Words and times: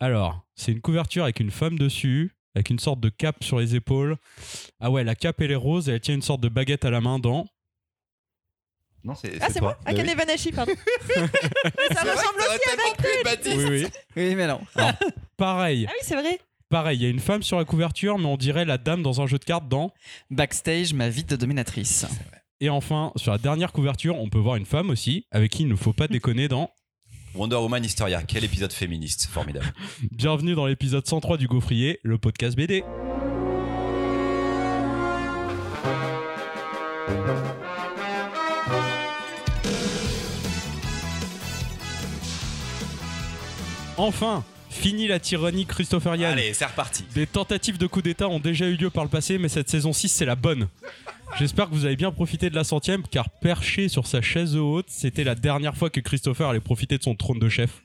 Alors, 0.00 0.46
c'est 0.54 0.72
une 0.72 0.80
couverture 0.80 1.24
avec 1.24 1.40
une 1.40 1.50
femme 1.50 1.78
dessus, 1.78 2.32
avec 2.54 2.70
une 2.70 2.78
sorte 2.78 3.00
de 3.00 3.08
cape 3.08 3.42
sur 3.42 3.58
les 3.58 3.74
épaules. 3.74 4.16
Ah 4.80 4.90
ouais, 4.90 5.04
la 5.04 5.14
cape 5.14 5.40
elle 5.40 5.50
est 5.50 5.56
rose 5.56 5.88
et 5.88 5.92
elle 5.92 6.00
tient 6.00 6.14
une 6.14 6.22
sorte 6.22 6.40
de 6.40 6.48
baguette 6.48 6.84
à 6.84 6.90
la 6.90 7.00
main 7.00 7.18
dans. 7.18 7.46
Non, 9.04 9.14
c'est 9.14 9.38
Ah, 9.40 9.48
c'est 9.50 9.60
moi. 9.60 9.78
Akane 9.84 10.14
Banashi, 10.16 10.52
pardon. 10.52 10.72
ça 11.14 11.22
ressemble 12.02 12.40
aussi 12.40 13.50
à 13.50 13.56
Oui, 13.56 13.64
oui. 13.68 13.86
Oui, 14.16 14.34
mais 14.34 14.46
non. 14.46 14.60
Pareil, 15.36 15.86
Ah 15.88 15.92
oui, 15.94 15.98
c'est 16.02 16.14
vrai. 16.16 16.38
pareil, 16.68 16.98
il 16.98 17.02
y 17.02 17.06
a 17.06 17.08
une 17.08 17.20
femme 17.20 17.42
sur 17.42 17.58
la 17.58 17.64
couverture, 17.64 18.18
mais 18.18 18.26
on 18.26 18.36
dirait 18.36 18.64
la 18.64 18.76
dame 18.78 19.02
dans 19.02 19.20
un 19.20 19.26
jeu 19.26 19.38
de 19.38 19.44
cartes 19.44 19.68
dans. 19.68 19.92
Backstage, 20.30 20.92
ma 20.94 21.08
vie 21.08 21.24
de 21.24 21.36
dominatrice. 21.36 22.06
Et 22.60 22.70
enfin, 22.70 23.12
sur 23.16 23.30
la 23.30 23.38
dernière 23.38 23.72
couverture, 23.72 24.16
on 24.18 24.28
peut 24.28 24.38
voir 24.38 24.56
une 24.56 24.66
femme 24.66 24.90
aussi, 24.90 25.26
avec 25.30 25.52
qui 25.52 25.62
il 25.62 25.68
ne 25.68 25.76
faut 25.76 25.92
pas 25.92 26.08
déconner 26.08 26.48
dans. 26.48 26.70
Wonder 27.38 27.58
Woman 27.58 27.84
Historia, 27.84 28.20
quel 28.24 28.42
épisode 28.42 28.72
féministe, 28.72 29.28
formidable. 29.30 29.72
Bienvenue 30.10 30.56
dans 30.56 30.66
l'épisode 30.66 31.06
103 31.06 31.36
du 31.36 31.46
Gaufrier, 31.46 32.00
le 32.02 32.18
podcast 32.18 32.56
BD. 32.56 32.82
Enfin, 43.96 44.42
fini 44.78 45.08
la 45.08 45.18
tyrannie 45.18 45.66
christophérienne. 45.66 46.32
Allez, 46.32 46.54
c'est 46.54 46.64
reparti. 46.64 47.04
Des 47.12 47.26
tentatives 47.26 47.78
de 47.78 47.86
coup 47.88 48.00
d'État 48.00 48.28
ont 48.28 48.38
déjà 48.38 48.68
eu 48.68 48.76
lieu 48.76 48.90
par 48.90 49.02
le 49.02 49.10
passé, 49.10 49.36
mais 49.36 49.48
cette 49.48 49.68
saison 49.68 49.92
6, 49.92 50.08
c'est 50.08 50.24
la 50.24 50.36
bonne. 50.36 50.68
J'espère 51.36 51.68
que 51.68 51.74
vous 51.74 51.84
avez 51.84 51.96
bien 51.96 52.12
profité 52.12 52.48
de 52.48 52.54
la 52.54 52.62
centième, 52.62 53.02
car 53.02 53.28
perché 53.28 53.88
sur 53.88 54.06
sa 54.06 54.22
chaise 54.22 54.56
haute, 54.56 54.86
c'était 54.88 55.24
la 55.24 55.34
dernière 55.34 55.76
fois 55.76 55.90
que 55.90 55.98
Christopher 55.98 56.48
allait 56.48 56.60
profiter 56.60 56.96
de 56.96 57.02
son 57.02 57.16
trône 57.16 57.40
de 57.40 57.48
chef. 57.48 57.82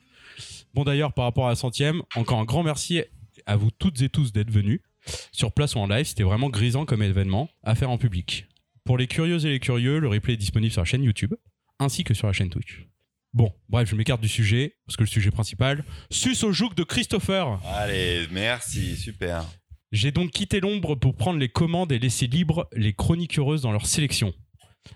Bon 0.72 0.84
d'ailleurs, 0.84 1.12
par 1.12 1.24
rapport 1.24 1.46
à 1.46 1.50
la 1.50 1.56
centième, 1.56 2.02
encore 2.14 2.38
un 2.38 2.44
grand 2.44 2.62
merci 2.62 3.02
à 3.44 3.56
vous 3.56 3.70
toutes 3.72 4.00
et 4.02 4.08
tous 4.08 4.32
d'être 4.32 4.50
venus. 4.50 4.80
Sur 5.32 5.52
place 5.52 5.74
ou 5.74 5.80
en 5.80 5.88
live, 5.88 6.06
c'était 6.06 6.22
vraiment 6.22 6.48
grisant 6.48 6.84
comme 6.84 7.02
événement 7.02 7.50
à 7.64 7.74
faire 7.74 7.90
en 7.90 7.98
public. 7.98 8.46
Pour 8.84 8.98
les 8.98 9.08
curieux 9.08 9.44
et 9.44 9.50
les 9.50 9.60
curieux, 9.60 9.98
le 9.98 10.08
replay 10.08 10.34
est 10.34 10.38
disponible 10.38 10.72
sur 10.72 10.82
la 10.82 10.86
chaîne 10.86 11.02
YouTube, 11.02 11.34
ainsi 11.80 12.04
que 12.04 12.14
sur 12.14 12.28
la 12.28 12.32
chaîne 12.32 12.50
Twitch. 12.50 12.86
Bon, 13.34 13.52
bref, 13.68 13.88
je 13.90 13.96
m'écarte 13.96 14.20
du 14.20 14.28
sujet, 14.28 14.76
parce 14.86 14.96
que 14.96 15.02
le 15.02 15.08
sujet 15.08 15.32
principal, 15.32 15.84
sus 16.08 16.44
au 16.44 16.52
joug 16.52 16.70
de 16.76 16.84
Christopher 16.84 17.58
Allez, 17.66 18.28
merci, 18.30 18.96
super. 18.96 19.44
j'ai 19.90 20.12
donc 20.12 20.30
quitté 20.30 20.60
l'ombre 20.60 20.94
pour 20.94 21.16
prendre 21.16 21.40
les 21.40 21.48
commandes 21.48 21.90
et 21.90 21.98
laisser 21.98 22.28
libres 22.28 22.68
les 22.72 22.92
chroniques 22.92 23.36
heureuses 23.38 23.62
dans 23.62 23.72
leur 23.72 23.86
sélection. 23.86 24.32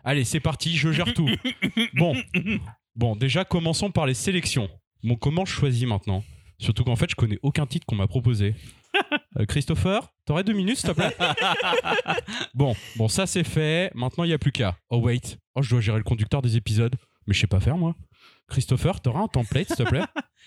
Allez, 0.04 0.22
c'est 0.24 0.38
parti, 0.38 0.76
je 0.76 0.92
gère 0.92 1.12
tout. 1.14 1.28
Bon, 1.94 2.14
bon, 2.94 3.16
déjà 3.16 3.44
commençons 3.44 3.90
par 3.90 4.06
les 4.06 4.14
sélections. 4.14 4.68
Bon, 5.02 5.16
comment 5.16 5.44
je 5.44 5.52
choisis 5.52 5.86
maintenant? 5.86 6.22
Surtout 6.60 6.84
qu'en 6.84 6.96
fait, 6.96 7.10
je 7.10 7.16
connais 7.16 7.38
aucun 7.42 7.66
titre 7.66 7.86
qu'on 7.86 7.96
m'a 7.96 8.06
proposé. 8.06 8.54
Euh, 9.38 9.46
Christopher, 9.46 10.12
t'aurais 10.26 10.44
deux 10.44 10.52
minutes, 10.52 10.76
s'il 10.78 10.90
te 10.90 10.94
plaît? 10.94 11.14
Bon, 12.54 12.74
bon, 12.96 13.08
ça 13.08 13.26
c'est 13.26 13.44
fait. 13.44 13.90
Maintenant, 13.94 14.24
il 14.24 14.28
n'y 14.28 14.32
a 14.32 14.38
plus 14.38 14.52
qu'à. 14.52 14.76
Oh 14.90 14.98
wait, 14.98 15.38
oh, 15.54 15.62
je 15.62 15.70
dois 15.70 15.80
gérer 15.80 15.98
le 15.98 16.04
conducteur 16.04 16.42
des 16.42 16.56
épisodes, 16.56 16.94
mais 17.26 17.34
je 17.34 17.40
sais 17.40 17.46
pas 17.46 17.60
faire 17.60 17.76
moi. 17.76 17.94
Christopher, 18.48 19.00
t'auras 19.00 19.22
un 19.22 19.28
template, 19.28 19.68
s'il 19.68 19.76
te 19.76 19.82
plaît 19.82 20.04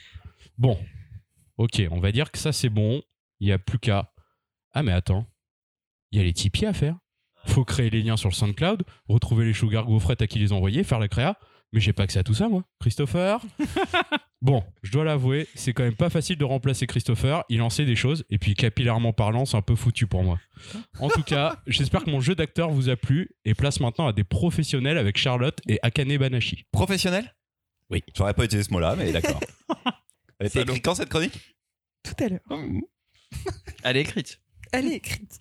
Bon, 0.57 0.77
ok, 1.57 1.81
on 1.91 1.99
va 1.99 2.11
dire 2.11 2.31
que 2.31 2.37
ça 2.37 2.51
c'est 2.51 2.69
bon. 2.69 3.01
Il 3.39 3.47
n'y 3.47 3.53
a 3.53 3.59
plus 3.59 3.79
qu'à. 3.79 4.11
Ah 4.73 4.83
mais 4.83 4.91
attends, 4.91 5.27
il 6.11 6.19
y 6.19 6.21
a 6.21 6.23
les 6.23 6.33
Tipeee 6.33 6.65
à 6.65 6.73
faire. 6.73 6.97
Faut 7.47 7.65
créer 7.65 7.89
les 7.89 8.01
liens 8.03 8.17
sur 8.17 8.29
le 8.29 8.35
SoundCloud, 8.35 8.83
retrouver 9.07 9.45
les 9.45 9.53
Sugar 9.53 9.85
gaufrettes 9.85 10.21
à 10.21 10.27
qui 10.27 10.37
les 10.37 10.53
envoyer, 10.53 10.83
faire 10.83 10.99
la 10.99 11.07
créa. 11.07 11.37
Mais 11.73 11.79
j'ai 11.79 11.93
pas 11.93 12.03
accès 12.03 12.19
à 12.19 12.23
tout 12.23 12.33
ça, 12.33 12.49
moi. 12.49 12.63
Christopher 12.79 13.39
Bon, 14.41 14.63
je 14.81 14.91
dois 14.91 15.03
l'avouer, 15.03 15.47
c'est 15.53 15.71
quand 15.71 15.83
même 15.83 15.95
pas 15.95 16.09
facile 16.09 16.35
de 16.35 16.43
remplacer 16.43 16.87
Christopher. 16.87 17.43
Il 17.47 17.61
en 17.61 17.69
sait 17.69 17.85
des 17.85 17.95
choses, 17.95 18.25
et 18.31 18.39
puis 18.39 18.55
capillairement 18.55 19.13
parlant, 19.13 19.45
c'est 19.45 19.55
un 19.55 19.61
peu 19.61 19.75
foutu 19.75 20.07
pour 20.07 20.23
moi. 20.23 20.39
En 20.99 21.09
tout 21.09 21.21
cas, 21.21 21.61
j'espère 21.67 22.03
que 22.03 22.09
mon 22.09 22.19
jeu 22.21 22.33
d'acteur 22.33 22.71
vous 22.71 22.89
a 22.89 22.95
plu, 22.95 23.29
et 23.45 23.53
place 23.53 23.79
maintenant 23.79 24.07
à 24.07 24.13
des 24.13 24.23
professionnels 24.23 24.97
avec 24.97 25.17
Charlotte 25.17 25.59
et 25.67 25.77
Akane 25.83 26.17
Banashi. 26.17 26.65
Professionnel 26.71 27.35
Oui. 27.91 28.03
J'aurais 28.15 28.33
pas 28.33 28.45
utilisé 28.45 28.67
ce 28.67 28.73
mot-là, 28.73 28.95
mais 28.95 29.11
d'accord. 29.11 29.39
Elle 30.39 30.47
était 30.47 30.59
Salaud. 30.59 30.71
écrite 30.71 30.85
quand 30.85 30.95
cette 30.95 31.09
chronique? 31.09 31.57
Tout 32.03 32.23
à 32.23 32.29
l'heure. 32.29 32.39
Elle 33.83 33.97
est 33.97 34.01
écrite. 34.01 34.39
Elle 34.71 34.87
est 34.87 34.95
écrite. 34.95 35.39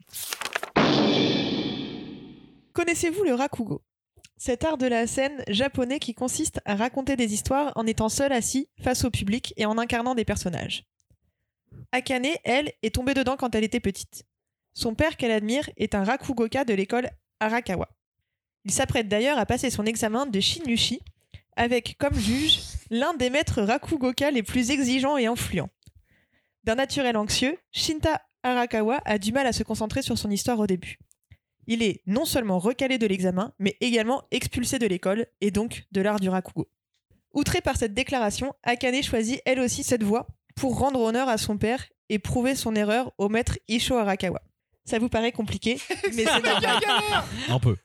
Connaissez-vous 2.72 3.24
le 3.24 3.34
rakugo? 3.34 3.82
Cet 4.36 4.64
art 4.64 4.78
de 4.78 4.86
la 4.86 5.06
scène 5.06 5.44
japonais 5.48 5.98
qui 5.98 6.14
consiste 6.14 6.60
à 6.64 6.74
raconter 6.74 7.16
des 7.16 7.32
histoires 7.32 7.72
en 7.76 7.86
étant 7.86 8.08
seul 8.08 8.32
assis 8.32 8.68
face 8.82 9.04
au 9.04 9.10
public 9.10 9.54
et 9.56 9.66
en 9.66 9.78
incarnant 9.78 10.14
des 10.14 10.24
personnages. 10.24 10.84
Akane, 11.92 12.26
elle, 12.44 12.72
est 12.82 12.94
tombée 12.94 13.14
dedans 13.14 13.36
quand 13.36 13.54
elle 13.54 13.64
était 13.64 13.80
petite. 13.80 14.24
Son 14.74 14.94
père 14.94 15.16
qu'elle 15.16 15.30
admire 15.30 15.68
est 15.76 15.94
un 15.94 16.04
rakugoka 16.04 16.64
de 16.64 16.74
l'école 16.74 17.10
Arakawa. 17.38 17.88
Il 18.64 18.70
s'apprête 18.72 19.08
d'ailleurs 19.08 19.38
à 19.38 19.46
passer 19.46 19.70
son 19.70 19.84
examen 19.84 20.26
de 20.26 20.40
Shinushi 20.40 21.00
avec 21.56 21.96
comme 21.98 22.14
juge 22.14 22.60
l'un 22.90 23.14
des 23.14 23.30
maîtres 23.30 23.62
rakugoka 23.62 24.30
les 24.30 24.42
plus 24.42 24.70
exigeants 24.70 25.16
et 25.16 25.26
influents. 25.26 25.70
D'un 26.64 26.74
naturel 26.74 27.16
anxieux, 27.16 27.58
Shinta 27.72 28.20
Arakawa 28.42 29.00
a 29.04 29.18
du 29.18 29.32
mal 29.32 29.46
à 29.46 29.52
se 29.52 29.62
concentrer 29.62 30.02
sur 30.02 30.18
son 30.18 30.30
histoire 30.30 30.58
au 30.58 30.66
début. 30.66 30.98
Il 31.66 31.82
est 31.82 32.02
non 32.06 32.24
seulement 32.24 32.58
recalé 32.58 32.98
de 32.98 33.06
l'examen, 33.06 33.52
mais 33.58 33.76
également 33.80 34.24
expulsé 34.30 34.78
de 34.78 34.86
l'école 34.86 35.26
et 35.40 35.50
donc 35.50 35.84
de 35.92 36.00
l'art 36.00 36.20
du 36.20 36.28
rakugo. 36.28 36.68
Outrée 37.32 37.60
par 37.60 37.76
cette 37.76 37.94
déclaration, 37.94 38.54
Akane 38.62 39.02
choisit 39.02 39.40
elle 39.44 39.60
aussi 39.60 39.84
cette 39.84 40.02
voie 40.02 40.26
pour 40.56 40.78
rendre 40.78 41.00
honneur 41.00 41.28
à 41.28 41.38
son 41.38 41.58
père 41.58 41.86
et 42.08 42.18
prouver 42.18 42.56
son 42.56 42.74
erreur 42.74 43.12
au 43.18 43.28
maître 43.28 43.58
Isho 43.68 43.96
Arakawa. 43.96 44.42
Ça 44.84 44.98
vous 44.98 45.08
paraît 45.08 45.30
compliqué, 45.32 45.78
mais 46.14 46.24
c'est 46.24 46.42
normal. 46.42 46.82
Un 47.48 47.60
peu. 47.60 47.76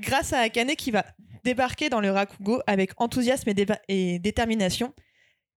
Grâce 0.00 0.32
à 0.32 0.40
Akane 0.40 0.74
qui 0.74 0.90
va 0.90 1.04
débarquer 1.44 1.90
dans 1.90 2.00
le 2.00 2.10
Rakugo 2.10 2.60
avec 2.66 2.92
enthousiasme 2.96 3.50
et, 3.88 4.18
détermination 4.18 4.92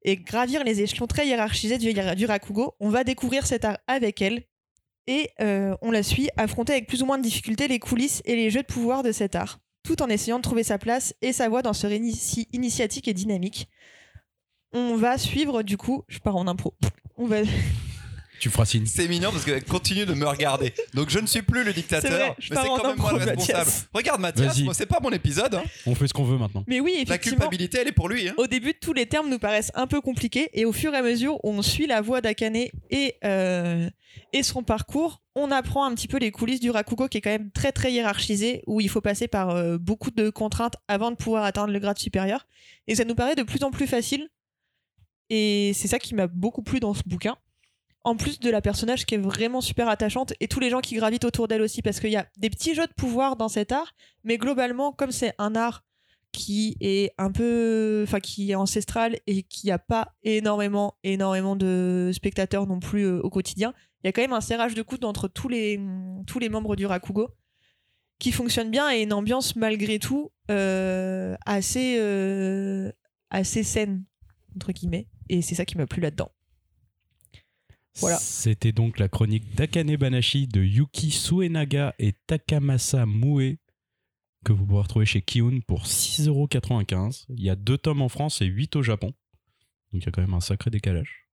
et 0.04 0.18
gravir 0.18 0.64
les 0.64 0.82
échelons 0.82 1.08
très 1.08 1.28
hiérarchisés 1.28 1.78
du, 1.78 2.26
Rakugo, 2.26 2.76
on 2.80 2.90
va 2.90 3.04
découvrir 3.04 3.48
cet 3.48 3.66
art 3.66 3.78
avec 3.88 4.22
elle 4.22 4.44
et 5.08 5.30
euh, 5.40 5.76
on 5.82 5.92
la 5.92 6.04
suit 6.04 6.30
affronter 6.38 6.74
avec 6.74 6.88
plus 6.88 7.02
ou 7.02 7.06
moins 7.06 7.18
de 7.18 7.24
difficulté 7.24 7.68
les 7.68 7.80
coulisses 7.80 8.22
et 8.26 8.36
les 8.36 8.50
jeux 8.50 8.62
de 8.62 8.68
pouvoir 8.68 9.04
de 9.04 9.12
cet 9.12 9.36
art, 9.36 9.60
tout 9.84 10.02
en 10.02 10.08
essayant 10.08 10.38
de 10.38 10.44
trouver 10.44 10.64
sa 10.64 10.78
place 10.78 11.16
et 11.22 11.34
sa 11.34 11.50
voix 11.50 11.62
dans 11.62 11.74
ce 11.74 11.88
récit 11.88 12.48
initiatique 12.52 13.08
et 13.08 13.14
dynamique. 13.14 13.70
On 14.74 14.96
va 14.96 15.18
suivre 15.18 15.64
du 15.64 15.78
coup, 15.78 16.04
je 16.08 16.20
pars 16.20 16.36
en 16.36 16.48
impro. 16.48 16.76
On 17.16 17.26
va, 17.26 17.38
Tu 18.40 18.50
feras 18.50 18.66
signe. 18.66 18.86
C'est 18.86 19.08
mignon 19.08 19.32
parce 19.32 19.44
qu'elle 19.46 19.64
continue 19.64 20.06
de 20.06 20.14
me 20.14 20.26
regarder. 20.28 20.74
Donc 20.94 21.10
je 21.10 21.20
ne 21.20 21.26
suis 21.28 21.42
plus 21.42 21.64
le 21.64 21.74
dictateur, 21.74 22.12
vrai, 22.12 22.36
mais 22.38 22.56
c'est 22.56 22.68
quand 22.68 22.88
même 22.88 22.98
moi 22.98 23.12
le 23.14 23.18
responsable. 23.20 23.58
Mathias. 23.60 23.88
Regarde 23.94 24.22
Mathias, 24.22 24.60
moi, 24.62 24.74
c'est 24.74 24.86
pas 24.86 25.00
mon 25.02 25.12
épisode. 25.12 25.56
hein. 25.56 25.64
On 25.86 25.96
fait 25.96 26.08
ce 26.08 26.14
qu'on 26.14 26.24
veut 26.24 26.38
maintenant. 26.38 26.64
mais 26.68 26.80
oui, 26.80 26.94
La 26.96 27.02
effectivement. 27.02 27.38
culpabilité, 27.40 27.80
elle 27.82 27.88
est 27.88 27.92
pour 27.92 28.10
lui. 28.10 28.28
hein. 28.30 28.34
Au 28.38 28.48
début, 28.48 28.74
tous 28.74 28.94
les 28.94 29.06
termes 29.08 29.30
nous 29.30 29.40
paraissent 29.40 29.72
un 29.76 29.88
peu 29.88 30.02
compliqués 30.02 30.50
et 30.54 30.66
au 30.66 30.72
fur 30.72 30.94
et 30.94 30.98
à 30.98 31.02
mesure 31.02 31.36
où 31.44 31.50
on 31.52 31.62
suit 31.62 31.88
la 31.88 32.02
voix 32.02 32.22
d'Akane 32.22 32.56
et, 32.56 33.16
euh, 33.24 33.90
et 34.34 34.44
son 34.44 34.64
parcours, 34.64 35.22
on 35.36 35.52
apprend 35.52 35.86
un 35.86 35.94
petit 35.96 36.08
peu 36.08 36.18
les 36.18 36.32
coulisses 36.32 36.60
du 36.60 36.70
Rakugo 36.70 37.08
qui 37.08 37.18
est 37.18 37.22
quand 37.22 37.30
même 37.30 37.52
très 37.52 37.72
très 37.72 37.92
hiérarchisé 37.92 38.64
où 38.68 38.82
il 38.82 38.90
faut 38.90 39.02
passer 39.02 39.28
par 39.28 39.50
euh, 39.52 39.78
beaucoup 39.78 40.12
de 40.12 40.30
contraintes 40.30 40.76
avant 40.88 41.12
de 41.12 41.16
pouvoir 41.16 41.44
atteindre 41.44 41.72
le 41.74 41.80
grade 41.80 41.98
supérieur. 42.00 42.48
Et 42.88 42.96
ça 42.96 43.04
nous 43.06 43.16
paraît 43.16 43.36
de 43.36 43.44
plus 43.44 43.64
en 43.64 43.72
plus 43.72 43.88
facile 43.88 44.30
et 45.30 45.72
c'est 45.74 45.88
ça 45.88 46.00
qui 46.00 46.16
m'a 46.16 46.28
beaucoup 46.28 46.62
plu 46.64 46.80
dans 46.80 46.94
ce 46.94 47.02
bouquin. 47.06 47.36
En 48.08 48.16
plus 48.16 48.40
de 48.40 48.50
la 48.50 48.62
personnage 48.62 49.06
qui 49.06 49.16
est 49.16 49.18
vraiment 49.18 49.60
super 49.60 49.90
attachante 49.90 50.32
et 50.40 50.48
tous 50.48 50.62
les 50.62 50.70
gens 50.70 50.80
qui 50.80 50.96
gravitent 50.96 51.26
autour 51.26 51.50
d'elle 51.50 51.62
aussi 51.62 51.82
parce 51.82 52.00
qu'il 52.00 52.10
y 52.10 52.16
a 52.16 52.26
des 52.38 52.50
petits 52.50 52.74
jeux 52.74 52.88
de 52.88 52.94
pouvoir 52.94 53.36
dans 53.36 53.50
cet 53.50 53.74
art, 53.74 53.92
mais 54.24 54.38
globalement 54.38 54.94
comme 54.94 55.12
c'est 55.12 55.34
un 55.40 55.58
art 55.58 55.84
qui 56.32 56.78
est 56.80 57.12
un 57.18 57.34
peu 57.34 58.06
enfin 58.08 58.22
qui 58.22 58.52
est 58.52 58.56
ancestral 58.56 59.18
et 59.28 59.44
qui 59.44 59.72
a 59.72 59.78
pas 59.78 60.14
énormément 60.24 60.96
énormément 61.04 61.58
de 61.58 62.12
spectateurs 62.14 62.66
non 62.66 62.80
plus 62.80 63.04
euh, 63.04 63.20
au 63.24 63.30
quotidien 63.30 63.74
il 64.04 64.08
y 64.08 64.10
a 64.10 64.14
quand 64.14 64.22
même 64.22 64.32
un 64.32 64.40
serrage 64.40 64.74
de 64.74 64.84
coude 64.84 65.04
entre 65.04 65.28
tous 65.28 65.50
les 65.50 65.78
tous 66.28 66.40
les 66.40 66.48
membres 66.48 66.78
du 66.78 66.86
Rakugo 66.86 67.36
qui 68.20 68.32
fonctionne 68.32 68.72
bien 68.72 68.90
et 68.90 69.02
une 69.02 69.12
ambiance 69.12 69.58
malgré 69.58 70.00
tout 70.00 70.32
euh, 70.50 71.36
assez 71.46 71.98
euh, 72.00 72.90
assez 73.32 73.64
saine 73.64 74.06
entre 74.56 74.72
guillemets 74.72 75.10
et 75.28 75.42
c'est 75.42 75.56
ça 75.56 75.66
qui 75.66 75.76
m'a 75.78 75.88
plu 75.88 76.02
là-dedans 76.02 76.32
Voilà. 78.00 78.18
C'était 78.18 78.72
donc 78.72 79.00
la 79.00 79.08
chronique 79.08 79.56
d'Akane 79.56 79.96
Banashi 79.96 80.48
de 80.48 80.64
Yuki 80.64 81.12
Suenaga 81.12 81.94
et 82.00 82.14
Takamasa 82.28 83.06
Mue 83.06 83.60
que 84.46 84.54
vous 84.54 84.66
pourrez 84.66 84.84
retrouver 84.84 85.06
chez 85.06 85.22
Kiun 85.22 85.60
pour 85.68 85.86
6,95€. 85.86 87.26
Il 87.30 87.44
y 87.44 87.50
a 87.50 87.56
deux 87.56 87.78
tomes 87.78 88.02
en 88.02 88.10
France 88.10 88.42
et 88.42 88.46
8 88.46 88.76
au 88.78 88.84
Japon. 88.84 89.08
Donc 89.92 90.02
il 90.02 90.06
y 90.06 90.08
a 90.08 90.12
quand 90.12 90.22
même 90.22 90.34
un 90.34 90.40
sacré 90.40 90.70
décalage. 90.70 91.28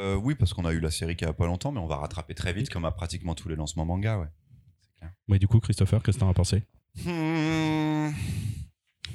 Euh, 0.00 0.16
oui, 0.16 0.34
parce 0.34 0.52
qu'on 0.54 0.64
a 0.64 0.72
eu 0.72 0.80
la 0.80 0.90
série 0.90 1.16
qui 1.16 1.24
a 1.24 1.32
pas 1.32 1.46
longtemps, 1.46 1.70
mais 1.70 1.80
on 1.80 1.86
va 1.86 1.96
rattraper 1.96 2.34
très 2.34 2.52
vite, 2.52 2.70
comme 2.70 2.84
à 2.84 2.90
pratiquement 2.90 3.34
tous 3.34 3.48
les 3.48 3.54
lancements 3.56 3.84
manga, 3.84 4.18
ouais. 4.18 5.08
Mais 5.28 5.38
du 5.38 5.46
coup, 5.46 5.60
Christopher, 5.60 6.02
qu'est-ce 6.02 6.16
que 6.16 6.20
t'en 6.20 6.30
as 6.30 6.34
pensé? 6.34 6.62
Hmm. 7.04 8.10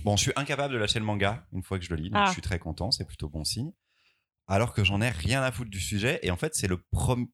Bon, 0.03 0.15
je 0.15 0.21
suis 0.23 0.31
incapable 0.35 0.73
de 0.73 0.79
lâcher 0.79 0.99
le 0.99 1.05
manga 1.05 1.45
une 1.51 1.63
fois 1.63 1.79
que 1.79 1.85
je 1.85 1.89
le 1.89 1.95
lis, 1.97 2.09
donc 2.09 2.19
Ah. 2.21 2.25
je 2.27 2.33
suis 2.33 2.41
très 2.41 2.59
content, 2.59 2.91
c'est 2.91 3.05
plutôt 3.05 3.27
bon 3.27 3.43
signe. 3.43 3.71
Alors 4.49 4.73
que 4.73 4.83
j'en 4.83 4.99
ai 4.99 5.09
rien 5.09 5.41
à 5.43 5.51
foutre 5.51 5.69
du 5.69 5.79
sujet. 5.79 6.19
Et 6.23 6.31
en 6.31 6.35
fait, 6.35 6.55
c'est 6.55 6.67
le, 6.67 6.83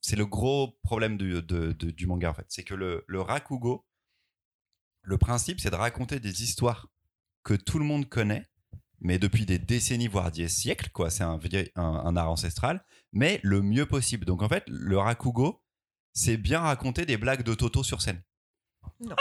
c'est 0.01 0.15
le 0.17 0.25
gros 0.25 0.77
problème 0.83 1.17
du, 1.17 1.41
de- 1.41 1.71
de- 1.71 1.91
du 1.91 2.05
manga, 2.05 2.29
en 2.29 2.33
fait. 2.33 2.45
C'est 2.49 2.63
que 2.63 2.75
le, 2.75 3.03
le 3.07 3.21
rakugo, 3.21 3.85
le 5.01 5.17
principe, 5.17 5.59
c'est 5.59 5.69
de 5.71 5.75
raconter 5.75 6.19
des 6.19 6.43
histoires 6.43 6.87
que 7.43 7.53
tout 7.53 7.79
le 7.79 7.85
monde 7.85 8.07
connaît, 8.09 8.45
mais 8.99 9.17
depuis 9.17 9.45
des 9.45 9.59
décennies, 9.59 10.07
voire 10.07 10.31
des 10.31 10.47
siècles, 10.49 10.89
quoi. 10.89 11.09
C'est 11.09 11.23
un, 11.23 11.39
un 11.75 12.15
art 12.17 12.29
ancestral, 12.31 12.83
mais 13.13 13.39
le 13.43 13.61
mieux 13.61 13.85
possible. 13.85 14.25
Donc, 14.25 14.41
en 14.41 14.49
fait, 14.49 14.63
le 14.67 14.97
rakugo, 14.97 15.63
c'est 16.13 16.37
bien 16.37 16.59
raconter 16.61 17.05
des 17.05 17.17
blagues 17.17 17.43
de 17.43 17.53
Toto 17.53 17.83
sur 17.83 18.01
scène. 18.01 18.21
Non. 18.99 19.15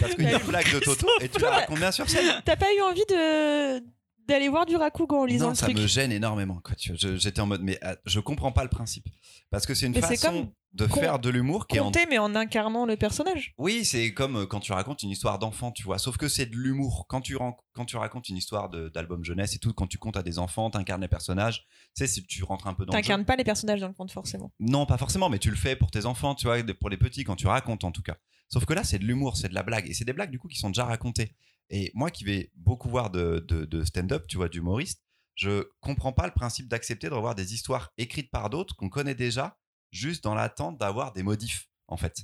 Parce 0.00 0.14
qu'il 0.14 0.24
y 0.24 0.34
a 0.34 0.40
une 0.40 0.46
blague 0.46 0.72
de 0.72 0.78
Toto 0.78 1.06
et 1.20 1.28
tu 1.28 1.40
la 1.40 1.50
racontes 1.50 1.78
bien 1.78 1.92
sur 1.92 2.08
scène. 2.08 2.42
T'as 2.44 2.56
pas 2.56 2.72
eu 2.74 2.80
envie 2.82 3.04
de 3.08 3.80
d'aller 4.26 4.48
voir 4.48 4.66
du 4.66 4.76
Rakugo 4.76 5.16
en 5.20 5.24
lisant 5.24 5.44
non, 5.46 5.50
le 5.50 5.56
ça 5.56 5.66
truc 5.66 5.78
me 5.78 5.86
gêne 5.86 6.12
énormément. 6.12 6.60
Quoi. 6.64 6.74
J'étais 6.78 7.40
en 7.40 7.46
mode, 7.46 7.62
mais 7.62 7.78
ah, 7.82 7.96
je 8.06 8.20
comprends 8.20 8.52
pas 8.52 8.62
le 8.62 8.70
principe. 8.70 9.06
Parce 9.50 9.66
que 9.66 9.74
c'est 9.74 9.86
une 9.86 9.92
Mais 9.92 10.00
façon 10.00 10.26
comme 10.26 10.50
de 10.72 10.86
faire 10.88 11.18
de 11.20 11.30
l'humour 11.30 11.66
qui 11.68 11.76
est 11.76 11.80
en. 11.80 11.84
Compter, 11.84 12.06
mais 12.10 12.18
en 12.18 12.34
incarnant 12.34 12.84
le 12.86 12.96
personnage. 12.96 13.54
Oui, 13.58 13.84
c'est 13.84 14.12
comme 14.12 14.36
euh, 14.38 14.46
quand 14.46 14.58
tu 14.60 14.72
racontes 14.72 15.02
une 15.04 15.10
histoire 15.10 15.38
d'enfant, 15.38 15.70
tu 15.70 15.84
vois. 15.84 15.98
Sauf 15.98 16.16
que 16.16 16.26
c'est 16.28 16.46
de 16.46 16.56
l'humour. 16.56 17.06
Quand 17.08 17.20
tu, 17.20 17.36
ran- 17.36 17.56
quand 17.72 17.84
tu 17.84 17.96
racontes 17.96 18.28
une 18.28 18.36
histoire 18.36 18.70
de- 18.70 18.88
d'album 18.88 19.24
jeunesse 19.24 19.54
et 19.54 19.58
tout, 19.58 19.72
quand 19.72 19.86
tu 19.86 19.98
comptes 19.98 20.16
à 20.16 20.22
des 20.22 20.38
enfants, 20.38 20.70
t'incarnes 20.70 21.02
les 21.02 21.08
personnages, 21.08 21.60
tu 21.60 21.66
sais, 21.94 22.06
si 22.08 22.26
tu 22.26 22.42
rentres 22.42 22.66
un 22.66 22.74
peu 22.74 22.84
dans 22.86 22.92
le 22.96 23.02
jeu. 23.02 23.24
Pas 23.24 23.36
les 23.36 23.44
personnages 23.44 23.80
dans 23.80 23.88
le 23.88 23.94
conte, 23.94 24.10
forcément. 24.10 24.50
Non, 24.58 24.84
pas 24.86 24.98
forcément, 24.98 25.28
mais 25.30 25.38
tu 25.38 25.50
le 25.50 25.56
fais 25.56 25.76
pour 25.76 25.90
tes 25.90 26.06
enfants, 26.06 26.34
tu 26.34 26.46
vois, 26.46 26.56
pour 26.80 26.90
les 26.90 26.96
petits, 26.96 27.22
quand 27.24 27.36
tu 27.36 27.46
racontes 27.46 27.84
en 27.84 27.92
tout 27.92 28.02
cas. 28.02 28.16
Sauf 28.48 28.64
que 28.66 28.74
là, 28.74 28.84
c'est 28.84 28.98
de 28.98 29.04
l'humour, 29.04 29.36
c'est 29.36 29.48
de 29.48 29.54
la 29.54 29.62
blague. 29.62 29.88
Et 29.88 29.94
c'est 29.94 30.04
des 30.04 30.12
blagues, 30.12 30.30
du 30.30 30.38
coup, 30.38 30.48
qui 30.48 30.58
sont 30.58 30.68
déjà 30.70 30.84
racontées. 30.84 31.34
Et 31.70 31.90
moi 31.94 32.10
qui 32.10 32.24
vais 32.24 32.50
beaucoup 32.56 32.88
voir 32.88 33.10
de, 33.10 33.44
de- 33.48 33.64
de 33.64 33.84
stand-up, 33.84 34.26
tu 34.28 34.36
vois, 34.36 34.48
d'humoristes, 34.48 35.02
je 35.34 35.64
comprends 35.80 36.12
pas 36.12 36.26
le 36.26 36.32
principe 36.32 36.68
d'accepter 36.68 37.08
de 37.08 37.14
revoir 37.14 37.34
des 37.34 37.54
histoires 37.54 37.92
écrites 37.98 38.30
par 38.30 38.50
d'autres 38.50 38.76
qu'on 38.76 38.88
connaît 38.88 39.14
déjà, 39.16 39.58
juste 39.90 40.22
dans 40.24 40.34
l'attente 40.34 40.78
d'avoir 40.78 41.12
des 41.12 41.22
modifs, 41.22 41.68
en 41.88 41.96
fait. 41.96 42.22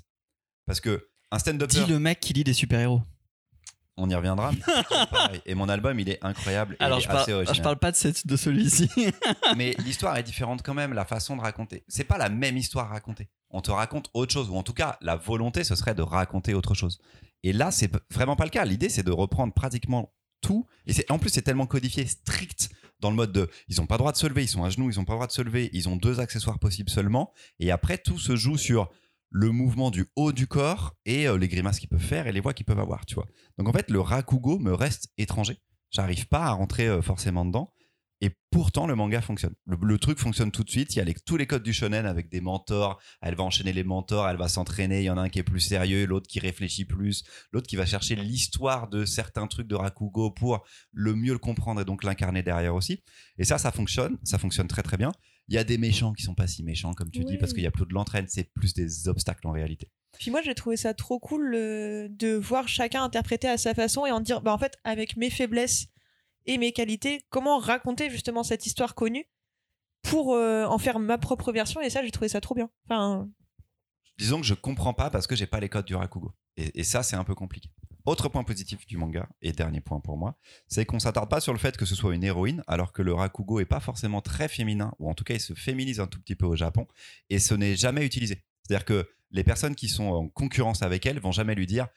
Parce 0.67 0.81
que 0.81 1.09
un 1.33 1.39
stand-up, 1.39 1.71
Dis 1.71 1.87
le 1.87 1.99
mec 1.99 2.21
qui 2.21 2.33
lit 2.33 2.45
des 2.45 2.53
super-héros. 2.53 3.03
on 3.97 4.09
y 4.09 4.15
reviendra. 4.15 4.53
et 5.47 5.55
mon 5.55 5.69
album, 5.69 5.99
il 6.01 6.09
est 6.09 6.19
incroyable. 6.25 6.77
et 6.79 6.83
Alors, 6.83 6.99
il 6.99 7.03
je 7.03 7.09
est 7.09 7.13
assez 7.13 7.55
je 7.55 7.63
parle 7.63 7.79
pas 7.79 7.91
de, 7.91 7.97
cette- 7.97 8.27
de 8.27 8.37
celui-ci. 8.37 8.89
mais 9.57 9.75
l'histoire 9.85 10.17
est 10.17 10.23
différente 10.23 10.63
quand 10.63 10.75
même, 10.75 10.93
la 10.93 11.05
façon 11.05 11.37
de 11.37 11.41
raconter. 11.41 11.85
C'est 11.89 12.05
pas 12.05 12.19
la 12.19 12.29
même 12.29 12.57
histoire 12.57 12.89
racontée. 12.89 13.29
On 13.51 13.61
te 13.61 13.71
raconte 13.71 14.09
autre 14.15 14.33
chose, 14.33 14.49
ou 14.51 14.57
en 14.57 14.63
tout 14.63 14.75
cas, 14.75 14.97
la 15.01 15.17
volonté, 15.17 15.65
ce 15.65 15.75
serait 15.75 15.95
de 15.95 16.03
raconter 16.03 16.55
autre 16.55 16.75
chose. 16.75 17.01
Et 17.43 17.53
là, 17.53 17.71
c'est 17.71 17.91
vraiment 18.11 18.37
pas 18.37 18.45
le 18.45 18.51
cas. 18.51 18.65
L'idée, 18.65 18.89
c'est 18.89 19.03
de 19.03 19.11
reprendre 19.11 19.53
pratiquement 19.53 20.13
tout. 20.41 20.67
Et 20.87 20.93
en 21.09 21.19
plus, 21.19 21.31
c'est 21.31 21.43
tellement 21.43 21.67
codifié, 21.67 22.07
strict, 22.07 22.71
dans 23.01 23.11
le 23.11 23.17
mode 23.17 23.33
de, 23.33 23.49
ils 23.69 23.81
ont 23.81 23.87
pas 23.87 23.95
le 23.95 24.01
droit 24.01 24.13
de 24.13 24.17
se 24.17 24.27
lever, 24.27 24.45
ils 24.45 24.49
sont 24.49 24.65
à 24.65 24.71
genoux, 24.71 24.91
ils 24.91 25.01
ont 25.01 25.05
pas 25.05 25.15
le 25.15 25.19
droit 25.19 25.27
de 25.27 25.33
se 25.33 25.43
lever, 25.43 25.71
ils 25.73 25.89
ont 25.89 25.97
deux 25.97 26.21
accessoires 26.21 26.59
possibles 26.59 26.91
seulement. 26.91 27.33
Et 27.59 27.71
après, 27.71 27.99
tout 27.99 28.19
se 28.19 28.37
joue 28.37 28.59
sur 28.59 28.91
le 29.31 29.51
mouvement 29.51 29.91
du 29.91 30.07
haut 30.17 30.33
du 30.33 30.47
corps 30.47 30.97
et 31.07 31.29
euh, 31.29 31.39
les 31.39 31.49
grimaces 31.49 31.79
qu'ils 31.79 31.89
peuvent 31.89 32.01
faire 32.01 32.27
et 32.27 32.33
les 32.33 32.41
voix 32.41 32.53
qu'ils 32.53 32.67
peuvent 32.67 32.81
avoir, 32.81 33.07
tu 33.07 33.15
vois. 33.15 33.27
Donc 33.59 33.69
en 33.69 33.73
fait, 33.73 33.91
le 33.91 34.01
rakugo 34.01 34.59
me 34.59 34.75
reste 34.75 35.09
étranger. 35.19 35.59
J'arrive 35.91 36.27
pas 36.27 36.45
à 36.45 36.51
rentrer 36.51 36.89
euh, 36.89 37.01
forcément 37.01 37.45
dedans. 37.45 37.73
Et 38.23 38.37
pourtant, 38.51 38.87
le 38.87 38.95
manga 38.95 39.23
fonctionne. 39.23 39.55
Le, 39.67 39.79
le 39.81 39.99
truc 39.99 40.19
fonctionne 40.19 40.51
tout 40.51 40.63
de 40.63 40.69
suite. 40.71 40.95
Il 40.95 40.99
y 40.99 41.01
a 41.01 41.05
les- 41.05 41.15
tous 41.15 41.39
les 41.39 41.47
codes 41.47 41.63
du 41.63 41.73
shonen 41.73 42.05
avec 42.05 42.29
des 42.29 42.43
mentors. 42.43 43.01
Elle 43.23 43.35
va 43.35 43.45
enchaîner 43.45 43.73
les 43.73 43.83
mentors, 43.85 44.29
elle 44.29 44.37
va 44.37 44.49
s'entraîner. 44.49 45.01
Il 45.01 45.05
y 45.05 45.11
en 45.11 45.17
a 45.17 45.23
un 45.23 45.29
qui 45.31 45.39
est 45.39 45.43
plus 45.43 45.61
sérieux, 45.61 46.05
l'autre 46.05 46.27
qui 46.29 46.39
réfléchit 46.39 46.85
plus, 46.85 47.25
l'autre 47.53 47.67
qui 47.67 47.77
va 47.77 47.87
chercher 47.87 48.17
l'histoire 48.17 48.89
de 48.89 49.07
certains 49.07 49.47
trucs 49.47 49.69
de 49.69 49.75
Rakugo 49.75 50.31
pour 50.33 50.67
le 50.93 51.15
mieux 51.15 51.33
le 51.33 51.39
comprendre 51.39 51.81
et 51.81 51.85
donc 51.87 52.05
l'incarner 52.05 52.43
derrière 52.43 52.75
aussi. 52.75 53.03
Et 53.39 53.45
ça, 53.45 53.57
ça 53.57 53.73
fonctionne. 53.73 54.19
Ça 54.23 54.37
fonctionne 54.39 54.69
très 54.69 54.83
très 54.83 54.99
bien. 54.99 55.13
Il 55.49 55.55
y 55.55 55.59
a 55.59 55.65
des 55.65 55.79
méchants 55.79 56.13
qui 56.13 56.23
sont 56.23 56.35
pas 56.35 56.47
si 56.47 56.63
méchants 56.63 56.93
comme 56.93 57.11
tu 57.11 57.25
dis 57.25 57.39
parce 57.39 57.53
qu'il 57.55 57.63
y 57.63 57.67
a 57.67 57.71
plus 57.73 57.87
de 57.87 57.95
l'entraîne. 57.95 58.27
C'est 58.29 58.53
plus 58.53 58.75
des 58.75 59.09
obstacles 59.09 59.47
en 59.49 59.53
réalité. 59.53 59.89
Puis 60.19 60.31
moi, 60.31 60.43
j'ai 60.43 60.55
trouvé 60.55 60.77
ça 60.77 60.93
trop 60.93 61.19
cool 61.19 61.55
euh, 61.55 62.09
de 62.11 62.35
voir 62.35 62.69
chacun 62.69 63.03
interpréter 63.03 63.49
à 63.49 63.57
sa 63.57 63.75
façon 63.75 64.05
et 64.07 64.11
en 64.11 64.21
dire, 64.21 64.43
bah 64.43 64.53
en 64.53 64.59
fait, 64.59 64.77
avec 64.85 65.17
mes 65.17 65.31
faiblesses 65.31 65.87
et 66.47 66.59
mes 66.59 66.73
qualités, 66.73 67.23
comment 67.31 67.59
raconter 67.59 68.11
justement 68.11 68.43
cette 68.43 68.67
histoire 68.67 68.95
connue 68.95 69.27
pour 70.03 70.35
euh, 70.35 70.65
en 70.65 70.79
faire 70.79 70.99
ma 70.99 71.19
propre 71.19 71.53
version. 71.53 71.81
Et 71.81 71.91
ça, 71.91 72.03
j'ai 72.03 72.11
trouvé 72.11 72.29
ça 72.29 72.41
trop 72.41 72.55
bien. 72.55 72.71
Disons 74.19 74.41
que 74.41 74.47
je 74.47 74.55
comprends 74.55 74.95
pas 74.95 75.11
parce 75.11 75.27
que 75.27 75.37
j'ai 75.37 75.47
pas 75.47 75.61
les 75.61 75.69
codes 75.69 75.87
du 75.87 75.95
Rakugo. 75.95 76.33
Et, 76.57 76.81
et 76.81 76.85
ça, 76.85 77.03
c'est 77.03 77.17
un 77.17 77.25
peu 77.25 77.35
compliqué. 77.35 77.71
Autre 78.07 78.29
point 78.29 78.45
positif 78.45 78.87
du 78.87 78.97
manga, 78.97 79.29
et 79.43 79.53
dernier 79.53 79.81
point 79.81 80.01
pour 80.01 80.17
moi, 80.17 80.39
c'est 80.69 80.87
qu'on 80.87 80.99
s'attarde 80.99 81.29
pas 81.29 81.41
sur 81.41 81.53
le 81.53 81.59
fait 81.59 81.77
que 81.77 81.85
ce 81.85 81.95
soit 81.95 82.15
une 82.15 82.25
héroïne, 82.25 82.65
alors 82.67 82.93
que 82.93 83.03
le 83.03 83.13
Rakugo 83.13 83.61
est 83.61 83.67
pas 83.67 83.81
forcément 83.81 84.23
très 84.23 84.49
féminin, 84.49 84.95
ou 84.99 85.11
en 85.11 85.15
tout 85.15 85.25
cas 85.25 85.35
il 85.35 85.41
se 85.41 85.55
féminise 85.55 86.01
un 86.01 86.07
tout 86.07 86.21
petit 86.21 86.35
peu 86.35 86.47
au 86.47 86.57
Japon, 86.57 86.87
et 87.29 87.39
ce 87.39 87.55
n'est 87.55 87.77
jamais 87.77 88.05
utilisé. 88.05 88.43
C'est-à-dire 88.63 88.87
que 88.87 89.11
les 89.31 89.45
personnes 89.45 89.75
qui 89.75 89.89
sont 89.89 90.05
en 90.05 90.29
concurrence 90.29 90.83
avec 90.83 91.05
elle 91.05 91.21
vont 91.21 91.33
jamais 91.33 91.55
lui 91.55 91.67
dire 91.67 91.89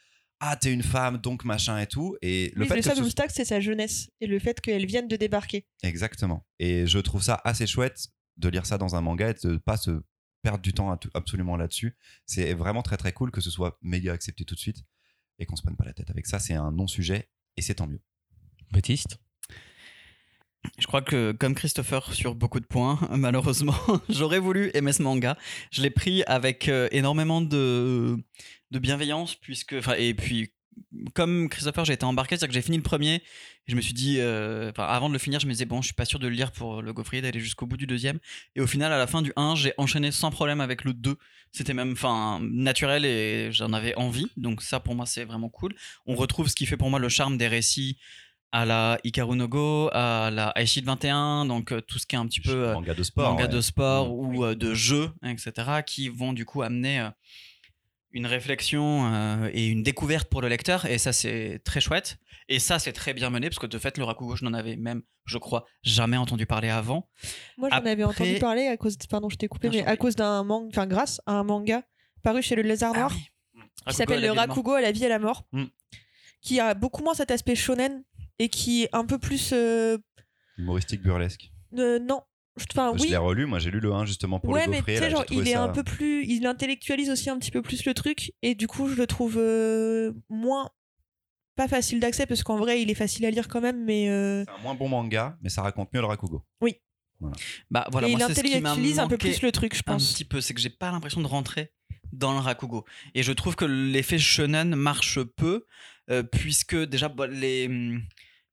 Ah, 0.46 0.56
t'es 0.56 0.72
une 0.72 0.82
femme, 0.82 1.16
donc 1.18 1.44
machin 1.44 1.78
et 1.78 1.86
tout. 1.86 2.16
Et 2.20 2.52
le 2.54 2.62
oui, 2.62 2.68
fait 2.68 2.74
le 2.76 2.80
que 2.82 2.86
seul 2.88 2.96
ce- 2.98 3.02
obstacle, 3.02 3.32
c'est 3.34 3.46
sa 3.46 3.60
jeunesse 3.60 4.10
et 4.20 4.26
le 4.26 4.38
fait 4.38 4.60
qu'elle 4.60 4.84
vienne 4.84 5.08
de 5.08 5.16
débarquer. 5.16 5.66
Exactement. 5.82 6.46
Et 6.58 6.86
je 6.86 6.98
trouve 6.98 7.22
ça 7.22 7.40
assez 7.44 7.66
chouette 7.66 8.08
de 8.36 8.48
lire 8.50 8.66
ça 8.66 8.76
dans 8.76 8.94
un 8.94 9.00
manga 9.00 9.30
et 9.30 9.34
de 9.42 9.56
pas 9.56 9.76
se 9.78 10.02
perdre 10.42 10.60
du 10.60 10.74
temps 10.74 10.94
absolument 11.14 11.56
là-dessus. 11.56 11.96
C'est 12.26 12.52
vraiment 12.52 12.82
très 12.82 12.98
très 12.98 13.12
cool 13.12 13.30
que 13.30 13.40
ce 13.40 13.50
soit 13.50 13.78
méga 13.80 14.12
accepté 14.12 14.44
tout 14.44 14.54
de 14.54 14.60
suite 14.60 14.82
et 15.38 15.46
qu'on 15.46 15.56
se 15.56 15.62
prenne 15.62 15.76
pas 15.76 15.86
la 15.86 15.94
tête 15.94 16.10
avec 16.10 16.26
ça. 16.26 16.38
C'est 16.38 16.52
un 16.54 16.70
non-sujet 16.72 17.30
et 17.56 17.62
c'est 17.62 17.76
tant 17.76 17.86
mieux. 17.86 18.02
Baptiste? 18.70 19.18
Je 20.78 20.86
crois 20.86 21.02
que, 21.02 21.32
comme 21.32 21.54
Christopher 21.54 22.12
sur 22.12 22.34
beaucoup 22.34 22.60
de 22.60 22.66
points, 22.66 22.98
malheureusement, 23.12 23.76
j'aurais 24.08 24.38
voulu 24.38 24.70
aimer 24.74 24.92
ce 24.92 25.02
manga. 25.02 25.36
Je 25.70 25.82
l'ai 25.82 25.90
pris 25.90 26.22
avec 26.26 26.68
euh, 26.68 26.88
énormément 26.92 27.40
de, 27.40 28.16
de 28.70 28.78
bienveillance, 28.78 29.34
puisque. 29.34 29.76
Et 29.98 30.14
puis, 30.14 30.50
comme 31.14 31.48
Christopher, 31.48 31.84
j'ai 31.84 31.92
été 31.92 32.04
embarqué, 32.04 32.36
c'est-à-dire 32.36 32.48
que 32.48 32.54
j'ai 32.54 32.62
fini 32.62 32.76
le 32.76 32.82
premier, 32.82 33.14
et 33.16 33.22
je 33.68 33.76
me 33.76 33.80
suis 33.80 33.92
dit. 33.94 34.16
euh, 34.18 34.72
avant 34.76 35.08
de 35.08 35.12
le 35.12 35.18
finir, 35.18 35.38
je 35.38 35.46
me 35.46 35.52
disais, 35.52 35.64
bon, 35.64 35.80
je 35.80 35.86
suis 35.86 35.94
pas 35.94 36.04
sûr 36.04 36.18
de 36.18 36.26
le 36.26 36.34
lire 36.34 36.50
pour 36.50 36.82
le 36.82 36.92
gaufrier, 36.92 37.22
d'aller 37.22 37.40
jusqu'au 37.40 37.66
bout 37.66 37.76
du 37.76 37.86
deuxième. 37.86 38.18
Et 38.56 38.60
au 38.60 38.66
final, 38.66 38.92
à 38.92 38.98
la 38.98 39.06
fin 39.06 39.22
du 39.22 39.32
1, 39.36 39.54
j'ai 39.54 39.72
enchaîné 39.78 40.10
sans 40.10 40.30
problème 40.30 40.60
avec 40.60 40.84
le 40.84 40.92
2. 40.94 41.16
C'était 41.52 41.74
même 41.74 41.92
enfin, 41.92 42.40
naturel 42.42 43.04
et 43.04 43.52
j'en 43.52 43.72
avais 43.72 43.94
envie. 43.94 44.26
Donc, 44.36 44.62
ça, 44.62 44.80
pour 44.80 44.94
moi, 44.96 45.06
c'est 45.06 45.24
vraiment 45.24 45.48
cool. 45.48 45.74
On 46.06 46.16
retrouve 46.16 46.48
ce 46.48 46.56
qui 46.56 46.66
fait 46.66 46.76
pour 46.76 46.90
moi 46.90 46.98
le 46.98 47.08
charme 47.08 47.38
des 47.38 47.46
récits 47.46 47.98
à 48.56 48.64
la 48.64 48.98
Hikaru 49.02 49.34
no 49.36 49.48
Go, 49.48 49.88
à 49.92 50.30
la 50.32 50.52
Aishid 50.54 50.84
21, 50.84 51.44
donc 51.46 51.72
euh, 51.72 51.80
tout 51.80 51.98
ce 51.98 52.06
qui 52.06 52.14
est 52.14 52.18
un 52.18 52.26
petit 52.26 52.40
peu 52.40 52.52
euh, 52.68 52.72
manga 52.74 52.94
de 52.94 53.02
sport. 53.02 53.30
manga 53.32 53.44
ouais. 53.44 53.48
de 53.48 53.60
sport 53.60 54.06
Mm. 54.08 54.12
ou 54.36 54.44
euh, 54.44 54.54
de 54.54 54.74
jeux, 54.74 55.10
etc., 55.24 55.52
qui 55.84 56.08
vont 56.08 56.32
du 56.32 56.44
coup 56.44 56.62
amener 56.62 57.08
une 58.12 58.26
réflexion 58.26 59.12
euh, 59.12 59.50
et 59.52 59.66
une 59.66 59.82
découverte 59.82 60.28
pour 60.28 60.40
le 60.40 60.46
lecteur, 60.48 60.86
et 60.86 60.98
ça 60.98 61.12
c'est 61.12 61.60
très 61.64 61.80
chouette. 61.80 62.16
Et 62.48 62.60
ça 62.60 62.78
c'est 62.78 62.92
très 62.92 63.12
bien 63.12 63.28
mené, 63.28 63.48
parce 63.48 63.58
que 63.58 63.66
de 63.66 63.78
fait, 63.78 63.98
le 63.98 64.04
Rakugo, 64.04 64.36
je 64.36 64.44
n'en 64.44 64.52
avais 64.54 64.76
même, 64.76 65.02
je 65.24 65.38
crois, 65.38 65.64
jamais 65.82 66.16
entendu 66.16 66.46
parler 66.46 66.68
avant. 66.68 67.08
Moi, 67.58 67.70
j'en 67.70 67.78
avais 67.78 68.02
Après- 68.02 68.04
entendu 68.04 68.38
parler 68.38 68.66
à 68.68 68.76
cause, 68.76 68.96
pardon, 69.10 69.28
je 69.30 69.36
t'ai 69.36 69.48
coupé, 69.48 69.68
mais 69.70 69.84
à 69.84 69.96
cause 69.96 70.14
d'un 70.14 70.44
manga, 70.44 70.68
enfin 70.70 70.86
grâce 70.86 71.20
à 71.26 71.32
un 71.32 71.42
manga 71.42 71.82
paru 72.22 72.40
chez 72.40 72.54
le 72.54 72.62
Lézard 72.62 72.94
Noir. 72.94 73.10
Ah 73.12 73.16
oui. 73.16 73.20
qui 73.20 73.84
Rakugo 73.86 73.96
s'appelle 73.98 74.22
le. 74.22 74.30
Rakugo 74.30 74.72
à 74.74 74.80
la 74.80 74.92
vie 74.92 75.02
et 75.02 75.06
à 75.06 75.08
la 75.08 75.18
mort, 75.18 75.44
Mm. 75.52 75.64
qui 76.40 76.60
a 76.60 76.74
beaucoup 76.74 77.02
moins 77.02 77.14
cet 77.14 77.30
aspect 77.32 77.54
shonen 77.56 78.04
et 78.38 78.48
qui 78.48 78.84
est 78.84 78.88
un 78.92 79.04
peu 79.04 79.18
plus. 79.18 79.50
euh, 79.52 79.98
Humoristique 80.58 81.02
burlesque. 81.02 81.50
euh, 81.78 81.98
non, 81.98 82.22
enfin 82.70 82.92
Je 82.96 83.02
oui. 83.02 83.08
l'ai 83.10 83.16
relu, 83.16 83.46
moi 83.46 83.58
j'ai 83.58 83.70
lu 83.70 83.80
le 83.80 83.92
1 83.92 84.04
justement 84.04 84.38
pour 84.40 84.50
Ouais, 84.50 84.64
le 84.66 84.70
mais 84.70 84.76
tu 84.76 84.80
gaufrier. 84.82 84.98
sais, 84.98 85.02
là, 85.04 85.08
j'ai 85.08 85.16
genre, 85.16 85.24
trouvé 85.26 85.40
il 85.42 85.48
est 85.48 85.52
ça- 85.54 85.62
un 85.64 85.68
peu 85.68 85.82
plus. 85.82 86.24
Il 86.26 86.46
intellectualise 86.46 87.10
aussi 87.10 87.28
un 87.30 87.38
petit 87.38 87.50
peu 87.50 87.62
plus 87.62 87.84
le 87.84 87.94
truc, 87.94 88.32
et 88.42 88.54
du 88.54 88.66
coup, 88.66 88.88
je 88.88 88.94
le 88.94 89.06
trouve 89.06 89.36
euh, 89.38 90.12
moins. 90.28 90.70
Pas 91.56 91.68
facile 91.68 92.00
d'accès, 92.00 92.26
parce 92.26 92.42
qu'en 92.42 92.56
vrai, 92.56 92.82
il 92.82 92.90
est 92.90 92.94
facile 92.96 93.24
à 93.26 93.30
lire 93.30 93.46
quand 93.46 93.60
même, 93.60 93.84
mais. 93.84 94.08
euh, 94.08 94.44
C'est 94.44 94.50
un 94.50 94.62
moins 94.62 94.74
bon 94.74 94.88
manga, 94.88 95.38
mais 95.40 95.48
ça 95.48 95.62
raconte 95.62 95.92
mieux 95.92 96.00
le 96.00 96.06
Rakugo. 96.06 96.44
Bah 97.70 97.86
voilà, 97.90 98.08
et 98.08 98.10
il 98.10 98.18
moi 98.18 98.26
c'est 98.26 98.34
ce 98.34 98.40
qui 98.42 98.60
m'a 98.60 98.70
intellectualise 98.72 98.98
un 98.98 99.06
peu 99.08 99.14
manqué 99.14 99.30
plus 99.30 99.42
le 99.42 99.52
truc, 99.52 99.74
je 99.74 99.80
un 99.86 99.92
pense. 99.92 100.12
petit 100.12 100.24
peu, 100.24 100.40
c'est 100.40 100.52
que 100.52 100.60
j'ai 100.60 100.68
pas 100.68 100.90
l'impression 100.90 101.20
de 101.20 101.26
rentrer 101.26 101.72
dans 102.12 102.32
le 102.32 102.38
Rakugo. 102.40 102.84
Et 103.14 103.22
je 103.22 103.32
trouve 103.32 103.54
que 103.56 103.64
l'effet 103.64 104.18
shonen 104.18 104.74
marche 104.74 105.20
peu, 105.22 105.64
euh, 106.10 106.22
puisque 106.22 106.76
déjà, 106.76 107.08
bah, 107.08 107.26
les, 107.28 107.66
hum, 107.68 108.02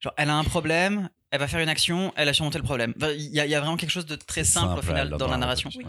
genre, 0.02 0.14
elle 0.18 0.30
a 0.30 0.36
un 0.36 0.44
problème, 0.44 1.10
elle 1.32 1.40
va 1.40 1.48
faire 1.48 1.60
une 1.62 1.70
action, 1.70 2.12
elle 2.18 2.28
a 2.28 2.34
surmonté 2.34 2.58
le 2.58 2.64
problème. 2.64 2.94
Enfin, 2.98 3.12
Il 3.12 3.22
y, 3.34 3.40
a- 3.40 3.46
il 3.46 3.52
y 3.52 3.56
a 3.56 3.60
vraiment 3.62 3.78
quelque 3.78 3.90
chose 3.92 4.06
de 4.06 4.16
très 4.18 4.44
simple, 4.44 4.80
au 4.80 4.82
final 4.82 5.10
dans 5.10 5.28
la 5.30 5.38
narration, 5.38 5.70
ouais. 5.76 5.86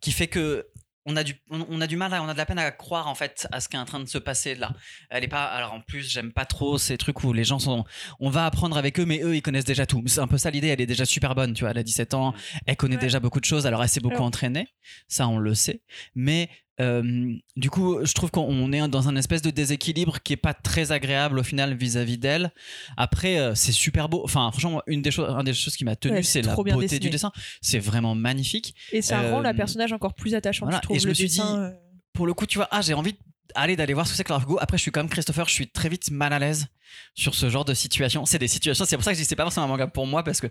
qui 0.00 0.12
fait 0.12 0.28
que 0.28 0.66
on 1.08 1.14
a 1.14 1.22
du, 1.22 1.36
on, 1.50 1.64
on 1.70 1.80
a 1.80 1.86
du 1.86 1.96
mal, 1.96 2.12
à- 2.14 2.20
on 2.20 2.28
a 2.28 2.32
de 2.32 2.38
la 2.38 2.46
peine 2.46 2.58
à 2.58 2.68
croire 2.72 3.06
en 3.06 3.14
fait 3.14 3.46
à 3.52 3.60
ce 3.60 3.68
qui 3.68 3.76
est 3.76 3.78
en 3.78 3.84
train 3.84 4.00
de 4.00 4.06
se 4.08 4.18
passer 4.18 4.56
là. 4.56 4.72
Elle 5.08 5.22
est 5.22 5.28
pas, 5.28 5.44
alors 5.44 5.72
en 5.74 5.80
plus 5.80 6.02
j'aime 6.10 6.32
pas 6.32 6.44
trop 6.46 6.78
ces 6.78 6.96
trucs 6.98 7.22
où 7.22 7.32
les 7.32 7.44
gens 7.44 7.60
sont, 7.60 7.84
on 8.18 8.28
va 8.28 8.44
apprendre 8.44 8.76
avec 8.76 8.98
eux, 8.98 9.04
mais 9.04 9.20
eux 9.22 9.36
ils 9.36 9.42
connaissent 9.42 9.64
déjà 9.64 9.86
tout. 9.86 10.02
C'est 10.06 10.18
un 10.18 10.26
peu 10.26 10.36
ça 10.38 10.50
l'idée. 10.50 10.66
Elle 10.66 10.80
est 10.80 10.86
déjà 10.86 11.04
super 11.04 11.36
bonne, 11.36 11.52
tu 11.54 11.60
vois. 11.60 11.70
Elle 11.70 11.78
a 11.78 11.84
17 11.84 12.14
ans, 12.14 12.34
elle 12.66 12.76
connaît 12.76 12.96
Ouais. 12.96 13.00
déjà 13.02 13.20
beaucoup 13.20 13.38
de 13.38 13.44
choses. 13.44 13.66
Alors 13.68 13.84
elle 13.84 13.88
s'est 13.88 14.00
beaucoup 14.00 14.16
Alors- 14.16 14.26
entraînée, 14.26 14.66
ça 15.06 15.28
on 15.28 15.38
le 15.38 15.54
sait. 15.54 15.80
Mais 16.16 16.48
Euh, 16.80 17.32
du 17.56 17.70
coup, 17.70 18.04
je 18.04 18.12
trouve 18.12 18.30
qu'on 18.30 18.72
est 18.72 18.86
dans 18.88 19.08
un 19.08 19.16
espèce 19.16 19.40
de 19.42 19.50
déséquilibre 19.50 20.18
qui 20.22 20.34
est 20.34 20.36
pas 20.36 20.52
très 20.54 20.92
agréable 20.92 21.38
au 21.38 21.42
final 21.42 21.74
vis-à-vis 21.74 22.18
d'elle. 22.18 22.52
Après, 22.96 23.38
euh, 23.38 23.54
c'est 23.54 23.72
super 23.72 24.08
beau. 24.08 24.22
Enfin, 24.24 24.50
franchement, 24.50 24.82
une 24.86 25.00
des 25.02 25.10
choses, 25.10 25.28
un 25.30 25.42
des 25.44 25.54
choses 25.54 25.76
qui 25.76 25.84
m'a 25.84 25.96
tenu, 25.96 26.14
Ouais, 26.16 26.22
c'est 26.22 26.42
la 26.42 26.54
beauté 26.54 26.72
dessiné. 26.80 27.00
du 27.00 27.10
dessin. 27.10 27.32
C'est 27.62 27.78
vraiment 27.78 28.14
magnifique. 28.14 28.74
Et 28.92 29.00
ça 29.02 29.20
Euh, 29.20 29.32
rend 29.32 29.40
la 29.40 29.54
personnage 29.54 29.92
encore 29.92 30.14
plus 30.14 30.34
attachante, 30.34 30.66
voilà, 30.66 30.78
je 30.78 30.82
trouve. 30.82 30.96
et 30.96 31.00
je 31.00 31.04
le 31.06 31.10
me 31.10 31.14
suis 31.14 31.28
dessin, 31.28 31.52
dit- 31.70 31.74
euh, 31.74 31.78
Pour 32.16 32.26
le 32.26 32.32
coup, 32.32 32.46
tu 32.46 32.56
vois, 32.56 32.66
ah, 32.70 32.80
j'ai 32.80 32.94
envie 32.94 33.14
d'aller 33.54 33.76
d'aller 33.76 33.92
voir 33.92 34.06
ce 34.06 34.12
que 34.12 34.16
c'est 34.16 34.24
que 34.24 34.32
l'argot. 34.32 34.56
Après, 34.58 34.78
je 34.78 34.82
suis 34.82 34.90
comme 34.90 35.08
Christopher, 35.08 35.46
je 35.48 35.52
suis 35.52 35.68
très 35.68 35.90
vite 35.90 36.10
mal 36.10 36.32
à 36.32 36.38
l'aise 36.38 36.66
sur 37.14 37.34
ce 37.34 37.50
genre 37.50 37.66
de 37.66 37.74
situation. 37.74 38.24
C'est 38.24 38.38
des 38.38 38.48
situations, 38.48 38.86
c'est 38.86 38.96
pour 38.96 39.04
ça 39.04 39.10
que 39.10 39.16
je 39.16 39.22
dis 39.22 39.28
c'est 39.28 39.36
pas 39.36 39.42
forcément 39.42 39.66
un 39.66 39.68
manga 39.68 39.86
pour 39.86 40.06
moi 40.06 40.24
parce 40.24 40.40
que 40.40 40.46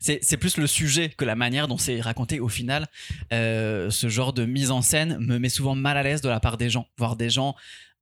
c'est 0.00 0.18
c'est 0.22 0.36
plus 0.36 0.56
le 0.56 0.66
sujet 0.66 1.10
que 1.10 1.24
la 1.24 1.36
manière 1.36 1.68
dont 1.68 1.78
c'est 1.78 2.00
raconté 2.00 2.40
au 2.40 2.48
final. 2.48 2.88
Euh, 3.32 3.90
ce 3.90 4.08
genre 4.08 4.32
de 4.32 4.44
mise 4.44 4.72
en 4.72 4.82
scène 4.82 5.16
me 5.20 5.38
met 5.38 5.48
souvent 5.48 5.76
mal 5.76 5.96
à 5.96 6.02
l'aise 6.02 6.20
de 6.20 6.28
la 6.28 6.40
part 6.40 6.56
des 6.56 6.68
gens, 6.68 6.88
voir 6.98 7.14
des 7.14 7.30
gens 7.30 7.54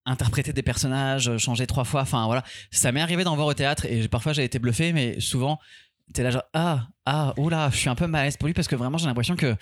interpréter 0.06 0.54
des 0.54 0.62
personnages, 0.62 1.36
changer 1.36 1.66
trois 1.66 1.84
fois. 1.84 2.00
Enfin 2.00 2.24
voilà, 2.24 2.44
ça 2.70 2.92
m'est 2.92 3.02
arrivé 3.02 3.24
d'en 3.24 3.36
voir 3.36 3.46
au 3.46 3.54
théâtre 3.54 3.84
et 3.84 4.08
parfois 4.08 4.32
j'ai 4.32 4.44
été 4.44 4.58
bluffé, 4.58 4.94
mais 4.94 5.20
souvent 5.20 5.58
t'es 6.12 6.22
là 6.22 6.30
genre 6.30 6.44
ah 6.52 6.88
ah 7.06 7.34
oula, 7.36 7.70
je 7.70 7.76
suis 7.76 7.88
un 7.88 7.94
peu 7.94 8.06
mal 8.06 8.22
à 8.22 8.24
l'aise 8.24 8.36
pour 8.36 8.46
lui 8.46 8.54
parce 8.54 8.68
que 8.68 8.76
vraiment 8.76 8.98
j'ai 8.98 9.06
l'impression 9.06 9.34
que 9.36 9.56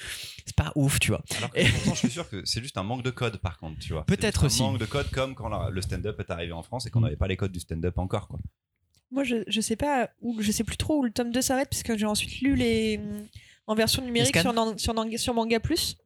c'est 0.45 0.55
pas 0.57 0.73
ouf, 0.75 0.99
tu 1.01 1.11
vois. 1.13 1.23
Alors 1.39 1.51
que 1.51 1.73
pourtant, 1.73 1.95
je 1.95 1.99
suis 1.99 2.11
sûr 2.11 2.29
que 2.31 2.45
c'est 2.45 2.61
juste 2.63 2.77
un 2.79 2.83
manque 2.83 3.03
de 3.03 3.11
code, 3.11 3.37
par 3.39 3.59
contre, 3.59 3.79
tu 3.79 3.93
vois. 3.93 4.05
Peut-être 4.05 4.47
aussi. 4.47 4.63
Un 4.63 4.67
manque 4.67 4.79
de 4.81 4.87
code 4.87 5.11
comme 5.11 5.35
quand 5.35 5.49
la- 5.49 5.71
le 5.71 5.81
stand-up 5.83 6.19
est 6.21 6.31
arrivé 6.31 6.53
en 6.53 6.63
France 6.63 6.87
et 6.87 6.91
qu'on 6.91 7.01
Mm. 7.01 7.05
n'avait 7.05 7.17
pas 7.17 7.29
les 7.29 7.37
codes 7.37 7.53
du 7.53 7.61
stand-up 7.61 7.97
encore, 7.99 8.29
quoi. 8.29 8.39
Moi, 9.13 9.25
je, 9.25 9.37
je 9.49 9.61
sais 9.61 9.75
pas 9.77 10.11
où, 10.21 10.41
je 10.41 10.53
sais 10.53 10.63
plus 10.65 10.77
trop 10.77 10.99
où 10.99 11.03
le 11.03 11.11
tome 11.11 11.33
2 11.33 11.41
s'arrête, 11.43 11.69
puisque 11.69 11.97
j'ai 11.97 12.07
ensuite 12.07 12.41
lu 12.43 12.55
les 12.55 13.01
en 13.67 13.75
version 13.75 14.03
numérique 14.05 14.37
sur, 14.37 14.53
sur, 15.19 15.35
Manga 15.35 15.61
Plus. 15.61 15.97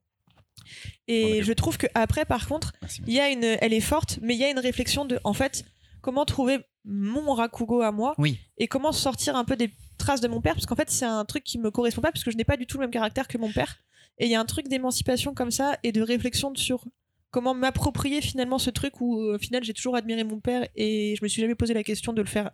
Et 1.09 1.41
a 1.41 1.43
je 1.43 1.53
trouve 1.53 1.77
que 1.77 1.87
après, 1.95 2.25
par 2.25 2.47
contre, 2.49 2.73
il 3.07 3.13
y 3.13 3.21
a 3.21 3.29
une, 3.31 3.45
elle 3.45 3.73
est 3.75 3.81
forte, 3.81 4.19
mais 4.23 4.35
il 4.35 4.41
y 4.41 4.45
a 4.45 4.51
une 4.51 4.59
réflexion 4.59 5.05
de, 5.05 5.19
en 5.25 5.35
fait, 5.35 5.65
comment 6.01 6.25
trouver 6.25 6.59
mon 6.87 7.35
Rakugo 7.35 7.83
à 7.83 7.93
moi 7.93 8.15
Oui. 8.19 8.39
et 8.59 8.69
comment 8.69 8.93
sortir 8.93 9.37
un 9.37 9.45
peu 9.45 9.57
des 9.57 9.71
traces 10.05 10.21
de 10.21 10.29
mon 10.29 10.41
père, 10.41 10.55
parce 10.55 10.67
qu'en 10.67 10.77
fait, 10.77 10.91
c'est 10.91 11.05
un 11.05 11.25
truc 11.25 11.43
qui 11.45 11.59
me 11.59 11.71
correspond 11.71 12.03
pas, 12.03 12.13
parce 12.13 12.25
que 12.25 12.31
je 12.31 12.37
n'ai 12.37 12.45
pas 12.45 12.57
du 12.57 12.67
tout 12.67 12.77
le 12.79 12.83
même 12.83 12.91
caractère 12.91 13.27
que 13.27 13.39
mon 13.39 13.51
père. 13.51 13.77
Et 14.19 14.27
il 14.27 14.31
y 14.31 14.35
a 14.35 14.41
un 14.41 14.45
truc 14.45 14.69
d'émancipation 14.69 15.35
comme 15.35 15.51
ça 15.51 15.79
et 15.83 15.91
de 15.93 16.01
réflexion 16.03 16.55
sur 16.55 16.85
comment 17.31 17.55
m'approprier 17.55 18.21
finalement 18.21 18.59
ce 18.59 18.71
truc 18.71 19.01
où, 19.01 19.17
au 19.17 19.39
final, 19.39 19.65
j'ai 19.65 19.75
toujours 19.75 19.97
admiré 19.97 20.23
mon 20.23 20.39
père 20.41 20.69
et 20.77 21.17
je 21.19 21.25
me 21.25 21.29
suis 21.29 21.41
jamais 21.43 21.57
posé 21.57 21.75
la 21.75 21.83
question 21.83 22.13
de 22.13 22.23
le 22.23 22.29
faire 22.29 22.51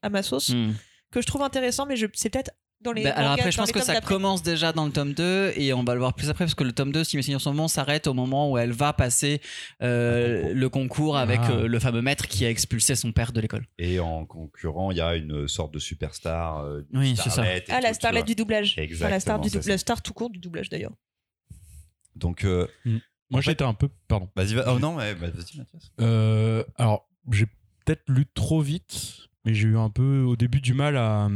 à 0.00 0.08
ma 0.08 0.22
sauce, 0.22 0.50
Hmm. 0.50 0.72
que 1.10 1.20
je 1.20 1.26
trouve 1.26 1.42
intéressant, 1.42 1.84
mais 1.86 1.96
je, 1.96 2.06
c'est 2.14 2.30
peut-être 2.30 2.52
dans 2.82 2.92
les. 2.92 3.04
Bah, 3.04 3.10
alors 3.12 3.32
après, 3.32 3.50
je 3.52 3.56
pense 3.56 3.72
que 3.72 3.80
ça 3.82 4.00
commence 4.00 4.42
déjà 4.42 4.72
dans 4.72 4.84
le 4.86 4.92
tome 4.92 5.12
2 5.14 5.52
et 5.56 5.72
on 5.72 5.84
va 5.84 5.94
le 5.94 6.00
voir 6.00 6.14
plus 6.14 6.28
après 6.30 6.44
parce 6.44 6.54
que 6.54 6.64
le 6.64 6.72
tome 6.72 6.92
2, 6.92 7.04
si 7.04 7.16
mes 7.16 7.22
souvenirs 7.22 7.40
sont 7.40 7.54
bons, 7.54 7.68
s'arrête 7.68 8.06
au 8.06 8.14
moment 8.14 8.50
où 8.50 8.58
elle 8.58 8.72
va 8.72 8.92
passer 8.92 9.40
euh, 9.82 10.52
le 10.54 10.68
concours 10.68 11.16
avec 11.16 11.40
Ah. 11.44 11.50
euh, 11.52 11.66
le 11.68 11.78
fameux 11.78 12.02
maître 12.02 12.26
qui 12.28 12.44
a 12.44 12.50
expulsé 12.50 12.94
son 12.94 13.12
père 13.12 13.32
de 13.32 13.40
l'école. 13.40 13.66
Et 13.78 14.00
en 14.00 14.24
concurrent, 14.26 14.90
il 14.90 14.96
y 14.98 15.00
a 15.00 15.14
une 15.16 15.48
sorte 15.48 15.72
de 15.72 15.78
superstar. 15.78 16.58
euh, 16.64 16.82
Oui, 16.92 17.14
c'est 17.16 17.30
ça. 17.30 17.42
Ah, 17.68 17.80
la 17.80 17.88
tout, 17.88 17.88
tu 17.88 17.94
starlet 17.94 18.18
vois. 18.20 18.26
du 18.26 18.34
doublage. 18.34 18.72
Enfin, 18.78 18.82
la 18.82 18.88
star, 19.20 19.36
Exactement, 19.36 19.38
du 19.38 19.48
c'est 19.50 19.60
dou- 19.60 19.68
la 19.68 19.78
star 19.78 20.02
tout 20.02 20.12
court 20.12 20.30
du 20.30 20.38
doublage 20.38 20.68
d'ailleurs. 20.68 20.92
Donc, 22.16 22.44
euh, 22.44 22.66
Moi, 22.84 23.38
En 23.38 23.42
fait- 23.42 23.52
j'étais 23.52 23.64
un 23.64 23.72
peu. 23.72 23.88
Pardon. 24.08 24.28
vas-y, 24.36 24.54
va- 24.54 24.74
oh 24.74 24.78
non, 24.78 24.96
mais 24.96 25.14
bah, 25.14 25.28
vas-y, 25.32 25.56
Mathias. 25.56 25.90
Euh, 26.02 26.62
alors, 26.76 27.08
j'ai 27.30 27.46
peut-être 27.86 28.02
lu 28.08 28.26
trop 28.34 28.60
vite, 28.60 29.28
mais 29.46 29.54
j'ai 29.54 29.68
eu 29.68 29.78
un 29.78 29.88
peu 29.88 30.20
au 30.20 30.36
début 30.36 30.60
du 30.60 30.74
mal 30.74 30.98
à, 30.98 31.30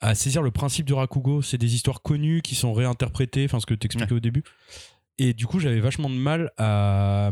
à 0.00 0.14
saisir 0.14 0.42
le 0.42 0.50
principe 0.50 0.86
du 0.86 0.92
Rakugo. 0.92 1.42
C'est 1.42 1.58
des 1.58 1.74
histoires 1.74 2.02
connues 2.02 2.42
qui 2.42 2.54
sont 2.54 2.72
réinterprétées, 2.72 3.44
enfin 3.44 3.60
ce 3.60 3.66
que 3.66 3.74
tu 3.74 3.86
expliquais 3.86 4.14
au 4.14 4.20
début. 4.20 4.44
Et 5.18 5.32
du 5.32 5.46
coup, 5.46 5.60
j'avais 5.60 5.80
vachement 5.80 6.10
de 6.10 6.14
mal 6.14 6.52
à 6.58 7.30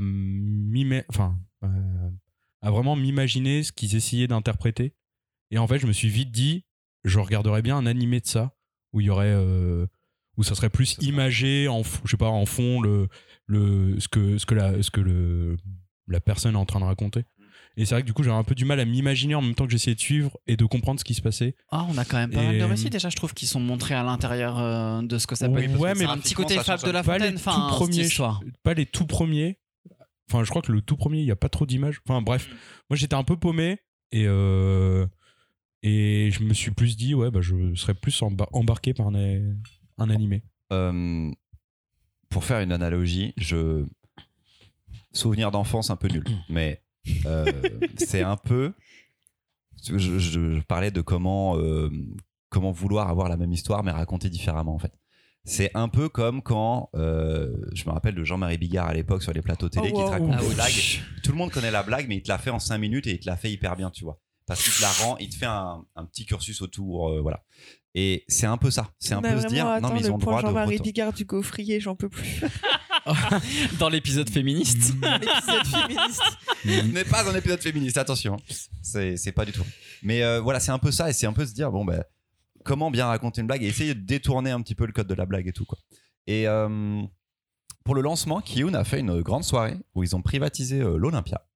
enfin, 1.09 1.39
euh, 1.65 2.11
à 2.63 2.71
vraiment 2.71 2.97
m'imaginer 2.97 3.63
ce 3.63 3.73
qu'ils 3.73 3.95
essayaient 3.95 4.27
d'interpréter. 4.27 4.95
Et 5.51 5.59
en 5.59 5.67
fait, 5.67 5.79
je 5.79 5.87
me 5.87 5.93
suis 5.93 6.09
vite 6.09 6.31
dit, 6.31 6.65
je 7.05 7.19
regarderais 7.19 7.63
bien 7.63 7.77
un 7.77 7.87
animé 7.87 8.21
de 8.21 8.27
ça, 8.27 8.57
où 8.93 9.01
il 9.01 9.07
y 9.07 9.11
aurait, 9.11 9.27
euh, 9.29 9.87
où 10.37 10.43
ça 10.43 10.55
serait 10.55 10.71
plus 10.71 10.87
Ça 10.87 11.03
imagé 11.03 11.69
en, 11.69 11.83
je 11.83 12.11
sais 12.11 12.17
pas, 12.17 12.29
en 12.29 12.47
fond 12.47 12.81
le, 12.81 13.09
le, 13.47 14.01
ce 14.01 14.09
que, 14.09 14.39
ce 14.39 14.47
que 14.47 14.55
la, 14.55 14.83
ce 14.83 14.91
que 14.91 15.01
le, 15.01 15.59
la 16.09 16.21
personne 16.21 16.55
est 16.55 16.59
en 16.59 16.65
train 16.65 16.81
de 16.81 16.87
raconter. 16.87 17.25
Et 17.77 17.85
c'est 17.85 17.95
vrai 17.95 18.03
que 18.03 18.07
du 18.07 18.13
coup, 18.13 18.23
j'avais 18.23 18.37
un 18.37 18.45
peu 18.45 18.55
du 18.55 18.65
mal 18.65 18.79
à 18.79 18.85
m'imaginer 18.85 19.35
en 19.35 19.43
même 19.43 19.55
temps 19.55 19.65
que 19.67 19.73
j'essayais 19.73 19.97
de 19.97 20.01
suivre 20.01 20.37
et 20.47 20.57
de 20.57 20.65
comprendre 20.65 21.01
ce 21.01 21.05
qui 21.05 21.15
se 21.15 21.21
passait. 21.23 21.57
Ah, 21.71 21.87
on 21.91 21.99
a 21.99 22.05
quand 22.05 22.17
même 22.19 22.31
pas 22.31 22.43
mal 22.43 22.55
Et- 22.55 22.59
de 22.61 22.65
récits 22.65 22.89
déjà, 22.91 23.09
je 23.09 23.17
trouve, 23.17 23.35
qui 23.35 23.47
sont 23.47 23.59
montrés 23.61 23.95
à 23.95 24.03
l'intérieur 24.05 24.59
euh, 24.61 25.03
de 25.03 25.19
ce 25.19 25.27
que 25.27 25.35
ça 25.35 25.49
peut 25.49 25.57
Oui, 25.57 25.65
être. 25.65 25.79
ouais, 25.81 25.95
mais 25.97 26.05
un 26.05 26.19
petit 26.19 26.35
côté 26.35 26.57
fable 26.59 26.85
de 26.85 26.91
la 26.91 27.03
fontaine, 27.03 27.35
enfin, 27.35 27.67
premiers, 27.71 28.09
pas 28.63 28.75
les 28.75 28.87
tout 28.87 29.07
premiers. 29.07 29.59
Enfin, 30.31 30.45
je 30.45 30.51
crois 30.51 30.63
que 30.63 30.71
le 30.73 30.81
tout 30.83 30.97
premier, 30.97 31.19
il 31.19 31.25
n'y 31.25 31.31
a 31.33 31.37
pas 31.37 31.49
trop 31.49 31.67
d'images. 31.67 32.01
Enfin, 32.09 32.23
bref, 32.23 32.49
moi 32.89 32.97
j'étais 32.97 33.15
un 33.15 33.25
peu 33.25 33.37
paumé 33.37 33.79
et 34.13 34.25
euh, 34.27 35.07
et 35.83 36.31
je 36.33 36.43
me 36.45 36.55
suis 36.55 36.71
plus 36.71 36.97
dit 36.97 37.15
ouais, 37.15 37.31
bah 37.31 37.41
je 37.43 37.75
serais 37.75 37.93
plus 37.95 38.23
emba- 38.23 38.49
embarqué 38.53 38.95
par 38.95 39.09
un, 39.09 39.55
un 39.99 40.11
animé. 40.11 40.43
Euh, 40.73 41.31
pour 42.31 42.45
faire 42.45 42.61
une 42.61 42.73
analogie, 42.73 43.35
je 43.37 43.85
souvenir 45.13 45.51
d'enfance 45.51 45.91
un 45.91 45.97
peu 45.97 46.09
nul, 46.09 46.25
mais 46.49 46.81
euh, 47.27 47.45
c'est 47.97 48.23
un 48.23 48.37
peu. 48.37 48.73
Je, 49.87 49.99
je- 49.99 50.19
je 50.19 50.61
parlais 50.63 50.91
de 50.91 51.01
comment 51.01 51.59
euh, 51.59 51.91
comment 52.49 52.73
vouloir 52.73 53.09
avoir 53.09 53.29
la 53.29 53.37
même 53.37 53.53
histoire 53.53 53.83
mais 53.85 53.91
raconter 53.91 54.31
différemment 54.31 54.75
en 54.75 54.79
fait. 54.79 54.93
C'est 55.47 55.71
un 55.75 55.89
peu 55.89 56.09
comme 56.09 56.41
quand 56.41 56.89
euh, 56.95 57.53
je 57.75 57.85
me 57.85 57.91
rappelle 57.91 58.15
de 58.15 58.25
Jean-Marie 58.25 58.57
Bigard 58.57 58.89
à 58.89 58.95
l'époque 58.95 59.23
sur 59.23 59.33
les 59.35 59.43
plateaux 59.43 59.69
télé 59.69 59.91
Oh, 59.93 59.97
qui 59.99 60.05
te 60.05 60.11
raconte 60.11 60.41
oui. 60.49 60.55
blagues. 60.55 61.03
Tout 61.23 61.33
le 61.33 61.37
monde 61.37 61.51
connaît 61.51 61.71
la 61.71 61.83
blague, 61.83 62.09
mais 62.09 62.17
il 62.17 62.23
te 62.23 62.29
la 62.29 62.39
fait 62.39 62.49
en 62.49 62.59
5 62.59 62.79
minutes 62.79 63.07
et 63.07 63.13
il 63.13 63.19
te 63.21 63.27
la 63.27 63.37
fait 63.37 63.51
hyper 63.53 63.77
bien, 63.77 63.91
tu 63.91 64.05
vois. 64.05 64.19
Parce 64.47 64.63
qu'il 64.65 64.73
te 64.73 64.81
la 64.81 64.89
rend, 64.91 65.19
il 65.19 65.29
te 65.29 65.35
fait 65.37 65.45
un, 65.45 65.85
un 65.97 66.05
petit 66.07 66.25
cursus 66.25 66.63
autour, 66.63 67.21
voilà. 67.21 67.43
Et 67.95 68.25
c'est 68.27 68.47
un 68.47 68.57
peu 68.57 68.71
ça. 68.71 68.91
C'est 68.99 69.13
un 69.15 69.21
peu 69.23 69.39
se 69.41 69.47
dire, 69.49 69.67
non, 69.83 69.91
mais 69.93 70.01
ils 70.01 70.11
ont 70.11 70.17
le 70.17 70.21
droit 70.23 70.41
de. 70.41 70.47
Jean-Marie 70.47 70.79
Bigard 70.79 71.13
du 71.13 71.27
gaufrier, 71.27 71.79
j'en 71.79 71.95
peux 71.95 72.09
plus. 72.09 72.43
Dans 73.79 73.89
l'épisode 73.89 74.31
féministe. 74.31 74.95
L'épisode 75.03 75.67
féministe. 75.67 76.23
N'est 76.93 77.05
pas 77.05 77.29
un 77.29 77.35
épisode 77.35 77.61
féministe, 77.61 77.99
attention. 77.99 78.37
C'est 78.83 79.33
pas 79.33 79.45
du 79.45 79.53
tout. 79.53 79.65
Mais 80.03 80.23
euh, 80.23 80.41
voilà, 80.41 80.61
c'est 80.61 80.73
un 80.73 80.79
peu 80.79 80.91
ça, 80.91 81.11
et 81.11 81.13
c'est 81.13 81.27
un 81.27 81.33
peu 81.33 81.47
se 81.47 81.53
dire, 81.53 81.71
bon, 81.71 81.85
ben, 81.85 82.03
comment 82.65 82.91
bien 82.91 83.07
raconter 83.07 83.41
une 83.41 83.47
blague 83.47 83.63
et 83.63 83.67
essayer 83.67 83.95
de 83.95 84.01
détourner 84.01 84.51
un 84.51 84.61
petit 84.61 84.75
peu 84.75 84.87
le 84.87 84.93
code 84.93 85.07
de 85.07 85.15
la 85.15 85.27
blague 85.27 85.47
et 85.47 85.53
tout, 85.53 85.65
quoi. 85.65 85.79
Et 86.27 86.49
euh, 86.49 87.03
pour 87.85 87.95
le 87.95 88.01
lancement, 88.01 88.41
Kiyun 88.41 88.75
a 88.75 88.85
fait 88.85 89.01
une 89.01 89.21
grande 89.21 89.45
soirée 89.45 89.77
où 89.95 90.03
ils 90.03 90.17
ont 90.17 90.23
privatisé 90.23 90.81
euh, 90.81 90.97
l'Olympia. 90.97 91.47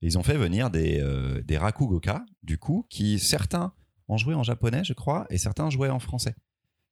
Et 0.00 0.06
ils 0.06 0.18
ont 0.18 0.22
fait 0.22 0.36
venir 0.36 0.70
des, 0.70 1.00
euh, 1.00 1.42
des 1.42 1.58
Rakugoka, 1.58 2.24
du 2.42 2.58
coup, 2.58 2.86
qui 2.88 3.18
certains 3.18 3.72
ont 4.08 4.16
joué 4.16 4.34
en 4.34 4.42
japonais, 4.42 4.84
je 4.84 4.92
crois, 4.92 5.26
et 5.30 5.38
certains 5.38 5.70
jouaient 5.70 5.90
en 5.90 5.98
français. 5.98 6.36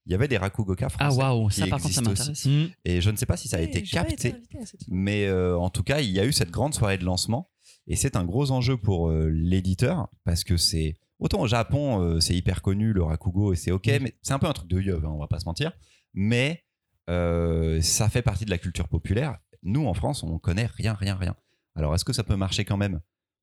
Il 0.06 0.12
y 0.12 0.14
avait 0.14 0.26
des 0.28 0.36
Rakugoka 0.36 0.86
Ah 0.86 0.88
français. 1.10 1.18
waouh, 1.18 1.48
qui 1.48 1.60
ça 1.60 1.66
par 1.68 1.80
contre 1.80 1.94
ça 1.94 2.00
m'intéresse. 2.02 2.46
Mm. 2.46 2.64
Et 2.84 3.00
je 3.00 3.10
ne 3.10 3.16
sais 3.16 3.26
pas 3.26 3.36
si 3.36 3.48
ça 3.48 3.58
a 3.58 3.60
été 3.60 3.82
capté. 3.82 4.34
invité 4.34 4.66
Mais 4.88 5.26
euh, 5.26 5.56
en 5.56 5.70
tout 5.70 5.82
cas, 5.84 6.00
il 6.00 6.10
y 6.10 6.18
a 6.20 6.24
eu 6.24 6.32
cette 6.32 6.50
grande 6.50 6.74
soirée 6.74 6.98
de 6.98 7.04
lancement 7.04 7.50
et 7.86 7.94
c'est 7.96 8.16
un 8.16 8.24
gros 8.24 8.50
enjeu 8.50 8.76
pour 8.76 9.08
euh, 9.10 9.28
l'éditeur 9.30 10.08
parce 10.24 10.42
que 10.44 10.56
c'est 10.56 10.96
autant 11.18 11.40
au 11.40 11.46
Japon 11.46 12.00
euh, 12.02 12.20
c'est 12.20 12.34
hyper 12.34 12.62
connu 12.62 12.92
le 12.92 13.02
rakugo 13.04 13.52
et 13.52 13.56
c'est 13.56 13.70
ok, 13.70 13.86
Mm. 13.86 13.98
mais 14.02 14.14
c'est 14.22 14.32
un 14.32 14.38
peu 14.40 14.48
un 14.48 14.52
truc 14.52 14.68
de 14.68 14.80
yeuve, 14.80 15.04
hein, 15.04 15.10
on 15.12 15.18
va 15.18 15.28
pas 15.28 15.38
se 15.38 15.44
mentir. 15.46 15.72
Mais 16.14 16.64
euh, 17.08 17.80
ça 17.80 18.08
fait 18.08 18.22
partie 18.22 18.44
de 18.44 18.50
la 18.50 18.58
culture 18.58 18.88
populaire. 18.88 19.38
Nous 19.62 19.86
en 19.86 19.94
France, 19.94 20.22
on 20.24 20.38
connaît 20.38 20.66
rien, 20.66 20.94
rien, 20.94 21.14
rien. 21.14 21.36
Alors 21.76 21.94
est-ce 21.94 22.04
que 22.04 22.12
ça 22.12 22.24
peut 22.24 22.36
marcher 22.36 22.64
quand 22.64 22.76
même? 22.76 23.00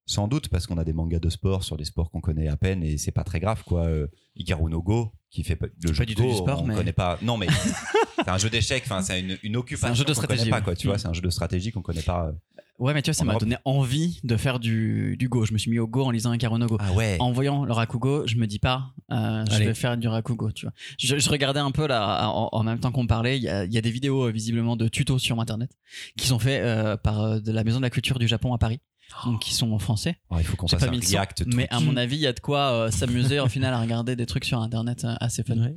Sans 0.09 0.27
doute 0.27 0.47
parce 0.49 0.65
qu'on 0.65 0.79
a 0.79 0.83
des 0.83 0.91
mangas 0.93 1.19
de 1.19 1.29
sport 1.29 1.63
sur 1.63 1.77
des 1.77 1.85
sports 1.85 2.09
qu'on 2.09 2.19
connaît 2.19 2.47
à 2.47 2.57
peine 2.57 2.81
et 2.81 2.97
c'est 2.97 3.11
pas 3.11 3.23
très 3.23 3.39
grave 3.39 3.63
quoi. 3.63 3.85
Euh, 3.85 4.07
Hikaru 4.35 4.71
no 4.71 4.81
Go 4.81 5.11
qui 5.29 5.43
fait 5.43 5.55
pas- 5.55 5.67
le 5.83 5.93
jeu 5.93 6.03
du 6.07 6.15
de 6.15 6.17
tout 6.19 6.23
Go, 6.25 6.31
du 6.31 6.37
sport, 6.37 6.63
on 6.63 6.65
mais- 6.65 6.73
connaît 6.73 6.93
pas. 6.93 7.19
Non 7.21 7.37
mais 7.37 7.45
c'est 8.15 8.27
un 8.29 8.39
jeu 8.39 8.49
d'échecs. 8.49 8.81
Enfin 8.85 9.03
c'est 9.03 9.19
une, 9.19 9.37
une 9.43 9.55
occupation. 9.55 9.93
jeu 9.93 10.03
de 10.05 10.13
stratégie, 10.15 10.49
pas 10.49 10.61
quoi. 10.61 10.75
Tu 10.75 10.87
vois, 10.87 10.95
Mm. 10.95 10.99
c'est 10.99 11.07
un 11.09 11.13
jeu 11.13 11.21
de 11.21 11.29
stratégie 11.29 11.71
qu'on 11.71 11.83
connaît 11.83 12.01
pas. 12.01 12.27
euh. 12.29 12.31
Ouais, 12.79 12.93
mais 12.93 13.01
tu 13.01 13.09
vois, 13.09 13.13
ça 13.13 13.25
m'a 13.25 13.35
donné 13.35 13.57
envie 13.65 14.21
de 14.23 14.37
faire 14.37 14.57
du, 14.57 15.17
du 15.17 15.27
Go. 15.27 15.45
Je 15.45 15.51
me 15.51 15.57
suis 15.57 15.69
mis 15.69 15.79
au 15.79 15.87
Go 15.87 16.05
en 16.05 16.11
lisant 16.11 16.31
un 16.31 16.57
no 16.57 16.65
Go. 16.65 16.77
Ah 16.79 16.93
ouais. 16.93 17.17
En 17.19 17.31
voyant 17.33 17.65
le 17.65 17.73
Rakugo, 17.73 18.25
je 18.25 18.37
me 18.37 18.47
dis 18.47 18.57
pas, 18.57 18.93
euh, 19.11 19.43
je 19.51 19.57
vais 19.63 19.73
faire 19.73 19.97
du 19.97 20.07
Rakugo, 20.07 20.51
tu 20.53 20.65
vois. 20.65 20.73
Je, 20.97 21.17
je 21.19 21.29
regardais 21.29 21.59
un 21.59 21.71
peu 21.71 21.87
là, 21.87 22.29
en, 22.29 22.47
en 22.51 22.63
même 22.63 22.79
temps 22.79 22.93
qu'on 22.93 23.05
parlait, 23.05 23.35
il 23.37 23.43
y 23.43 23.49
a, 23.49 23.65
il 23.65 23.73
y 23.73 23.77
a 23.77 23.81
des 23.81 23.91
vidéos 23.91 24.27
euh, 24.27 24.31
visiblement 24.31 24.77
de 24.77 24.87
tutos 24.87 25.19
sur 25.19 25.39
internet 25.41 25.69
qui 26.17 26.25
sont 26.25 26.39
faits 26.39 26.63
euh, 26.63 26.95
par 26.95 27.41
de 27.41 27.51
la 27.51 27.63
Maison 27.65 27.77
de 27.79 27.83
la 27.83 27.89
Culture 27.89 28.17
du 28.17 28.29
Japon 28.29 28.53
à 28.53 28.57
Paris, 28.57 28.79
donc 29.25 29.41
qui 29.41 29.53
sont 29.53 29.71
en 29.71 29.79
français. 29.79 30.17
Oh, 30.29 30.35
il 30.37 30.43
faut 30.43 30.55
qu'on 30.55 30.67
fasse 30.67 30.79
pas 30.79 30.87
un 30.87 30.99
react. 30.99 31.43
mais 31.47 31.67
à 31.69 31.79
mon 31.79 31.97
avis, 31.97 32.15
il 32.15 32.21
y 32.21 32.27
a 32.27 32.33
de 32.33 32.39
quoi 32.39 32.71
euh, 32.71 32.91
s'amuser 32.91 33.39
au 33.39 33.47
final 33.47 33.73
à 33.73 33.81
regarder 33.81 34.15
des 34.15 34.25
trucs 34.25 34.45
sur 34.45 34.59
internet 34.59 35.05
euh, 35.05 35.15
assez 35.19 35.43
fun. 35.43 35.57
Ouais. 35.57 35.75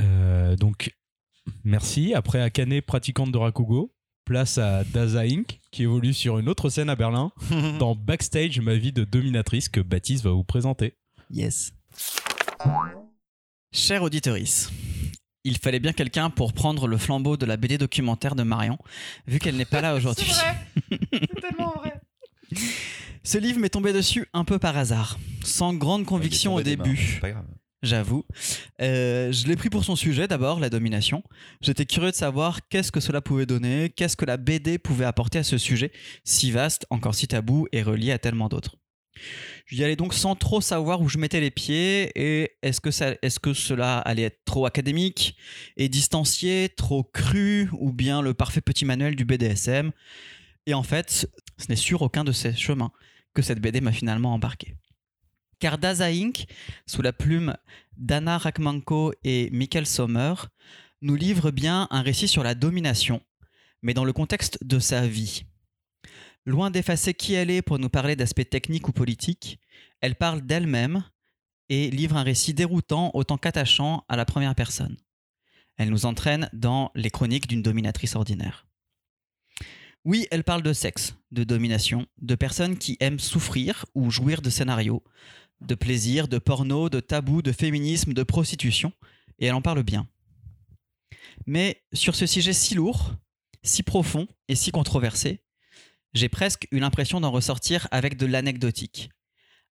Euh, 0.00 0.56
donc, 0.56 0.94
merci. 1.64 2.14
Après 2.14 2.40
Akane, 2.40 2.80
pratiquante 2.82 3.32
de 3.32 3.38
Rakugo, 3.38 3.94
place 4.24 4.58
à 4.58 4.84
Daza 4.84 5.20
Inc., 5.20 5.60
qui 5.70 5.82
évolue 5.82 6.14
sur 6.14 6.38
une 6.38 6.48
autre 6.48 6.68
scène 6.68 6.90
à 6.90 6.96
Berlin, 6.96 7.32
dans 7.78 7.94
Backstage, 7.94 8.60
ma 8.60 8.74
vie 8.74 8.92
de 8.92 9.04
dominatrice, 9.04 9.68
que 9.68 9.80
Baptiste 9.80 10.24
va 10.24 10.30
vous 10.30 10.44
présenter. 10.44 10.94
Yes. 11.30 11.72
Cher 13.72 14.02
auditorice, 14.02 14.70
il 15.44 15.58
fallait 15.58 15.80
bien 15.80 15.92
quelqu'un 15.92 16.30
pour 16.30 16.52
prendre 16.52 16.86
le 16.86 16.96
flambeau 16.96 17.36
de 17.36 17.46
la 17.46 17.56
BD 17.56 17.78
documentaire 17.78 18.34
de 18.34 18.42
Marion, 18.42 18.78
vu 19.26 19.38
qu'elle 19.38 19.56
n'est 19.56 19.64
pas 19.64 19.80
là 19.80 19.94
aujourd'hui. 19.96 20.26
C'est 20.26 20.40
vrai. 20.40 20.56
C'est 21.12 21.40
tellement 21.40 21.74
vrai. 21.76 22.00
Ce 23.22 23.38
livre 23.38 23.58
m'est 23.58 23.70
tombé 23.70 23.92
dessus 23.92 24.26
un 24.32 24.44
peu 24.44 24.58
par 24.58 24.76
hasard, 24.76 25.18
sans 25.42 25.74
grande 25.74 26.04
conviction 26.04 26.54
au 26.54 26.62
début. 26.62 26.96
C'est 26.96 27.20
pas 27.20 27.30
grave. 27.30 27.46
j'avoue. 27.82 28.24
Euh, 28.80 29.32
je 29.32 29.46
l'ai 29.46 29.56
pris 29.56 29.70
pour 29.70 29.84
son 29.84 29.96
sujet 29.96 30.28
d'abord, 30.28 30.60
la 30.60 30.70
domination. 30.70 31.22
J'étais 31.60 31.86
curieux 31.86 32.10
de 32.10 32.16
savoir 32.16 32.66
qu'est-ce 32.68 32.92
que 32.92 33.00
cela 33.00 33.20
pouvait 33.20 33.46
donner, 33.46 33.90
qu'est-ce 33.90 34.16
que 34.16 34.24
la 34.26 34.36
BD 34.36 34.78
pouvait 34.78 35.04
apporter 35.06 35.38
à 35.38 35.42
ce 35.42 35.58
sujet, 35.58 35.90
si 36.24 36.50
vaste, 36.50 36.86
encore 36.90 37.14
si 37.14 37.26
tabou 37.26 37.66
et 37.72 37.82
relié 37.82 38.12
à 38.12 38.18
tellement 38.18 38.48
d'autres. 38.48 38.76
J'y 39.66 39.82
allais 39.82 39.96
donc 39.96 40.14
sans 40.14 40.34
trop 40.34 40.60
savoir 40.60 41.00
où 41.00 41.08
je 41.08 41.18
mettais 41.18 41.40
les 41.40 41.50
pieds 41.50 42.10
et 42.14 42.56
est-ce 42.62 42.80
que, 42.80 42.90
cela 43.54 43.98
allait 43.98 44.24
être 44.24 44.44
trop 44.44 44.66
académique 44.66 45.36
et 45.76 45.88
distancié, 45.88 46.68
trop 46.76 47.02
cru 47.02 47.68
ou 47.72 47.92
bien 47.92 48.22
le 48.22 48.34
parfait 48.34 48.60
petit 48.60 48.84
manuel 48.84 49.16
du 49.16 49.24
BDSM. 49.24 49.92
Et 50.66 50.74
en 50.74 50.82
fait, 50.82 51.28
ce 51.58 51.66
n'est 51.68 51.76
sur 51.76 52.02
aucun 52.02 52.24
de 52.24 52.32
ces 52.32 52.54
chemins 52.54 52.92
que 53.34 53.42
cette 53.42 53.60
BD 53.60 53.80
m'a 53.80 53.92
finalement 53.92 54.34
embarqué. 54.34 54.74
Car 55.58 55.78
Daza 55.78 56.06
Inc., 56.06 56.46
sous 56.86 57.02
la 57.02 57.12
plume 57.12 57.56
d'Anna 57.96 58.38
Rachmanko 58.38 59.12
et 59.24 59.48
Michael 59.50 59.86
Sommer, 59.86 60.34
nous 61.00 61.16
livre 61.16 61.50
bien 61.50 61.88
un 61.90 62.02
récit 62.02 62.28
sur 62.28 62.42
la 62.42 62.54
domination, 62.54 63.22
mais 63.82 63.94
dans 63.94 64.04
le 64.04 64.12
contexte 64.12 64.64
de 64.64 64.78
sa 64.78 65.06
vie. 65.06 65.44
Loin 66.46 66.70
d'effacer 66.70 67.14
qui 67.14 67.32
elle 67.32 67.50
est 67.50 67.62
pour 67.62 67.78
nous 67.78 67.88
parler 67.88 68.16
d'aspects 68.16 68.48
techniques 68.48 68.88
ou 68.88 68.92
politiques, 68.92 69.58
elle 70.00 70.14
parle 70.14 70.42
d'elle-même 70.42 71.02
et 71.70 71.90
livre 71.90 72.16
un 72.16 72.22
récit 72.22 72.52
déroutant 72.52 73.10
autant 73.14 73.38
qu'attachant 73.38 74.04
à 74.08 74.16
la 74.16 74.26
première 74.26 74.54
personne. 74.54 74.96
Elle 75.76 75.88
nous 75.88 76.04
entraîne 76.04 76.50
dans 76.52 76.90
les 76.94 77.10
chroniques 77.10 77.48
d'une 77.48 77.62
dominatrice 77.62 78.14
ordinaire. 78.14 78.66
Oui, 80.04 80.26
elle 80.30 80.44
parle 80.44 80.62
de 80.62 80.74
sexe, 80.74 81.16
de 81.30 81.44
domination, 81.44 82.06
de 82.20 82.34
personnes 82.34 82.76
qui 82.76 82.98
aiment 83.00 83.18
souffrir 83.18 83.86
ou 83.94 84.10
jouir 84.10 84.42
de 84.42 84.50
scénarios, 84.50 85.02
de 85.62 85.74
plaisir, 85.74 86.28
de 86.28 86.38
porno, 86.38 86.90
de 86.90 87.00
tabou, 87.00 87.40
de 87.40 87.52
féminisme, 87.52 88.12
de 88.12 88.22
prostitution, 88.22 88.92
et 89.38 89.46
elle 89.46 89.54
en 89.54 89.62
parle 89.62 89.82
bien. 89.82 90.06
Mais 91.46 91.82
sur 91.94 92.14
ce 92.14 92.26
sujet 92.26 92.52
si 92.52 92.74
lourd, 92.74 93.14
si 93.62 93.82
profond 93.82 94.28
et 94.48 94.54
si 94.54 94.70
controversé, 94.70 95.40
j'ai 96.14 96.28
presque 96.28 96.68
eu 96.70 96.78
l'impression 96.78 97.20
d'en 97.20 97.30
ressortir 97.30 97.88
avec 97.90 98.16
de 98.16 98.26
l'anecdotique. 98.26 99.10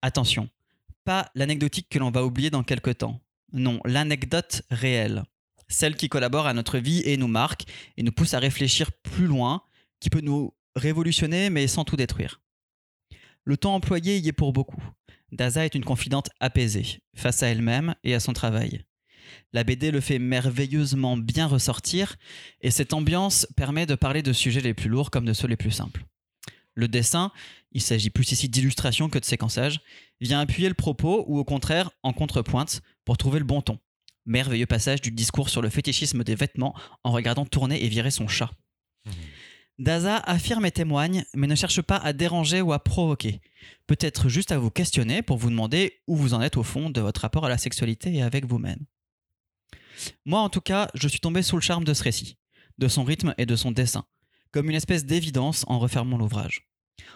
Attention, 0.03 0.49
pas 1.05 1.31
l'anecdotique 1.35 1.89
que 1.91 1.99
l'on 1.99 2.11
va 2.11 2.25
oublier 2.25 2.51
dans 2.51 2.63
quelque 2.63 2.91
temps. 2.91 3.21
Non, 3.53 3.81
l'anecdote 3.85 4.63
réelle. 4.71 5.25
Celle 5.69 5.97
qui 5.97 6.09
collabore 6.09 6.47
à 6.47 6.55
notre 6.55 6.79
vie 6.79 7.03
et 7.05 7.17
nous 7.17 7.29
marque 7.29 7.65
et 7.97 8.03
nous 8.03 8.13
pousse 8.13 8.35
à 8.35 8.39
réfléchir 8.39 8.93
plus 8.93 9.27
loin, 9.27 9.63
qui 10.01 10.11
peut 10.11 10.21
nous 10.21 10.55
révolutionner 10.77 11.51
mais 11.51 11.67
sans 11.67 11.85
tout 11.85 11.97
détruire. 11.97 12.41
Le 13.45 13.57
temps 13.57 13.75
employé 13.75 14.19
y 14.19 14.29
est 14.29 14.33
pour 14.33 14.53
beaucoup. 14.53 14.83
Daza 15.33 15.65
est 15.65 15.75
une 15.75 15.85
confidente 15.85 16.31
apaisée 16.41 17.01
face 17.15 17.43
à 17.43 17.49
elle-même 17.49 17.95
et 18.05 18.15
à 18.15 18.21
son 18.21 18.33
travail. 18.33 18.85
La 19.53 19.65
BD 19.65 19.91
le 19.91 20.01
fait 20.01 20.19
merveilleusement 20.19 21.17
bien 21.17 21.47
ressortir 21.47 22.17
et 22.61 22.71
cette 22.71 22.95
ambiance 22.95 23.47
permet 23.57 23.87
de 23.87 23.95
parler 23.95 24.23
de 24.23 24.33
sujets 24.33 24.61
les 24.61 24.75
plus 24.75 24.89
lourds 24.89 25.11
comme 25.11 25.25
de 25.25 25.33
ceux 25.33 25.49
les 25.49 25.57
plus 25.57 25.71
simples. 25.71 26.05
Le 26.79 26.87
dessin, 26.87 27.33
il 27.73 27.83
s'agit 27.83 28.09
plus 28.09 28.31
ici 28.31 28.49
d'illustration 28.49 29.09
que 29.09 29.19
de 29.19 29.25
séquençage, 29.25 29.81
vient 30.21 30.39
appuyer 30.39 30.69
le 30.69 30.77
propos 30.77 31.25
ou 31.27 31.37
au 31.37 31.43
contraire 31.43 31.91
en 32.05 32.13
contrepointe 32.13 32.83
pour 33.05 33.17
trouver 33.17 33.41
le 33.41 33.45
bon 33.45 33.63
ton. 33.63 33.81
Merveilleux 34.27 34.67
passage 34.67 35.01
du 35.01 35.11
discours 35.11 35.49
sur 35.49 35.61
le 35.61 35.71
fétichisme 35.71 36.23
des 36.23 36.37
vêtements 36.37 36.79
en 37.03 37.11
regardant 37.11 37.45
tourner 37.47 37.85
et 37.85 37.89
virer 37.89 38.13
son 38.13 38.29
chat. 38.29 38.53
Daza 39.81 40.19
affirme 40.19 40.67
et 40.67 40.71
témoigne, 40.71 41.25
mais 41.35 41.49
ne 41.49 41.57
cherche 41.57 41.83
pas 41.83 41.97
à 41.97 42.13
déranger 42.13 42.61
ou 42.61 42.73
à 42.73 42.79
provoquer. 42.79 43.41
Peut-être 43.89 44.29
juste 44.29 44.53
à 44.53 44.59
vous 44.59 44.71
questionner 44.71 45.23
pour 45.23 45.37
vous 45.37 45.51
demander 45.51 46.01
où 46.07 46.15
vous 46.15 46.33
en 46.33 46.41
êtes 46.41 46.57
au 46.57 46.63
fond 46.63 46.91
de 46.91 47.01
votre 47.01 47.23
rapport 47.23 47.45
à 47.45 47.49
la 47.49 47.59
sexualité 47.59 48.15
et 48.15 48.23
avec 48.23 48.45
vous-même. 48.45 48.87
Moi, 50.25 50.39
en 50.39 50.49
tout 50.49 50.61
cas, 50.61 50.91
je 50.95 51.09
suis 51.09 51.19
tombé 51.19 51.43
sous 51.43 51.57
le 51.57 51.63
charme 51.63 51.83
de 51.83 51.93
ce 51.93 52.05
récit, 52.05 52.37
de 52.79 52.87
son 52.87 53.03
rythme 53.03 53.35
et 53.37 53.47
de 53.47 53.57
son 53.57 53.73
dessin, 53.73 54.05
comme 54.53 54.71
une 54.71 54.77
espèce 54.77 55.05
d'évidence 55.05 55.65
en 55.67 55.81
refermant 55.81 56.19
l'ouvrage. 56.19 56.69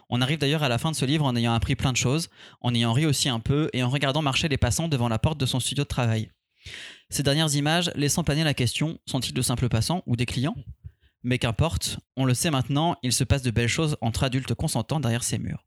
On 0.09 0.21
arrive 0.21 0.39
d'ailleurs 0.39 0.63
à 0.63 0.69
la 0.69 0.79
fin 0.79 0.91
de 0.91 0.97
ce 0.97 1.05
livre 1.05 1.25
en 1.25 1.37
ayant 1.37 1.55
appris 1.55 1.75
plein 1.75 1.93
de 1.93 1.97
choses, 1.97 2.29
en 2.61 2.75
ayant 2.75 2.93
ri 2.93 3.07
aussi 3.07 3.29
un 3.29 3.41
peu 3.41 3.71
et 3.73 3.83
en 3.83 3.89
regardant 3.89 4.23
marcher 4.23 4.49
les 4.49 4.59
passants 4.59 4.89
devant 4.89 5.09
la 5.09 5.19
porte 5.19 5.39
de 5.39 5.47
son 5.47 5.61
studio 5.61 5.85
de 5.85 5.89
travail. 5.89 6.31
Ces 7.11 7.23
dernières 7.23 7.55
images 7.55 7.91
laissant 7.95 8.25
planer 8.25 8.45
la 8.45 8.55
question 8.55 8.99
sont-ils 9.07 9.35
de 9.35 9.43
simples 9.43 9.69
passants 9.69 10.03
ou 10.07 10.17
des 10.17 10.27
clients? 10.27 10.57
Mais 11.23 11.39
qu'importe, 11.39 11.99
on 12.17 12.25
le 12.25 12.35
sait 12.35 12.51
maintenant, 12.51 12.97
il 13.03 13.13
se 13.13 13.25
passe 13.25 13.43
de 13.43 13.51
belles 13.51 13.69
choses 13.69 13.97
entre 14.01 14.25
adultes 14.25 14.55
consentants 14.55 15.01
derrière 15.01 15.25
ces 15.25 15.39
murs. 15.39 15.65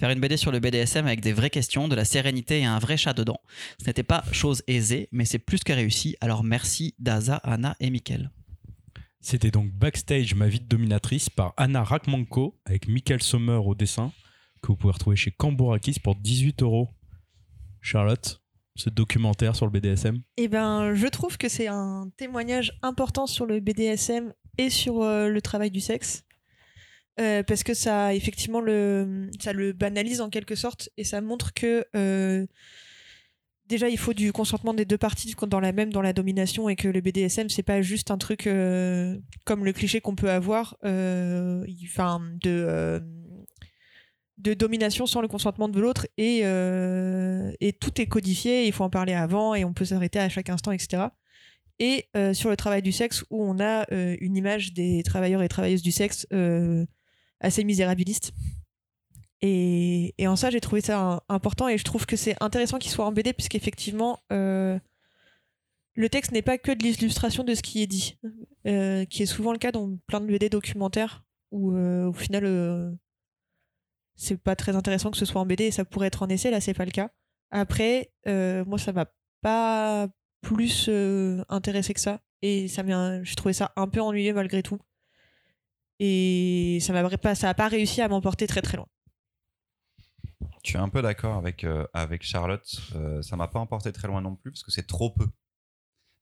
Faire 0.00 0.10
une 0.10 0.20
BD 0.20 0.36
sur 0.36 0.50
le 0.50 0.58
BDSM 0.58 1.06
avec 1.06 1.20
des 1.20 1.32
vraies 1.32 1.50
questions, 1.50 1.86
de 1.86 1.94
la 1.94 2.04
sérénité 2.04 2.60
et 2.60 2.64
un 2.64 2.80
vrai 2.80 2.96
chat 2.96 3.12
dedans, 3.12 3.40
ce 3.80 3.86
n'était 3.86 4.02
pas 4.02 4.24
chose 4.32 4.62
aisée, 4.66 5.08
mais 5.12 5.24
c'est 5.24 5.38
plus 5.38 5.62
que 5.62 5.72
réussi, 5.72 6.16
alors 6.20 6.42
merci 6.42 6.94
Daza, 6.98 7.36
Anna 7.44 7.76
et 7.78 7.90
Mickaël. 7.90 8.30
C'était 9.26 9.50
donc 9.50 9.72
Backstage, 9.72 10.34
ma 10.34 10.48
vie 10.48 10.60
de 10.60 10.66
dominatrice 10.66 11.30
par 11.30 11.54
Anna 11.56 11.82
Rachmanko 11.82 12.60
avec 12.66 12.88
Michael 12.88 13.22
Sommer 13.22 13.58
au 13.64 13.74
dessin 13.74 14.12
que 14.62 14.66
vous 14.66 14.76
pouvez 14.76 14.92
retrouver 14.92 15.16
chez 15.16 15.30
Cambourakis 15.30 15.98
pour 15.98 16.14
18 16.14 16.62
euros. 16.62 16.90
Charlotte, 17.80 18.42
ce 18.76 18.90
documentaire 18.90 19.56
sur 19.56 19.64
le 19.64 19.72
BDSM 19.72 20.20
Eh 20.36 20.46
ben, 20.48 20.94
je 20.94 21.06
trouve 21.06 21.38
que 21.38 21.48
c'est 21.48 21.68
un 21.68 22.10
témoignage 22.18 22.78
important 22.82 23.26
sur 23.26 23.46
le 23.46 23.60
BDSM 23.60 24.34
et 24.58 24.68
sur 24.68 25.00
euh, 25.00 25.28
le 25.28 25.40
travail 25.40 25.70
du 25.70 25.80
sexe. 25.80 26.24
Euh, 27.18 27.42
parce 27.42 27.62
que 27.62 27.72
ça, 27.72 28.14
effectivement, 28.14 28.60
le, 28.60 29.30
ça 29.40 29.54
le 29.54 29.72
banalise 29.72 30.20
en 30.20 30.28
quelque 30.28 30.54
sorte 30.54 30.90
et 30.98 31.04
ça 31.04 31.22
montre 31.22 31.54
que 31.54 31.86
euh, 31.96 32.46
déjà 33.74 33.88
il 33.88 33.98
faut 33.98 34.14
du 34.14 34.32
consentement 34.32 34.72
des 34.72 34.84
deux 34.84 34.98
parties 34.98 35.34
dans 35.48 35.60
la 35.60 35.72
même 35.72 35.92
dans 35.92 36.02
la 36.02 36.12
domination 36.12 36.68
et 36.68 36.76
que 36.76 36.86
le 36.86 37.00
BDSM 37.00 37.48
c'est 37.48 37.64
pas 37.64 37.82
juste 37.82 38.10
un 38.10 38.18
truc 38.18 38.46
euh, 38.46 39.18
comme 39.44 39.64
le 39.64 39.72
cliché 39.72 40.00
qu'on 40.00 40.14
peut 40.14 40.30
avoir, 40.30 40.76
euh, 40.84 41.66
enfin 41.84 42.20
de 42.42 42.50
euh, 42.68 43.00
de 44.38 44.54
domination 44.54 45.06
sans 45.06 45.20
le 45.20 45.28
consentement 45.28 45.68
de 45.68 45.80
l'autre 45.80 46.06
et, 46.16 46.42
tout 47.80 48.00
est 48.00 48.06
codifié, 48.06 48.66
il 48.66 48.72
faut 48.72 48.84
en 48.84 48.90
parler 48.90 49.14
avant 49.14 49.54
et 49.54 49.64
on 49.64 49.72
peut 49.72 49.84
s'arrêter 49.84 50.18
à 50.18 50.28
chaque 50.28 50.50
instant, 50.50 50.72
etc. 50.72 51.04
Et 51.78 52.08
sur 52.34 52.50
le 52.50 52.56
travail 52.56 52.82
du 52.82 52.92
sexe, 52.92 53.24
où 53.30 53.44
on 53.44 53.58
a 53.60 53.86
une 53.90 54.36
image 54.36 54.74
des 54.74 55.02
travailleurs 55.02 55.42
et 55.42 55.48
travailleuses 55.48 55.82
du 55.82 55.92
sexe 55.92 56.26
assez 57.40 57.64
misérabiliste. 57.64 58.32
Et, 59.42 60.14
en 60.26 60.36
ça, 60.36 60.50
j'ai 60.50 60.60
trouvé 60.60 60.80
ça 60.80 61.22
important 61.28 61.68
et 61.68 61.76
je 61.76 61.84
trouve 61.84 62.06
que 62.06 62.16
c'est 62.16 62.36
intéressant 62.40 62.78
qu'il 62.78 62.90
soit 62.90 63.04
en 63.04 63.12
BD, 63.12 63.32
puisqu'effectivement, 63.32 64.18
euh, 64.32 64.78
le 65.94 66.08
texte 66.08 66.32
n'est 66.32 66.42
pas 66.42 66.58
que 66.58 66.72
de 66.72 66.82
l'illustration 66.82 67.44
de 67.44 67.54
ce 67.54 67.62
qui 67.62 67.82
est 67.82 67.86
dit, 67.86 68.18
euh, 68.66 69.04
qui 69.04 69.22
est 69.22 69.26
souvent 69.26 69.52
le 69.52 69.58
cas 69.58 69.72
dans 69.72 69.96
plein 70.06 70.20
de 70.20 70.26
BD 70.26 70.48
documentaires, 70.48 71.24
où 71.50 71.72
euh, 71.72 72.06
au 72.06 72.12
final, 72.12 72.44
euh, 72.44 72.90
c'est 74.16 74.36
pas 74.36 74.56
très 74.56 74.76
intéressant 74.76 75.10
que 75.10 75.16
ce 75.16 75.24
soit 75.24 75.40
en 75.40 75.46
BD 75.46 75.64
et 75.64 75.70
ça 75.70 75.84
pourrait 75.84 76.08
être 76.08 76.22
en 76.22 76.28
essai, 76.28 76.50
là, 76.50 76.60
c'est 76.60 76.74
pas 76.74 76.84
le 76.84 76.90
cas. 76.90 77.10
Après, 77.50 78.12
moi, 78.26 78.78
ça 78.78 78.92
m'a 78.92 79.06
pas 79.40 80.08
plus 80.40 80.90
intéressé 81.48 81.94
que 81.94 82.00
ça. 82.00 82.20
Et 82.42 82.68
ça 82.68 82.82
j'ai 83.22 83.34
trouvé 83.36 83.54
ça 83.54 83.72
un 83.76 83.88
peu 83.88 84.00
ennuyeux 84.00 84.34
malgré 84.34 84.62
tout. 84.62 84.78
Et 86.00 86.78
ça 86.80 86.92
m'a 86.92 87.54
pas 87.54 87.68
réussi 87.68 88.02
à 88.02 88.08
m'emporter 88.08 88.46
très 88.46 88.60
très 88.60 88.76
loin. 88.76 88.88
Je 90.64 90.70
suis 90.70 90.78
un 90.78 90.88
peu 90.88 91.02
d'accord 91.02 91.36
avec, 91.36 91.62
euh, 91.64 91.86
avec 91.92 92.22
Charlotte. 92.22 92.66
Euh, 92.96 93.20
ça 93.22 93.36
m'a 93.36 93.48
pas 93.48 93.58
emporté 93.60 93.92
très 93.92 94.08
loin 94.08 94.20
non 94.22 94.34
plus 94.34 94.50
parce 94.50 94.62
que 94.62 94.70
c'est 94.70 94.86
trop 94.86 95.10
peu. 95.10 95.26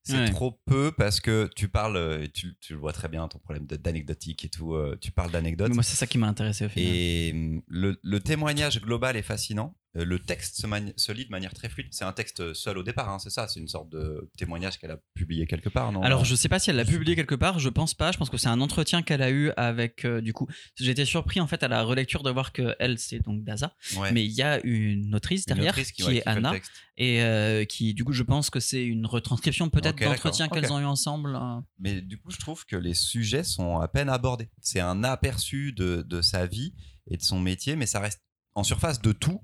C'est 0.05 0.18
Ouais. 0.18 0.31
trop 0.31 0.61
peu 0.66 0.90
parce 0.90 1.20
que 1.20 1.48
tu 1.55 1.68
parles, 1.68 1.96
euh, 1.96 2.24
et 2.24 2.28
tu, 2.28 2.57
tu 2.59 2.72
le 2.72 2.81
vois 2.81 2.92
très 2.92 3.07
bien, 3.09 3.28
ton 3.28 3.38
problème 3.38 3.66
d'anecdotique 3.66 4.44
et 4.44 4.48
tout. 4.48 4.74
euh, 4.74 4.98
tu 5.00 5.12
parles 5.12 5.31
d'anecdotes. 5.31 5.72
Moi, 5.72 5.85
c'est 5.85 5.94
ça 5.96 6.09
qui 6.09 6.18
m'a 6.18 6.26
intéressé 6.26 6.66
au 6.66 6.68
final. 6.68 6.90
Et 6.92 7.31
hum, 7.33 7.62
le, 7.68 8.00
le 8.02 8.20
témoignage 8.20 8.81
global 8.81 9.16
est 9.16 9.22
fascinant. 9.22 9.76
Euh, 9.96 10.05
Le 10.05 10.18
texte 10.18 10.57
se, 10.57 10.66
se 10.96 11.12
lit 11.12 11.26
de 11.26 11.31
manière 11.31 11.52
très 11.52 11.68
fluide. 11.68 11.88
C'est 11.90 12.05
un 12.05 12.12
texte 12.12 12.55
seul 12.55 12.78
au 12.78 12.83
départ, 12.83 13.09
hein, 13.11 13.18
c'est 13.18 13.31
ça. 13.31 13.46
C'est 13.48 13.61
une 13.61 13.68
sorte 13.68 13.90
de 13.90 14.31
témoignage 14.38 14.78
qu'elle 14.78 14.90
a 14.92 14.98
publié 15.14 15.46
quelque 15.46 15.68
part, 15.68 15.92
non? 15.92 16.02
Alors, 16.02 16.24
je 16.24 16.35
sais 16.35 16.48
pas 16.48 16.59
si 16.59 16.70
elle 16.70 16.76
l'a 16.76 16.85
publié 16.85 17.14
quelque 17.16 17.35
part, 17.35 17.59
je 17.59 17.68
pense 17.68 17.92
pas. 17.94 18.11
Je 18.12 18.16
pense 18.18 18.31
que 18.31 18.38
c'est 18.38 18.48
un 18.48 18.61
entretien 18.62 19.02
qu'elle 19.02 19.20
a 19.22 19.31
eu 19.31 19.50
avec. 19.57 20.05
euh, 20.05 20.20
du 20.22 20.33
coup, 20.33 20.48
j'étais 20.76 21.05
surpris 21.05 21.40
en 21.40 21.46
fait 21.46 21.62
à 21.62 21.68
la 21.68 21.83
relecture 21.83 22.22
de 22.22 22.31
voir 22.31 22.52
que 22.52 22.74
elle, 22.78 22.98
c'est 22.98 23.20
donc 23.20 23.44
Daza. 23.44 23.74
Ouais. 23.96 24.12
Mais 24.12 24.24
il 24.24 24.33
y 24.33 24.42
a 24.42 24.64
une 24.64 25.14
autrice 25.14 25.44
Une 25.46 25.55
derrière 25.57 25.72
autrice 25.72 25.92
qui, 25.92 26.05
ouais, 26.05 26.16
est 26.16 26.26
Anna 26.26 26.55
et 26.96 27.22
euh, 27.22 27.64
qui, 27.64 27.92
du 27.94 28.05
coup, 28.05 28.12
je 28.12 28.22
pense 28.22 28.48
que 28.50 28.61
c'est 28.61 28.85
une 28.85 29.05
retranscription 29.07 29.68
peut-être 29.70 29.96
Ok, 29.96 30.05
d'entretien 30.05 30.48
qu'elles 30.48 30.72
ont 30.72 30.81
eu 30.81 30.85
ensemble. 30.85 31.35
euh. 31.37 31.61
Mais 31.78 32.00
du 32.00 32.16
coup, 32.18 32.31
je 32.31 32.38
trouve 32.38 32.64
que 32.64 32.76
les 32.76 32.94
sujets 32.94 33.44
sont 33.44 33.78
à 33.81 33.88
peine 33.88 34.09
abordés. 34.09 34.48
C'est 34.61 34.81
un 34.81 35.05
aperçu 35.05 35.72
de, 35.72 36.02
de 36.07 36.22
sa 36.22 36.46
vie 36.46 36.74
et 37.11 37.16
de 37.16 37.22
son 37.22 37.40
métier, 37.40 37.76
mais 37.76 37.87
ça 37.87 38.00
reste 38.00 38.22
en 38.55 38.62
surface 38.64 39.00
de 39.02 39.12
tout. 39.12 39.40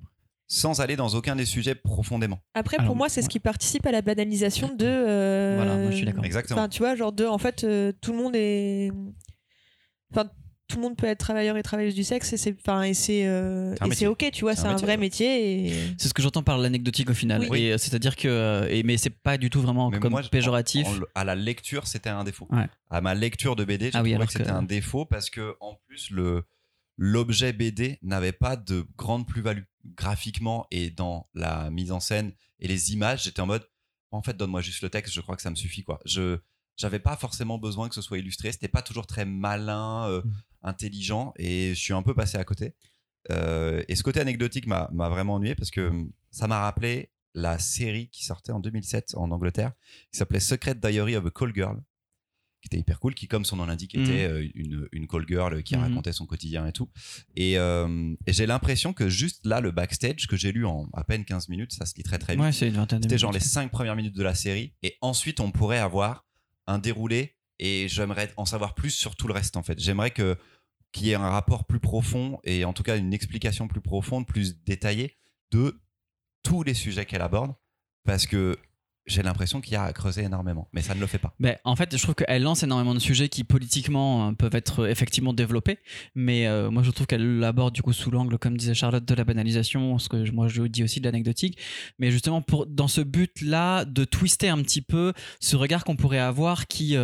Sans 0.51 0.81
aller 0.81 0.97
dans 0.97 1.09
aucun 1.11 1.37
des 1.37 1.45
sujets 1.45 1.75
profondément. 1.75 2.41
Après, 2.55 2.77
Alors, 2.79 2.87
pour 2.89 2.97
moi, 2.97 3.09
c'est 3.11 3.21
ce 3.23 3.29
qui 3.29 3.39
participe 3.39 3.87
à 3.87 3.93
la 3.93 4.01
banalisation 4.03 4.75
de. 4.75 4.85
euh, 4.87 5.55
Voilà, 5.57 5.77
moi, 5.77 5.91
je 5.91 5.97
suis 5.97 6.07
d'accord. 6.07 6.25
Exactement. 6.25 6.59
Enfin, 6.61 6.69
tu 6.71 6.79
vois, 6.79 6.97
genre 6.97 7.13
de, 7.13 7.27
en 7.27 7.39
fait, 7.39 7.65
euh, 7.65 7.93
tout 8.01 8.13
le 8.13 8.19
monde 8.19 8.35
est, 8.35 8.91
enfin, 10.13 10.29
tout 10.69 10.77
le 10.77 10.83
monde 10.83 10.97
peut 10.97 11.07
être 11.07 11.19
travailleur 11.19 11.57
et 11.57 11.63
travailleuse 11.63 11.95
du 11.95 12.05
sexe 12.05 12.33
et 12.35 12.37
c'est, 12.37 12.55
enfin, 12.61 12.83
et 12.83 12.93
c'est, 12.93 13.27
euh, 13.27 13.75
C'est 13.77 13.95
c'est 13.95 14.07
ok, 14.07 14.31
tu 14.33 14.43
vois, 14.43 14.55
C'est 14.55 14.63
c'est 14.63 14.69
un 14.69 14.77
vrai 14.77 14.97
métier 14.99 15.67
et. 15.69 15.73
C'est 15.99 16.09
ce 16.09 16.15
que 16.15 16.21
j'entends 16.23 16.43
par 16.43 16.59
l'anecdotique 16.59 17.09
au 17.11 17.15
final. 17.15 17.47
Oui. 17.51 17.63
Et 17.65 17.73
euh, 17.73 17.79
c'est-à-dire 17.79 18.17
que, 18.17 18.29
euh, 18.29 18.69
et, 18.71 18.83
mais 18.83 18.97
c'est 18.99 19.09
pas 19.11 19.39
du 19.39 19.49
tout 19.51 19.61
vraiment 19.63 19.91
Mais 19.91 19.99
comme 19.99 20.13
moi, 20.13 20.23
péjoratif. 20.31 20.87
en- 20.87 20.97
en- 20.97 21.01
à 21.15 21.25
la 21.25 21.35
lecture, 21.35 21.87
c'était 21.87 22.11
un 22.11 22.25
défaut. 22.25 22.47
Ouais. 22.51 22.67
À 22.91 23.01
ma 23.01 23.15
lecture 23.15 23.57
de 23.57 23.65
BD, 23.65 23.87
j'ai 23.87 23.91
Ah 23.95 24.03
oui, 24.03 24.13
trouvé 24.13 24.27
que 24.27 24.33
c'était 24.33 24.45
que- 24.45 24.51
un 24.51 24.63
défaut 24.63 25.05
parce 25.07 25.31
que 25.31 25.57
en 25.61 25.75
plus 25.87 26.11
le 26.11 26.43
l'objet 27.01 27.53
BD 27.53 27.99
n'avait 28.03 28.33
pas 28.33 28.57
de 28.57 28.85
grande 28.97 29.25
plus-value 29.27 29.63
graphiquement 29.97 30.67
et 30.71 30.91
dans 30.91 31.29
la 31.35 31.71
mise 31.71 31.93
en 31.93 32.01
scène 32.01 32.33
et 32.61 32.69
les 32.69 32.93
images. 32.93 33.25
J'étais 33.25 33.41
en 33.41 33.47
mode, 33.47 33.67
en 34.11 34.23
fait, 34.23 34.37
donne-moi 34.37 34.61
juste 34.61 34.83
le 34.83 34.91
texte, 34.91 35.15
je 35.15 35.21
crois 35.21 35.37
que 35.37 35.43
ça 35.43 35.51
me 35.51 35.57
suffit 35.57 35.85
quoi. 35.85 36.01
Je 36.05 36.39
j'avais 36.77 37.01
pas 37.01 37.17
forcément 37.17 37.59
besoin 37.59 37.89
que 37.89 37.95
ce 37.97 38.03
soit 38.03 38.19
illustré. 38.19 38.53
C'était 38.53 38.69
pas 38.69 38.83
toujours 38.83 39.07
très 39.07 39.25
malin, 39.25 40.07
euh, 40.09 40.23
Mm. 40.23 40.33
intelligent 40.63 41.33
et 41.37 41.71
je 41.75 41.81
suis 41.81 41.93
un 41.93 42.03
peu 42.03 42.15
passé 42.15 42.37
à 42.39 42.45
côté. 42.45 42.75
Euh, 43.31 43.83
et 43.89 43.97
ce 43.97 44.03
côté 44.03 44.21
anecdotique 44.21 44.67
m'a 44.67 44.89
m'a 44.93 45.09
vraiment 45.09 45.35
ennuyé 45.35 45.55
parce 45.55 45.71
que 45.71 45.91
ça 46.31 46.47
m'a 46.47 46.61
rappelé 46.61 47.11
la 47.35 47.59
série 47.59 48.09
qui 48.11 48.25
sortait 48.25 48.53
en 48.53 48.61
2007 48.61 49.15
en 49.17 49.31
Angleterre, 49.31 49.73
qui 50.13 50.19
s'appelait 50.19 50.41
Secret 50.41 50.75
Diary 50.77 51.15
of 51.17 51.27
a 51.27 51.31
Call 51.31 51.53
Girl, 51.55 51.81
qui 52.61 52.67
était 52.67 52.79
hyper 52.79 52.99
cool, 52.99 53.15
qui, 53.15 53.29
comme 53.29 53.45
son 53.45 53.57
nom 53.57 53.67
l'indique, 53.67 53.95
Mhm. 53.97 54.03
était 54.03 54.25
euh, 54.25 54.47
une, 54.55 54.89
une 54.93 55.07
call 55.07 55.25
girl 55.29 55.63
qui 55.63 55.77
Mhm. 55.77 55.83
racontait 55.83 56.13
son 56.13 56.27
quotidien 56.27 56.67
et 56.67 56.73
tout. 56.73 56.89
Et, 57.37 57.57
euh, 57.59 58.15
et 58.27 58.33
j'ai 58.33 58.47
l'impression 58.47 58.93
que 58.93 59.09
juste 59.09 59.47
là, 59.47 59.61
le 59.61 59.71
backstage 59.71 60.27
que 60.27 60.37
j'ai 60.37 60.51
lu 60.53 60.67
en 60.67 60.89
à 60.93 61.05
peine 61.05 61.25
15 61.25 61.49
minutes, 61.49 61.73
ça 61.73 61.87
se 61.87 61.95
lit 61.97 62.03
très 62.03 62.19
très 62.19 62.35
vite. 62.35 62.43
Ouais, 62.43 62.53
C'était 62.53 62.71
genre 63.19 63.33
les 63.33 63.39
minutes. 63.39 63.53
cinq 63.53 63.71
premières 63.71 63.95
minutes 63.97 64.17
de 64.17 64.23
la 64.23 64.35
série. 64.35 64.75
Et 64.83 64.97
ensuite, 65.01 65.39
on 65.41 65.51
pourrait 65.53 65.79
avoir 65.79 66.27
un 66.67 66.79
déroulé. 66.79 67.37
Et 67.61 67.89
j'aimerais 67.89 68.33
en 68.37 68.45
savoir 68.45 68.75
plus 68.75 68.91
sur 68.91 69.17
tout 69.17 69.27
le 69.29 69.35
reste, 69.35 69.57
en 69.57 69.63
fait. 69.63 69.79
J'aimerais 69.81 70.11
que 70.13 70.37
qu'il 70.93 71.07
y 71.09 71.11
ait 71.11 71.15
un 71.17 71.29
rapport 71.29 71.67
plus 71.67 71.81
profond 71.81 72.39
et 72.45 72.65
en 72.65 72.73
tout 72.73 72.83
cas 72.83 72.97
une 72.97 73.13
explication 73.13 73.69
plus 73.69 73.81
profonde, 73.83 74.27
plus 74.27 74.63
détaillée 74.65 75.19
de 75.51 75.79
tous 76.43 76.63
les 76.63 76.73
sujets 76.75 77.05
qu'elle 77.05 77.21
aborde. 77.21 77.55
Parce 78.05 78.27
que 78.27 78.57
j'ai 79.09 79.23
l'impression 79.23 79.61
qu'il 79.61 79.73
y 79.73 79.77
a 79.77 79.85
à 79.85 79.93
creuser 79.93 80.23
énormément. 80.23 80.69
Mais 80.73 80.83
ça 80.83 80.95
ne 80.95 81.01
le 81.01 81.07
fait 81.07 81.19
pas. 81.19 81.35
Ben, 81.41 81.57
en 81.65 81.75
fait, 81.77 81.97
je 81.97 82.03
trouve 82.03 82.15
qu'elle 82.15 82.43
lance 82.43 82.63
énormément 82.63 82.95
de 82.95 83.01
sujets 83.01 83.29
qui 83.29 83.43
politiquement 83.45 84.29
euh, 84.29 84.33
peuvent 84.33 84.55
être 84.55 84.81
euh, 84.81 84.91
effectivement 84.91 85.33
développés, 85.33 85.79
mais 86.15 86.47
euh, 86.47 86.71
moi 86.71 86.83
je 86.83 86.91
trouve 86.91 87.07
qu'elle 87.07 87.39
l'aborde 87.39 87.75
du 87.75 87.83
coup 87.83 87.93
sous 87.93 88.11
l'angle, 88.11 88.39
comme 88.39 88.57
disait 88.57 88.75
Charlotte, 88.75 89.05
de 89.05 89.15
la 89.15 89.25
banalisation, 89.25 89.99
ce 89.99 90.09
que 90.09 90.31
moi 90.31 90.49
je 90.49 90.63
dis 90.63 90.85
aussi 90.85 91.01
de 91.01 91.07
l'anecdotique, 91.07 91.59
mais 91.99 92.11
justement 92.11 92.43
pour 92.43 92.67
dans 92.67 92.89
ce 92.89 93.01
but-là 93.01 93.85
de 93.85 94.05
twister 94.05 94.49
un 94.49 94.63
petit 94.63 94.83
peu 94.83 95.13
ce 95.41 95.57
regard 95.57 95.85
qu'on 95.85 95.97
pourrait 95.97 96.19
avoir 96.19 96.67
qui 96.67 96.97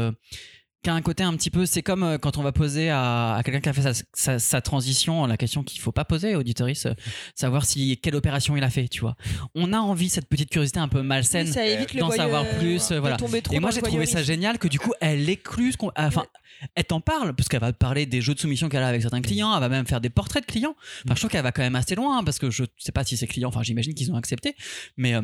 qui 0.85 0.91
a 0.91 0.95
un 0.95 1.03
côté 1.03 1.25
un 1.25 1.33
petit 1.35 1.51
peu, 1.51 1.67
c'est 1.67 1.83
comme 1.83 2.03
euh, 2.05 2.19
quand 2.19 2.37
on 2.39 2.43
va 2.43 2.53
poser 2.53 2.91
à, 2.91 3.35
à 3.35 3.43
quelqu'un 3.43 3.61
qui 3.61 3.69
a 3.69 3.73
fait 3.73 3.83
sa, 3.83 4.05
sa- 4.13 4.39
sa 4.39 4.61
transition, 4.61 5.27
la 5.27 5.37
question 5.37 5.65
qu'il 5.65 5.81
faut 5.81 5.91
pas 5.93 6.05
poser, 6.05 6.37
auditoris, 6.37 6.87
euh, 6.87 6.93
savoir 7.35 7.65
si 7.65 7.99
quelle 7.99 8.15
opération 8.15 8.57
il 8.57 8.63
a 8.63 8.71
fait, 8.71 8.87
tu 8.87 9.01
vois. 9.01 9.17
On 9.55 9.73
a 9.73 9.79
envie 9.79 10.09
cette 10.09 10.29
petite 10.29 10.51
curiosité 10.51 10.79
un 10.79 10.89
peu 10.89 11.03
malsaine. 11.03 11.47
D'en 12.01 12.09
savoir 12.19 12.45
plus, 12.59 12.89
de 12.91 12.95
euh, 12.95 13.01
voilà. 13.01 13.17
Et 13.57 13.61
moi 13.61 13.71
j'ai 13.71 13.81
trouvé 13.89 14.05
ça 14.07 14.23
génial 14.23 14.59
que 14.59 14.69
du 14.69 14.79
coup 14.79 14.93
elle 15.01 15.29
écluse, 15.29 15.77
qu'on- 15.77 15.91
enfin 15.97 16.25
elle 16.77 16.85
t'en 16.85 17.01
parle 17.01 17.35
parce 17.35 17.49
qu'elle 17.49 17.61
va 17.61 17.73
parler 17.73 18.07
des 18.07 18.21
jeux 18.21 18.35
de 18.35 18.39
soumission 18.41 18.69
qu'elle 18.69 18.83
a 18.83 18.89
avec 18.89 19.03
certains 19.03 19.23
clients, 19.23 19.53
elle 19.55 19.61
va 19.61 19.69
même 19.69 19.87
faire 19.87 20.01
des 20.01 20.11
portraits 20.11 20.47
de 20.47 20.51
clients. 20.53 20.77
Enfin 21.05 21.15
je 21.15 21.21
trouve 21.21 21.31
qu'elle 21.31 21.43
va 21.43 21.51
quand 21.53 21.63
même 21.63 21.75
assez 21.77 21.95
loin 21.95 22.19
hein, 22.19 22.25
parce 22.25 22.39
que 22.39 22.51
je 22.51 22.65
sais 22.79 22.93
pas 22.93 23.05
si 23.05 23.17
ces 23.17 23.27
clients, 23.27 23.49
enfin 23.49 23.63
j'imagine 23.63 23.95
qu'ils 23.95 24.13
ont 24.13 24.17
accepté, 24.17 24.55
mais 24.97 25.15
euh, 25.15 25.23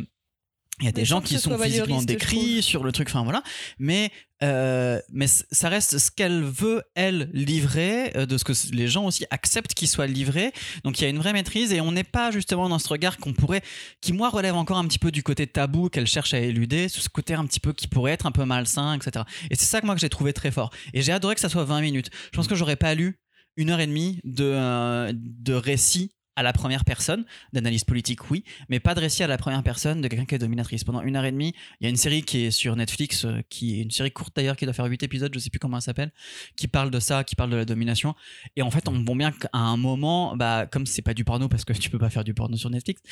il 0.81 0.87
y 0.87 0.89
a 0.89 0.93
des 0.93 1.03
Mais 1.03 1.05
gens 1.05 1.21
qui 1.21 1.39
sont 1.39 1.59
physiquement 1.59 2.03
décrits 2.03 2.63
sur 2.63 2.83
le 2.83 2.93
truc, 2.93 3.09
enfin 3.09 3.23
voilà. 3.23 3.43
Mais 3.79 4.11
euh, 4.43 4.99
mais 5.13 5.27
ça 5.27 5.69
reste 5.69 5.99
ce 5.99 6.11
qu'elle 6.11 6.43
veut 6.43 6.83
elle 6.95 7.29
livrer, 7.35 8.17
euh, 8.17 8.25
de 8.25 8.39
ce 8.39 8.45
que 8.45 8.53
les 8.75 8.89
gens 8.89 9.05
aussi 9.05 9.27
acceptent 9.31 9.75
qu'il 9.75 9.89
soit 9.89 10.07
livré. 10.07 10.53
Donc 10.83 10.99
il 10.99 11.05
y 11.05 11.07
a 11.07 11.11
une 11.11 11.19
vraie 11.19 11.35
maîtrise 11.35 11.73
et 11.75 11.81
on 11.83 11.93
n'est 11.93 12.05
pas 12.05 12.31
justement 12.31 12.69
dans 12.69 12.79
ce 12.79 12.89
regard 12.89 13.19
qu'on 13.19 13.35
pourrait, 13.35 13.63
qui 14.01 14.15
moi 14.15 14.31
relève 14.31 14.55
encore 14.55 14.79
un 14.79 14.87
petit 14.87 14.99
peu 14.99 15.11
du 15.11 15.23
côté 15.23 15.47
tabou 15.47 15.91
qu'elle 15.91 16.07
cherche 16.07 16.33
à 16.33 16.39
éluder, 16.39 16.89
ce 16.89 17.07
côté 17.09 17.35
un 17.35 17.45
petit 17.45 17.61
peu 17.61 17.75
qui 17.75 17.87
pourrait 17.87 18.13
être 18.13 18.27
un 18.27 18.33
peu 18.33 18.45
malsain, 18.45 18.95
etc. 18.95 19.25
Et 19.51 19.57
c'est 19.57 19.67
ça 19.67 19.81
que 19.81 19.87
moi 19.87 19.95
que 19.95 20.01
j'ai 20.01 20.09
trouvé 20.09 20.33
très 20.33 20.51
fort. 20.51 20.71
Et 20.95 21.03
j'ai 21.03 21.13
adoré 21.13 21.35
que 21.35 21.41
ça 21.41 21.51
soit 21.51 21.65
20 21.65 21.83
minutes. 21.83 22.11
Je 22.33 22.37
pense 22.37 22.49
que 22.49 22.55
j'aurais 22.55 22.77
pas 22.77 22.95
lu 22.95 23.21
une 23.57 23.69
heure 23.69 23.81
et 23.81 23.87
demie 23.87 24.21
de, 24.25 24.45
euh, 24.45 25.13
de 25.15 25.53
récit 25.53 26.13
à 26.37 26.43
la 26.43 26.53
première 26.53 26.85
personne, 26.85 27.25
d'analyse 27.53 27.85
politique, 27.85 28.31
oui, 28.31 28.45
mais 28.69 28.81
pas 28.81 28.95
de 28.95 29.01
récit 29.01 29.23
à 29.23 29.27
la 29.27 29.37
première 29.37 29.63
personne 29.63 30.01
de 30.01 30.09
quelqu'un 30.09 30.25
qui 30.25 30.35
est 30.35 30.39
dominatrice. 30.39 30.85
Pendant 30.85 31.03
une 31.03 31.17
heure 31.17 31.25
et 31.25 31.33
demie, 31.33 31.55
il 31.81 31.85
y 31.85 31.87
a 31.87 31.91
une 31.91 31.97
série 31.97 32.23
qui 32.23 32.45
est 32.47 32.51
sur 32.51 32.75
Netflix, 32.77 33.25
euh, 33.25 33.41
qui 33.51 33.79
est 33.79 33.83
une 33.83 33.91
série 33.91 34.11
courte 34.13 34.35
d'ailleurs, 34.37 34.57
qui 34.57 34.65
doit 34.65 34.73
faire 34.75 34.85
8 34.87 35.03
épisodes, 35.03 35.31
je 35.35 35.39
sais 35.39 35.51
plus 35.51 35.59
comment 35.59 35.77
elle 35.79 35.83
s'appelle, 35.83 36.13
qui 36.57 36.69
parle 36.69 36.91
de 36.91 37.01
ça, 37.01 37.25
qui 37.25 37.35
parle 37.37 37.51
de 37.51 37.57
la 37.57 37.65
domination. 37.65 38.15
Et 38.57 38.63
en 38.63 38.71
fait, 38.71 38.89
on 38.89 39.03
voit 39.05 39.15
bien 39.17 39.33
qu'à 39.33 39.49
un 39.53 39.77
moment, 39.77 40.37
bah, 40.37 40.67
comme 40.71 40.87
c'est 40.87 41.03
pas 41.03 41.15
du 41.15 41.25
porno, 41.25 41.49
parce 41.49 41.65
que 41.65 41.73
tu 41.79 41.91
peux 41.91 41.99
pas 41.99 42.11
faire 42.11 42.25
du 42.25 42.33
porno 42.33 42.57
sur 42.57 42.71
Netflix, 42.71 43.03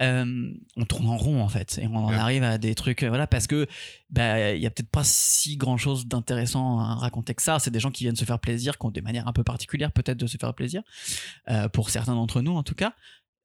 euh, 0.00 0.50
on 0.76 0.84
tourne 0.84 1.08
en 1.08 1.16
rond 1.16 1.42
en 1.42 1.48
fait. 1.48 1.78
Et 1.82 1.86
on 1.86 1.96
en 1.96 2.08
Ouais. 2.08 2.14
arrive 2.14 2.42
à 2.44 2.58
des 2.58 2.74
trucs, 2.74 3.02
euh, 3.02 3.08
voilà, 3.08 3.26
parce 3.26 3.46
que 3.46 3.66
bah, 4.10 4.52
il 4.54 4.62
y 4.62 4.66
a 4.66 4.70
peut-être 4.70 4.90
pas 4.90 5.04
si 5.04 5.56
grand 5.56 5.76
chose 5.76 6.06
d'intéressant 6.06 6.78
à 6.80 6.94
raconter 6.94 7.34
que 7.34 7.42
ça. 7.42 7.58
C'est 7.58 7.70
des 7.70 7.80
gens 7.80 7.90
qui 7.90 8.04
viennent 8.04 8.16
se 8.16 8.24
faire 8.24 8.38
plaisir, 8.38 8.78
qui 8.78 8.86
ont 8.86 8.90
des 8.90 9.02
manières 9.02 9.28
un 9.28 9.32
peu 9.32 9.44
particulières 9.44 9.92
peut-être 9.92 10.18
de 10.18 10.26
se 10.26 10.36
faire 10.38 10.54
plaisir, 10.54 10.82
euh, 11.50 11.68
pour 11.68 11.90
certains 11.90 12.14
d'entre 12.14 12.40
nous 12.40 12.52
en 12.52 12.62
tout 12.62 12.74
cas. 12.74 12.94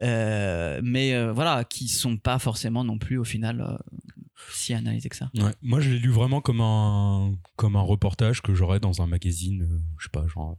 Euh, 0.02 0.82
mais 0.84 1.14
euh, 1.14 1.32
voilà, 1.32 1.64
qui 1.64 1.88
sont 1.88 2.18
pas 2.18 2.40
forcément 2.40 2.84
non 2.84 2.98
plus 2.98 3.18
au 3.18 3.24
final 3.24 3.62
euh, 3.62 3.78
si 4.52 4.74
analysés 4.74 5.10
que 5.10 5.16
ça. 5.16 5.30
Ouais. 5.36 5.54
Moi, 5.62 5.80
je 5.80 5.92
l'ai 5.92 6.00
lu 6.00 6.10
vraiment 6.10 6.42
comme 6.42 6.62
un, 6.62 7.36
comme 7.56 7.76
un 7.76 7.82
reportage 7.82 8.42
que 8.42 8.54
j'aurais 8.54 8.80
dans 8.80 9.02
un 9.02 9.08
magazine, 9.08 9.64
euh, 9.64 9.82
je 9.98 10.06
sais 10.06 10.10
pas, 10.12 10.28
genre, 10.28 10.58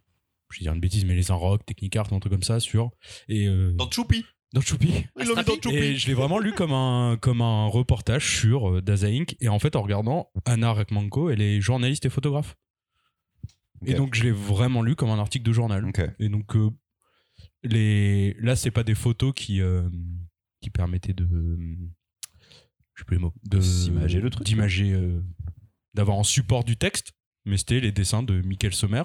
je 0.51 0.61
vais 0.61 0.64
dire 0.64 0.73
une 0.73 0.81
bêtise, 0.81 1.05
mais 1.05 1.14
les 1.14 1.27
Rock, 1.31 1.67
Technicart, 1.67 2.12
un 2.12 2.21
truc 2.21 2.33
comme 2.33 2.43
ça, 2.43 2.61
sur. 2.61 2.93
Et, 3.29 3.47
euh, 3.47 3.73
Dans 3.73 3.90
Choupi 3.90 4.25
dans 4.55 4.61
Choupi. 4.61 5.05
Il 5.21 5.27
l'a 5.27 5.35
mis 5.35 5.45
dans 5.45 5.55
Choupi. 5.55 5.77
Et 5.77 5.97
je 5.97 6.07
l'ai 6.07 6.14
vraiment 6.14 6.38
lu 6.38 6.53
comme 6.53 6.73
un, 6.73 7.19
comme 7.21 7.43
un 7.43 7.67
reportage 7.67 8.38
sur 8.38 8.71
euh, 8.71 8.81
Daza 8.81 9.09
Inc. 9.09 9.37
Et 9.40 9.49
en 9.49 9.59
fait, 9.59 9.77
en 9.77 9.83
regardant, 9.83 10.31
Anna 10.47 10.73
Rekmanko, 10.73 11.29
elle 11.31 11.43
est 11.43 11.61
journaliste 11.61 12.07
et 12.07 12.11
photographe. 12.11 12.57
Et 13.85 13.95
donc, 13.95 14.14
je 14.14 14.23
l'ai 14.23 14.31
vraiment 14.31 14.81
lu 14.81 14.95
comme 14.97 15.11
un 15.11 15.19
article 15.19 15.45
de 15.45 15.53
journal. 15.53 15.93
Et 16.19 16.29
donc, 16.31 16.57
euh, 16.57 16.71
les... 17.64 18.35
là, 18.40 18.57
c'est 18.57 18.71
pas 18.71 18.85
des 18.85 18.95
photos 18.95 19.35
qui, 19.35 19.61
euh, 19.61 19.83
qui 20.62 20.71
permettaient 20.71 21.12
de. 21.12 21.27
Je 22.95 23.01
sais 23.03 23.05
plus 23.05 23.17
les 23.17 23.23
mots. 23.23 23.35
De, 23.45 23.61
S'imager 23.61 24.21
le 24.21 24.31
truc. 24.31 24.47
D'imager. 24.47 24.93
euh, 24.93 25.21
D'avoir 25.93 26.17
en 26.17 26.25
support 26.25 26.64
du 26.64 26.77
texte. 26.77 27.12
Mais 27.45 27.59
c'était 27.59 27.81
les 27.81 27.93
dessins 27.93 28.23
de 28.23 28.40
Michael 28.40 28.73
Sommer. 28.73 29.03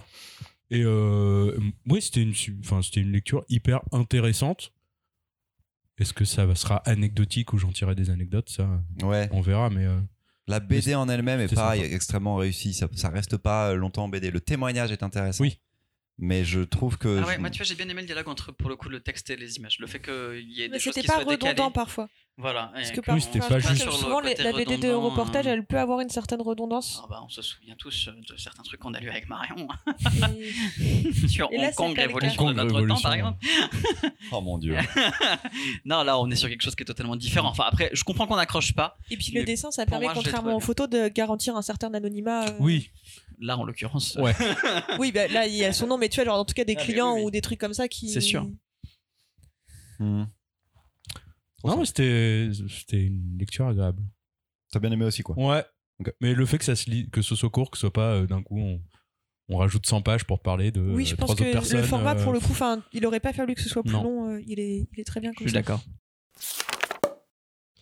Et 0.70 0.84
euh, 0.84 1.60
oui, 1.88 2.02
c'était 2.02 2.22
une, 2.22 2.34
enfin, 2.64 2.80
une 2.96 3.12
lecture 3.12 3.44
hyper 3.50 3.82
intéressante. 3.92 4.72
Est-ce 6.00 6.14
que 6.14 6.26
ça 6.26 6.54
sera 6.56 6.78
anecdotique 6.86 7.54
ou 7.54 7.58
j'en 7.58 7.72
tirerai 7.72 7.96
des 7.96 8.10
anecdotes 8.10 8.50
Ça, 8.50 8.68
Ouais. 9.04 9.30
on 9.32 9.42
verra. 9.42 9.70
Mais 9.70 9.86
euh, 9.86 10.00
La 10.48 10.60
BD 10.60 10.96
en 10.96 11.08
elle-même 11.10 11.40
est 11.42 11.54
pareil, 11.54 11.82
sympa. 11.84 11.94
extrêmement 11.96 12.36
réussie. 12.36 12.74
Ça, 12.74 12.88
ça 12.96 13.10
reste 13.10 13.38
pas 13.38 13.74
longtemps 13.74 14.06
en 14.06 14.10
BD. 14.10 14.32
Le 14.32 14.40
témoignage 14.42 14.92
est 14.92 15.04
intéressant. 15.04 15.44
Oui. 15.44 15.60
Mais 16.22 16.44
je 16.44 16.60
trouve 16.60 16.98
que. 16.98 17.22
Ah 17.24 17.28
ouais, 17.28 17.36
je- 17.36 17.40
moi 17.40 17.50
tu 17.50 17.58
vois, 17.60 17.66
j'ai 17.66 17.76
bien 17.76 17.88
aimé 17.88 18.02
le 18.02 18.08
dialogue 18.08 18.28
entre 18.28 18.52
pour 18.52 18.70
le 18.70 18.76
coup 18.76 18.90
le 18.90 19.00
texte 19.00 19.30
et 19.30 19.38
les 19.38 19.56
images. 19.58 19.80
Le 19.80 19.88
fait 19.88 20.00
qu'il 20.02 20.50
y 20.52 20.64
ait 20.64 20.68
Mais 20.68 20.74
des 20.74 20.80
choses 20.80 20.94
c'était 20.94 21.08
qui 21.08 21.14
pas 21.14 21.24
décalées. 21.24 21.52
redondant 21.52 21.72
parfois. 21.72 22.10
Voilà. 22.38 22.72
Parce 22.74 22.92
que 22.92 23.02
qu'on 23.02 23.14
Oui, 23.16 23.22
c'était 23.22 23.40
parfois, 23.40 23.58
pas 23.58 23.62
juste- 23.70 23.74
que 23.74 23.78
sur 23.80 23.92
le 23.92 23.98
souvent 23.98 24.20
les- 24.22 24.36
la 24.36 24.52
BD 24.54 24.78
de 24.78 24.92
reportage, 24.92 25.46
euh, 25.48 25.52
elle 25.52 25.66
peut 25.66 25.78
avoir 25.80 26.00
une 26.02 26.10
certaine 26.10 26.42
redondance. 26.42 27.02
Ah 27.04 27.08
bah, 27.10 27.22
on 27.26 27.30
se 27.30 27.42
souvient 27.42 27.76
tous 27.78 28.08
euh, 28.08 28.12
de 28.30 28.38
certains 28.38 28.64
trucs 28.64 28.80
qu'on 28.80 28.94
a 28.94 29.00
lu 29.00 29.10
avec 29.10 29.28
Marion 29.30 29.68
Et- 30.38 31.28
sur 31.28 31.50
Et 31.52 31.58
là, 31.58 31.68
Hong 31.70 31.76
Kong, 31.76 31.96
le 31.98 32.02
révolution 32.04 32.46
cas. 32.46 32.52
de 32.52 32.56
notre 32.58 32.80
Kong, 32.80 32.88
temps, 32.90 33.02
par 33.02 33.14
exemple. 33.14 33.46
Oh 34.32 34.42
mon 34.42 34.58
dieu. 34.58 34.76
non, 35.86 36.04
là, 36.04 36.20
on 36.20 36.30
est 36.30 36.36
sur 36.36 36.50
quelque 36.50 36.62
chose 36.62 36.76
qui 36.76 36.84
est 36.84 36.86
totalement 36.86 37.16
différent. 37.16 37.50
Enfin, 37.50 37.64
après, 37.68 37.90
je 37.94 38.04
comprends 38.04 38.28
qu'on 38.28 38.36
n'accroche 38.36 38.74
pas. 38.74 38.98
Et 39.10 39.18
puis 39.18 39.32
Mais 39.34 39.40
le 39.42 39.46
dessin, 39.46 39.72
ça 39.72 39.86
permet, 39.86 40.06
moi, 40.06 40.14
contrairement 40.14 40.56
aux 40.56 40.60
photos, 40.60 40.90
de 40.90 41.08
garantir 41.08 41.56
un 41.56 41.62
certain 41.62 41.94
anonymat. 41.94 42.46
euh, 42.50 42.52
oui, 42.60 42.90
Là, 43.42 43.58
en 43.58 43.64
l'occurrence, 43.64 44.16
Ouais. 44.16 44.34
Oui, 45.00 45.12
bah, 45.14 45.28
là, 45.30 45.48
il 45.48 45.56
y 45.56 45.64
a 45.64 45.72
son 45.72 45.88
nom, 45.88 45.98
mais 45.98 46.10
tu 46.10 46.16
vois, 46.16 46.26
genre, 46.26 46.40
en 46.40 46.46
tout 46.46 46.54
cas, 46.54 46.66
des 46.66 46.76
Ah, 46.78 46.84
clients 46.84 47.14
oui, 47.14 47.20
oui. 47.22 47.26
ou 47.28 47.32
des 47.32 47.42
trucs 47.42 47.60
comme 47.60 47.74
ça 47.74 47.88
qui. 47.88 48.10
C'est 48.10 48.20
sûr. 48.22 48.48
Hmm. 50.00 50.26
non, 51.64 51.78
mais 51.78 51.86
c'était, 51.86 52.50
c'était 52.70 53.04
une 53.04 53.38
lecture 53.38 53.68
agréable. 53.68 54.02
T'as 54.72 54.80
bien 54.80 54.92
aimé 54.92 55.06
aussi, 55.06 55.24
quoi. 55.24 55.36
Ouais. 55.38 55.64
Mais 56.22 56.34
le 56.34 56.46
fait 56.46 56.58
que 56.58 56.64
ça 56.66 56.76
se 56.76 56.90
lit, 56.90 57.10
que 57.10 57.22
ce 57.22 57.36
soit 57.36 57.50
court, 57.50 57.72
que 57.72 57.78
ce 57.78 57.82
soit 57.82 57.94
pas 57.94 58.14
euh, 58.14 58.26
d'un 58.28 58.42
coup 58.42 58.58
on, 58.58 58.82
on 59.50 59.58
rajoute 59.58 59.86
100 59.86 60.02
pages 60.02 60.24
pour 60.24 60.40
parler 60.42 60.72
de 60.72 60.80
Oui, 60.80 61.06
je 61.06 61.14
euh, 61.16 61.18
pense 61.18 61.36
que 61.36 61.44
personnes. 61.52 61.82
le 61.82 61.84
format, 61.86 62.16
pour 62.16 62.32
le 62.32 62.38
euh, 62.38 62.42
coup, 62.42 62.52
enfin, 62.52 62.82
il 62.94 63.06
aurait 63.06 63.20
pas 63.20 63.34
fallu 63.34 63.56
que 63.56 63.62
ce 63.62 63.68
soit 63.68 63.84
plus 63.84 63.92
Non. 63.92 64.04
long. 64.04 64.30
euh, 64.32 64.42
il, 64.48 64.60
est, 64.62 64.88
il 64.94 65.00
est 65.00 65.04
très 65.04 65.20
bien 65.20 65.32
je 65.34 65.38
comme 65.38 65.48
suis 65.48 65.54
ça. 65.54 65.60
d'accord. 65.62 65.82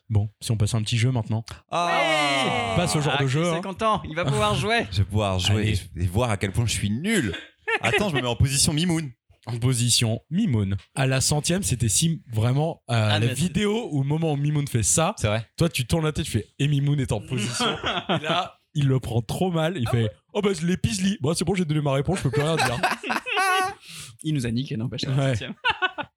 Bon, 0.09 0.29
si 0.39 0.51
on 0.51 0.57
passe 0.57 0.73
un 0.73 0.81
petit 0.81 0.97
jeu 0.97 1.11
maintenant. 1.11 1.43
Ah 1.69 2.73
Pas 2.77 2.87
ce 2.87 2.99
genre 3.01 3.15
Ah, 3.17 3.23
de 3.23 3.27
jeu. 3.27 3.41
Chris 3.41 3.49
hein. 3.55 3.57
est 3.57 3.61
content, 3.61 4.01
il 4.09 4.15
va 4.15 4.23
pouvoir 4.25 4.55
jouer. 4.59 4.87
Je 4.91 4.99
vais 4.99 5.03
pouvoir 5.05 5.37
jouer 5.39 5.61
Allez. 5.61 5.79
et 5.97 6.07
voir 6.07 6.29
à 6.31 6.37
quel 6.37 6.51
point 6.51 6.65
je 6.65 6.71
suis 6.73 6.89
nul. 6.89 7.33
Attends, 7.81 8.09
je 8.09 8.15
me 8.15 8.21
mets 8.21 8.27
en 8.27 8.35
position 8.37 8.71
Mimoun. 8.73 9.11
en 9.45 9.57
position 9.59 10.21
Mimoun. 10.31 10.77
À 10.95 11.07
la 11.07 11.19
centième, 11.21 11.61
c'était 11.63 11.89
si 11.89 12.21
vraiment 12.31 12.81
à 12.87 13.15
Ah, 13.15 13.19
la 13.19 13.27
vidéo 13.33 13.89
où 13.91 13.99
au 13.99 14.03
moment 14.03 14.31
où 14.31 14.37
Mimoun 14.37 14.67
fait 14.67 14.83
ça, 14.83 15.13
C'est 15.17 15.27
vrai 15.27 15.45
toi 15.57 15.67
tu 15.69 15.85
tournes 15.85 16.05
la 16.05 16.13
tête, 16.13 16.25
tu 16.25 16.31
fais 16.31 16.47
et 16.59 16.67
Mimoun 16.69 16.99
est 17.01 17.11
en 17.11 17.19
position. 17.19 17.65
et 18.09 18.23
là, 18.23 18.59
il 18.73 18.87
le 18.87 18.99
prend 19.01 19.21
trop 19.21 19.51
mal. 19.51 19.75
Il 19.77 19.89
fait 19.89 20.09
oh 20.33 20.41
bah 20.41 20.51
je 20.57 20.65
l'ai. 20.65 20.77
Bon 21.19 21.33
c'est 21.33 21.43
bon, 21.43 21.53
j'ai 21.55 21.65
donné 21.65 21.81
ma 21.81 21.91
réponse, 21.93 22.19
je 22.19 22.23
peux 22.23 22.31
plus 22.31 22.41
rien 22.43 22.55
dire. 22.55 22.79
Il 24.23 24.33
nous 24.33 24.45
a 24.47 24.51
niqué, 24.51 24.75
n'empêche. 24.77 25.03
la 25.03 25.35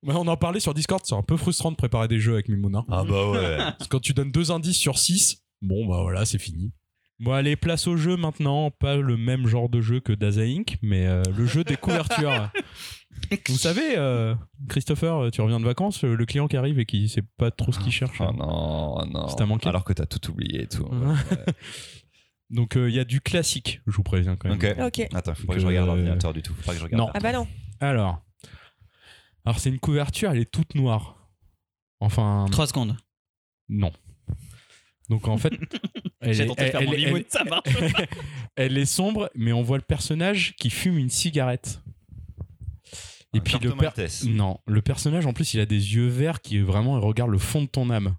Ouais. 0.02 0.14
on 0.16 0.26
en 0.26 0.36
parlait 0.36 0.60
sur 0.60 0.74
Discord, 0.74 1.02
c'est 1.04 1.14
un 1.14 1.22
peu 1.22 1.36
frustrant 1.36 1.70
de 1.70 1.76
préparer 1.76 2.08
des 2.08 2.18
jeux 2.18 2.34
avec 2.34 2.48
Mimoun. 2.48 2.74
hein. 2.76 2.84
Ah 2.90 3.04
bah 3.04 3.30
ouais. 3.30 3.56
Parce 3.58 3.84
que 3.84 3.88
quand 3.88 4.00
tu 4.00 4.14
donnes 4.14 4.32
deux 4.32 4.50
indices 4.50 4.78
sur 4.78 4.98
6, 4.98 5.42
bon 5.62 5.86
bah 5.86 6.00
voilà, 6.02 6.24
c'est 6.24 6.38
fini. 6.38 6.72
Bon 7.18 7.32
allez, 7.32 7.54
place 7.54 7.86
au 7.86 7.98
jeu 7.98 8.16
maintenant, 8.16 8.70
pas 8.70 8.96
le 8.96 9.18
même 9.18 9.46
genre 9.46 9.68
de 9.68 9.82
jeu 9.82 10.00
que 10.00 10.12
Daza 10.14 10.40
Inc, 10.40 10.78
mais 10.80 11.06
euh, 11.06 11.22
le 11.36 11.44
jeu 11.44 11.64
des 11.64 11.76
couvertures. 11.76 12.50
Vous 13.48 13.58
savez, 13.58 13.98
euh, 13.98 14.34
Christopher, 14.70 15.30
tu 15.30 15.42
reviens 15.42 15.60
de 15.60 15.64
vacances, 15.66 16.02
le 16.02 16.24
client 16.24 16.48
qui 16.48 16.56
arrive 16.56 16.78
et 16.78 16.86
qui 16.86 17.08
sait 17.10 17.22
pas 17.36 17.50
trop 17.50 17.72
ce 17.72 17.78
qu'il 17.80 17.92
cherche. 17.92 18.22
Oh 18.22 18.32
non, 18.32 18.94
oh 18.96 19.04
non. 19.04 19.26
T'a 19.26 19.44
manqué 19.44 19.68
Alors 19.68 19.84
que 19.84 19.92
t'as 19.92 20.06
tout 20.06 20.30
oublié 20.30 20.62
et 20.62 20.66
tout. 20.66 20.84
Ouais. 20.84 21.14
Donc 22.50 22.76
euh, 22.76 22.88
il 22.88 22.94
y 22.96 22.98
a 22.98 23.04
du 23.04 23.20
classique, 23.20 23.80
je 23.86 23.92
vous 23.94 24.02
préviens 24.02 24.36
quand 24.36 24.48
même. 24.48 24.58
Ok. 24.58 25.00
Ok. 25.00 25.08
Attends, 25.14 25.34
faut 25.34 25.46
pas 25.46 25.54
que 25.54 25.60
je 25.60 25.66
regarde 25.66 25.88
euh, 25.88 25.92
l'ordinateur 25.94 26.32
du 26.32 26.40
tout. 26.42 26.54
Faut 26.54 26.62
pas 26.62 26.72
que 26.72 26.78
je 26.78 26.84
regarde. 26.84 27.00
Non. 27.06 27.10
Ah 27.14 27.20
bah 27.20 27.32
non. 27.32 27.46
Alors, 27.80 28.22
alors 29.44 29.59
c'est 29.59 29.70
une 29.70 29.79
couverture, 29.81 30.31
elle 30.31 30.38
est 30.40 30.50
toute 30.50 30.74
noire. 30.74 31.16
Enfin, 32.00 32.46
3 32.50 32.66
secondes. 32.68 32.96
non. 33.68 33.92
Donc 35.09 35.26
en 35.26 35.37
fait, 35.38 35.53
elle 36.20 36.35
J'ai 36.35 36.44
est, 36.44 36.46
tenté 36.46 36.66
de 36.66 36.70
faire 36.70 36.81
elle- 36.83 36.87
mon 36.87 37.16
elle- 37.16 37.24
ça 37.29 37.42
est 38.57 38.85
sombre, 38.85 39.29
mais 39.35 39.53
on 39.53 39.62
voit 39.62 39.76
le 39.79 39.83
personnage 39.85 40.55
qui 40.57 40.70
fume 40.70 40.98
une 40.98 41.11
cigarette. 41.11 41.83
Et 43.35 43.38
Un 43.38 43.40
puis 43.40 43.59
le 43.61 43.74
per- 43.74 43.90
non, 44.29 44.59
le 44.66 44.83
personnage 44.83 45.26
en 45.26 45.33
plus 45.33 45.55
il 45.55 45.61
a 45.61 45.66
des 45.66 45.94
yeux 45.94 46.09
verts 46.09 46.40
qui 46.40 46.59
vraiment 46.59 46.96
il 46.98 47.05
regarde 47.05 47.31
le 47.31 47.38
fond 47.38 47.62
de 47.62 47.66
ton 47.66 47.90
âme. 47.90 48.16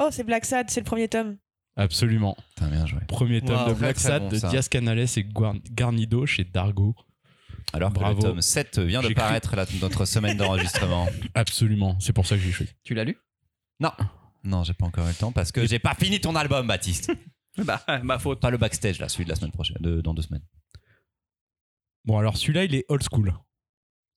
Oh, 0.00 0.08
c'est 0.10 0.24
Black 0.24 0.44
Sad, 0.44 0.68
c'est 0.70 0.80
le 0.80 0.84
premier 0.84 1.08
tome. 1.08 1.36
Absolument. 1.76 2.36
Putain, 2.50 2.68
bien 2.68 2.84
joué. 2.86 3.00
Premier 3.08 3.40
tome 3.40 3.56
Wow. 3.62 3.68
de 3.70 3.74
Black 3.74 3.98
Sad 3.98 4.22
bon, 4.22 4.28
de. 4.28 4.36
Diaz 4.36 4.68
Canales 4.68 4.98
et 5.16 5.22
Guar- 5.24 5.60
Garnido 5.70 6.26
chez 6.26 6.44
Dargo. 6.44 6.94
Alors 7.72 7.90
que 7.92 7.98
Bravo. 7.98 8.16
le 8.16 8.22
tome 8.22 8.42
7 8.42 8.78
vient 8.80 9.00
de 9.02 9.12
paraître 9.14 9.56
là, 9.56 9.64
notre 9.80 10.04
semaine 10.04 10.36
d'enregistrement. 10.36 11.08
Absolument, 11.34 11.98
c'est 12.00 12.12
pour 12.12 12.26
ça 12.26 12.36
que 12.36 12.42
j'ai 12.42 12.52
choisi. 12.52 12.72
Tu 12.84 12.94
l'as 12.94 13.04
lu? 13.04 13.16
Non, 14.44 14.64
j'ai 14.64 14.74
pas 14.74 14.86
encore 14.86 15.04
eu 15.06 15.08
le 15.10 15.14
temps 15.14 15.32
parce 15.32 15.52
que 15.52 15.66
j'ai 15.66 15.78
pas 15.78 15.94
fini 15.94 16.20
ton 16.20 16.34
album, 16.36 16.66
Baptiste. 16.66 17.12
Bah, 17.58 17.84
ma 18.02 18.18
faute. 18.18 18.40
Pas 18.40 18.48
le 18.50 18.56
backstage 18.56 18.98
là, 18.98 19.10
celui 19.10 19.24
de 19.24 19.28
la 19.28 19.36
semaine 19.36 19.52
prochaine, 19.52 19.76
de- 19.80 20.00
dans 20.00 20.14
deux 20.14 20.22
semaines. 20.22 20.40
Bon 22.06 22.16
alors 22.18 22.36
celui-là 22.38 22.64
il 22.64 22.74
est 22.74 22.84
old 22.88 23.02
school. 23.02 23.34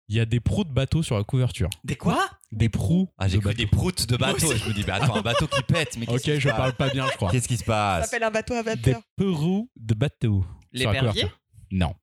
Il 0.08 0.16
y 0.16 0.20
a 0.22 0.26
des 0.26 0.40
proues 0.40 0.64
de 0.64 0.72
bateau 0.72 1.04
sur 1.04 1.18
la 1.18 1.24
couverture. 1.26 1.70
Des 1.84 1.96
quoi? 1.98 2.30
Des 2.54 2.70
proues. 2.70 3.10
Ah, 3.18 3.28
j'ai 3.28 3.36
de 3.38 3.42
cru 3.42 3.50
bateau. 3.50 3.58
des 3.58 3.68
proutes 3.68 4.08
de 4.08 4.16
bateau. 4.18 4.56
Je 4.56 4.70
me 4.70 4.74
dis, 4.74 4.84
mais 4.86 4.94
attends, 4.94 5.16
un 5.16 5.22
bateau 5.22 5.48
qui 5.48 5.62
pète. 5.64 5.98
Mais 5.98 6.06
qu'est-ce 6.06 6.32
Ok, 6.32 6.40
je 6.40 6.50
parle 6.50 6.74
pas 6.74 6.90
bien, 6.92 7.08
je 7.12 7.16
crois. 7.18 7.32
Qu'est-ce 7.32 7.48
qui 7.48 7.58
se 7.58 7.64
Ça 7.66 7.72
passe 7.74 8.06
s'appelle 8.06 8.24
un 8.24 8.32
bateau 8.32 8.54
à 8.54 8.64
Des 8.64 8.76
vapeur. 8.76 9.02
proues 9.18 9.70
de 9.76 9.94
bateau. 9.96 10.46
Les 10.72 10.82
sur 10.82 10.94
la 10.94 11.00
perviers 11.02 11.22
couverture. 11.24 11.42
Non. 11.72 11.94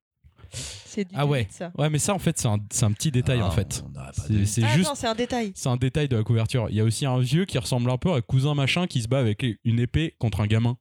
C'est 0.53 1.05
du 1.09 1.15
Ah 1.17 1.25
ouais. 1.27 1.49
ça. 1.51 1.73
Ouais, 1.79 1.89
mais 1.89 1.99
ça 1.99 2.13
en 2.15 2.19
fait 2.19 2.39
c'est 2.39 2.49
un, 2.49 2.59
c'est 2.71 2.85
un 2.85 2.93
petit 2.93 3.11
détail 3.11 3.41
Ah, 3.43 3.47
en 3.47 3.51
fait. 3.51 3.83
C'est 4.29 4.45
c'est 4.47 4.63
ah 4.65 4.75
juste 4.77 4.89
non, 4.89 4.95
c'est 4.95 5.07
un 5.07 5.15
détail. 5.15 5.53
C'est 5.55 5.69
un 5.69 5.77
détail 5.77 6.09
de 6.09 6.17
la 6.17 6.23
couverture. 6.23 6.67
Il 6.71 6.77
y 6.77 6.81
a 6.81 6.85
aussi 6.85 7.07
un 7.07 7.19
vieux 7.19 7.45
qui 7.47 7.57
ressemble 7.59 7.91
un 7.91 7.97
peu 7.99 8.13
à 8.13 8.21
cousin 8.21 8.55
machin 8.55 8.87
qui 8.87 9.01
se 9.03 9.09
bat 9.09 9.19
avec 9.19 9.45
une 9.65 9.81
épée 9.81 10.15
contre 10.19 10.41
un 10.41 10.47
gamin. 10.47 10.77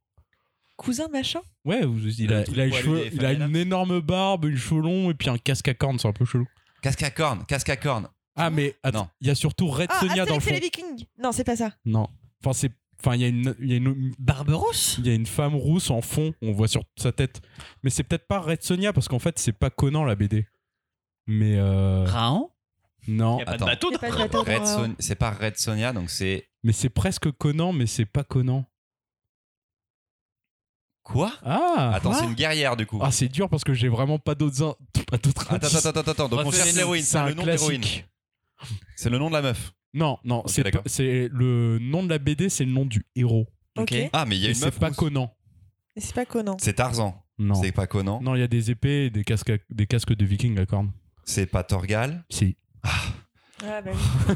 Cousin 0.77 1.07
machin 1.09 1.41
Ouais, 1.63 1.81
il 2.17 2.33
a, 2.33 2.43
il 2.47 2.73
cheveux- 2.73 3.05
il 3.13 3.23
une 3.23 3.55
énorme 3.55 3.99
barbe, 4.01 4.45
une 4.45 4.57
cheveux 4.57 4.81
longs 4.81 5.11
et 5.11 5.13
puis 5.13 5.29
un 5.29 5.37
casque 5.37 5.67
à 5.67 5.73
cornes, 5.75 5.99
c'est 5.99 6.07
un 6.07 6.13
peu 6.13 6.25
chelou. 6.25 6.47
Casque 6.81 7.03
à 7.03 7.11
cornes, 7.11 7.45
casque 7.45 7.69
à 7.69 7.77
cornes. 7.77 8.07
Ah 8.35 8.49
mais 8.49 8.75
attends, 8.81 8.99
Non. 9.03 9.07
il 9.21 9.27
y 9.27 9.29
a 9.29 9.35
surtout 9.35 9.67
Red 9.67 9.89
Ah, 9.91 9.99
Sonia 9.99 10.25
dans 10.25 10.35
le 10.35 10.39
fond. 10.39 10.49
les 10.51 10.59
Vikings 10.59 11.05
Non, 11.21 11.31
c'est 11.31 11.43
pas 11.43 11.55
ça. 11.55 11.71
Non, 11.85 12.07
enfin 12.43 12.53
c'est, 12.53 12.71
enfin 13.03 13.15
il 13.15 13.21
y 13.21 13.25
a 13.25 13.27
une, 13.27 13.55
il 13.59 13.69
y 13.69 13.73
a 13.73 13.77
une, 13.77 14.13
Barberousse 14.19 14.95
il 14.99 15.07
y 15.07 15.09
a 15.09 15.13
une 15.13 15.25
femme 15.25 15.55
rousse 15.55 15.89
en 15.89 16.01
fond, 16.01 16.33
on 16.41 16.51
voit 16.51 16.67
sur 16.67 16.83
sa 16.97 17.11
tête. 17.11 17.41
Mais 17.83 17.89
c'est 17.89 18.03
peut-être 18.03 18.27
pas 18.27 18.39
Red 18.39 18.61
Sonia 18.63 18.93
parce 18.93 19.07
qu'en 19.07 19.19
fait 19.19 19.37
c'est 19.39 19.53
pas 19.53 19.69
Conan 19.69 20.03
la 20.05 20.15
BD. 20.15 20.47
Mais 21.27 21.57
euh, 21.57 22.03
Raon? 22.05 22.51
Non, 23.07 23.39
Y 23.39 23.41
a 23.41 23.45
pas 23.45 23.51
Attends. 23.53 23.65
de 23.65 23.69
bateau 23.71 23.91
Y 23.91 23.95
a 23.95 23.99
pas 23.99 24.09
de 24.11 24.15
bateau 24.17 24.43
Red 24.43 24.65
Son- 24.67 24.95
C'est 24.99 25.15
pas 25.15 25.31
Red 25.31 25.57
Sonia, 25.57 25.91
donc 25.93 26.09
c'est. 26.09 26.47
mais 26.63 26.71
c'est 26.73 26.89
presque 26.89 27.31
Conan, 27.31 27.73
mais 27.73 27.87
c'est 27.87 28.05
pas 28.05 28.23
Conan. 28.23 28.65
Quoi? 31.03 31.33
Ah, 31.43 31.91
Attends, 31.95 32.13
c'est 32.13 32.25
une 32.25 32.35
guerrière 32.35 32.77
du 32.77 32.85
coup. 32.85 32.99
Ah 33.01 33.11
c'est 33.11 33.27
dur 33.27 33.49
parce 33.49 33.63
que 33.63 33.73
j'ai 33.73 33.87
vraiment 33.89 34.19
pas 34.19 34.35
d'autres, 34.35 34.63
in- 34.63 34.75
pas 35.07 35.17
d'autres 35.17 35.51
Attends, 35.51 35.65
indices. 35.65 35.85
attends, 35.85 35.99
attends, 36.01 36.11
attends. 36.11 36.29
Donc 36.29 36.45
on 36.45 36.51
cherche 36.51 36.69
une- 36.69 36.75
l'héroïne. 36.77 37.03
C'est 37.03 37.23
le 37.25 37.33
nom 37.33 37.43
de 37.43 37.49
l'héroïne. 37.49 37.81
classique. 37.81 38.05
C'est 38.95 39.09
le 39.09 39.17
nom 39.17 39.29
de 39.29 39.33
la 39.33 39.41
meuf. 39.41 39.73
Non, 39.93 40.17
non, 40.23 40.39
Ok, 40.39 40.49
c'est 40.49 40.63
d'accord. 40.63 40.83
pas- 40.83 40.89
c'est 40.89 41.29
le 41.31 41.77
nom 41.79 42.03
de 42.03 42.09
la 42.09 42.17
BD, 42.17 42.49
c'est 42.49 42.65
le 42.65 42.71
nom 42.71 42.85
du 42.85 43.03
héros. 43.15 43.47
Ok. 43.77 43.91
Ok. 43.91 44.09
Ah, 44.13 44.25
mais 44.25 44.37
il 44.37 44.41
y 44.41 44.45
a 44.45 44.47
Et 44.47 44.51
une 44.51 44.55
c'est 44.55 44.65
meuf. 44.65 44.79
pas 44.79 44.87
rousse. 44.87 44.97
Conan. 44.97 45.33
C'est 45.97 46.15
pas 46.15 46.25
Conan. 46.25 46.57
C'est 46.59 46.73
Tarzan. 46.73 47.21
Non. 47.37 47.55
C'est 47.55 47.71
pas 47.71 47.87
Conan. 47.87 48.21
Non, 48.21 48.35
il 48.35 48.39
y 48.39 48.43
a 48.43 48.47
des 48.47 48.71
épées 48.71 49.05
et 49.05 49.09
des 49.09 49.23
casques, 49.23 49.49
à- 49.49 49.57
des 49.69 49.87
casques 49.87 50.13
de 50.15 50.25
vikings 50.25 50.57
à 50.59 50.65
cornes. 50.65 50.91
C'est 51.25 51.45
pas 51.45 51.63
Torgal. 51.63 52.23
Si. 52.29 52.55
Ah 52.83 53.81
bah 53.81 53.91
oui. 53.93 54.35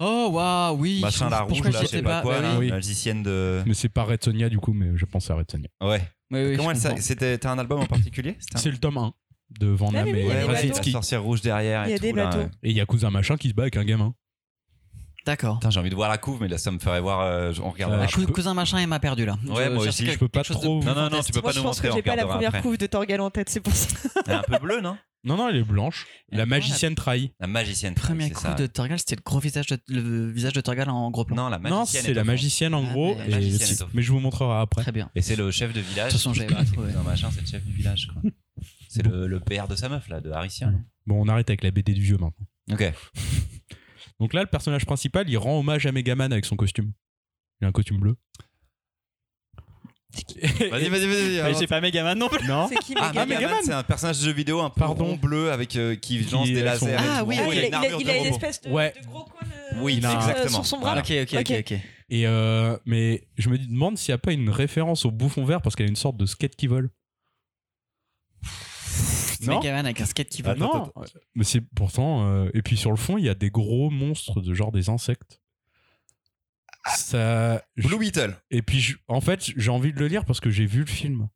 Oh, 0.00 0.28
waouh, 0.30 0.76
oui. 0.78 1.00
Machin 1.00 1.28
la 1.28 1.40
rouge, 1.40 1.54
Pourquoi 1.54 1.70
là, 1.72 1.78
j'y 1.80 1.86
je 1.86 1.90
sais 1.90 1.96
étais 1.98 2.04
pas 2.06 2.22
quoi, 2.22 2.36
Bah 2.36 2.40
là, 2.42 2.52
oui. 2.52 2.66
oui. 2.66 2.70
magicienne 2.70 3.24
de. 3.24 3.62
Mais 3.66 3.74
c'est 3.74 3.88
pas 3.88 4.04
Red 4.04 4.22
Sonia 4.22 4.48
du 4.48 4.58
coup, 4.60 4.72
mais 4.72 4.96
je 4.96 5.04
pense 5.04 5.28
à 5.28 5.34
Red 5.34 5.50
Sonia. 5.50 5.68
Ouais. 5.80 6.00
Oui, 6.30 6.44
oui, 6.50 6.56
Comment 6.56 6.68
je 6.68 6.74
elle 6.76 6.80
s'a- 6.80 6.88
comprends. 6.90 7.02
C'était 7.02 7.36
t'as 7.38 7.50
un 7.50 7.58
album 7.58 7.80
en 7.80 7.86
particulier 7.86 8.36
C'était 8.38 8.56
un- 8.56 8.60
C'est 8.60 8.70
le 8.70 8.78
tome 8.78 8.98
1 8.98 9.12
de 9.58 9.66
Van 9.66 9.88
Ah 9.88 9.92
Damme 9.94 10.04
oui, 10.04 10.10
et 10.10 10.12
il 10.12 10.18
y 10.18 10.22
a 10.22 10.26
Ouais, 10.28 10.34
des 10.34 10.40
ouais, 10.46 10.52
la 10.52 10.52
Krasinski. 10.60 10.90
sorcière 10.92 11.22
rouge 11.24 11.40
derrière 11.40 11.86
Il 11.86 11.88
y 11.88 11.92
et 11.92 11.94
a 11.94 11.98
tout. 11.98 12.02
des 12.04 12.12
là, 12.12 12.24
bateaux. 12.26 12.38
ouais. 12.38 12.50
Et 12.62 12.70
il 12.70 12.76
y 12.76 12.80
a 12.80 12.86
cousin 12.86 13.10
machin 13.10 13.36
qui 13.36 13.48
se 13.48 13.54
bat 13.54 13.62
avec 13.64 13.76
un 13.76 13.84
gamin. 13.84 14.14
D'accord. 15.26 15.60
J'ai 15.68 15.78
envie 15.80 15.90
de 15.90 15.94
voir 15.94 16.08
la 16.08 16.16
couve, 16.18 16.40
mais 16.40 16.48
là, 16.48 16.56
ça 16.58 16.70
me 16.70 16.78
ferait 16.78 17.00
voir. 17.00 17.20
euh, 17.20 17.52
on 17.62 17.70
regarde. 17.70 17.92
Euh, 17.92 17.98
Ah, 18.02 18.06
je 18.06 18.14
cou- 18.14 18.26
peux- 18.26 18.32
Cousin 18.32 18.54
machin, 18.54 18.80
il 18.80 18.86
m'a 18.86 18.98
perdu 19.00 19.26
là. 19.26 19.36
Ouais, 19.46 19.68
moi 19.68 19.84
cherchais 19.84 20.04
aussi, 20.04 20.12
je 20.12 20.18
peux 20.18 20.28
pas 20.28 20.42
de 20.42 20.46
trop- 20.48 20.82
Non, 20.82 20.94
non, 20.94 21.10
non, 21.10 21.20
tu 21.22 21.32
peux 21.32 21.40
Moi, 21.40 21.50
pas 21.50 21.52
je 21.52 21.58
nous 21.58 21.64
pense 21.64 21.76
montrer. 21.76 21.88
que 21.88 21.92
on 21.92 21.96
j'ai 21.96 22.02
pas 22.02 22.16
la 22.16 22.26
première 22.26 22.48
après. 22.48 22.62
couve 22.62 22.78
de 22.78 22.86
Torgal 22.86 23.20
en 23.20 23.30
tête, 23.30 23.50
c'est 23.50 23.60
pour 23.60 23.74
ça. 23.74 23.88
Elle 24.26 24.32
est 24.32 24.36
un 24.36 24.42
peu 24.42 24.58
bleu, 24.58 24.80
non? 24.80 24.96
Non, 25.24 25.36
non, 25.36 25.48
elle 25.48 25.56
est 25.56 25.64
blanche. 25.64 26.06
La 26.30 26.46
magicienne 26.46 26.94
trahie. 26.94 27.32
La 27.40 27.46
magicienne. 27.48 27.94
Premier 27.94 28.28
c'est 28.28 28.30
coup 28.34 28.42
ça. 28.42 28.54
de 28.54 28.66
Torgal, 28.66 28.98
c'était 29.00 29.16
le 29.16 29.22
gros 29.22 29.40
visage 29.40 29.66
de, 29.66 29.78
le 29.88 30.30
visage 30.30 30.52
de 30.52 30.60
Torgal 30.60 30.88
en 30.88 31.10
gros 31.10 31.24
plan. 31.24 31.36
Non, 31.36 31.48
la 31.48 31.58
magicienne. 31.58 31.74
Non, 31.78 31.84
est 31.84 32.02
c'est 32.06 32.14
la 32.14 32.24
magicienne 32.24 32.72
en 32.74 32.84
Ah, 32.88 32.92
gros. 32.92 33.14
mais 33.16 33.28
la 33.28 33.40
je 34.02 34.12
vous 34.12 34.20
montrerai 34.20 34.60
après. 34.60 34.82
Très 34.82 34.92
bien. 34.92 35.10
Et 35.16 35.20
c'est 35.20 35.36
le 35.36 35.50
chef 35.50 35.72
de 35.72 35.80
village. 35.80 36.12
De 36.14 36.18
toute 36.18 36.20
façon, 36.20 36.32
c'est 36.34 36.46
trouvé. 36.72 36.88
cousin 36.92 37.02
machin, 37.02 37.28
c'est 37.34 37.40
le 37.42 37.46
chef 37.48 37.64
du 37.64 37.72
village, 37.72 38.08
je. 38.22 38.30
C'est 38.88 39.02
le, 39.02 39.38
père 39.40 39.68
de 39.68 39.74
sa 39.76 39.88
meuf, 39.88 40.08
là, 40.08 40.20
de 40.20 40.30
Haricien. 40.30 40.72
Bon, 41.06 41.20
on 41.22 41.28
arrête 41.28 41.50
avec 41.50 41.62
la 41.62 41.70
BD 41.72 41.92
du 41.92 42.00
vieux 42.02 42.16
maintenant. 42.16 42.46
Ok. 42.72 42.92
Donc 44.20 44.34
là, 44.34 44.40
le 44.42 44.48
personnage 44.48 44.84
principal, 44.86 45.28
il 45.28 45.36
rend 45.38 45.58
hommage 45.60 45.86
à 45.86 45.92
Megaman 45.92 46.32
avec 46.32 46.44
son 46.44 46.56
costume. 46.56 46.92
Il 47.60 47.64
a 47.64 47.68
un 47.68 47.72
costume 47.72 47.98
bleu. 47.98 48.16
Vas-y, 50.70 50.88
vas-y, 50.88 51.06
vas-y. 51.06 51.40
avance. 51.40 51.66
pas 51.66 51.80
Megaman 51.80 52.18
non 52.18 52.28
plus. 52.28 52.46
Non 52.48 52.66
C'est 52.68 52.76
qui 52.78 52.94
Ah, 52.96 53.08
Megaman 53.08 53.28
Megaman, 53.28 53.48
Megaman. 53.50 53.62
c'est 53.64 53.72
un 53.72 53.82
personnage 53.82 54.18
de 54.20 54.24
jeu 54.24 54.32
vidéo 54.32 54.60
un 54.60 54.70
peu 54.70 54.80
Pardon. 54.80 55.16
bleu 55.16 55.52
avec 55.52 55.76
euh, 55.76 55.94
qui 55.96 56.18
lance 56.30 56.46
Qui 56.48 56.54
des 56.54 56.62
lasers. 56.62 56.96
Ah 56.98 57.22
oui, 57.24 57.36
Ah, 57.38 57.44
il, 57.52 57.58
a 57.58 57.62
une 57.62 57.68
il 57.68 57.74
a- 57.74 57.76
armure 57.78 58.00
il 58.00 58.06
de 58.06 58.10
a 58.10 58.14
une 58.14 58.18
robot. 58.24 58.34
espèce 58.34 58.60
de, 58.62 58.70
Ouais. 58.70 58.94
de 59.00 59.06
gros 59.06 59.24
cône 59.24 59.48
euh, 59.52 59.76
Oui, 59.82 59.96
Il 59.98 60.06
a 60.06 60.10
un- 60.12 60.16
exactement. 60.18 60.48
sur 60.50 60.66
son 60.66 60.78
bras. 60.80 60.94
Voilà. 61.02 61.22
Ok, 61.22 61.34
ok, 61.34 61.50
ok. 61.60 61.72
Et 62.10 62.26
euh, 62.26 62.76
mais 62.86 63.28
je 63.36 63.50
me 63.50 63.58
demande 63.58 63.98
s'il 63.98 64.12
n'y 64.12 64.14
a 64.14 64.18
pas 64.18 64.32
une 64.32 64.48
référence 64.48 65.04
au 65.04 65.10
bouffon 65.10 65.44
vert 65.44 65.60
parce 65.60 65.76
qu'elle 65.76 65.86
a 65.86 65.90
une 65.90 65.96
sorte 65.96 66.16
de 66.16 66.24
skate 66.26 66.56
qui 66.56 66.66
vole. 66.66 66.88
Non 69.46 69.60
un 69.64 70.04
skate 70.06 70.28
qui 70.28 70.42
Ah, 70.44 70.54
vole. 70.54 70.62
Attends, 70.64 70.92
non, 70.96 71.04
mais 71.34 71.44
c'est 71.44 71.60
pourtant. 71.60 72.26
euh, 72.26 72.50
et 72.54 72.62
puis 72.62 72.76
sur 72.76 72.90
le 72.90 72.96
fond, 72.96 73.18
il 73.18 73.24
y 73.24 73.28
a 73.28 73.34
des 73.34 73.50
gros 73.50 73.90
monstres 73.90 74.40
de 74.40 74.54
genre 74.54 74.72
des 74.72 74.88
insectes. 74.90 75.40
Ça. 76.96 77.62
je- 77.76 77.86
Blue 77.88 77.98
Beetle. 77.98 78.36
Et 78.50 78.62
puis 78.62 78.80
je- 78.80 78.96
en 79.08 79.20
fait, 79.20 79.44
j'ai 79.56 79.70
envie 79.70 79.92
de 79.92 79.98
le 79.98 80.06
lire 80.06 80.24
parce 80.24 80.40
que 80.40 80.50
j'ai 80.50 80.64
vu 80.66 80.80
le 80.80 80.86
film. 80.86 81.28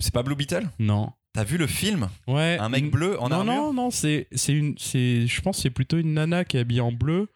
C'est 0.00 0.14
pas 0.14 0.22
Blue 0.22 0.34
Beetle? 0.36 0.68
Non. 0.78 1.12
T'as 1.34 1.44
vu 1.44 1.58
le 1.58 1.66
film? 1.66 2.08
Ouais. 2.26 2.56
Un 2.60 2.68
mec 2.68 2.90
bleu 2.90 3.20
en 3.20 3.28
non, 3.28 3.40
armure? 3.40 3.54
non, 3.54 3.72
non, 3.74 3.90
c'est 3.90 4.28
c'est 4.32 4.52
une, 4.52 4.76
c'est, 4.78 5.26
je 5.26 5.40
pense 5.42 5.56
que 5.56 5.62
c'est 5.62 5.70
plutôt 5.70 5.98
une 5.98 6.14
nana 6.14 6.44
qui 6.44 6.56
est 6.56 6.60
habillée 6.60 6.80
en 6.80 6.92
bleu 6.92 7.28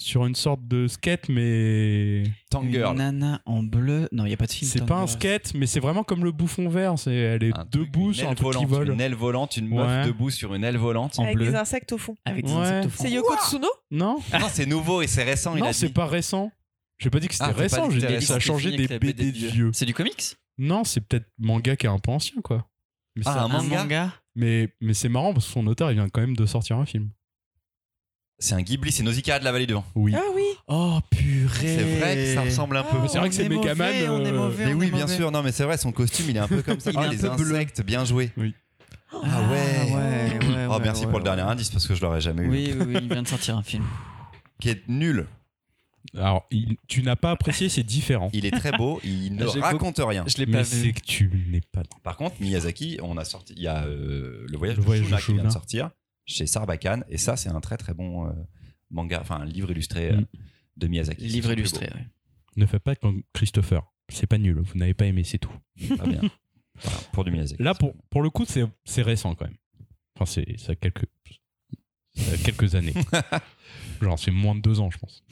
sur 0.00 0.24
une 0.26 0.36
sorte 0.36 0.66
de 0.66 0.86
skate, 0.86 1.28
mais 1.28 2.22
Tank 2.50 2.70
Girl. 2.70 2.92
Une 2.92 2.98
nana 2.98 3.42
en 3.46 3.62
bleu. 3.64 4.08
Non, 4.12 4.24
il 4.24 4.28
n'y 4.28 4.34
a 4.34 4.36
pas 4.36 4.46
de 4.46 4.52
film. 4.52 4.70
c'est 4.70 4.86
pas 4.86 4.96
un 5.00 5.06
skate, 5.08 5.52
mais 5.54 5.66
c'est 5.66 5.80
vraiment 5.80 6.04
comme 6.04 6.22
le 6.24 6.30
bouffon 6.32 6.68
vert. 6.68 6.98
C'est, 6.98 7.12
elle 7.14 7.42
est 7.42 7.58
Un 7.58 7.66
debout 7.70 8.08
une 8.08 8.14
sur 8.14 8.28
un 8.28 8.30
aile 8.30 8.36
truc 8.36 8.56
qui 8.56 8.64
volante, 8.64 8.86
vole. 8.86 8.94
Une 8.94 9.00
aile 9.00 9.14
volante, 9.14 9.56
une 9.56 9.68
meuf 9.68 9.86
Ouais. 9.86 10.06
debout 10.06 10.30
sur 10.30 10.54
une 10.54 10.62
aile 10.64 10.76
volante. 10.78 11.18
En 11.18 11.24
Avec 11.24 11.34
bleu. 11.34 11.46
des 11.46 11.54
insectes 11.56 11.92
au 11.92 11.98
fond. 11.98 12.16
Avec 12.24 12.44
des 12.46 12.52
Ouais. 12.52 12.58
insectes 12.58 12.86
au 12.86 12.90
fond. 12.90 13.02
C'est 13.04 13.10
Yoko 13.10 13.34
Tsuno 13.44 13.68
Non, 13.90 14.18
Non, 14.32 14.46
c'est 14.50 14.66
nouveau 14.66 15.02
et 15.02 15.08
c'est 15.08 15.24
récent. 15.24 15.54
il 15.56 15.62
non, 15.62 15.72
c'est 15.72 15.92
pas 15.92 16.06
récent. 16.06 16.52
J'ai 16.98 17.10
pas 17.10 17.20
dit 17.20 17.28
que 17.28 17.34
c'était 17.34 17.44
Ah, 17.44 17.48
t'as 17.48 17.54
pas 17.54 17.62
récent. 17.62 17.90
J'ai 17.90 18.00
c'était 18.00 18.12
dit 18.14 18.18
que 18.20 18.24
ça 18.24 18.34
a 18.36 18.40
changé 18.40 18.76
des 18.76 18.98
BD 18.98 19.30
vieux. 19.32 19.70
C'est 19.72 19.84
du 19.86 19.94
comics? 19.94 20.36
Non, 20.58 20.84
c'est 20.84 21.00
peut-être 21.00 21.26
manga 21.38 21.76
qui 21.76 21.86
est 21.86 21.88
un 21.90 21.98
peu 21.98 22.10
ancien, 22.12 22.40
quoi. 22.42 22.66
Mais, 23.16 23.22
Ah, 23.26 23.44
un 23.44 23.62
manga? 23.62 24.12
Mais, 24.36 24.68
mais 24.80 24.94
c'est 24.94 25.08
marrant 25.08 25.32
parce 25.32 25.46
que 25.46 25.52
son 25.52 25.66
auteur, 25.66 25.90
il 25.90 25.94
vient 25.94 26.08
quand 26.08 26.20
même 26.20 26.36
de 26.36 26.46
sortir 26.46 26.76
un 26.76 26.86
film. 26.86 27.10
C'est 28.40 28.54
un 28.54 28.62
Ghibli, 28.62 28.92
c'est 28.92 29.02
Nausicaa 29.02 29.40
de 29.40 29.44
la 29.44 29.50
vallée 29.52 29.66
du 29.66 29.74
vent. 29.74 29.84
Oui. 29.96 30.14
Ah 30.16 30.22
oui 30.34 30.42
Oh 30.68 30.98
purée. 31.10 31.76
C'est 31.76 31.98
vrai 31.98 32.14
que 32.14 32.34
ça 32.34 32.42
ressemble 32.42 32.76
un 32.76 32.84
peu. 32.84 32.96
Oh, 33.02 33.06
c'est 33.08 33.18
vrai 33.18 33.28
que 33.28 33.34
c'est 33.34 33.48
Megaman, 33.48 33.76
mauvais, 33.88 34.08
on 34.08 34.24
est 34.24 34.28
euh, 34.28 34.32
mauvais, 34.32 34.66
Mais 34.66 34.74
on 34.74 34.78
oui, 34.78 34.86
est 34.86 34.90
bien 34.90 35.00
mauvais. 35.06 35.16
sûr. 35.16 35.30
Non, 35.32 35.42
mais 35.42 35.50
c'est 35.50 35.64
vrai, 35.64 35.76
son 35.76 35.90
costume, 35.90 36.26
il 36.28 36.36
est 36.36 36.40
un 36.40 36.46
peu 36.46 36.62
comme 36.62 36.78
ça. 36.78 36.90
Il 36.92 36.98
Ah, 36.98 37.02
est 37.02 37.06
un 37.06 37.10
les 37.10 37.16
peu 37.18 37.30
bleu. 37.42 37.54
insectes, 37.56 37.82
bien 37.82 38.04
joué. 38.04 38.30
Oui. 38.36 38.54
Ah 39.12 39.16
ouais. 39.16 39.48
ouais, 39.50 39.94
ouais, 39.94 40.38
Oh, 40.68 40.72
ouais, 40.74 40.78
merci 40.82 41.00
ouais, 41.04 41.10
pour 41.10 41.18
le 41.18 41.24
ouais. 41.28 41.36
dernier 41.36 41.42
indice 41.50 41.70
parce 41.70 41.86
que 41.88 41.94
je 41.96 42.02
l'aurais 42.02 42.20
jamais 42.20 42.42
eu. 42.44 42.48
Oui, 42.48 42.74
oui, 42.78 42.84
oui, 42.86 42.98
il 43.02 43.08
vient 43.12 43.22
de 43.22 43.28
sortir 43.28 43.56
un 43.56 43.62
film. 43.62 43.84
Qui 44.60 44.68
est 44.68 44.86
nul. 44.88 45.26
Alors, 46.16 46.46
il- 46.52 46.76
tu 46.86 47.02
n'as 47.02 47.16
pas 47.16 47.32
apprécié, 47.32 47.68
c'est 47.68 47.82
différent. 47.82 48.30
Il 48.32 48.46
est 48.46 48.50
très 48.52 48.70
beau, 48.72 49.00
il 49.04 49.34
ne 49.34 49.44
raconte 49.46 49.98
rien. 49.98 50.24
Je 50.28 50.36
l'ai 50.38 50.46
pas 50.46 50.58
Mais 50.58 50.62
vu. 50.62 50.82
c'est 50.86 50.92
que 50.92 51.00
tu 51.00 51.28
n'es 51.50 51.60
pas. 51.72 51.82
Par 52.04 52.16
contre, 52.16 52.36
Miyazaki, 52.40 52.98
on 53.02 53.16
a 53.16 53.24
sorti, 53.24 53.54
il 53.56 53.62
y 53.62 53.66
a 53.66 53.82
euh, 53.84 54.46
le 54.48 54.56
voyage 54.58 54.76
Le 54.76 54.82
de 54.82 54.86
voyage 54.86 55.04
Shuna 55.04 55.16
de 55.16 55.22
qui 55.22 55.32
vient 55.34 55.44
de 55.44 55.50
sortir 55.50 55.90
chez 56.28 56.46
Sarbacane, 56.46 57.04
et 57.08 57.18
ça, 57.18 57.36
c'est 57.36 57.48
un 57.48 57.60
très 57.60 57.76
très 57.76 57.94
bon 57.94 58.28
euh, 58.28 58.32
manga, 58.90 59.18
enfin 59.20 59.40
un 59.40 59.44
livre 59.44 59.70
illustré 59.72 60.12
euh, 60.12 60.20
Mm. 60.20 60.26
de 60.76 60.86
Miyazaki. 60.86 61.24
Illustrés. 61.26 61.88
beau. 61.88 61.96
ouais. 61.96 62.06
Ne 62.56 62.66
fais 62.66 62.78
pas 62.78 62.94
comme 62.94 63.22
Christopher. 63.32 63.82
C'est 64.10 64.26
pas 64.26 64.38
nul. 64.38 64.60
Vous 64.60 64.78
n'avez 64.78 64.94
pas 64.94 65.06
aimé, 65.06 65.24
c'est 65.24 65.38
tout. 65.38 65.52
Pas 65.98 66.06
bien. 66.06 66.20
Voilà, 66.80 66.98
pour 67.12 67.24
du 67.24 67.30
Miyazaki. 67.30 67.62
Là, 67.62 67.74
pour, 67.74 67.94
pour 68.10 68.22
le 68.22 68.30
coup, 68.30 68.44
c'est 68.46 68.64
c'est 68.84 69.02
récent 69.02 69.34
quand 69.34 69.46
même. 69.46 69.56
Enfin, 70.14 70.26
c'est 70.26 70.58
ça 70.58 70.72
a 70.72 70.74
quelques, 70.76 71.06
ça 72.14 72.32
a 72.32 72.36
quelques 72.36 72.74
années. 72.74 72.94
Genre, 74.00 74.18
c'est 74.18 74.30
moins 74.30 74.54
de 74.54 74.60
deux 74.60 74.80
ans, 74.80 74.90
je 74.90 74.98
pense. 74.98 75.24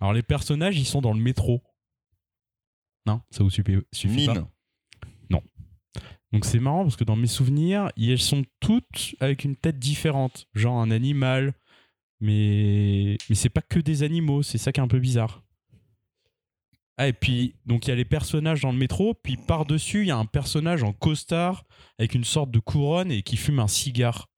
Alors, 0.00 0.12
les 0.12 0.22
personnages, 0.22 0.78
ils 0.78 0.86
sont 0.86 1.00
dans 1.00 1.12
le 1.12 1.20
métro. 1.20 1.62
Non, 3.06 3.20
ça 3.30 3.42
vous 3.44 3.50
suffit, 3.50 3.76
suffit 3.92 4.26
pas? 4.26 4.48
Donc, 6.32 6.44
c'est 6.44 6.60
marrant 6.60 6.84
parce 6.84 6.96
que 6.96 7.04
dans 7.04 7.16
mes 7.16 7.26
souvenirs, 7.26 7.90
elles 7.98 8.20
sont 8.20 8.44
toutes 8.60 9.14
avec 9.20 9.44
une 9.44 9.56
tête 9.56 9.78
différente. 9.78 10.46
Genre 10.54 10.78
un 10.78 10.90
animal. 10.90 11.54
Mais, 12.20 13.16
mais 13.28 13.34
c'est 13.34 13.48
pas 13.48 13.62
que 13.62 13.80
des 13.80 14.02
animaux. 14.02 14.42
C'est 14.42 14.58
ça 14.58 14.72
qui 14.72 14.80
est 14.80 14.82
un 14.82 14.88
peu 14.88 15.00
bizarre. 15.00 15.42
Ah, 16.98 17.08
et 17.08 17.14
puis, 17.14 17.54
donc 17.64 17.86
il 17.86 17.90
y 17.90 17.92
a 17.92 17.96
les 17.96 18.04
personnages 18.04 18.60
dans 18.60 18.72
le 18.72 18.76
métro, 18.78 19.14
puis 19.14 19.38
par-dessus, 19.38 20.02
il 20.02 20.08
y 20.08 20.10
a 20.10 20.18
un 20.18 20.26
personnage 20.26 20.82
en 20.82 20.92
costard 20.92 21.64
avec 21.98 22.14
une 22.14 22.24
sorte 22.24 22.50
de 22.50 22.58
couronne 22.58 23.10
et 23.10 23.22
qui 23.22 23.38
fume 23.38 23.58
un 23.58 23.68
cigare. 23.68 24.28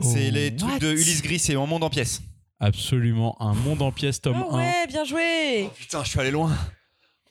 C'est 0.00 0.28
Oh, 0.28 0.32
les 0.32 0.54
trucs 0.54 0.70
what? 0.70 0.78
De 0.78 0.92
Ulysse 0.92 1.22
Gris, 1.22 1.40
c'est 1.40 1.56
mon 1.56 1.66
monde 1.66 1.82
en 1.82 1.90
pièces. 1.90 2.22
Absolument, 2.60 3.36
un 3.42 3.54
monde 3.54 3.82
en 3.82 3.90
pièces, 3.90 4.20
tome 4.20 4.44
Oh 4.48 4.54
1. 4.54 4.58
ouais, 4.58 4.86
bien 4.86 5.02
joué 5.04 5.68
Putain, 5.76 6.04
je 6.04 6.10
suis 6.10 6.20
allé 6.20 6.30
loin. 6.30 6.56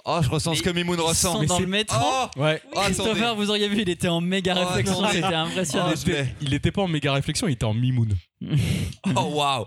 Oh, 0.07 0.19
je 0.21 0.29
ressens 0.29 0.55
ce 0.55 0.61
que 0.61 0.69
Mimoun 0.69 0.97
Ils 0.99 1.01
ressent. 1.01 1.33
sont 1.33 1.39
Mais 1.41 1.47
dans 1.47 1.55
c'est- 1.57 1.63
le 1.63 1.67
métro. 1.67 1.97
Oh, 1.99 2.39
Ouais. 2.39 2.61
oh, 2.65 2.69
attendez. 2.79 2.85
Christopher, 2.93 3.35
vous 3.35 3.49
auriez 3.49 3.67
vu, 3.67 3.81
il 3.81 3.89
était 3.89 4.07
en 4.07 4.21
méga 4.21 4.53
Oh, 4.55 4.65
réflexion, 4.67 4.99
attendez. 5.03 5.21
c'était 5.21 5.33
impressionnant. 5.33 5.85
Oh, 5.91 5.95
je 5.99 6.05
l'ai. 6.11 6.19
était, 6.19 6.35
il 6.41 6.53
était 6.53 6.71
pas 6.71 6.83
en 6.83 6.87
méga 6.87 7.11
réflexion, 7.13 7.47
il 7.47 7.53
était 7.53 7.65
en 7.65 7.73
mimoun. 7.73 8.13
Oh, 9.15 9.21
waouh. 9.33 9.65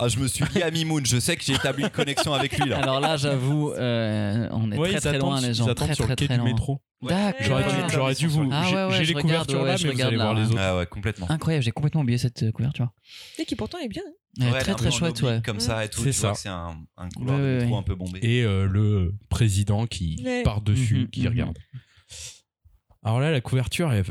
Ah, 0.00 0.06
je 0.06 0.16
me 0.20 0.28
suis 0.28 0.44
lié 0.54 0.62
à 0.62 0.70
Mimoun. 0.70 1.04
Je 1.04 1.18
sais 1.18 1.36
que 1.36 1.42
j'ai 1.42 1.54
établi 1.54 1.82
une 1.82 1.90
connexion 1.90 2.32
avec 2.32 2.56
lui 2.56 2.68
là. 2.70 2.78
Alors 2.78 3.00
là, 3.00 3.16
j'avoue, 3.16 3.72
euh, 3.72 4.48
on 4.52 4.70
est 4.70 4.76
Ouais, 4.78 4.90
très 4.90 4.98
ils 4.98 5.00
très 5.00 5.08
attendent, 5.16 5.20
loin, 5.30 5.40
les 5.40 5.48
ils 5.48 5.54
gens. 5.54 5.64
attendent 5.66 5.88
Très 5.88 5.94
sur 5.96 6.04
très 6.04 6.12
le 6.12 6.16
quai 6.16 6.26
très 6.26 6.34
du 6.36 6.40
loin. 6.40 6.50
métro. 6.52 6.80
D'accord. 7.02 7.32
J'aurais 7.40 7.62
dû, 7.64 7.68
ouais, 7.70 7.82
j'aurais 7.92 8.14
dû 8.14 8.26
vous. 8.28 8.48
Ah 8.52 8.62
j'ai- 8.68 8.76
ouais, 8.76 8.84
ouais, 8.84 8.90
j'ai 8.92 9.04
je 9.04 9.12
les 9.12 9.14
regarde, 9.20 9.22
couvertures 9.48 9.60
ouais, 9.62 9.68
là, 9.70 9.76
je 9.76 9.86
mais 9.88 9.92
vous 9.94 10.00
allez 10.00 10.16
regarde 10.16 10.22
voir 10.22 10.34
là. 10.34 10.40
les 10.40 10.48
autres. 10.52 10.60
Ah 10.60 10.76
ouais, 10.76 10.86
complètement. 10.86 11.28
Incroyable, 11.28 11.64
j'ai 11.64 11.70
complètement 11.72 12.02
oublié 12.02 12.16
cette 12.18 12.44
euh, 12.44 12.52
couverture. 12.52 12.88
Et 13.38 13.44
qui 13.44 13.56
pourtant 13.56 13.78
est 13.78 13.88
bien. 13.88 14.02
hein. 14.06 14.12
Ouais, 14.38 14.52
Ouais, 14.52 14.60
très 14.60 14.74
très 14.74 14.90
chouette, 14.90 15.20
ouais. 15.22 15.42
Comme 15.44 15.58
ça 15.60 15.84
et 15.84 15.88
tout. 15.88 16.02
C'est 16.02 16.12
ça. 16.12 16.34
C'est 16.34 16.48
un, 16.48 16.78
un 16.96 17.08
couloir 17.10 17.36
Ouais, 17.38 17.42
de 17.42 17.46
ouais, 17.48 17.58
métro 17.60 17.72
ouais. 17.74 17.78
un 17.80 17.82
peu 17.82 17.94
bombé. 17.94 18.20
Et 18.22 18.42
euh, 18.44 18.66
le 18.66 19.14
président 19.28 19.86
qui 19.86 20.22
Ouais. 20.24 20.42
part 20.44 20.60
dessus, 20.60 21.00
Mhm, 21.00 21.10
qui 21.10 21.22
mhm. 21.22 21.28
regarde. 21.28 21.58
Alors 23.02 23.20
là, 23.20 23.30
la 23.32 23.40
couverture, 23.40 23.92
elle, 23.92 24.04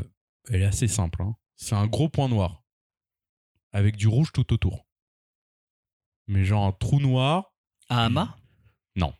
elle 0.50 0.62
est 0.62 0.66
assez 0.66 0.88
simple. 0.88 1.22
hein. 1.22 1.34
C'est 1.56 1.74
un 1.74 1.86
gros 1.86 2.08
point 2.08 2.28
noir 2.28 2.62
avec 3.72 3.96
du 3.96 4.06
rouge 4.08 4.30
tout 4.32 4.52
autour. 4.52 4.86
Mais 6.26 6.44
genre 6.44 6.66
un 6.66 6.72
trou 6.72 7.00
noir. 7.00 7.44
Ah, 7.90 8.04
Ama 8.04 8.36
Non. 8.96 9.14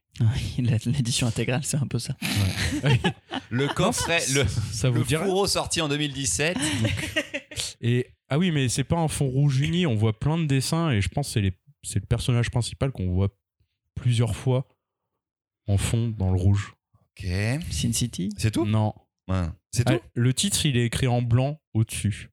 La- 0.59 0.77
L'édition 0.85 1.27
intégrale, 1.27 1.65
c'est 1.65 1.79
un 1.79 1.87
peu 1.87 1.99
ça. 1.99 2.15
Le 3.49 3.67
coffret, 3.75 4.21
le, 4.35 4.47
Ça 4.47 4.91
vous 4.91 4.99
le 4.99 5.05
dirait 5.05 5.25
fourreau 5.25 5.47
sorti 5.47 5.81
en 5.81 5.89
2017. 5.89 6.59
Et 7.81 8.07
ah 8.29 8.39
oui, 8.39 8.51
mais 8.51 8.69
c'est 8.69 8.85
pas 8.85 8.99
un 8.99 9.09
fond 9.09 9.27
rouge 9.29 9.61
uni. 9.61 9.87
On 9.87 9.95
voit 9.95 10.19
plein 10.19 10.39
de 10.39 10.47
dessins 10.47 10.91
et 10.91 11.01
je 11.01 11.09
pense 11.09 11.29
que 11.29 11.33
c'est 11.35 11.41
les- 11.41 11.59
c'est 11.83 12.01
le 12.01 12.07
personnage 12.07 12.51
principal 12.51 12.91
qu'on 12.93 13.11
voit 13.13 13.29
plusieurs 13.95 14.35
fois 14.37 14.67
en 15.67 15.77
fond 15.79 16.09
dans 16.09 16.31
le 16.33 16.39
rouge. 16.39 16.75
Ok. 17.19 17.27
Sin 17.71 17.93
City 17.93 18.31
C'est 18.37 18.51
tout? 18.51 18.65
Non. 18.65 18.95
Ouais. 19.29 19.47
C'est 19.73 19.85
tout? 19.85 19.93
Ah, 19.97 20.09
le 20.15 20.35
titre, 20.35 20.67
il 20.67 20.77
est 20.77 20.85
écrit 20.85 21.07
en 21.07 21.23
blanc 21.23 21.61
au-dessus. 21.75 22.31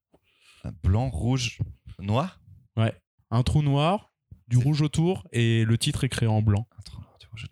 Blanc, 0.84 1.10
rouge, 1.10 1.60
noir? 2.00 2.42
Un 3.32 3.44
trou 3.44 3.62
noir, 3.64 4.14
du 4.48 4.58
rouge 4.58 4.82
autour 4.82 5.28
et 5.32 5.66
le 5.66 5.78
titre 5.78 6.04
écrit 6.04 6.28
en 6.28 6.42
blanc. 6.42 6.68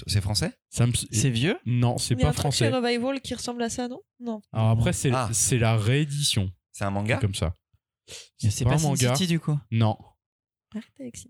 C'est 0.08 0.22
français? 0.22 0.52
C'est 0.70 1.30
vieux? 1.30 1.58
Non, 1.66 1.98
c'est 1.98 2.14
Il 2.14 2.20
y 2.20 2.24
a 2.24 2.26
pas 2.26 2.30
un 2.30 2.34
français. 2.34 2.70
Revival 2.70 3.20
qui 3.22 3.34
ressemble 3.34 3.62
à 3.64 3.70
ça, 3.70 3.88
non? 3.88 4.00
Non. 4.20 4.42
Alors 4.54 4.70
après, 4.70 4.94
c'est 4.94 5.12
Ah. 5.14 5.30
c'est 5.34 5.58
la 5.58 5.76
réédition. 5.76 6.52
C'est 6.72 6.86
un 6.86 6.92
manga? 6.92 7.18
Comme 7.18 7.36
ça. 7.36 7.54
Mais 8.44 8.50
C'est 8.50 8.66
pas 8.66 8.74
un 8.74 8.78
Sin 8.78 8.88
manga. 8.90 9.16
City 9.16 9.28
du 9.28 9.40
coup. 9.40 9.58
Non. 9.72 9.98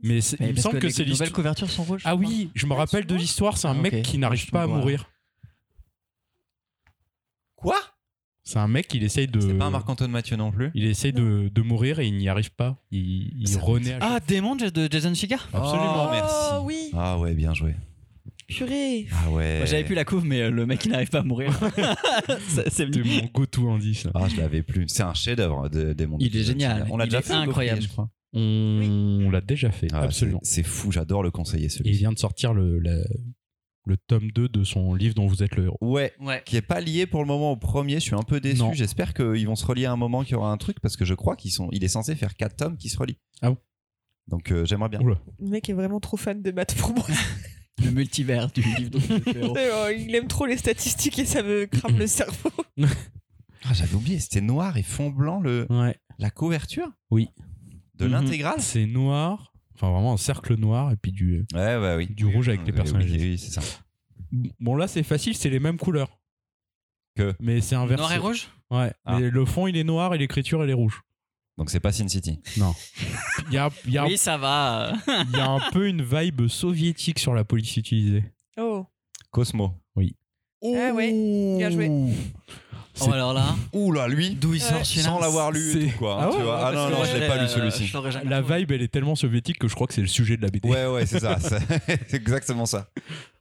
Mais 0.01 0.21
c'est- 0.21 0.39
Mais 0.39 0.49
il 0.49 0.55
me 0.55 0.59
semble 0.61 0.79
que, 0.79 0.87
les 0.87 0.93
c'est 0.93 1.03
l'histoire. 1.03 1.31
couvertures 1.33 1.69
sont 1.69 1.83
rouges. 1.83 2.01
Ah 2.05 2.15
oui, 2.15 2.49
je 2.55 2.65
me 2.65 2.73
rappelle 2.73 3.05
de 3.05 3.13
vois 3.13 3.21
l'histoire. 3.21 3.57
C'est 3.57 3.67
un 3.67 3.71
Ah, 3.77 3.81
mec 3.81 4.01
qui 4.03 4.17
n'arrive 4.17 4.49
pas 4.49 4.63
à 4.63 4.67
mourir. 4.67 5.09
Quoi? 7.55 7.75
C'est 8.45 8.59
un 8.59 8.67
mec, 8.67 8.93
il 8.93 9.03
essaye 9.03 9.27
de. 9.27 9.39
C'est 9.39 9.53
pas 9.57 9.65
un 9.65 9.69
Marc-Antoine 9.69 10.11
Mathieu 10.11 10.35
non 10.35 10.51
plus 10.51 10.69
Il 10.75 10.85
essaye 10.85 11.13
de, 11.13 11.49
de 11.53 11.61
mourir 11.61 11.99
et 11.99 12.07
il 12.07 12.17
n'y 12.17 12.27
arrive 12.27 12.51
pas. 12.51 12.77
Il, 12.91 13.31
il 13.41 13.57
renaît 13.57 13.97
Ah, 14.01 14.19
Démon 14.19 14.55
de 14.57 14.87
Jason 14.91 15.13
Chigar 15.13 15.47
Absolument. 15.53 16.07
Oh, 16.07 16.11
merci. 16.11 16.35
Oh 16.53 16.59
oui, 16.63 16.91
Ah 16.93 17.17
ouais, 17.19 17.33
bien 17.33 17.53
joué. 17.53 17.75
Purée. 18.57 19.07
Ah 19.11 19.31
ouais. 19.31 19.57
Moi, 19.57 19.65
J'avais 19.65 19.83
plus 19.83 19.95
la 19.95 20.05
couve, 20.05 20.25
mais 20.25 20.41
euh, 20.41 20.49
le 20.51 20.65
mec 20.65 20.83
il 20.85 20.91
n'arrive 20.91 21.09
pas 21.09 21.19
à 21.19 21.23
mourir. 21.23 21.51
Ça, 22.49 22.63
c'est 22.69 22.85
venu. 22.85 23.03
mon 23.03 23.29
go-to 23.33 23.69
indice. 23.69 24.07
Ah, 24.13 24.27
je 24.27 24.37
l'avais 24.37 24.63
plus. 24.63 24.85
C'est 24.87 25.03
un 25.03 25.13
chef-d'œuvre 25.13 25.69
de, 25.69 25.93
des 25.93 26.05
mondes. 26.07 26.21
Il 26.21 26.35
est 26.35 26.43
génial. 26.43 26.87
On 26.89 26.97
l'a 26.97 27.05
Il 27.05 27.09
déjà 27.09 27.19
est 27.19 27.21
fait. 27.23 27.33
le 27.33 27.39
incroyable. 27.39 27.81
Je 27.81 27.87
crois. 27.89 28.09
On 28.35 29.29
l'a 29.31 29.41
déjà 29.41 29.71
fait, 29.71 29.87
Ah, 29.93 30.01
absolument. 30.01 30.39
c'est- 30.43 30.55
C'est 30.55 30.63
fou, 30.63 30.91
j'adore 30.91 31.21
le 31.23 31.29
conseiller 31.31 31.63
Et 31.63 31.67
il 31.67 31.71
celui-ci. 31.71 31.99
vient 31.99 32.11
de 32.11 32.17
sortir 32.19 32.53
le, 32.53 32.79
la- 32.79 33.03
le 33.85 33.97
tome 33.97 34.31
2 34.31 34.47
de 34.49 34.63
son 34.63 34.93
livre 34.95 35.13
dont 35.13 35.27
vous 35.27 35.43
êtes 35.43 35.55
le 35.55 35.65
héros. 35.65 35.77
Ouais. 35.81 36.13
Ouais. 36.19 36.41
Qui 36.45 36.55
est 36.55 36.61
pas 36.61 36.79
lié 36.81 37.05
pour 37.05 37.19
le 37.21 37.27
moment 37.27 37.51
au 37.51 37.57
premier, 37.57 37.95
je 37.95 37.99
suis 37.99 38.15
un 38.15 38.23
peu 38.23 38.39
déçu. 38.39 38.59
Non. 38.59 38.73
J'espère 38.73 39.13
qu'ils 39.13 39.45
vont 39.45 39.55
se 39.55 39.65
relier 39.65 39.85
à 39.85 39.91
un 39.91 39.97
moment, 39.97 40.23
qu'il 40.23 40.31
y 40.33 40.35
aura 40.35 40.51
un 40.51 40.57
truc, 40.57 40.79
parce 40.79 40.95
que 40.97 41.05
je 41.05 41.13
crois 41.13 41.35
qu'il 41.35 41.51
sont... 41.51 41.67
il 41.73 41.83
est 41.83 41.87
censé 41.89 42.15
faire 42.15 42.33
4 42.35 42.55
tomes 42.55 42.77
qui 42.77 42.89
se 42.89 42.97
relient. 42.97 43.19
Ah 43.41 43.49
bon 43.51 43.57
Donc 44.29 44.51
euh, 44.51 44.65
j'aimerais 44.65 44.89
bien. 44.89 45.01
Oula. 45.01 45.19
Le 45.39 45.49
mec 45.49 45.69
est 45.69 45.73
vraiment 45.73 45.99
trop 45.99 46.17
fan 46.17 46.41
de 46.41 46.51
maths 46.51 46.75
pour 46.75 46.93
moi. 46.93 47.05
Le 47.83 47.91
multivers 47.91 48.51
du 48.51 48.61
livre. 48.61 48.99
Oh, 49.41 49.89
il 49.95 50.13
aime 50.15 50.27
trop 50.27 50.45
les 50.45 50.57
statistiques 50.57 51.17
et 51.19 51.25
ça 51.25 51.41
me 51.43 51.65
crame 51.65 51.97
le 51.97 52.07
cerveau. 52.07 52.51
Ah, 53.65 53.73
j'avais 53.73 53.95
oublié, 53.95 54.19
c'était 54.19 54.41
noir 54.41 54.75
et 54.75 54.83
fond 54.83 55.09
blanc 55.09 55.39
le... 55.39 55.65
Ouais. 55.69 55.95
la 56.19 56.29
couverture 56.29 56.89
Oui. 57.11 57.29
De 57.95 58.05
Mhm. 58.05 58.11
l'intégrale 58.11 58.59
C'est 58.61 58.85
noir, 58.85 59.53
enfin 59.73 59.89
vraiment 59.89 60.11
un 60.11 60.17
cercle 60.17 60.55
noir 60.57 60.91
et 60.91 60.97
puis 60.97 61.13
du. 61.13 61.45
Ouais, 61.53 61.77
ouais, 61.77 61.95
oui. 61.95 62.07
Du 62.07 62.25
rouge 62.25 62.49
avec 62.49 62.65
les 62.65 62.73
personnages. 62.73 63.09
Oui, 63.09 63.17
oui, 63.21 63.37
c'est 63.37 63.51
ça. 63.51 63.61
Bon 64.59 64.75
là 64.75 64.87
c'est 64.89 65.03
facile, 65.03 65.37
c'est 65.37 65.49
les 65.49 65.61
mêmes 65.61 65.77
couleurs. 65.77 66.19
Que 67.15 67.33
Mais 67.39 67.61
c'est 67.61 67.75
inversé. 67.75 68.01
Noir 68.01 68.11
et 68.13 68.17
rouge? 68.17 68.49
Ouais. 68.69 68.91
Ah. 69.05 69.17
Mais 69.19 69.29
le 69.29 69.45
fond 69.45 69.65
il 69.67 69.77
est 69.77 69.83
noir 69.85 70.13
et 70.13 70.17
l'écriture 70.17 70.61
elle 70.63 70.69
est 70.69 70.73
rouge. 70.73 71.01
Donc 71.57 71.69
c'est 71.69 71.79
pas 71.79 71.91
Sin 71.91 72.07
City. 72.07 72.39
Non. 72.57 72.73
Il 73.47 73.53
y 73.53 73.57
a, 73.57 73.69
il 73.85 73.93
y 73.93 73.97
a- 73.97 74.05
Oui, 74.05 74.17
ça 74.17 74.37
va. 74.37 74.93
il 75.31 75.37
y 75.37 75.39
a 75.39 75.47
un 75.49 75.59
peu 75.71 75.87
une 75.87 76.01
vibe 76.03 76.47
soviétique 76.47 77.19
sur 77.19 77.33
la 77.33 77.43
police 77.43 77.77
utilisée. 77.77 78.23
Oh. 78.57 78.85
Cosmo. 79.31 79.73
Ah 80.65 80.93
ouais, 80.93 81.11
bien 81.57 81.69
joué. 81.69 81.91
C'est- 82.93 83.07
Oh, 83.09 83.11
alors 83.11 83.33
là, 83.33 83.55
Ouh 83.73 83.91
là, 83.91 84.07
lui 84.07 84.35
d'où 84.35 84.53
il 84.53 84.61
sort 84.61 84.77
Ouais. 84.77 84.83
celui-là 84.83 85.09
Sans 85.09 85.19
l'avoir 85.19 85.51
lu 85.51 85.59
et 85.59 85.73
C'est- 85.73 85.91
tout, 85.93 85.97
quoi. 85.97 86.17
Ah 86.19 86.23
hein, 86.25 86.29
ouais, 86.29 86.37
tu 86.37 86.43
vois. 86.43 86.67
ah 86.67 86.71
non, 86.71 86.89
non, 86.91 87.03
je 87.03 87.17
l'ai 87.17 87.27
pas 87.27 87.37
lu 87.37 87.43
Euh, 87.45 87.47
celui-ci. 87.47 87.91
La 88.25 88.41
vibe 88.41 88.71
elle 88.71 88.81
est 88.83 88.87
tellement 88.87 89.15
soviétique 89.15 89.57
que 89.59 89.67
je 89.67 89.73
crois 89.75 89.87
que 89.87 89.93
c'est 89.95 90.01
le 90.01 90.07
sujet 90.07 90.37
de 90.37 90.43
la 90.43 90.49
BD. 90.49 90.69
Ouais, 90.69 90.85
ouais, 90.87 91.05
c'est 91.07 91.19
ça. 91.19 91.37
c'est 91.39 91.57
c'est 92.07 92.13
exactement 92.13 92.65
ça. 92.67 92.89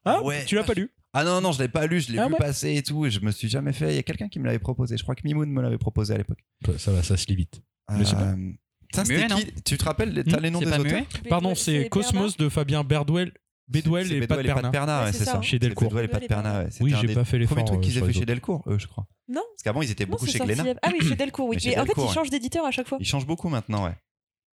Ah 0.06 0.22
Ouais. 0.22 0.44
Tu 0.46 0.54
l'as 0.56 0.64
pas 0.64 0.72
lu? 0.74 0.90
Ah 1.12 1.22
non, 1.22 1.40
non, 1.42 1.52
je 1.52 1.60
l'ai 1.62 1.68
pas 1.68 1.86
lu, 1.86 2.00
je 2.00 2.10
l'ai 2.12 2.18
Ah 2.18 2.26
vu 2.28 2.32
ouais. 2.32 2.38
passer 2.38 2.74
et 2.76 2.82
tout, 2.82 3.04
et 3.04 3.10
je 3.10 3.20
me 3.20 3.30
suis 3.30 3.48
jamais 3.48 3.74
fait. 3.74 3.90
Il 3.92 3.96
y 3.96 3.98
a 3.98 4.02
quelqu'un 4.02 4.28
qui 4.28 4.38
me 4.40 4.46
l'avait 4.46 4.58
proposé. 4.58 4.96
Je 4.96 5.02
crois 5.02 5.14
que 5.14 5.20
Mimoun 5.24 5.48
me 5.50 5.60
l'avait 5.62 5.76
proposé 5.78 6.14
à 6.14 6.16
l'époque. 6.18 6.38
Ça 6.78 6.90
va, 6.90 7.02
ça 7.02 7.16
se 7.18 7.26
lit 7.26 7.36
vite. 7.36 7.60
Mais 7.90 8.04
c'est 8.04 8.14
Euh, 8.16 8.52
ça, 8.94 9.04
c'était 9.04 9.18
Muet, 9.18 9.28
non 9.28 9.36
qui 9.36 9.52
Tu 9.64 9.76
te 9.78 9.84
rappelles 9.84 10.12
les- 10.12 10.24
T'as 10.24 10.38
Hmm, 10.38 10.42
les 10.42 10.50
noms 10.50 10.58
C'est 10.60 10.64
des 10.66 10.70
pas 10.70 10.78
auteurs 10.80 10.92
muet 10.92 11.06
Pardon, 11.28 11.54
c'est 11.54 11.88
Cosmos 11.88 12.36
de 12.36 12.48
Fabien 12.48 12.84
Berdwell, 12.84 13.32
Bedwell 13.68 14.06
C'est 14.06 14.14
et 14.16 14.20
Pat 14.26 14.38
Bedwell 14.38 14.46
et 14.46 14.48
Pat 14.48 14.54
Perna. 14.62 14.70
Perna, 14.70 15.04
Ouais, 15.04 15.12
c'est 15.12 15.24
ça. 15.24 15.32
ça. 15.32 15.42
Chez 15.42 15.58
Delcourt. 15.58 15.88
Bedwell 15.88 16.04
et 16.04 16.08
Pat 16.08 16.26
Perna. 16.26 16.58
ouais. 16.60 16.70
C'était 16.70 16.84
Oui, 16.84 16.94
un 16.94 17.00
j'ai 17.00 17.06
des 17.06 17.14
pas 17.14 17.24
fait 17.24 17.30
premiers 17.38 17.40
l'effort 17.40 17.64
trucs 17.64 17.78
euh, 17.78 17.80
qu'ils 17.82 17.92
sur 17.92 18.02
avaient 18.02 18.08
les 18.08 18.12
fait 18.14 18.18
chez. 18.20 18.26
Delcourt, 18.26 18.62
eux, 18.66 18.78
je 18.78 18.86
crois. 18.86 19.06
Non 19.28 19.40
Parce 19.54 19.62
qu'avant, 19.64 19.82
ils 19.82 19.90
étaient 19.90 20.04
Non, 20.04 20.10
beaucoup 20.12 20.26
c'est 20.26 20.32
chez 20.32 20.38
sorti- 20.38 20.54
Glénat. 20.54 20.74
Ah 20.82 20.90
oui, 20.92 21.08
chez 21.08 21.14
Delcourt, 21.16 21.48
oui. 21.48 21.56
Mais 21.56 21.60
chez 21.60 21.68
Mais 21.70 21.76
en 21.78 21.80
fait, 21.82 21.86
Delcourt, 21.88 22.04
ils 22.04 22.08
ouais. 22.08 22.14
changent 22.14 22.30
d'éditeur 22.30 22.64
à 22.66 22.70
chaque 22.70 22.88
fois. 22.88 22.98
Ils 23.00 23.06
changent 23.06 23.26
beaucoup 23.26 23.48
maintenant, 23.48 23.84
ouais. 23.84 23.94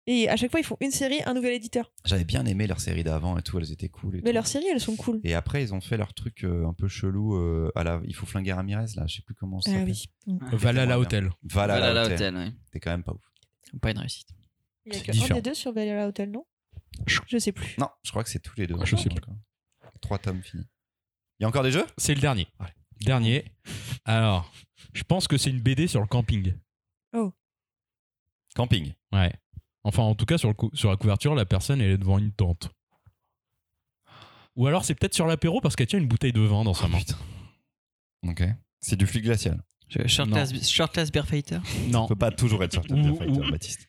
Et 0.06 0.28
à 0.28 0.36
chaque 0.36 0.50
fois, 0.50 0.60
ils 0.60 0.64
font 0.66 0.76
une 0.80 0.90
série, 0.90 1.20
un 1.24 1.32
nouvel 1.32 1.54
éditeur. 1.54 1.90
J'avais 2.04 2.24
bien 2.24 2.44
aimé 2.44 2.66
leur 2.66 2.78
série 2.80 3.02
d'avant 3.04 3.38
et 3.38 3.42
tout, 3.42 3.58
elles 3.58 3.72
étaient 3.72 3.88
cool. 3.88 4.16
Et, 4.16 4.20
Mais 4.20 4.30
tout. 4.30 4.34
leurs 4.34 4.46
séries, 4.46 4.66
elles 4.70 4.80
sont 4.80 4.96
cool. 4.96 5.18
et 5.24 5.34
après, 5.34 5.62
ils 5.62 5.72
ont 5.72 5.80
fait 5.80 5.96
leur 5.96 6.12
truc 6.12 6.44
euh, 6.44 6.66
un 6.66 6.74
peu 6.74 6.88
chelou 6.88 7.36
euh, 7.36 7.72
à 7.74 7.84
la. 7.84 8.00
Il 8.04 8.14
faut 8.14 8.26
flinguer 8.26 8.52
Ramirez, 8.52 8.86
là, 8.96 9.06
je 9.06 9.16
sais 9.16 9.22
plus 9.22 9.34
comment 9.34 9.60
ça 9.62 9.70
Ah 9.72 9.78
s'appelle. 9.78 9.94
oui. 10.26 10.38
Valhalla 10.52 10.86
Bien. 10.96 10.96
Hotel. 10.98 11.30
Valhalla, 11.44 11.86
Voilà, 11.86 12.02
Hotel. 12.02 12.12
l'hôtel, 12.12 12.36
ouais. 12.36 12.52
C'était 12.66 12.80
quand 12.80 12.90
même 12.90 13.02
pas 13.02 13.12
ouf. 13.12 13.22
Pas 13.80 13.90
une 13.92 13.98
réussite. 13.98 14.28
Il 14.86 14.94
y 14.94 15.24
a 15.24 15.28
des 15.34 15.40
deux 15.42 15.54
sur 15.54 15.72
Valhalla 15.72 16.06
Hotel, 16.08 16.30
non? 16.30 16.44
Je 17.06 17.38
sais 17.38 17.52
plus. 17.52 17.74
Non, 17.78 17.88
je 18.02 18.10
crois 18.10 18.22
que 18.22 18.28
c'est 18.30 18.40
tous 18.40 18.54
les 18.58 18.66
deux. 18.66 18.76
Je 18.84 18.96
sais 18.96 19.08
plus. 19.08 19.22
Trois 20.02 20.18
tomes 20.18 20.42
finis. 20.42 20.66
Il 21.40 21.42
y 21.42 21.46
a 21.46 21.48
encore 21.48 21.62
des 21.62 21.72
jeux? 21.72 21.86
C'est 21.96 22.14
le 22.14 22.20
dernier. 22.20 22.46
Allez. 22.58 22.72
Dernier. 23.00 23.44
Alors, 24.04 24.52
je 24.92 25.02
pense 25.02 25.26
que 25.26 25.38
c'est 25.38 25.48
une 25.50 25.60
BD 25.60 25.86
sur 25.88 26.00
le 26.02 26.06
camping. 26.06 26.54
Camping. 28.54 28.92
Ouais. 29.12 29.32
Enfin, 29.84 30.02
en 30.02 30.14
tout 30.14 30.24
cas, 30.24 30.38
sur, 30.38 30.48
le 30.48 30.54
cou- 30.54 30.70
sur 30.74 30.90
la 30.90 30.96
couverture, 30.96 31.34
la 31.34 31.44
personne 31.44 31.80
elle 31.80 31.90
est 31.92 31.98
devant 31.98 32.18
une 32.18 32.32
tente. 32.32 32.70
Ou 34.56 34.66
alors 34.66 34.84
c'est 34.84 34.94
peut-être 34.94 35.14
sur 35.14 35.26
l'apéro 35.26 35.60
parce 35.60 35.74
qu'elle 35.76 35.86
tient 35.88 35.98
une 35.98 36.06
bouteille 36.08 36.32
de 36.32 36.40
vin 36.40 36.64
dans 36.64 36.74
sa 36.74 36.88
main. 36.88 36.98
Ok. 38.26 38.42
C'est 38.80 38.96
du 38.96 39.06
fluide 39.06 39.24
glacial. 39.24 39.62
Je- 39.88 40.06
Shirtless, 40.06 41.10
Fighter. 41.26 41.58
Non. 41.90 42.06
peut 42.06 42.14
pas 42.16 42.30
toujours 42.30 42.62
être 42.64 42.72
sur 42.72 42.82
Ou- 42.90 42.96
ou- 42.96 43.50
Baptiste. 43.50 43.88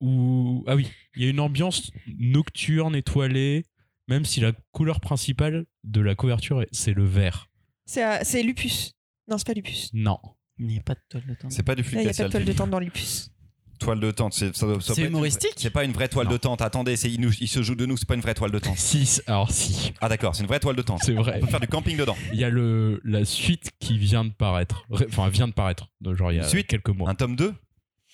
Ou 0.00 0.64
ah 0.66 0.74
oui, 0.74 0.90
il 1.16 1.22
y 1.22 1.26
a 1.26 1.30
une 1.30 1.40
ambiance 1.40 1.90
nocturne, 2.18 2.94
étoilée, 2.96 3.64
même 4.08 4.24
si 4.24 4.40
la 4.40 4.52
couleur 4.72 5.00
principale 5.00 5.64
de 5.84 6.00
la 6.00 6.14
couverture 6.14 6.62
est- 6.62 6.68
c'est 6.72 6.92
le 6.92 7.04
vert. 7.06 7.48
C'est 7.86 8.04
euh, 8.04 8.18
c'est 8.22 8.42
Lupus. 8.42 8.92
Non, 9.28 9.38
c'est 9.38 9.46
pas 9.46 9.54
Lupus. 9.54 9.90
Non. 9.94 10.18
Il 10.58 10.66
n'y 10.66 10.78
a 10.78 10.82
pas 10.82 10.94
de 10.94 11.00
toile 11.08 11.26
de 11.26 11.34
temps. 11.34 11.48
C'est 11.50 11.62
pas 11.62 11.74
du 11.74 11.82
Là, 11.82 11.88
fluide 11.88 12.00
il 12.02 12.04
n'y 12.04 12.10
a 12.10 12.12
pas 12.12 12.14
glacial. 12.14 12.28
de 12.28 12.32
toile 12.32 12.44
de 12.44 12.52
tente 12.52 12.70
dans 12.70 12.78
Lupus. 12.80 13.30
Toile 13.78 14.00
de 14.00 14.10
tente. 14.10 14.32
C'est 14.34 15.02
humoristique 15.02 15.52
C'est 15.56 15.70
pas 15.70 15.84
une 15.84 15.92
vraie 15.92 16.08
toile 16.08 16.26
Non. 16.26 16.32
de 16.32 16.36
tente. 16.36 16.60
Attendez, 16.62 16.96
c'est- 16.96 17.10
il, 17.10 17.20
nous- 17.20 17.32
il 17.40 17.48
se 17.48 17.62
joue 17.62 17.74
de 17.74 17.86
nous. 17.86 17.96
C'est 17.96 18.06
pas 18.08 18.14
une 18.14 18.20
vraie 18.20 18.34
toile 18.34 18.50
de 18.50 18.58
tente. 18.58 18.78
Si, 18.78 19.20
alors 19.26 19.50
si, 19.50 19.92
Ah 20.00 20.08
d'accord, 20.08 20.34
c'est 20.34 20.42
une 20.42 20.48
vraie 20.48 20.60
toile 20.60 20.76
de 20.76 20.82
tente. 20.82 21.00
c'est 21.02 21.12
vrai. 21.12 21.34
On 21.36 21.40
peut 21.44 21.50
faire 21.50 21.60
du 21.60 21.66
camping 21.68 21.96
dedans. 21.96 22.16
Il 22.32 22.38
y 22.38 22.44
a 22.44 22.50
le 22.50 23.00
la 23.04 23.24
suite 23.24 23.70
qui 23.80 23.98
vient 23.98 24.24
de 24.24 24.30
paraître. 24.30 24.84
Enfin, 24.90 25.28
vient 25.28 25.48
de 25.48 25.52
paraître. 25.52 25.88
Genre 26.04 26.32
il 26.32 26.36
y 26.36 26.40
a 26.40 26.48
Suite 26.48 26.66
quelques 26.66 26.90
mois. 26.90 27.10
Un 27.10 27.14
tome 27.14 27.36
2 27.36 27.52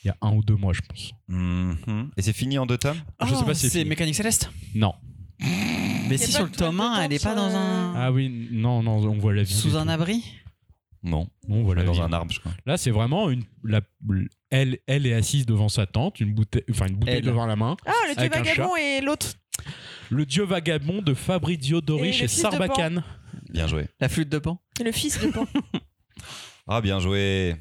Il 0.05 0.09
y 0.09 0.11
a 0.11 0.17
un 0.23 0.33
ou 0.33 0.43
deux 0.43 0.57
mois, 0.57 0.73
je 0.73 0.81
pense. 0.81 1.13
Mhm. 1.29 2.11
Et 2.17 2.23
c'est 2.23 2.33
fini 2.33 2.57
en 2.59 2.65
deux 2.67 2.79
tomes? 2.79 2.97
Je 3.23 3.35
sais 3.35 3.45
pas 3.45 3.55
si 3.55 3.61
c'est 3.63 3.69
c'est 3.69 3.79
fini. 3.81 3.91
Mécanique 3.91 4.15
Céleste? 4.15 4.51
Non. 4.75 4.95
Mais 6.09 6.17
si 6.19 6.33
sur 6.33 6.45
le 6.45 6.51
tome 6.51 6.77
de 6.77 6.81
1, 6.81 6.95
tente 6.95 7.03
elle 7.03 7.13
est 7.13 7.23
pas 7.23 7.35
dans 7.35 7.55
un. 7.55 7.95
Ah 7.97 8.11
oui, 8.13 8.49
non, 8.51 8.83
non, 8.83 8.97
on 8.97 9.19
voit 9.19 9.35
la 9.35 9.43
vie. 9.43 9.53
Sous 9.55 9.77
un 9.77 9.85
tout. 9.85 9.91
abri? 9.91 10.23
Non. 11.03 11.29
On 11.49 11.63
voit 11.63 11.75
la 11.75 11.85
Dans 11.85 11.93
vie. 11.93 12.01
un 12.01 12.13
arbre, 12.13 12.31
je 12.33 12.41
crois. 12.41 12.53
Là, 12.67 12.77
c'est 12.77 12.91
vraiment 12.91 13.31
une. 13.31 13.45
La, 13.65 13.81
elle, 14.51 14.79
elle 14.87 15.07
est 15.07 15.15
assise 15.15 15.47
devant 15.47 15.69
sa 15.69 15.87
tente, 15.87 16.21
une 16.21 16.35
bouteille, 16.35 16.65
enfin 16.71 16.87
une 16.87 16.97
bouteille 16.97 17.17
Elle. 17.19 17.25
devant 17.25 17.47
la 17.47 17.57
main. 17.57 17.77
Ah, 17.87 17.93
le 18.09 18.15
dieu 18.15 18.21
Avec 18.25 18.37
un 18.37 18.43
vagabond 18.43 18.77
et 18.77 19.01
l'autre. 19.01 19.35
Le 20.11 20.27
dieu 20.27 20.43
vagabond 20.45 21.03
de 21.03 21.15
Fabrizio 21.15 21.81
Dori 21.81 22.09
Et 22.09 22.13
chez 22.13 22.29
fils 22.29 22.39
de 22.39 22.43
Pan. 22.43 22.51
Sarbacane. 22.51 23.05
Bien 23.51 23.67
joué. 23.67 23.87
La 24.01 24.09
flûte 24.09 24.29
de 24.29 24.39
Pan. 24.39 24.61
Le 24.85 24.93
fils 24.93 25.21
de 25.21 25.29
Pan. 25.31 25.47
Ah, 26.73 26.81
bien 26.81 27.01
joué. 27.01 27.57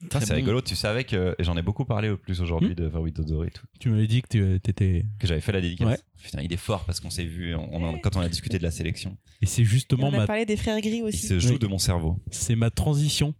Putain, 0.00 0.18
Très 0.18 0.26
c'est 0.26 0.32
bon. 0.32 0.36
rigolo. 0.36 0.60
Tu 0.60 0.74
savais 0.76 1.04
que. 1.04 1.34
Et 1.38 1.44
j'en 1.44 1.56
ai 1.56 1.62
beaucoup 1.62 1.84
parlé 1.84 2.10
au 2.10 2.16
plus 2.18 2.40
aujourd'hui 2.42 2.70
Hmm 2.70 2.74
de 2.74 2.90
Fabrice 2.90 3.14
Dodori 3.14 3.48
et 3.48 3.50
tout. 3.50 3.64
Tu 3.80 3.88
m'avais 3.88 4.06
dit 4.08 4.20
que 4.20 4.28
tu- 4.28 4.60
t'étais. 4.60 5.04
Que 5.18 5.26
j'avais 5.26 5.40
fait 5.40 5.52
la 5.52 5.60
dédicace. 5.60 5.88
Ouais. 5.88 5.98
Putain, 6.22 6.42
il 6.42 6.52
est 6.52 6.56
fort 6.58 6.84
parce 6.84 7.00
qu'on 7.00 7.08
s'est 7.08 7.24
vu 7.24 7.54
on- 7.54 7.68
on 7.72 7.84
en- 7.88 7.98
quand 7.98 8.16
on 8.16 8.20
a 8.20 8.28
discuté 8.28 8.58
de 8.58 8.62
la 8.64 8.70
sélection. 8.72 9.16
Et 9.40 9.46
c'est 9.46 9.62
Et 9.62 9.64
justement 9.64 10.08
on 10.08 10.12
a 10.12 10.18
ma, 10.18 10.26
parlé 10.26 10.44
des 10.44 10.56
frères 10.56 10.78
gris 10.80 10.96
Il 10.98 11.02
aussi. 11.04 11.26
se 11.26 11.38
joue 11.38 11.52
Oui. 11.52 11.58
de 11.60 11.66
mon 11.66 11.78
cerveau. 11.78 12.20
c'est 12.30 12.56
ma 12.56 12.70
transition. 12.70 13.34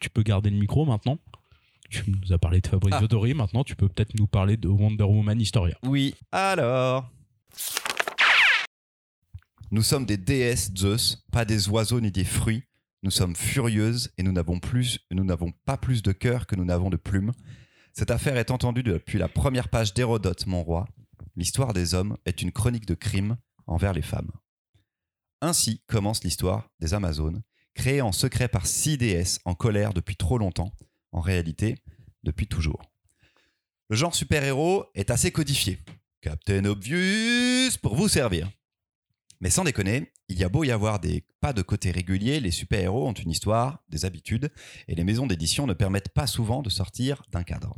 Tu 0.00 0.10
peux 0.10 0.22
garder 0.22 0.50
le 0.50 0.56
micro 0.56 0.84
maintenant. 0.84 1.18
Tu 1.90 2.10
nous 2.10 2.32
as 2.32 2.38
parlé 2.38 2.60
de 2.60 2.66
Fabrizio 2.66 3.08
Ah. 3.10 3.34
Maintenant, 3.34 3.64
tu 3.64 3.76
peux 3.76 3.88
peut-être 3.88 4.14
nous 4.18 4.26
parler 4.26 4.56
de 4.56 4.68
Wonder 4.68 5.04
Woman 5.04 5.40
Historia. 5.40 5.76
Oui. 5.84 6.14
Alors. 6.32 7.10
Nous 9.70 9.82
sommes 9.82 10.06
des 10.06 10.16
déesses 10.16 10.70
Zeus, 10.76 11.24
pas 11.32 11.44
des 11.44 11.68
oiseaux 11.68 12.00
ni 12.00 12.10
des 12.10 12.24
fruits. 12.24 12.62
Nous 13.02 13.10
sommes 13.10 13.36
furieuses 13.36 14.10
et 14.18 14.22
nous 14.22 14.32
n'avons 14.32 14.58
plus, 14.58 15.00
nous 15.10 15.24
n'avons 15.24 15.52
pas 15.64 15.76
plus 15.76 16.02
de 16.02 16.12
cœur 16.12 16.46
que 16.46 16.56
nous 16.56 16.64
n'avons 16.64 16.90
de 16.90 16.96
plumes. 16.96 17.32
Cette 17.92 18.10
affaire 18.10 18.36
est 18.36 18.50
entendue 18.50 18.82
depuis 18.82 19.18
la 19.18 19.28
première 19.28 19.68
page 19.68 19.94
d'Hérodote, 19.94 20.46
mon 20.46 20.62
roi. 20.62 20.86
L'histoire 21.36 21.72
des 21.72 21.94
hommes 21.94 22.16
est 22.26 22.42
une 22.42 22.52
chronique 22.52 22.86
de 22.86 22.94
crimes 22.94 23.36
envers 23.66 23.92
les 23.92 24.02
femmes. 24.02 24.30
Ainsi 25.40 25.82
commence 25.86 26.24
l'histoire 26.24 26.70
des 26.80 26.94
Amazones, 26.94 27.42
créée 27.74 28.00
en 28.00 28.12
secret 28.12 28.48
par 28.48 28.66
six 28.66 28.96
déesses 28.96 29.40
en 29.44 29.54
colère 29.54 29.92
depuis 29.92 30.16
trop 30.16 30.38
longtemps, 30.38 30.72
en 31.16 31.20
réalité 31.20 31.76
depuis 32.22 32.46
toujours. 32.46 32.82
Le 33.88 33.96
genre 33.96 34.14
super-héros 34.14 34.84
est 34.94 35.10
assez 35.10 35.32
codifié. 35.32 35.80
Captain 36.20 36.64
Obvious 36.64 37.78
pour 37.82 37.94
vous 37.94 38.08
servir. 38.08 38.50
Mais 39.40 39.50
sans 39.50 39.64
déconner, 39.64 40.12
il 40.28 40.38
y 40.38 40.44
a 40.44 40.48
beau 40.48 40.64
y 40.64 40.70
avoir 40.70 40.98
des 40.98 41.24
pas 41.40 41.52
de 41.52 41.62
côté 41.62 41.90
réguliers, 41.90 42.40
les 42.40 42.50
super-héros 42.50 43.06
ont 43.06 43.12
une 43.12 43.30
histoire, 43.30 43.84
des 43.88 44.04
habitudes, 44.04 44.50
et 44.88 44.94
les 44.94 45.04
maisons 45.04 45.26
d'édition 45.26 45.66
ne 45.66 45.74
permettent 45.74 46.08
pas 46.08 46.26
souvent 46.26 46.62
de 46.62 46.70
sortir 46.70 47.22
d'un 47.30 47.44
cadre. 47.44 47.76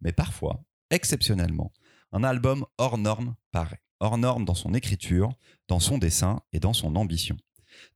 Mais 0.00 0.12
parfois, 0.12 0.64
exceptionnellement, 0.90 1.72
un 2.12 2.24
album 2.24 2.64
hors 2.78 2.98
norme 2.98 3.34
paraît. 3.50 3.82
Hors 4.00 4.18
norme 4.18 4.44
dans 4.44 4.54
son 4.54 4.74
écriture, 4.74 5.32
dans 5.68 5.80
son 5.80 5.98
dessin 5.98 6.40
et 6.52 6.60
dans 6.60 6.72
son 6.72 6.96
ambition. 6.96 7.36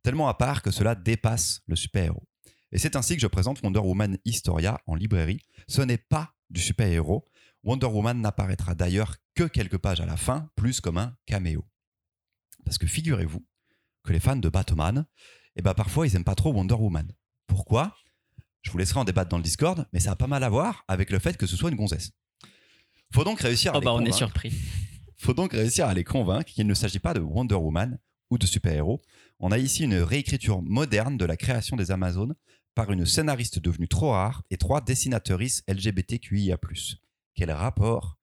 Tellement 0.03 0.29
à 0.29 0.35
part 0.35 0.63
que 0.63 0.71
cela 0.71 0.95
dépasse 0.95 1.63
le 1.67 1.77
super-héros. 1.77 2.27
Et 2.73 2.79
c'est 2.79 2.97
ainsi 2.97 3.15
que 3.15 3.23
je 3.23 3.27
présente 3.27 3.63
Wonder 3.63 3.81
Woman 3.81 4.19
Historia 4.25 4.81
en 4.87 4.95
librairie. 4.95 5.41
Ce 5.69 5.83
n'est 5.83 5.99
pas 5.99 6.35
du 6.51 6.61
super-héros. 6.61 7.29
Wonder 7.63 7.87
Woman 7.87 8.21
n'apparaîtra 8.21 8.75
d'ailleurs 8.75 9.17
que 9.35 9.45
quelques 9.45 9.79
pages 9.79 10.01
à 10.01 10.07
la 10.07 10.17
fin, 10.17 10.51
plus 10.57 10.81
comme 10.81 10.99
un 10.99 11.17
caméo. 11.27 11.65
Parce 12.65 12.79
que 12.79 12.87
figurez-vous 12.87 13.45
que 14.05 14.13
les 14.13 14.21
fans 14.21 14.37
de 14.37 14.49
Batman, 14.49 15.07
eh 15.57 15.63
ben 15.63 15.75
parfois 15.75 16.07
ils 16.07 16.15
aiment 16.17 16.25
pas 16.25 16.35
trop 16.35 16.53
Wonder 16.53 16.75
Woman. 16.75 17.11
Pourquoi? 17.47 17.97
Je 18.63 18.71
vous 18.71 18.79
laisserai 18.79 19.01
en 19.01 19.05
débattre 19.05 19.31
dans 19.31 19.37
le 19.37 19.43
Discord, 19.43 19.87
mais 19.93 20.01
ça 20.01 20.13
a 20.13 20.17
pas 20.17 20.27
mal 20.27 20.43
à 20.43 20.49
voir 20.49 20.85
avec 20.89 21.11
le 21.11 21.19
fait 21.19 21.37
que 21.37 21.47
ce 21.47 21.57
soit 21.57 21.71
une 21.71 21.77
gonzesse. 21.77 22.11
Faut 23.13 23.25
donc 23.25 23.41
réussir 23.41 23.73
à 23.73 23.77
Oh 23.77 23.81
les 23.81 23.85
bah 23.85 23.95
on 23.95 24.05
est 24.05 24.13
surpris. 24.13 24.53
faut 25.17 25.35
donc 25.35 25.53
réussir 25.53 25.87
à 25.87 25.95
les 25.95 26.05
convaincre 26.05 26.53
qu'il 26.53 26.67
ne 26.67 26.75
s'agit 26.75 26.99
pas 26.99 27.15
de 27.15 27.21
Wonder 27.21 27.55
Woman 27.55 27.99
ou 28.31 28.39
de 28.39 28.47
super-héros. 28.47 29.01
On 29.39 29.53
a 29.53 29.59
ici 29.59 29.85
une 29.85 29.95
réécriture 29.95 30.63
moderne 30.63 31.17
de 31.17 31.25
la 31.25 31.37
création 31.37 31.77
des 31.77 31.91
Amazones 31.91 32.35
par 32.77 32.93
une 32.93 33.07
scénariste 33.07 33.59
devenue 33.59 33.89
trop 33.89 34.13
rare 34.13 34.43
et 34.51 34.59
trois 34.59 34.83
dessinatrices 34.83 35.65
LGBTQIA+. 35.67 36.59
Quel 37.35 37.51
rapport 37.51 38.19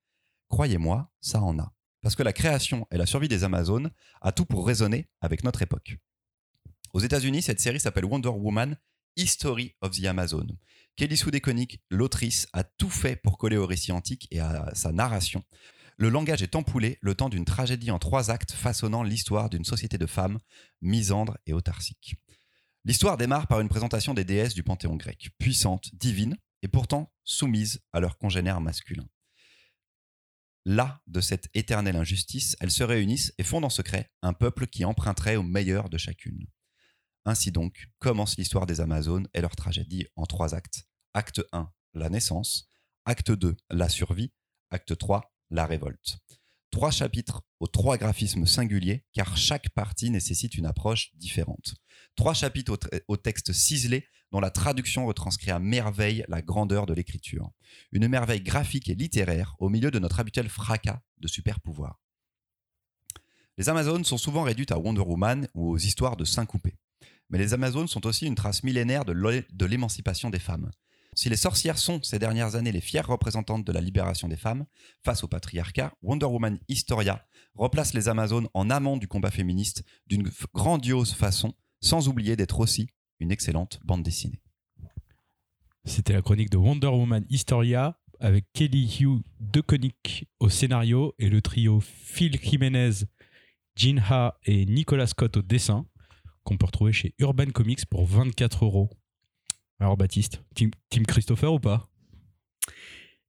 Croyez-moi, 0.47 1.11
ça 1.19 1.41
en 1.41 1.57
a. 1.57 1.73
Parce 2.01 2.15
que 2.15 2.21
la 2.21 2.33
création 2.33 2.85
et 2.91 2.97
la 2.97 3.07
survie 3.07 3.27
des 3.27 3.43
Amazones 3.43 3.89
a 4.21 4.31
tout 4.31 4.45
pour 4.45 4.67
résonner 4.67 5.09
avec 5.21 5.43
notre 5.43 5.63
époque. 5.63 5.97
Aux 6.93 6.99
États-Unis, 6.99 7.41
cette 7.41 7.59
série 7.59 7.79
s'appelle 7.79 8.05
Wonder 8.05 8.29
Woman 8.29 8.77
History 9.15 9.75
of 9.81 9.99
the 9.99 10.05
Amazon. 10.05 10.45
Kelly 10.95 11.17
Sue 11.17 11.31
l'autrice, 11.89 12.47
a 12.53 12.63
tout 12.63 12.91
fait 12.91 13.15
pour 13.15 13.39
coller 13.39 13.57
au 13.57 13.65
récit 13.65 13.91
antique 13.91 14.27
et 14.29 14.39
à 14.39 14.69
sa 14.75 14.91
narration. 14.91 15.43
Le 15.97 16.09
langage 16.09 16.43
est 16.43 16.55
empoulé 16.55 16.99
le 17.01 17.15
temps 17.15 17.29
d'une 17.29 17.45
tragédie 17.45 17.89
en 17.89 17.97
trois 17.97 18.29
actes 18.29 18.51
façonnant 18.51 19.01
l'histoire 19.01 19.49
d'une 19.49 19.65
société 19.65 19.97
de 19.97 20.05
femmes 20.05 20.37
misandre 20.81 21.39
et 21.47 21.53
autarcique. 21.53 22.17
L'histoire 22.85 23.17
démarre 23.17 23.47
par 23.47 23.61
une 23.61 23.69
présentation 23.69 24.13
des 24.13 24.25
déesses 24.25 24.53
du 24.53 24.63
panthéon 24.63 24.95
grec, 24.95 25.29
puissantes, 25.37 25.89
divines 25.95 26.37
et 26.61 26.67
pourtant 26.67 27.13
soumises 27.23 27.81
à 27.93 27.99
leurs 27.99 28.17
congénères 28.17 28.59
masculins. 28.59 29.07
Là, 30.65 31.01
de 31.07 31.21
cette 31.21 31.49
éternelle 31.53 31.95
injustice, 31.95 32.55
elles 32.59 32.71
se 32.71 32.83
réunissent 32.83 33.33
et 33.37 33.43
fondent 33.43 33.65
en 33.65 33.69
secret 33.69 34.11
un 34.21 34.33
peuple 34.33 34.67
qui 34.67 34.85
emprunterait 34.85 35.35
au 35.35 35.43
meilleur 35.43 35.89
de 35.89 35.97
chacune. 35.97 36.45
Ainsi 37.25 37.51
donc 37.51 37.87
commence 37.99 38.37
l'histoire 38.37 38.65
des 38.65 38.81
Amazones 38.81 39.27
et 39.33 39.41
leur 39.41 39.55
tragédie 39.55 40.07
en 40.15 40.25
trois 40.25 40.53
actes. 40.55 40.85
Acte 41.13 41.41
1, 41.51 41.71
la 41.93 42.09
naissance. 42.09 42.69
Acte 43.05 43.31
2, 43.31 43.55
la 43.69 43.87
survie. 43.87 44.33
Acte 44.71 44.97
3, 44.97 45.33
la 45.51 45.65
révolte. 45.65 46.17
Trois 46.71 46.91
chapitres 46.91 47.43
aux 47.63 47.67
trois 47.67 47.97
graphismes 47.97 48.45
singuliers, 48.45 49.05
car 49.13 49.37
chaque 49.37 49.69
partie 49.69 50.09
nécessite 50.09 50.55
une 50.55 50.65
approche 50.65 51.11
différente. 51.15 51.75
Trois 52.17 52.33
chapitres 52.33 52.77
au, 53.07 53.15
texte 53.15 53.53
ciselé, 53.53 54.05
dont 54.33 54.41
la 54.41 54.51
traduction 54.51 55.05
retranscrit 55.05 55.49
à 55.49 55.59
merveille 55.59 56.25
la 56.27 56.41
grandeur 56.41 56.85
de 56.85 56.93
l'écriture. 56.93 57.51
Une 57.93 58.09
merveille 58.09 58.41
graphique 58.41 58.89
et 58.89 58.95
littéraire 58.95 59.55
au 59.59 59.69
milieu 59.69 59.91
de 59.91 59.99
notre 59.99 60.19
habituel 60.19 60.49
fracas 60.49 60.99
de 61.19 61.27
super 61.29 61.61
pouvoirs. 61.61 62.01
Les 63.57 63.69
Amazones 63.69 64.03
sont 64.03 64.17
souvent 64.17 64.43
réduites 64.43 64.73
à 64.73 64.77
Wonder 64.77 64.99
Woman 64.99 65.47
ou 65.53 65.69
aux 65.69 65.77
histoires 65.77 66.17
de 66.17 66.25
Saint 66.25 66.45
Coupé. 66.45 66.75
Mais 67.29 67.37
les 67.37 67.53
Amazones 67.53 67.87
sont 67.87 68.05
aussi 68.05 68.25
une 68.25 68.35
trace 68.35 68.63
millénaire 68.63 69.05
de 69.05 69.13
l'é- 69.13 69.45
de 69.53 69.65
l'émancipation 69.65 70.29
des 70.29 70.39
femmes. 70.39 70.69
Si 71.15 71.29
les 71.29 71.37
sorcières 71.37 71.77
sont, 71.77 72.01
ces 72.01 72.19
dernières 72.19 72.55
années, 72.55 72.71
les 72.71 72.81
fières 72.81 73.07
représentantes 73.07 73.65
de 73.65 73.71
la 73.71 73.81
libération 73.81 74.27
des 74.27 74.35
femmes, 74.35 74.65
face 75.03 75.23
au 75.23 75.27
patriarcat, 75.27 75.93
Wonder 76.01 76.25
Woman 76.25 76.59
Historia 76.67 77.25
replace 77.55 77.93
les 77.93 78.09
Amazones 78.09 78.47
en 78.53 78.69
amont 78.69 78.97
du 78.97 79.07
combat 79.07 79.31
féministe 79.31 79.83
d'une 80.07 80.29
grandiose 80.53 81.13
façon, 81.13 81.53
sans 81.81 82.07
oublier 82.07 82.35
d'être 82.35 82.59
aussi 82.59 82.87
une 83.19 83.31
excellente 83.31 83.79
bande 83.83 84.03
dessinée. 84.03 84.41
C'était 85.85 86.13
la 86.13 86.21
chronique 86.21 86.49
de 86.49 86.57
Wonder 86.57 86.87
Woman 86.87 87.25
Historia 87.29 87.99
avec 88.19 88.45
Kelly 88.53 88.99
Hugh 88.99 89.21
DeConnick 89.39 90.27
au 90.39 90.49
scénario 90.49 91.13
et 91.19 91.29
le 91.29 91.41
trio 91.41 91.81
Phil 91.81 92.39
Jiménez, 92.41 93.05
Jin 93.75 93.97
Ha 94.09 94.39
et 94.45 94.65
Nicolas 94.65 95.07
Scott 95.07 95.37
au 95.37 95.41
dessin 95.41 95.85
qu'on 96.43 96.57
peut 96.57 96.65
retrouver 96.65 96.93
chez 96.93 97.13
Urban 97.19 97.47
Comics 97.47 97.85
pour 97.85 98.05
24 98.05 98.65
euros. 98.65 98.89
Alors 99.83 99.97
Baptiste, 99.97 100.41
team, 100.55 100.71
team 100.89 101.05
Christopher 101.05 101.51
ou 101.51 101.59
pas? 101.59 101.89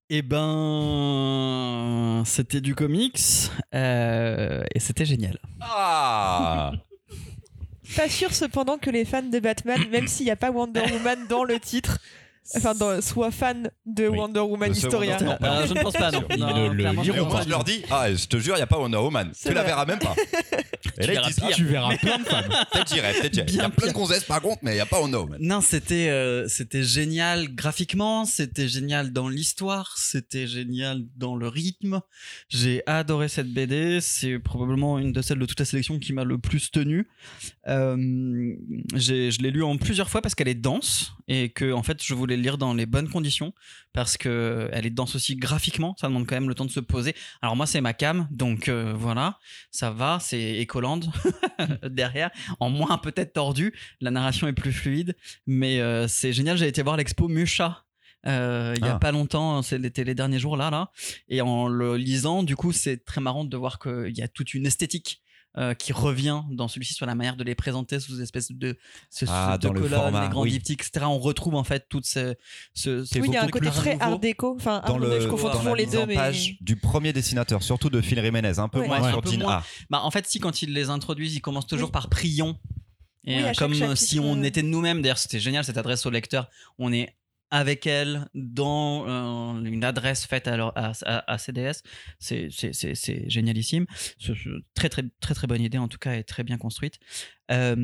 Eh 0.08 0.22
ben, 0.22 2.22
c'était 2.24 2.60
du 2.60 2.76
comics 2.76 3.18
euh, 3.74 4.62
et 4.72 4.78
c'était 4.78 5.04
génial. 5.04 5.36
Ah 5.60 6.70
Pas 7.96 8.08
sûr 8.08 8.32
cependant 8.32 8.78
que 8.78 8.88
les 8.90 9.04
fans 9.04 9.24
de 9.24 9.40
Batman, 9.40 9.80
même 9.90 10.06
s'il 10.06 10.26
n'y 10.26 10.30
a 10.30 10.36
pas 10.36 10.52
Wonder 10.52 10.82
Woman 10.92 11.26
dans 11.28 11.42
le 11.42 11.58
titre, 11.58 11.98
enfin, 12.56 12.72
dans- 12.76 13.02
soient 13.02 13.32
fans 13.32 13.64
de 13.84 14.06
Oui. 14.06 14.16
Wonder 14.16 14.38
Woman 14.38 14.68
De 14.68 14.74
ce 14.74 14.86
Historia. 14.86 15.16
Wonder- 15.16 15.34
Non, 15.40 15.48
Euh, 15.48 15.66
je 15.66 15.74
ne 15.74 15.82
pense 15.82 15.94
pas, 15.94 16.12
non. 16.12 16.22
Le 16.30 16.76
clairement, 16.76 17.02
je 17.02 17.10
Et 17.10 17.14
liront 17.14 17.24
pense 17.24 17.32
moi, 17.32 17.40
pas. 17.40 17.44
je 17.46 17.50
leur 17.50 17.64
dis, 17.64 17.82
ah, 17.90 18.14
je 18.14 18.26
te 18.26 18.36
jure, 18.36 18.54
il 18.54 18.58
n'y 18.58 18.62
a 18.62 18.68
pas 18.68 18.78
Wonder 18.78 18.98
Woman. 18.98 19.32
C'est 19.34 19.48
Tu 19.48 19.54
la 19.56 19.62
vrai. 19.62 19.70
verras 19.70 19.86
même 19.86 19.98
pas. 19.98 20.14
Et 20.98 21.06
là, 21.06 21.12
ils 21.12 21.14
verras 21.14 21.28
disent, 21.28 21.40
ah. 21.42 21.52
Tu 21.54 21.64
verras 21.64 21.96
plein 21.96 22.18
de 22.18 22.24
femmes. 22.24 22.48
peut-être 22.72 22.94
j'irai, 22.94 23.12
peut-être 23.12 23.34
j'irai. 23.34 23.46
Il 23.48 23.56
y 23.56 23.60
a 23.60 23.70
plein 23.70 23.88
de 23.88 23.92
gonzesses 23.92 24.24
par 24.24 24.40
contre, 24.40 24.60
mais 24.62 24.72
il 24.72 24.74
n'y 24.74 24.80
a 24.80 24.86
pas 24.86 25.00
Wonder 25.00 25.18
Woman. 25.18 25.38
Non, 25.40 25.60
c'était 25.60 26.08
euh, 26.08 26.48
c'était 26.48 26.82
génial 26.82 27.54
graphiquement, 27.54 28.24
c'était 28.24 28.68
génial 28.68 29.12
dans 29.12 29.28
l'histoire, 29.28 29.96
c'était 29.96 30.46
génial 30.46 31.04
dans 31.16 31.36
le 31.36 31.48
rythme. 31.48 32.00
J'ai 32.48 32.82
adoré 32.86 33.28
cette 33.28 33.52
BD, 33.52 34.00
c'est 34.00 34.38
probablement 34.38 34.98
une 34.98 35.12
de 35.12 35.22
celles 35.22 35.38
de 35.38 35.46
toute 35.46 35.58
la 35.58 35.66
sélection 35.66 35.98
qui 35.98 36.12
m'a 36.12 36.24
le 36.24 36.38
plus 36.38 36.70
tenu. 36.70 37.08
Euh, 37.66 37.96
je 38.94 39.42
l'ai 39.42 39.50
lu 39.50 39.62
en 39.62 39.76
plusieurs 39.76 40.10
fois 40.10 40.22
parce 40.22 40.34
qu'elle 40.34 40.48
est 40.48 40.54
dense 40.54 41.12
et 41.28 41.48
que 41.48 41.72
en 41.72 41.82
fait 41.82 42.02
je 42.02 42.14
voulais 42.14 42.36
le 42.36 42.42
lire 42.42 42.58
dans 42.58 42.74
les 42.74 42.86
bonnes 42.86 43.08
conditions 43.08 43.52
parce 43.94 44.18
que 44.18 44.68
elle 44.72 44.84
est 44.84 44.90
dense 44.90 45.14
aussi 45.16 45.36
graphiquement, 45.36 45.94
ça 45.98 46.08
demande 46.08 46.26
quand 46.26 46.34
même 46.34 46.48
le 46.50 46.54
temps 46.54 46.66
de 46.66 46.70
se 46.70 46.80
poser. 46.80 47.14
Alors 47.40 47.56
moi 47.56 47.64
c'est 47.66 47.80
ma 47.80 47.94
cam, 47.94 48.28
donc 48.30 48.68
euh, 48.68 48.92
voilà, 48.94 49.38
ça 49.70 49.90
va, 49.90 50.18
c'est 50.20 50.60
Ecoland 50.62 51.00
derrière, 51.88 52.30
en 52.60 52.68
moins 52.68 52.98
peut-être 52.98 53.32
tordu, 53.32 53.72
la 54.02 54.10
narration 54.10 54.46
est 54.48 54.52
plus 54.52 54.72
fluide, 54.72 55.16
mais 55.46 55.80
euh, 55.80 56.06
c'est 56.08 56.32
génial. 56.34 56.58
J'ai 56.58 56.68
été 56.68 56.82
voir 56.82 56.96
l'expo 56.98 57.28
Musha. 57.28 57.84
euh, 58.26 58.74
il 58.78 58.84
y 58.84 58.88
a 58.88 58.94
Ah. 58.94 58.98
pas 58.98 59.12
longtemps, 59.12 59.62
c'était 59.62 60.02
les 60.04 60.14
derniers 60.14 60.38
jours 60.38 60.56
là, 60.56 60.70
là, 60.70 60.90
et 61.28 61.40
en 61.40 61.68
le 61.68 61.96
lisant, 61.96 62.42
du 62.42 62.56
coup, 62.56 62.72
c'est 62.72 63.04
très 63.04 63.20
marrant 63.20 63.44
de 63.44 63.56
voir 63.56 63.78
qu'il 63.78 64.16
y 64.16 64.22
a 64.22 64.28
toute 64.28 64.54
une 64.54 64.66
esthétique 64.66 65.20
euh, 65.56 65.72
qui 65.74 65.92
revient 65.92 66.42
dans 66.50 66.66
celui-ci 66.68 66.94
sur 66.94 67.06
la 67.06 67.14
manière 67.14 67.36
de 67.36 67.44
les 67.44 67.54
présenter 67.54 68.00
sous 68.00 68.16
des 68.16 68.22
espèces 68.22 68.50
de, 68.50 68.76
ce, 69.10 69.24
Ah, 69.28 69.56
de 69.56 69.66
dans 69.68 69.72
le 69.72 69.80
colonnes, 69.82 70.00
format, 70.00 70.22
les 70.24 70.28
grands 70.28 70.42
oui. 70.42 70.50
diptyques, 70.50 70.82
etc. 70.86 71.06
On 71.08 71.18
retrouve 71.18 71.54
en 71.54 71.62
fait 71.64 71.86
toutes 71.88 72.06
ces, 72.06 72.34
ce, 72.74 73.04
ce 73.04 73.18
Oui, 73.20 73.28
il 73.28 73.34
y 73.34 73.36
a 73.36 73.44
un 73.44 73.48
côté 73.48 73.70
très 73.70 73.98
art 74.00 74.18
déco. 74.18 74.54
Enfin, 74.56 74.82
Dans 74.86 74.98
le, 74.98 75.20
je 75.20 75.28
confonds 75.28 75.50
toujours 75.50 75.76
les 75.76 75.86
deux, 75.86 76.06
mais. 76.06 76.14
page 76.14 76.56
du 76.60 76.76
premier 76.76 77.12
dessinateur, 77.12 77.62
surtout 77.62 77.90
de 77.90 78.00
Phil 78.00 78.20
Jiménez, 78.22 78.58
un 78.58 78.68
peu 78.68 78.80
Ouais. 78.80 78.88
moins 78.88 79.00
Ouais, 79.02 79.10
sur 79.10 79.22
peu 79.22 79.30
Jean 79.30 79.38
moins. 79.40 79.52
A. 79.58 79.64
Bah, 79.90 80.00
en 80.02 80.10
fait, 80.10 80.26
si, 80.26 80.40
quand 80.40 80.62
ils 80.62 80.72
les 80.72 80.90
introduisent, 80.90 81.34
ils 81.36 81.40
commencent 81.40 81.66
toujours 81.66 81.88
Oui. 81.88 81.92
par 81.92 82.08
prions. 82.08 82.58
Et 83.26 83.36
Oui, 83.36 83.42
à 83.42 83.46
euh, 83.46 83.48
chaque 83.54 83.58
comme 83.58 83.72
euh, 83.82 83.94
si 83.96 84.18
on 84.20 84.42
était 84.42 84.62
nous-mêmes, 84.62 85.00
d'ailleurs, 85.02 85.18
c'était 85.18 85.40
génial 85.40 85.64
cette 85.64 85.78
adresse 85.78 86.04
au 86.04 86.10
lecteur. 86.10 86.50
On 86.78 86.92
est 86.92 87.14
avec 87.50 87.86
elle 87.86 88.28
dans 88.34 89.06
euh, 89.08 89.64
une 89.64 89.84
adresse 89.84 90.26
faite 90.26 90.48
à, 90.48 90.56
leur- 90.56 90.76
à, 90.76 90.92
à- 91.04 91.32
à 91.32 91.38
CDS. 91.38 91.82
C'est- 92.18 92.48
C'est 92.50 92.72
c'est- 92.72 92.94
c'est 92.94 93.28
génialissime. 93.30 93.86
Ce- 94.18 94.34
ce- 94.34 94.62
très, 94.74 94.88
très, 94.88 95.02
très, 95.20 95.34
très 95.34 95.46
bonne 95.46 95.62
idée, 95.62 95.78
en 95.78 95.88
tout 95.88 95.98
cas, 95.98 96.14
et 96.16 96.24
très 96.24 96.42
bien 96.42 96.58
construite. 96.58 96.98
Euh, 97.50 97.74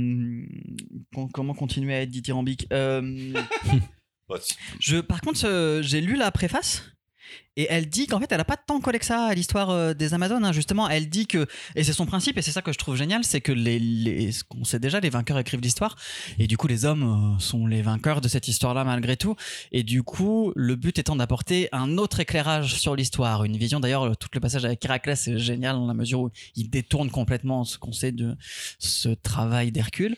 com- 1.14 1.30
comment 1.32 1.54
continuer 1.54 1.94
à 1.94 2.02
être 2.02 2.10
dithyrambique? 2.10 2.66
Euh, 2.72 3.32
je, 4.80 4.98
par 5.00 5.20
contre, 5.20 5.80
j'ai 5.82 6.00
lu 6.00 6.16
la 6.16 6.30
préface. 6.30 6.84
Et 7.60 7.66
elle 7.68 7.90
dit 7.90 8.06
qu'en 8.06 8.18
fait, 8.18 8.32
elle 8.32 8.40
a 8.40 8.44
pas 8.46 8.56
tant 8.56 8.80
collé 8.80 8.98
que 8.98 9.04
ça 9.04 9.24
à 9.24 9.34
l'histoire 9.34 9.68
euh, 9.68 9.92
des 9.92 10.14
Amazones. 10.14 10.46
hein. 10.46 10.52
Justement, 10.52 10.88
elle 10.88 11.10
dit 11.10 11.26
que, 11.26 11.46
et 11.76 11.84
c'est 11.84 11.92
son 11.92 12.06
principe, 12.06 12.38
et 12.38 12.42
c'est 12.42 12.52
ça 12.52 12.62
que 12.62 12.72
je 12.72 12.78
trouve 12.78 12.96
génial, 12.96 13.22
c'est 13.22 13.42
que 13.42 13.52
les, 13.52 13.78
les, 13.78 14.32
ce 14.32 14.44
qu'on 14.44 14.64
sait 14.64 14.78
déjà, 14.78 14.98
les 14.98 15.10
vainqueurs 15.10 15.38
écrivent 15.38 15.60
l'histoire, 15.60 15.94
et 16.38 16.46
du 16.46 16.56
coup, 16.56 16.68
les 16.68 16.86
hommes 16.86 17.02
euh, 17.02 17.38
sont 17.38 17.66
les 17.66 17.82
vainqueurs 17.82 18.22
de 18.22 18.28
cette 18.28 18.48
histoire-là 18.48 18.82
malgré 18.84 19.18
tout. 19.18 19.36
Et 19.72 19.82
du 19.82 20.02
coup, 20.02 20.54
le 20.56 20.74
but 20.74 20.98
étant 20.98 21.16
d'apporter 21.16 21.68
un 21.72 21.98
autre 21.98 22.20
éclairage 22.20 22.76
sur 22.76 22.96
l'histoire, 22.96 23.44
une 23.44 23.58
vision. 23.58 23.78
D'ailleurs, 23.78 24.16
tout 24.16 24.30
le 24.32 24.40
passage 24.40 24.64
avec 24.64 24.82
Héraclès 24.82 25.20
c'est 25.20 25.38
génial 25.38 25.76
dans 25.76 25.86
la 25.86 25.92
mesure 25.92 26.20
où 26.20 26.30
il 26.56 26.70
détourne 26.70 27.10
complètement 27.10 27.64
ce 27.64 27.76
qu'on 27.76 27.92
sait 27.92 28.12
de 28.12 28.36
ce 28.78 29.10
travail 29.10 29.70
d'Hercule. 29.70 30.16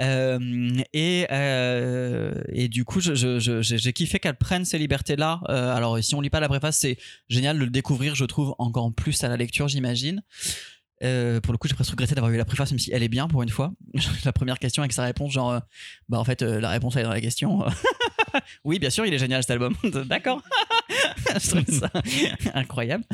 Euh, 0.00 0.70
et, 0.92 1.26
et 2.52 2.68
du 2.68 2.84
coup, 2.84 3.00
j'ai 3.00 3.92
kiffé 3.92 4.18
qu'elle 4.18 4.34
prenne 4.36 4.64
ces 4.64 4.78
libertés-là. 4.78 5.40
Alors, 5.46 6.02
si 6.02 6.16
on 6.16 6.20
lit 6.20 6.30
pas 6.30 6.40
la 6.40 6.48
préface, 6.48 6.79
c'est 6.80 6.96
génial 7.28 7.58
de 7.58 7.64
le 7.64 7.70
découvrir, 7.70 8.14
je 8.14 8.24
trouve, 8.24 8.54
encore 8.58 8.92
plus 8.92 9.22
à 9.22 9.28
la 9.28 9.36
lecture, 9.36 9.68
j'imagine. 9.68 10.22
Euh, 11.02 11.40
pour 11.40 11.52
le 11.52 11.58
coup, 11.58 11.68
j'ai 11.68 11.74
presque 11.74 11.90
regretté 11.90 12.14
d'avoir 12.14 12.32
eu 12.32 12.36
la 12.36 12.44
préface, 12.44 12.70
même 12.70 12.78
si 12.78 12.90
elle 12.92 13.02
est 13.02 13.08
bien 13.08 13.28
pour 13.28 13.42
une 13.42 13.48
fois. 13.48 13.72
la 14.24 14.32
première 14.32 14.58
question 14.58 14.82
avec 14.82 14.92
sa 14.92 15.04
réponse, 15.04 15.32
genre, 15.32 15.52
euh, 15.52 15.60
bah 16.08 16.18
en 16.18 16.24
fait, 16.24 16.42
euh, 16.42 16.60
la 16.60 16.70
réponse 16.70 16.96
elle 16.96 17.02
est 17.02 17.04
dans 17.04 17.10
la 17.10 17.20
question. 17.20 17.64
oui, 18.64 18.78
bien 18.78 18.90
sûr, 18.90 19.06
il 19.06 19.14
est 19.14 19.18
génial 19.18 19.42
cet 19.42 19.50
album. 19.50 19.74
D'accord. 20.06 20.42
je 21.40 21.50
trouve 21.50 21.78
ça 21.78 21.90
incroyable. 22.54 23.04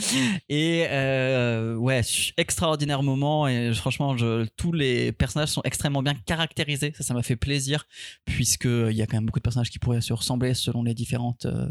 Et 0.49 0.87
euh, 0.89 1.75
ouais, 1.77 2.01
extraordinaire 2.37 3.03
moment. 3.03 3.47
Et 3.49 3.73
franchement, 3.75 4.17
je, 4.17 4.47
tous 4.57 4.73
les 4.73 5.13
personnages 5.13 5.51
sont 5.51 5.61
extrêmement 5.65 6.03
bien 6.03 6.15
caractérisés. 6.15 6.93
Ça, 6.97 7.03
ça 7.05 7.15
m'a 7.15 7.23
fait 7.23 7.37
plaisir, 7.37 7.87
puisque 8.25 8.65
il 8.67 8.93
y 8.97 9.03
a 9.03 9.07
quand 9.07 9.17
même 9.17 9.27
beaucoup 9.27 9.39
de 9.41 9.43
personnages 9.43 9.71
qui 9.71 9.79
pourraient 9.79 10.01
se 10.01 10.13
ressembler 10.13 10.55
selon 10.55 10.83
les 10.83 10.95
différentes 10.95 11.47
euh, 11.47 11.69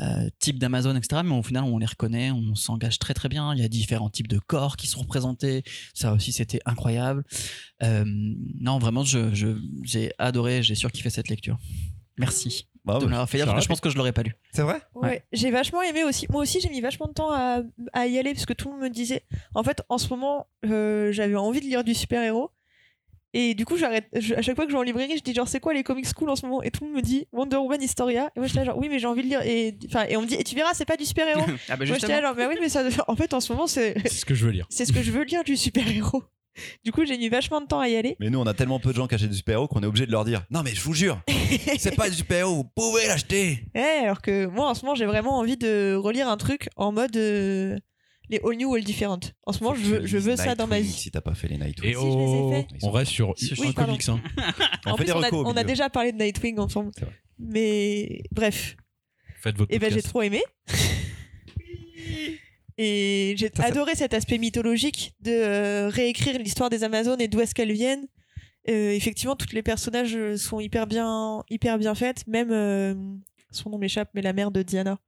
euh, 0.00 0.28
types 0.38 0.58
d'Amazon, 0.58 0.96
etc. 0.96 1.22
Mais 1.24 1.34
au 1.34 1.42
final, 1.42 1.64
on 1.64 1.78
les 1.78 1.86
reconnaît, 1.86 2.30
on 2.30 2.54
s'engage 2.54 2.98
très 2.98 3.14
très 3.14 3.28
bien. 3.28 3.54
Il 3.54 3.60
y 3.60 3.64
a 3.64 3.68
différents 3.68 4.10
types 4.10 4.28
de 4.28 4.38
corps 4.38 4.76
qui 4.76 4.86
sont 4.86 5.00
représentés. 5.00 5.62
Ça 5.94 6.12
aussi, 6.12 6.32
c'était 6.32 6.60
incroyable. 6.66 7.24
Euh, 7.82 8.04
non, 8.06 8.78
vraiment, 8.78 9.04
je- 9.04 9.34
je- 9.34 9.58
j'ai 9.82 10.12
adoré, 10.18 10.62
j'ai 10.62 10.74
surkiffé 10.74 11.10
cette 11.10 11.28
lecture. 11.28 11.58
Merci 12.18 12.68
Bah, 12.84 12.98
de 12.98 13.04
me 13.04 13.10
l'avoir 13.10 13.28
fait 13.28 13.38
lire, 13.38 13.46
ça 13.46 13.52
parce 13.52 13.60
que 13.60 13.64
je 13.64 13.68
pense 13.68 13.80
que 13.80 13.90
je 13.90 13.96
l'aurais 13.96 14.12
pas 14.12 14.22
lu. 14.22 14.34
C'est 14.52 14.62
vrai? 14.62 14.80
Ouais, 14.94 15.24
j'ai 15.32 15.50
vachement 15.50 15.82
aimé 15.82 16.04
aussi. 16.04 16.26
Moi 16.30 16.42
aussi, 16.42 16.60
j'ai 16.60 16.68
mis 16.70 16.80
vachement 16.80 17.06
de 17.08 17.12
temps 17.12 17.30
à, 17.32 17.62
à 17.92 18.06
y 18.06 18.18
aller 18.18 18.32
parce 18.32 18.46
que 18.46 18.52
tout 18.52 18.68
le 18.68 18.74
monde 18.74 18.82
me 18.84 18.90
disait. 18.90 19.24
En 19.54 19.62
fait, 19.62 19.82
en 19.88 19.98
ce 19.98 20.08
moment, 20.08 20.46
euh, 20.64 21.12
j'avais 21.12 21.34
envie 21.36 21.60
de 21.60 21.66
lire 21.66 21.84
du 21.84 21.94
super-héros. 21.94 22.50
Et 23.34 23.54
du 23.54 23.66
coup, 23.66 23.76
j'arrête. 23.76 24.06
je- 24.14 24.34
à 24.34 24.40
chaque 24.40 24.56
fois 24.56 24.64
que 24.64 24.70
je 24.70 24.76
vais 24.76 24.80
en 24.80 24.84
librairie, 24.84 25.18
je 25.18 25.22
dis 25.22 25.34
genre, 25.34 25.46
c'est 25.48 25.60
quoi 25.60 25.74
les 25.74 25.82
comics 25.82 26.10
cool 26.14 26.30
en 26.30 26.36
ce 26.36 26.46
moment? 26.46 26.62
Et 26.62 26.70
tout 26.70 26.84
le 26.84 26.86
monde 26.90 26.96
me 26.96 27.02
dit 27.02 27.26
Wonder 27.32 27.56
Woman 27.56 27.82
Historia. 27.82 28.30
Et 28.34 28.38
moi, 28.40 28.46
j'étais 28.46 28.60
là, 28.60 28.64
genre, 28.66 28.78
oui, 28.78 28.88
mais 28.88 28.98
j'ai 28.98 29.06
envie 29.08 29.22
de 29.24 29.28
lire. 29.28 29.42
Et, 29.42 29.76
enfin, 29.88 30.06
et 30.08 30.16
on 30.16 30.22
me 30.22 30.26
dit, 30.26 30.36
et 30.36 30.44
tu 30.44 30.54
verras, 30.54 30.72
c'est 30.72 30.86
pas 30.86 30.96
du 30.96 31.04
super-héros. 31.04 31.44
ah 31.68 31.76
bah 31.76 31.84
moi, 31.86 31.96
j'étais 31.98 32.12
là, 32.14 32.22
genre, 32.22 32.34
mais 32.34 32.46
oui, 32.46 32.54
mais 32.60 32.70
ça. 32.70 32.82
En 33.08 33.16
fait, 33.16 33.34
en 33.34 33.40
ce 33.40 33.52
moment, 33.52 33.66
c'est 33.66 33.94
C'est 34.04 34.08
ce 34.20 34.24
que 34.24 34.34
je 34.34 34.46
veux 34.46 34.52
lire. 34.52 34.66
c'est 34.70 34.86
ce 34.86 34.92
que 34.92 35.02
je 35.02 35.10
veux 35.10 35.24
lire 35.24 35.44
du 35.44 35.56
super-héros. 35.56 36.22
Du 36.84 36.92
coup, 36.92 37.04
j'ai 37.04 37.18
mis 37.18 37.28
vachement 37.28 37.60
de 37.60 37.66
temps 37.66 37.80
à 37.80 37.88
y 37.88 37.96
aller. 37.96 38.16
Mais 38.20 38.30
nous, 38.30 38.38
on 38.38 38.46
a 38.46 38.54
tellement 38.54 38.78
peu 38.80 38.90
de 38.90 38.96
gens 38.96 39.06
qui 39.06 39.14
achètent 39.14 39.30
du 39.30 39.36
super-héros 39.36 39.68
qu'on 39.68 39.82
est 39.82 39.86
obligé 39.86 40.06
de 40.06 40.12
leur 40.12 40.24
dire 40.24 40.44
Non, 40.50 40.62
mais 40.62 40.74
je 40.74 40.80
vous 40.82 40.94
jure, 40.94 41.20
c'est 41.78 41.94
pas 41.96 42.08
du 42.10 42.16
super-héros, 42.16 42.54
vous 42.54 42.64
pouvez 42.64 43.06
l'acheter. 43.06 43.64
Ouais, 43.74 44.00
alors 44.02 44.20
que 44.22 44.46
moi, 44.46 44.68
en 44.70 44.74
ce 44.74 44.84
moment, 44.84 44.94
j'ai 44.94 45.06
vraiment 45.06 45.38
envie 45.38 45.56
de 45.56 45.94
relire 45.94 46.28
un 46.28 46.36
truc 46.36 46.68
en 46.76 46.92
mode 46.92 47.16
euh, 47.16 47.78
les 48.28 48.40
all 48.44 48.56
new, 48.56 48.74
all 48.74 48.82
different. 48.84 49.20
En 49.46 49.52
ce 49.52 49.62
moment, 49.62 49.76
je 49.76 49.82
veux, 49.82 50.06
je 50.06 50.18
veux 50.18 50.36
ça 50.36 50.54
dans 50.54 50.66
ma 50.66 50.76
Nightwing, 50.76 50.92
vie. 50.94 51.00
Si 51.02 51.10
t'as 51.10 51.20
pas 51.20 51.34
fait 51.34 51.48
les 51.48 51.58
Nightwing. 51.58 51.90
Et 51.90 51.94
Si, 51.94 52.00
je 52.00 52.06
les 52.06 52.58
ai 52.60 52.66
oh, 52.82 52.86
on 52.86 52.90
reste 52.90 53.12
sur 53.12 53.34
Si, 53.36 53.52
un 53.52 53.56
oui, 53.62 53.72
pardon. 53.72 53.92
comics. 53.92 54.08
hein. 54.08 54.20
On 54.86 54.90
en 54.92 54.96
fait 54.96 55.04
plus, 55.04 55.12
on 55.12 55.22
a, 55.22 55.30
on 55.32 55.64
déjà 55.64 55.88
parlé 55.90 56.12
de 56.12 56.18
Nightwing 56.18 56.58
ensemble. 56.58 56.90
Mais 57.38 58.22
bref, 58.32 58.76
Faites 59.40 59.56
votre 59.56 59.72
et 59.72 59.78
ben 59.78 59.92
j'ai 59.92 60.02
trop 60.02 60.22
aimé. 60.22 60.42
Et 62.78 63.34
j'ai 63.38 63.50
adoré 63.58 63.94
cet 63.94 64.12
aspect 64.12 64.38
mythologique 64.38 65.14
de 65.20 65.30
euh, 65.30 65.88
réécrire 65.88 66.38
l'histoire 66.38 66.68
des 66.68 66.84
Amazones 66.84 67.20
et 67.20 67.28
d'où 67.28 67.40
est-ce 67.40 67.54
qu'elles 67.54 67.72
viennent. 67.72 68.06
Euh, 68.68 68.90
effectivement, 68.90 69.36
toutes 69.36 69.52
les 69.52 69.62
personnages 69.62 70.16
euh, 70.16 70.36
sont 70.36 70.60
hyper 70.60 70.86
bien, 70.86 71.42
hyper 71.48 71.78
bien 71.78 71.94
faites. 71.94 72.26
Même 72.26 72.50
euh, 72.50 72.94
son 73.50 73.70
nom 73.70 73.78
m'échappe, 73.78 74.10
mais 74.14 74.22
la 74.22 74.32
mère 74.32 74.50
de 74.50 74.62
Diana, 74.62 74.98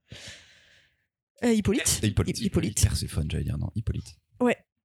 Euh, 1.45 1.53
Hippolyte. 1.53 2.01
Hippolyte. 2.03 2.41
Hippolyte. 2.41 2.83
Perséphone, 2.83 3.29
j'allais 3.31 3.45
dire, 3.45 3.59
non, 3.59 3.71
Hippolyte. 3.75 4.17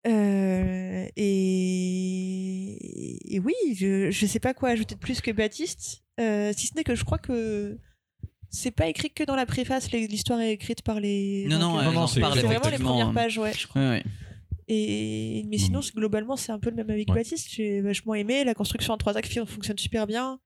Euh, 0.05 1.07
et... 1.15 3.35
et 3.35 3.39
oui, 3.39 3.53
je, 3.73 4.11
je 4.11 4.25
sais 4.25 4.41
pas 4.41 4.53
quoi 4.53 4.67
ajouter 4.69 4.95
de 4.95 4.99
plus 4.99 5.21
que 5.21 5.31
Baptiste, 5.31 6.03
si 6.19 6.67
ce 6.67 6.75
n'est 6.75 6.83
que 6.83 6.95
je 6.95 7.05
crois 7.05 7.19
que 7.19 7.79
c'est 8.55 8.71
pas 8.71 8.87
écrit 8.87 9.09
que 9.09 9.23
dans 9.23 9.35
la 9.35 9.45
préface, 9.45 9.91
l'histoire 9.91 10.39
est 10.39 10.53
écrite 10.53 10.81
par 10.83 10.99
les. 10.99 11.45
Non, 11.49 11.57
non, 11.59 11.65
en 11.75 12.07
c'est- 12.07 12.19
vraiment 12.21 12.69
les 12.69 12.77
premières 12.77 13.11
pages, 13.11 13.37
ouais, 13.39 13.51
je 13.53 13.67
crois. 13.67 13.81
Ouais, 13.81 13.89
ouais. 13.89 14.03
Et 14.69 15.43
mais 15.49 15.57
sinon, 15.57 15.81
c'est- 15.81 15.93
globalement, 15.93 16.37
c'est 16.37 16.51
un 16.53 16.59
peu 16.59 16.69
le 16.69 16.75
même 16.77 16.89
avec 16.89 17.09
Ouais. 17.09 17.15
Baptiste. 17.15 17.49
J'ai 17.51 17.81
vachement 17.81 18.15
aimé. 18.15 18.43
La 18.45 18.53
construction 18.53 18.93
en 18.93 18.97
trois 18.97 19.17
actes 19.17 19.43
fonctionne 19.45 19.77
super 19.77 20.07
bien. 20.07 20.39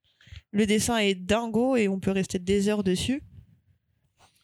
Le 0.50 0.66
dessin 0.66 0.96
est 0.98 1.14
dingo 1.14 1.76
et 1.76 1.86
on 1.88 2.00
peut 2.00 2.10
rester 2.10 2.38
des 2.38 2.68
heures 2.68 2.82
dessus. 2.82 3.22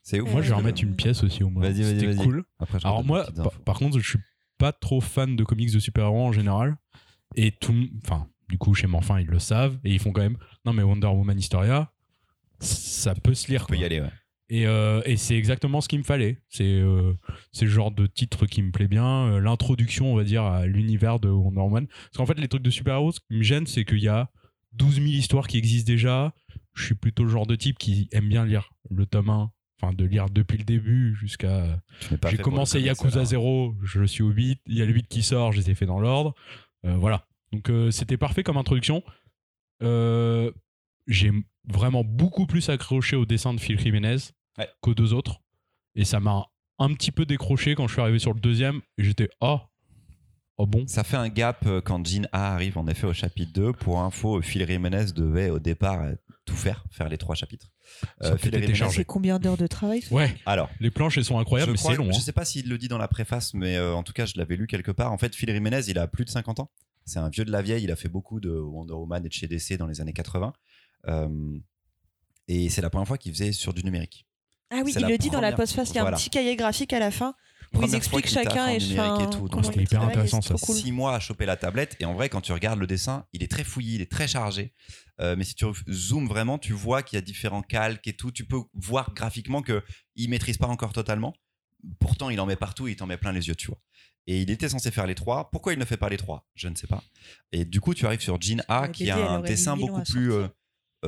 C'est 0.02 0.20
ouf. 0.20 0.30
Moi, 0.30 0.42
je 0.42 0.48
vais 0.48 0.54
Euh, 0.54 0.58
remettre 0.58 0.82
une 0.82 0.94
pièce 0.94 1.24
aussi 1.24 1.42
au 1.42 1.48
moins. 1.48 1.62
Vas-y, 1.62 1.82
vas-y, 1.82 2.00
C'était 2.00 2.14
cool. 2.22 2.44
Après, 2.58 2.78
Alors 2.84 3.02
moi, 3.02 3.26
par, 3.64 3.78
contre, 3.78 3.98
je 3.98 4.06
suis 4.10 4.18
pas 4.58 4.70
trop 4.72 5.00
fan 5.00 5.34
de 5.34 5.44
comics 5.44 5.72
de 5.72 5.78
super-héros 5.78 6.26
en 6.26 6.32
général. 6.32 6.76
Et 7.36 7.50
tout, 7.52 7.74
enfin, 8.04 8.28
du 8.48 8.58
coup, 8.58 8.74
chez 8.74 8.86
Morphin, 8.86 9.18
ils 9.20 9.26
le 9.26 9.38
savent 9.38 9.78
et 9.82 9.92
ils 9.92 9.98
font 9.98 10.12
quand 10.12 10.20
même. 10.20 10.36
Non, 10.66 10.72
mais 10.74 10.82
Wonder 10.82 11.06
Woman 11.08 11.38
Historia, 11.38 11.90
ça 12.64 13.14
peut 13.14 13.34
se 13.34 13.48
lire. 13.48 13.66
Peut 13.66 13.76
y 13.76 13.84
aller, 13.84 14.00
ouais. 14.00 14.10
Et, 14.50 14.66
euh, 14.66 15.00
et 15.06 15.16
c'est 15.16 15.36
exactement 15.36 15.80
ce 15.80 15.88
qu'il 15.88 15.98
me 15.98 16.04
fallait. 16.04 16.42
C'est 16.48 16.64
euh, 16.64 17.14
c'est 17.52 17.64
le 17.64 17.70
genre 17.70 17.90
de 17.90 18.06
titre 18.06 18.46
qui 18.46 18.62
me 18.62 18.70
plaît 18.70 18.88
bien. 18.88 19.26
Euh, 19.26 19.40
L'introduction, 19.40 20.12
on 20.12 20.16
va 20.16 20.24
dire, 20.24 20.42
à 20.42 20.66
l'univers 20.66 21.18
de 21.18 21.28
Wonder 21.28 21.60
Woman. 21.60 21.86
Parce 21.86 22.16
qu'en 22.16 22.26
fait, 22.26 22.38
les 22.38 22.48
trucs 22.48 22.62
de 22.62 22.70
super-héros, 22.70 23.12
ce 23.12 23.20
qui 23.20 23.36
me 23.38 23.42
gêne, 23.42 23.66
c'est 23.66 23.84
qu'il 23.84 24.00
y 24.00 24.08
a 24.08 24.30
12 24.72 24.96
000 24.96 25.06
histoires 25.06 25.46
qui 25.46 25.56
existent 25.58 25.90
déjà. 25.90 26.34
Je 26.74 26.84
suis 26.84 26.94
plutôt 26.94 27.24
le 27.24 27.30
genre 27.30 27.46
de 27.46 27.56
type 27.56 27.78
qui 27.78 28.08
aime 28.12 28.28
bien 28.28 28.44
lire 28.44 28.70
le 28.90 29.06
tome 29.06 29.30
1. 29.30 29.50
Enfin, 29.80 29.92
de 29.92 30.04
lire 30.04 30.30
depuis 30.30 30.58
le 30.58 30.64
début 30.64 31.16
jusqu'à. 31.16 31.80
J'ai 32.30 32.38
commencé 32.38 32.80
Yakuza 32.80 33.20
alors. 33.20 33.26
0, 33.26 33.74
je 33.82 34.04
suis 34.04 34.22
au 34.22 34.30
8. 34.30 34.60
Il 34.66 34.76
y 34.76 34.82
a 34.82 34.86
le 34.86 34.92
8 34.92 35.08
qui 35.08 35.22
sort, 35.22 35.52
je 35.52 35.58
les 35.58 35.70
ai 35.70 35.74
fait 35.74 35.86
dans 35.86 36.00
l'ordre. 36.00 36.34
Voilà. 36.84 37.26
Donc, 37.52 37.70
c'était 37.90 38.16
parfait 38.16 38.42
comme 38.42 38.56
introduction. 38.56 39.02
Euh, 39.82 40.50
j'ai 41.06 41.30
vraiment 41.68 42.04
beaucoup 42.04 42.46
plus 42.46 42.68
accroché 42.68 43.16
au 43.16 43.24
dessin 43.26 43.54
de 43.54 43.60
Phil 43.60 43.78
Jiménez 43.78 44.16
Ouais. 44.58 44.68
qu'aux 44.80 44.94
deux 44.94 45.12
autres. 45.12 45.40
Et 45.96 46.04
ça 46.04 46.20
m'a 46.20 46.46
un 46.78 46.92
petit 46.94 47.10
peu 47.10 47.24
décroché 47.26 47.74
quand 47.74 47.86
je 47.88 47.94
suis 47.94 48.02
arrivé 48.02 48.18
sur 48.18 48.32
le 48.32 48.40
deuxième. 48.40 48.80
Et 48.98 49.04
j'étais, 49.04 49.28
oh, 49.40 49.58
oh 50.58 50.66
bon. 50.66 50.86
Ça 50.86 51.02
fait 51.04 51.16
un 51.16 51.28
gap 51.28 51.66
euh, 51.66 51.80
quand 51.80 52.04
Jean 52.06 52.26
A 52.32 52.54
arrive 52.54 52.78
en 52.78 52.86
effet 52.86 53.06
au 53.06 53.12
chapitre 53.12 53.52
2. 53.52 53.72
Pour 53.72 54.00
info, 54.00 54.40
Phil 54.42 54.66
Jiménez 54.66 55.06
devait 55.14 55.50
au 55.50 55.58
départ 55.58 56.02
euh, 56.02 56.14
tout 56.44 56.54
faire, 56.56 56.84
faire 56.90 57.08
les 57.08 57.18
trois 57.18 57.34
chapitres. 57.34 57.70
Euh, 58.22 58.36
Phil 58.36 58.52
Jiménez-. 58.52 58.90
C'est 58.90 59.04
combien 59.04 59.38
d'heures 59.38 59.56
de 59.56 59.66
travail 59.66 60.02
Ouais, 60.10 60.34
Alors, 60.46 60.70
les 60.80 60.90
planches, 60.90 61.18
elles 61.18 61.24
sont 61.24 61.38
incroyables, 61.38 61.72
mais 61.72 61.78
c'est 61.78 61.96
long. 61.96 62.10
je 62.12 62.16
hein. 62.16 62.20
sais 62.20 62.32
pas 62.32 62.44
s'il 62.44 62.68
le 62.68 62.78
dit 62.78 62.88
dans 62.88 62.98
la 62.98 63.08
préface, 63.08 63.54
mais 63.54 63.76
euh, 63.76 63.94
en 63.94 64.02
tout 64.02 64.12
cas, 64.12 64.26
je 64.26 64.34
l'avais 64.36 64.56
lu 64.56 64.66
quelque 64.66 64.90
part. 64.92 65.12
En 65.12 65.18
fait, 65.18 65.34
Phil 65.34 65.50
Jiménez, 65.52 65.80
il 65.88 65.98
a 65.98 66.06
plus 66.06 66.24
de 66.24 66.30
50 66.30 66.60
ans. 66.60 66.70
C'est 67.06 67.18
un 67.18 67.28
vieux 67.28 67.44
de 67.44 67.50
la 67.52 67.60
vieille. 67.60 67.84
Il 67.84 67.90
a 67.90 67.96
fait 67.96 68.08
beaucoup 68.08 68.40
de 68.40 68.50
Wonder 68.50 68.94
Woman 68.94 69.24
et 69.26 69.28
de 69.28 69.32
chez 69.32 69.46
DC 69.46 69.76
dans 69.76 69.86
les 69.86 70.00
années 70.00 70.14
80. 70.14 70.52
Euh, 71.08 71.58
et 72.48 72.68
c'est 72.68 72.82
la 72.82 72.90
première 72.90 73.08
fois 73.08 73.18
qu'il 73.18 73.32
faisait 73.32 73.52
sur 73.52 73.72
du 73.72 73.84
numérique. 73.84 74.26
Ah 74.70 74.82
oui, 74.84 74.92
il 74.96 75.06
le 75.06 75.18
dit 75.18 75.30
dans 75.30 75.40
la 75.40 75.52
postface, 75.52 75.90
il 75.90 75.96
y 75.96 75.98
a 75.98 76.02
voilà. 76.02 76.16
un 76.16 76.20
petit 76.20 76.30
cahier 76.30 76.56
graphique 76.56 76.92
à 76.92 76.98
la 76.98 77.10
fin 77.10 77.34
où 77.74 77.82
ils 77.82 77.94
expliquent 77.94 78.28
chacun 78.28 78.68
et 78.68 78.76
et 78.76 79.30
tout, 79.30 79.48
donc 79.48 79.64
c'était 79.64 79.82
hyper 79.82 80.02
intéressant, 80.02 80.40
ça. 80.40 80.54
cool. 80.54 80.76
Six 80.76 80.92
mois 80.92 81.14
à 81.14 81.20
choper 81.20 81.46
la 81.46 81.56
tablette. 81.56 81.96
Et 82.00 82.04
en 82.04 82.14
vrai, 82.14 82.28
quand 82.28 82.40
tu 82.40 82.52
regardes 82.52 82.78
le 82.78 82.86
dessin, 82.86 83.26
il 83.32 83.42
est 83.42 83.50
très 83.50 83.64
fouillis, 83.64 83.96
il 83.96 84.00
est 84.00 84.10
très 84.10 84.28
chargé. 84.28 84.72
Euh, 85.20 85.36
mais 85.36 85.44
si 85.44 85.54
tu 85.54 85.66
zoomes 85.90 86.26
vraiment, 86.26 86.58
tu 86.58 86.72
vois 86.72 87.02
qu'il 87.02 87.16
y 87.16 87.18
a 87.18 87.22
différents 87.22 87.62
calques 87.62 88.06
et 88.06 88.14
tout. 88.14 88.32
Tu 88.32 88.44
peux 88.44 88.60
voir 88.74 89.12
graphiquement 89.14 89.62
que 89.62 89.82
il 90.16 90.28
maîtrise 90.30 90.58
pas 90.58 90.66
encore 90.66 90.92
totalement. 90.92 91.34
Pourtant, 91.98 92.30
il 92.30 92.40
en 92.40 92.46
met 92.46 92.56
partout, 92.56 92.88
il 92.88 92.96
t'en 92.96 93.06
met 93.06 93.16
plein 93.16 93.32
les 93.32 93.48
yeux, 93.48 93.54
tu 93.54 93.66
vois. 93.66 93.78
Et 94.26 94.40
il 94.40 94.50
était 94.50 94.68
censé 94.68 94.90
faire 94.90 95.06
les 95.06 95.14
trois. 95.14 95.50
Pourquoi 95.50 95.74
il 95.74 95.78
ne 95.78 95.84
fait 95.84 95.98
pas 95.98 96.08
les 96.08 96.16
trois? 96.16 96.46
Je 96.54 96.68
ne 96.68 96.74
sais 96.74 96.86
pas. 96.86 97.02
Et 97.52 97.64
du 97.64 97.80
coup, 97.80 97.92
tu 97.92 98.06
arrives 98.06 98.22
sur 98.22 98.40
Jean 98.40 98.62
A, 98.68 98.88
qui 98.88 99.10
a 99.10 99.30
un 99.30 99.40
dessin 99.40 99.76
beaucoup 99.76 100.02
plus 100.02 100.32
euh, 100.32 100.48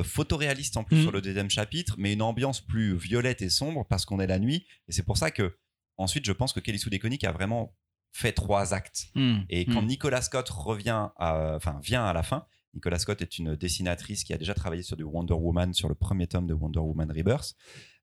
photoréaliste 0.02 0.76
en 0.76 0.84
plus 0.84 0.96
Mhm. 0.96 1.02
sur 1.02 1.12
le 1.12 1.20
deuxième 1.20 1.50
chapitre, 1.50 1.94
mais 1.98 2.12
une 2.12 2.22
ambiance 2.22 2.60
plus 2.60 2.96
violette 2.96 3.42
et 3.42 3.48
sombre 3.50 3.84
parce 3.88 4.04
qu'on 4.04 4.20
est 4.20 4.26
la 4.26 4.38
nuit. 4.38 4.66
Et 4.88 4.92
c'est 4.92 5.02
pour 5.04 5.16
ça 5.18 5.30
que 5.30 5.56
ensuite, 5.96 6.24
je 6.26 6.32
pense 6.32 6.52
que 6.52 6.60
Kelly 6.60 6.78
Sue 6.78 6.90
DeConnick 6.90 7.24
a 7.24 7.32
vraiment 7.32 7.74
fait 8.12 8.32
trois 8.32 8.72
actes. 8.74 9.06
Hmm. 9.14 9.40
Et 9.50 9.66
quand 9.66 9.82
Hmm. 9.82 9.86
Nicolas 9.86 10.22
Scott 10.22 10.48
revient, 10.48 11.08
à- 11.18 11.54
enfin 11.56 11.78
vient 11.82 12.04
à 12.04 12.12
la 12.12 12.22
fin, 12.22 12.46
Nicolas 12.74 12.98
Scott 12.98 13.20
est 13.22 13.38
une 13.38 13.56
dessinatrice 13.56 14.24
qui 14.24 14.32
a 14.34 14.38
déjà 14.38 14.54
travaillé 14.54 14.82
sur 14.82 14.96
du 14.96 15.02
Wonder 15.04 15.34
Woman, 15.34 15.72
sur 15.74 15.88
le 15.88 15.94
premier 15.94 16.26
tome 16.26 16.46
de 16.46 16.54
Wonder 16.54 16.80
Woman 16.80 17.10
Rebirth. 17.10 17.54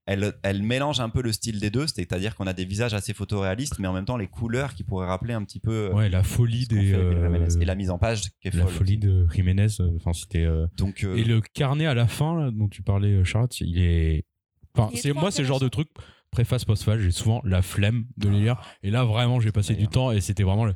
Elle, 0.05 0.33
elle 0.43 0.63
mélange 0.63 0.99
un 0.99 1.07
peu 1.09 1.21
le 1.21 1.31
style 1.31 1.59
des 1.61 1.69
deux, 1.69 1.87
c'est-à-dire 1.87 2.35
qu'on 2.35 2.45
a 2.45 2.51
des 2.53 2.65
visages 2.65 2.93
assez 2.93 3.13
photoréalistes, 3.13 3.79
mais 3.79 3.87
en 3.87 3.93
même 3.93 4.03
temps 4.03 4.17
les 4.17 4.27
couleurs 4.27 4.73
qui 4.73 4.83
pourraient 4.83 5.07
rappeler 5.07 5.33
un 5.33 5.43
petit 5.45 5.61
peu 5.61 5.71
euh, 5.71 5.93
Ouais, 5.93 6.09
la 6.09 6.23
folie 6.23 6.67
des. 6.67 6.91
fait 6.91 6.95
euh, 6.97 7.47
et 7.61 7.65
la 7.65 7.75
mise 7.75 7.89
en 7.89 7.97
page 7.97 8.23
qui 8.41 8.49
est 8.49 8.53
la 8.53 8.63
folle. 8.63 8.73
folie 8.73 8.97
de 8.97 9.25
Jiménez. 9.33 9.67
euh, 9.79 9.89
Enfin, 9.95 10.11
c'était. 10.11 10.43
euh, 10.43 10.67
Donc 10.77 11.05
euh, 11.05 11.15
Et 11.15 11.23
le 11.23 11.39
carnet 11.39 11.85
à 11.85 11.93
la 11.93 12.07
fin, 12.07 12.37
là, 12.37 12.51
dont 12.51 12.67
tu 12.67 12.81
parlais, 12.81 13.23
Charlotte, 13.23 13.57
il 13.61 13.79
est. 13.79 14.25
Enfin, 14.75 14.91
c'est 14.95 15.13
moi, 15.13 15.31
c'est 15.31 15.43
le 15.43 15.47
genre 15.47 15.59
de 15.61 15.69
truc, 15.69 15.87
préface, 16.31 16.65
postface, 16.65 16.99
j'ai 16.99 17.11
souvent 17.11 17.41
la 17.45 17.61
flemme 17.61 18.05
de 18.17 18.27
les 18.27 18.39
lire. 18.41 18.61
Et 18.81 18.91
là, 18.91 19.05
vraiment, 19.05 19.39
j'ai 19.39 19.51
passé 19.53 19.73
du 19.75 19.87
temps 19.87 20.11
et 20.11 20.19
c'était 20.19 20.43
vraiment 20.43 20.65
le. 20.65 20.73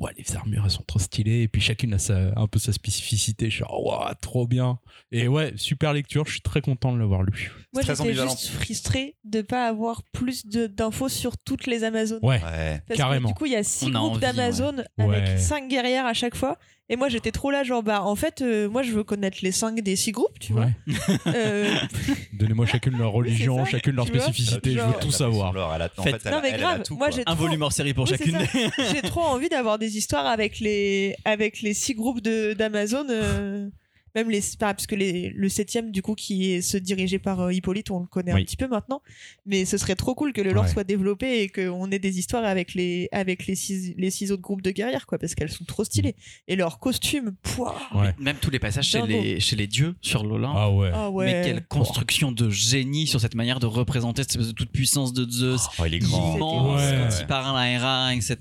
Ouais, 0.00 0.12
les 0.16 0.36
armures, 0.36 0.62
elles 0.64 0.70
sont 0.70 0.84
trop 0.86 1.00
stylées. 1.00 1.42
Et 1.42 1.48
puis 1.48 1.60
chacune 1.60 1.92
a 1.92 1.98
sa, 1.98 2.30
un 2.38 2.46
peu 2.46 2.58
sa 2.60 2.72
spécificité. 2.72 3.46
Je 3.46 3.56
suis 3.56 3.58
genre, 3.64 3.84
Ouah, 3.84 4.14
trop 4.20 4.46
bien. 4.46 4.78
Et 5.10 5.26
ouais, 5.26 5.52
super 5.56 5.92
lecture. 5.92 6.24
Je 6.26 6.32
suis 6.32 6.40
très 6.40 6.60
content 6.60 6.92
de 6.92 6.98
l'avoir 7.00 7.24
lu. 7.24 7.50
Moi, 7.74 7.82
très 7.82 7.96
j'étais 7.96 8.14
juste 8.14 8.46
frustrée 8.48 9.16
de 9.24 9.42
pas 9.42 9.66
avoir 9.66 10.04
plus 10.12 10.46
de- 10.46 10.68
d'infos 10.68 11.08
sur 11.08 11.36
toutes 11.36 11.66
les 11.66 11.82
Amazones. 11.82 12.20
Ouais, 12.22 12.40
ouais. 12.42 12.80
Parce 12.86 12.96
carrément. 12.96 13.30
Que, 13.30 13.34
du 13.34 13.38
coup, 13.38 13.46
il 13.46 13.52
y 13.52 13.56
a 13.56 13.64
six 13.64 13.86
On 13.86 13.90
groupes 13.90 14.10
envie, 14.12 14.20
d'Amazon 14.20 14.76
ouais. 14.76 15.04
avec 15.04 15.24
Ouais. 15.24 15.38
cinq 15.38 15.68
guerrières 15.68 16.06
à 16.06 16.14
chaque 16.14 16.36
fois. 16.36 16.58
Et 16.90 16.96
moi, 16.96 17.08
j'étais 17.10 17.32
trop 17.32 17.50
là, 17.50 17.64
genre, 17.64 17.82
bah, 17.82 18.02
en 18.02 18.14
fait, 18.16 18.40
euh, 18.40 18.68
moi, 18.68 18.82
je 18.82 18.92
veux 18.92 19.04
connaître 19.04 19.38
les 19.42 19.52
cinq 19.52 19.80
des 19.82 19.94
six 19.94 20.10
groupes, 20.12 20.38
tu 20.40 20.54
vois. 20.54 20.66
Ouais. 20.86 20.96
Euh, 21.26 21.74
Donnez-moi 22.32 22.64
chacune 22.64 22.96
leur 22.96 23.12
religion, 23.12 23.64
ça. 23.64 23.72
chacune 23.72 23.94
leur 23.94 24.06
Tu 24.06 24.12
vois, 24.12 24.22
spécificité. 24.22 24.70
Je 24.72 24.78
genre- 24.78 24.88
veux 24.94 25.00
tout 25.00 25.08
a 25.08 25.12
savoir. 25.12 25.48
son 25.48 25.54
lore, 25.54 25.72
elle 25.74 25.82
a- 25.82 25.90
en 25.98 26.02
Faites- 26.02 26.14
fait, 26.22 26.22
elle 26.28 26.32
Non, 26.32 26.38
a- 26.38 26.42
mais 26.42 26.50
elle, 26.52 26.60
grave, 26.60 26.82
tout, 26.84 26.96
moi, 26.96 27.08
quoi. 27.08 27.16
j'ai 27.16 27.22
Un 27.26 27.34
trop- 27.34 27.44
volume 27.44 27.62
hors 27.62 27.72
série 27.72 27.92
pour 27.92 28.04
Oui, 28.04 28.14
c'est 28.16 28.24
chacune. 28.32 28.38
ça. 28.46 28.82
J'ai 28.94 29.02
trop 29.02 29.20
envie 29.20 29.50
d'avoir 29.50 29.78
des 29.78 29.98
histoires 29.98 30.26
avec 30.26 30.60
les, 30.60 31.14
avec 31.26 31.60
les 31.60 31.74
six 31.74 31.94
groupes 31.94 32.22
de- 32.22 32.54
d'Amazon. 32.54 33.06
euh, 33.10 33.68
même 34.14 34.30
les. 34.30 34.40
pas- 34.58 34.74
Parce 34.74 34.86
que 34.86 34.94
les, 34.94 35.30
le 35.30 35.48
septième, 35.48 35.90
du 35.90 36.02
coup, 36.02 36.14
qui 36.14 36.52
est 36.52 36.60
se 36.62 36.76
dirigé 36.76 37.18
par 37.18 37.40
euh, 37.40 37.52
Hippolyte, 37.52 37.90
on 37.90 38.00
le 38.00 38.06
connaît 38.06 38.32
Oui. 38.32 38.42
un 38.42 38.44
petit 38.44 38.56
peu 38.56 38.68
maintenant. 38.68 39.02
Mais 39.46 39.64
ce 39.64 39.76
serait 39.78 39.94
trop 39.96 40.14
cool 40.14 40.32
que 40.32 40.40
le 40.40 40.52
lore 40.52 40.64
Ouais. 40.64 40.70
soit 40.70 40.84
développé 40.84 41.42
et 41.42 41.48
qu'on 41.48 41.90
ait 41.90 41.98
des 41.98 42.18
histoires 42.18 42.44
avec 42.44 42.74
les, 42.74 43.08
avec 43.12 43.46
les, 43.46 43.54
six, 43.54 43.94
les 43.96 44.10
six 44.10 44.32
autres 44.32 44.42
groupes 44.42 44.62
de 44.62 44.70
guerrières, 44.70 45.06
quoi. 45.06 45.18
Parce 45.18 45.34
qu'elles 45.34 45.50
sont 45.50 45.64
trop 45.64 45.84
stylées. 45.84 46.14
Et 46.48 46.56
leurs 46.56 46.78
costumes, 46.78 47.32
pouah. 47.42 47.76
Ouais. 47.94 48.14
Même 48.18 48.36
tous 48.40 48.50
les 48.50 48.58
passages 48.58 48.86
chez 48.88 49.02
les, 49.06 49.40
chez 49.40 49.56
les 49.56 49.66
dieux 49.66 49.94
sur 50.00 50.24
l'Olympe. 50.24 50.54
Ah 50.56 50.70
ouais. 50.70 50.90
Ah 50.92 51.10
ouais. 51.10 51.26
Mais 51.26 51.42
quelle 51.44 51.66
construction 51.66 52.32
de 52.32 52.50
génie 52.50 53.06
sur 53.06 53.20
cette 53.20 53.34
manière 53.34 53.60
de 53.60 53.66
représenter 53.66 54.22
cette 54.22 54.32
espèce 54.32 54.48
de 54.48 54.52
toute 54.52 54.70
puissance 54.70 55.12
de 55.12 55.28
Zeus. 55.30 55.68
Oh, 55.78 55.84
il 55.86 55.94
est 55.94 55.98
grand. 55.98 56.36
immense 56.36 56.80
Ouais. 56.80 56.98
quand 57.08 57.16
il 57.20 57.26
parle 57.26 57.56
à 57.58 57.70
Hera, 57.70 58.14
etc. 58.14 58.36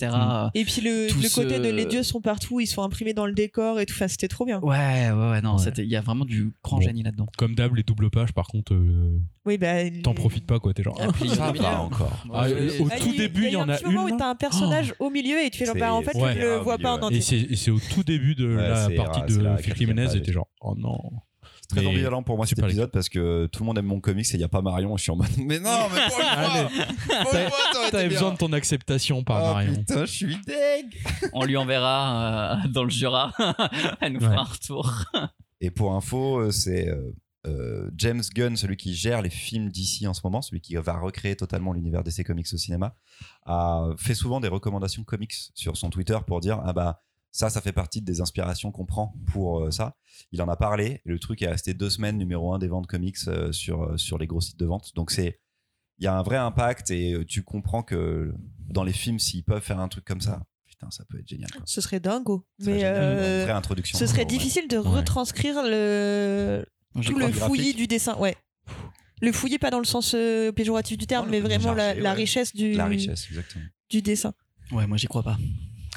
Et 0.53 0.63
puis 0.65 0.81
le, 0.81 1.07
le 1.07 1.29
côté 1.33 1.55
ce- 1.55 1.61
de 1.61 1.69
les 1.69 1.85
dieux 1.85 2.03
sont 2.03 2.21
partout, 2.21 2.59
ils 2.59 2.67
sont 2.67 2.81
imprimés 2.83 3.13
dans 3.13 3.25
le 3.25 3.33
décor 3.33 3.79
et 3.79 3.85
tout. 3.85 3.93
Enfin, 3.95 4.07
c'était 4.07 4.27
trop 4.27 4.45
bien. 4.45 4.59
Ouais, 4.61 5.09
ouais, 5.11 5.29
ouais, 5.31 5.41
non, 5.41 5.56
Il 5.77 5.85
y 5.85 5.95
a 5.95 6.01
vraiment 6.01 6.25
du 6.25 6.53
grand 6.63 6.77
Bon. 6.77 6.83
génie 6.83 7.03
là-dedans. 7.03 7.27
Comme 7.37 7.55
d'hab, 7.55 7.75
les 7.75 7.83
doubles 7.83 8.09
pages, 8.09 8.31
par 8.33 8.47
contre, 8.47 8.73
euh, 8.73 9.19
Oui, 9.45 9.57
bah. 9.57 9.89
t'en 10.03 10.11
les- 10.11 10.15
profites 10.15 10.45
pas, 10.45 10.59
quoi. 10.59 10.73
T'es 10.73 10.83
genre. 10.83 10.99
Et 11.03 11.07
puis, 11.13 11.29
Ça 11.29 11.51
va 11.51 11.79
encore. 11.81 12.23
Ah, 12.33 12.47
Ouais. 12.49 12.79
au 12.81 12.87
Ah, 12.91 12.97
tout 12.99 13.13
début, 13.15 13.45
il 13.47 13.53
y 13.53 13.55
a 13.55 13.59
en 13.59 13.63
un 13.63 13.69
a 13.69 13.77
petit 13.77 13.85
moment 13.85 14.07
une. 14.07 14.13
Oh. 14.13 14.15
où 14.15 14.19
t'as 14.19 14.29
un 14.29 14.35
personnage 14.35 14.93
au 14.99 15.09
milieu 15.09 15.43
et 15.43 15.49
tu 15.49 15.59
fais 15.59 15.65
genre, 15.65 15.73
C'est- 15.75 15.79
bah 15.79 15.93
en 15.93 16.01
fait, 16.01 16.15
Ouais. 16.17 16.33
je 16.35 16.39
le 16.39 16.59
au 16.59 16.63
vois 16.63 16.77
pas 16.77 16.93
en. 16.95 17.09
Et 17.09 17.21
c'est 17.21 17.37
et 17.39 17.71
au 17.71 17.79
tout 17.79 18.03
début 18.03 18.35
de 18.35 18.45
la 18.47 18.89
partie 18.91 19.21
de 19.33 19.57
Phil 19.57 19.75
Jiménez. 19.75 20.05
page. 20.05 20.13
J'étais 20.13 20.31
genre, 20.31 20.47
oh 20.61 20.75
non. 20.77 20.99
C'est 21.61 21.75
très 21.75 21.81
Mais- 21.81 21.87
ambivalent 21.91 22.23
pour 22.23 22.37
moi 22.37 22.45
cet 22.45 22.55
super 22.57 22.69
épisode 22.69 22.91
parce 22.91 23.09
que 23.09 23.47
tout 23.51 23.59
le 23.61 23.65
monde 23.65 23.77
aime 23.77 23.85
mon 23.87 23.99
comics 23.99 24.25
et 24.25 24.33
il 24.35 24.37
n'y 24.37 24.43
a 24.45 24.47
pas 24.47 24.61
Marion. 24.61 24.95
Je 24.95 25.01
suis 25.03 25.11
en 25.11 25.17
mode, 25.17 25.27
mais 25.37 25.59
non, 25.59 25.69
mais 25.93 25.99
pour 26.09 27.33
une 27.33 27.49
fois, 27.49 27.89
T'avais 27.91 28.07
besoin 28.07 28.31
de 28.31 28.37
ton 28.37 28.53
acceptation 28.53 29.21
par 29.23 29.41
Oh, 29.43 29.53
Marion. 29.53 29.73
putain, 29.75 30.05
je 30.05 30.11
suis 30.11 30.37
deg. 30.45 30.85
On 31.33 31.43
lui 31.43 31.57
enverra 31.57 32.53
euh, 32.63 32.67
dans 32.69 32.83
le 32.85 32.89
Jura. 32.89 33.33
Elle 34.01 34.13
nous 34.13 34.19
fera 34.21 34.31
Ouais. 34.31 34.37
un 34.37 34.43
retour. 34.43 34.93
Et 35.61 35.71
pour 35.71 35.93
info, 35.93 36.39
euh, 36.39 36.51
c'est 36.51 36.89
euh, 36.89 37.11
euh, 37.47 37.89
James 37.95 38.23
Gunn, 38.33 38.55
celui 38.55 38.77
qui 38.77 38.93
gère 38.93 39.21
les 39.21 39.29
films 39.29 39.69
d'ici 39.69 40.07
en 40.07 40.13
ce 40.13 40.21
moment, 40.23 40.41
celui 40.41 40.61
qui 40.61 40.75
va 40.75 40.97
recréer 40.97 41.35
totalement 41.35 41.73
l'univers 41.73 42.03
DC 42.03 42.23
Comics 42.23 42.47
au 42.53 42.57
cinéma, 42.57 42.95
a 43.45 43.89
fait 43.97 44.15
souvent 44.15 44.39
des 44.39 44.47
recommandations 44.47 45.03
comics 45.03 45.35
sur 45.53 45.77
son 45.77 45.89
Twitter 45.89 46.17
pour 46.25 46.41
dire 46.41 46.61
ah 46.63 46.73
bah 46.73 47.01
ça, 47.31 47.49
ça 47.49 47.61
fait 47.61 47.73
partie 47.73 48.01
des 48.01 48.19
inspirations 48.19 48.71
qu'on 48.71 48.85
prend 48.85 49.13
pour 49.31 49.71
ça. 49.71 49.95
Il 50.31 50.41
en 50.41 50.47
a 50.47 50.55
parlé. 50.55 51.01
et 51.05 51.09
le 51.09 51.19
truc 51.19 51.41
est 51.41 51.47
resté 51.47 51.73
deux 51.73 51.89
semaines 51.89 52.17
numéro 52.17 52.53
un 52.53 52.57
des 52.57 52.67
ventes 52.67 52.87
comics 52.87 53.17
sur 53.51 53.99
sur 53.99 54.17
les 54.17 54.27
gros 54.27 54.41
sites 54.41 54.59
de 54.59 54.65
vente. 54.65 54.95
Donc 54.95 55.11
c'est 55.11 55.39
il 55.99 56.05
y 56.05 56.07
a 56.07 56.17
un 56.17 56.23
vrai 56.23 56.37
impact 56.37 56.89
et 56.91 57.23
tu 57.27 57.43
comprends 57.43 57.83
que 57.83 58.33
dans 58.67 58.83
les 58.83 58.93
films, 58.93 59.19
s'ils 59.19 59.43
peuvent 59.43 59.61
faire 59.61 59.79
un 59.79 59.87
truc 59.87 60.05
comme 60.05 60.21
ça, 60.21 60.43
putain, 60.77 60.91
ça 60.91 61.03
peut 61.09 61.19
être 61.19 61.27
génial. 61.27 61.49
quoi. 61.51 61.61
Ce 61.65 61.81
serait 61.81 61.99
dingo. 61.99 62.45
Mais 62.59 62.83
euh, 62.83 63.39
Une 63.39 63.43
vraie 63.45 63.53
introduction. 63.57 63.97
ce 63.97 64.05
serait 64.05 64.19
Ouais. 64.19 64.25
difficile 64.25 64.67
de 64.67 64.77
Ouais. 64.77 64.87
retranscrire 64.87 65.61
le 65.63 66.65
Je 66.99 67.09
tout 67.11 67.17
le 67.17 67.31
fouillis 67.31 67.73
du 67.73 67.87
dessin. 67.87 68.15
Ouais. 68.17 68.35
Le 69.21 69.31
fouillis, 69.31 69.57
pas 69.57 69.71
dans 69.71 69.79
le 69.79 69.85
sens 69.85 70.13
euh, 70.15 70.51
péjoratif 70.51 70.97
du 70.97 71.07
terme, 71.07 71.25
Non, 71.25 71.31
mais 71.31 71.39
le 71.39 71.45
vraiment 71.45 71.73
la, 71.73 71.93
la 71.95 72.01
ouais. 72.11 72.15
richesse 72.15 72.53
du, 72.55 72.73
La 72.73 72.85
richesse, 72.85 73.25
exactement. 73.29 73.65
du 73.89 74.01
dessin. 74.03 74.33
Ouais, 74.71 74.85
moi 74.85 74.97
j'y 74.97 75.07
crois 75.07 75.23
pas. 75.23 75.37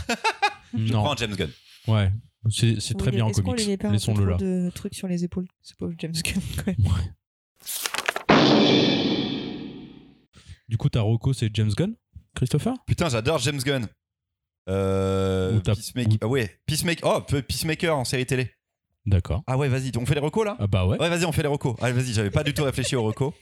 Je 0.75 0.93
Non. 0.93 1.03
prends 1.03 1.17
James 1.17 1.35
Gunn. 1.35 1.51
Ouais. 1.89 2.11
C'est 2.51 2.81
c'est 2.81 2.95
très 2.95 3.11
bien 3.11 3.27
en 3.27 3.31
comics. 3.33 3.67
Laissons-le 3.83 4.25
là. 4.25 4.37
de 4.39 4.71
trucs 4.75 4.95
sur 4.95 5.07
les 5.09 5.25
épaules 5.25 5.47
Ce 5.61 5.75
pauvre 5.75 5.93
James 5.99 6.13
Gunn, 6.13 6.41
quand 6.57 6.67
même. 6.69 6.77
Du 10.69 10.77
coup, 10.79 10.89
ta 10.89 11.01
Rocco, 11.03 11.33
c'est 11.33 11.51
James 11.55 11.73
Gunn 11.77 11.95
Christopher? 12.35 12.75
Putain, 12.87 13.09
j'adore 13.09 13.39
James 13.41 13.59
Gunn. 13.59 13.87
Euh, 14.71 15.61
Peacemaker. 15.61 16.13
ou- 16.13 16.19
ah 16.23 16.27
ouais, 16.29 16.51
Peacemaker. 16.67 17.03
Oh, 17.17 17.21
Peacemaker 17.43 17.97
en 17.97 18.05
série 18.05 18.27
télé. 18.27 18.51
D'accord. 19.07 19.43
Ah 19.47 19.57
ouais, 19.57 19.69
vas-y, 19.69 19.91
on 19.97 20.05
fait 20.05 20.15
les 20.15 20.21
recos 20.21 20.45
là? 20.45 20.57
Ah 20.61 20.67
bah 20.67 20.87
ouais. 20.87 21.01
Ouais, 21.01 21.09
vas-y, 21.09 21.25
on 21.25 21.33
fait 21.33 21.43
les 21.43 21.49
recos. 21.49 21.75
Allez, 21.81 21.95
vas-y, 21.95 22.13
j'avais 22.13 22.31
pas 22.31 22.45
du 22.45 22.53
tout 22.53 22.63
réfléchi 22.65 22.95
aux 22.97 23.03
recos. 23.03 23.33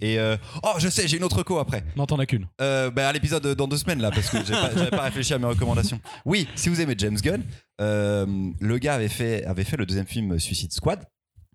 Et 0.00 0.18
euh, 0.18 0.36
oh, 0.62 0.74
je 0.78 0.88
sais, 0.88 1.08
j'ai 1.08 1.16
une 1.16 1.24
autre 1.24 1.38
reco 1.38 1.58
après. 1.58 1.82
Non, 1.96 2.06
t'en 2.06 2.18
as 2.20 2.26
qu'une. 2.26 2.46
Euh, 2.60 2.90
bah, 2.92 3.08
à 3.08 3.12
l'épisode 3.12 3.44
dans 3.56 3.66
deux 3.66 3.76
semaines 3.76 4.00
là, 4.00 4.10
parce 4.12 4.30
que 4.30 4.36
pas- 4.36 4.70
j'avais 4.76 4.90
pas, 4.90 5.02
réfléchi 5.02 5.34
à 5.34 5.38
mes 5.38 5.46
recommandations. 5.46 6.00
Oui, 6.24 6.46
si 6.54 6.68
vous 6.68 6.80
aimez 6.80 6.94
James 6.98 7.16
Gunn, 7.16 7.42
euh, 7.80 8.26
le 8.60 8.78
gars 8.78 8.94
avait 8.94 9.08
fait, 9.08 9.44
avait 9.44 9.64
fait 9.64 9.76
le 9.76 9.86
deuxième 9.86 10.06
film 10.06 10.38
Suicide 10.38 10.72
Squad, 10.72 11.04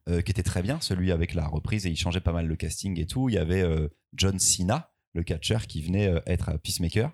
qui 0.07 0.31
était 0.31 0.43
très 0.43 0.61
bien, 0.61 0.79
celui 0.81 1.13
avec 1.13 1.34
la 1.34 1.47
reprise 1.47 1.86
et 1.86 1.89
il 1.89 1.95
changeait 1.95 2.19
pas 2.19 2.34
mal 2.34 2.45
le 2.45 2.55
casting 2.57 2.99
et 2.99 3.05
tout. 3.07 3.29
Il 3.29 3.36
y 3.36 3.38
avait 3.38 3.63
John 4.13 4.38
Cena, 4.39 4.91
le 5.13 5.23
catcheur, 5.23 5.67
qui 5.67 5.81
venait 5.81 6.11
être 6.27 6.49
à 6.49 6.57
Peacemaker, 6.57 7.11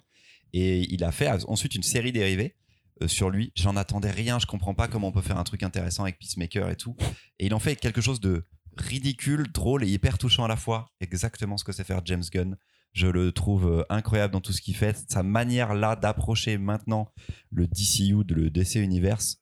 et 0.53 0.91
il 0.93 1.03
a 1.03 1.11
fait 1.11 1.29
ensuite 1.47 1.75
une 1.75 1.83
série 1.83 2.11
dérivée. 2.11 2.55
euh, 3.01 3.07
sur 3.07 3.29
lui, 3.29 3.51
j'en 3.55 3.75
attendais 3.75 4.11
rien, 4.11 4.39
je 4.39 4.45
comprends 4.45 4.73
pas 4.73 4.87
comment 4.87 5.07
on 5.07 5.11
peut 5.11 5.21
faire 5.21 5.37
un 5.37 5.43
truc 5.43 5.63
intéressant 5.63 6.03
avec 6.03 6.19
Peacemaker 6.19 6.69
et 6.69 6.75
tout. 6.75 6.95
Et 7.39 7.45
il 7.45 7.53
en 7.53 7.59
fait 7.59 7.75
quelque 7.75 8.01
chose 8.01 8.19
de 8.19 8.43
ridicule, 8.77 9.51
drôle 9.51 9.83
et 9.83 9.87
hyper 9.87 10.17
touchant 10.17 10.45
à 10.45 10.47
la 10.47 10.55
fois. 10.55 10.91
Exactement 10.99 11.57
ce 11.57 11.63
que 11.63 11.71
sait 11.71 11.83
faire 11.83 12.01
James 12.05 12.23
Gunn. 12.31 12.57
Je 12.93 13.07
le 13.07 13.31
trouve 13.31 13.67
euh, 13.67 13.83
incroyable 13.89 14.33
dans 14.33 14.41
tout 14.41 14.51
ce 14.51 14.61
qu'il 14.61 14.75
fait. 14.75 14.97
Sa 15.09 15.21
manière 15.23 15.73
là 15.73 15.95
d'approcher 15.95 16.57
maintenant 16.57 17.11
le 17.51 17.67
DCU, 17.67 18.23
le 18.29 18.49
DC 18.49 18.75
Universe. 18.75 19.41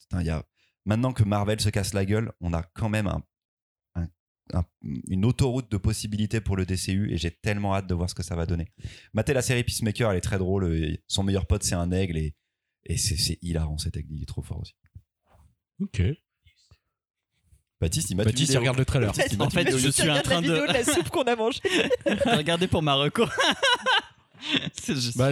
Putain, 0.00 0.22
y 0.22 0.30
a... 0.30 0.44
Maintenant 0.86 1.12
que 1.12 1.22
Marvel 1.22 1.60
se 1.60 1.68
casse 1.68 1.92
la 1.92 2.06
gueule, 2.06 2.32
on 2.40 2.54
a 2.54 2.62
quand 2.62 2.88
même 2.88 3.06
un 3.06 3.22
un- 4.54 4.64
une 5.08 5.24
autoroute 5.24 5.70
de 5.70 5.76
possibilités 5.76 6.40
pour 6.40 6.56
le 6.56 6.64
DCU 6.66 7.12
et 7.12 7.16
j'ai 7.18 7.30
tellement 7.30 7.74
hâte 7.74 7.86
de 7.86 7.94
voir 7.94 8.08
ce 8.08 8.14
que 8.14 8.22
ça 8.22 8.34
va 8.36 8.46
donner. 8.46 8.72
Mater 9.12 9.34
la 9.34 9.42
série 9.42 9.64
Peacemaker, 9.64 10.10
elle 10.10 10.18
est 10.18 10.22
très 10.22 10.38
drôle. 10.38 10.72
et 10.74 11.02
son 11.06 11.22
meilleur 11.22 11.46
pote, 11.46 11.62
c'est 11.62 11.74
un 11.74 11.90
aigle 11.92 12.16
et, 12.16 12.34
et 12.84 12.96
c'est 12.96 13.16
c'est 13.16 13.38
hilarant 13.42 13.78
cet 13.78 13.96
aigle. 13.96 14.08
Il 14.14 14.22
est 14.22 14.26
trop 14.26 14.42
fort 14.42 14.60
aussi. 14.60 14.74
Ok. 15.80 16.02
Baptiste, 17.80 18.10
il 18.10 18.16
m'a 18.16 18.24
Baptiste, 18.24 18.52
il 18.52 18.58
regarde 18.58 18.78
le 18.78 18.84
trailer. 18.84 19.10
En 19.10 19.12
fait, 19.50 19.70
je 19.76 19.88
suis 19.90 20.10
en 20.10 20.20
train 20.20 20.36
la 20.36 20.40
vidéo 20.40 20.62
de- 20.62 20.66
de 20.68 20.72
la 20.72 20.84
soupe 20.84 21.10
qu'on 21.10 21.22
a 21.22 21.36
mangée. 21.36 21.60
Regardez 22.26 22.66
pour 22.66 22.82
Marocco. 22.82 23.24
C'est 24.72 24.94
juste- 24.96 25.16
Bah, 25.16 25.30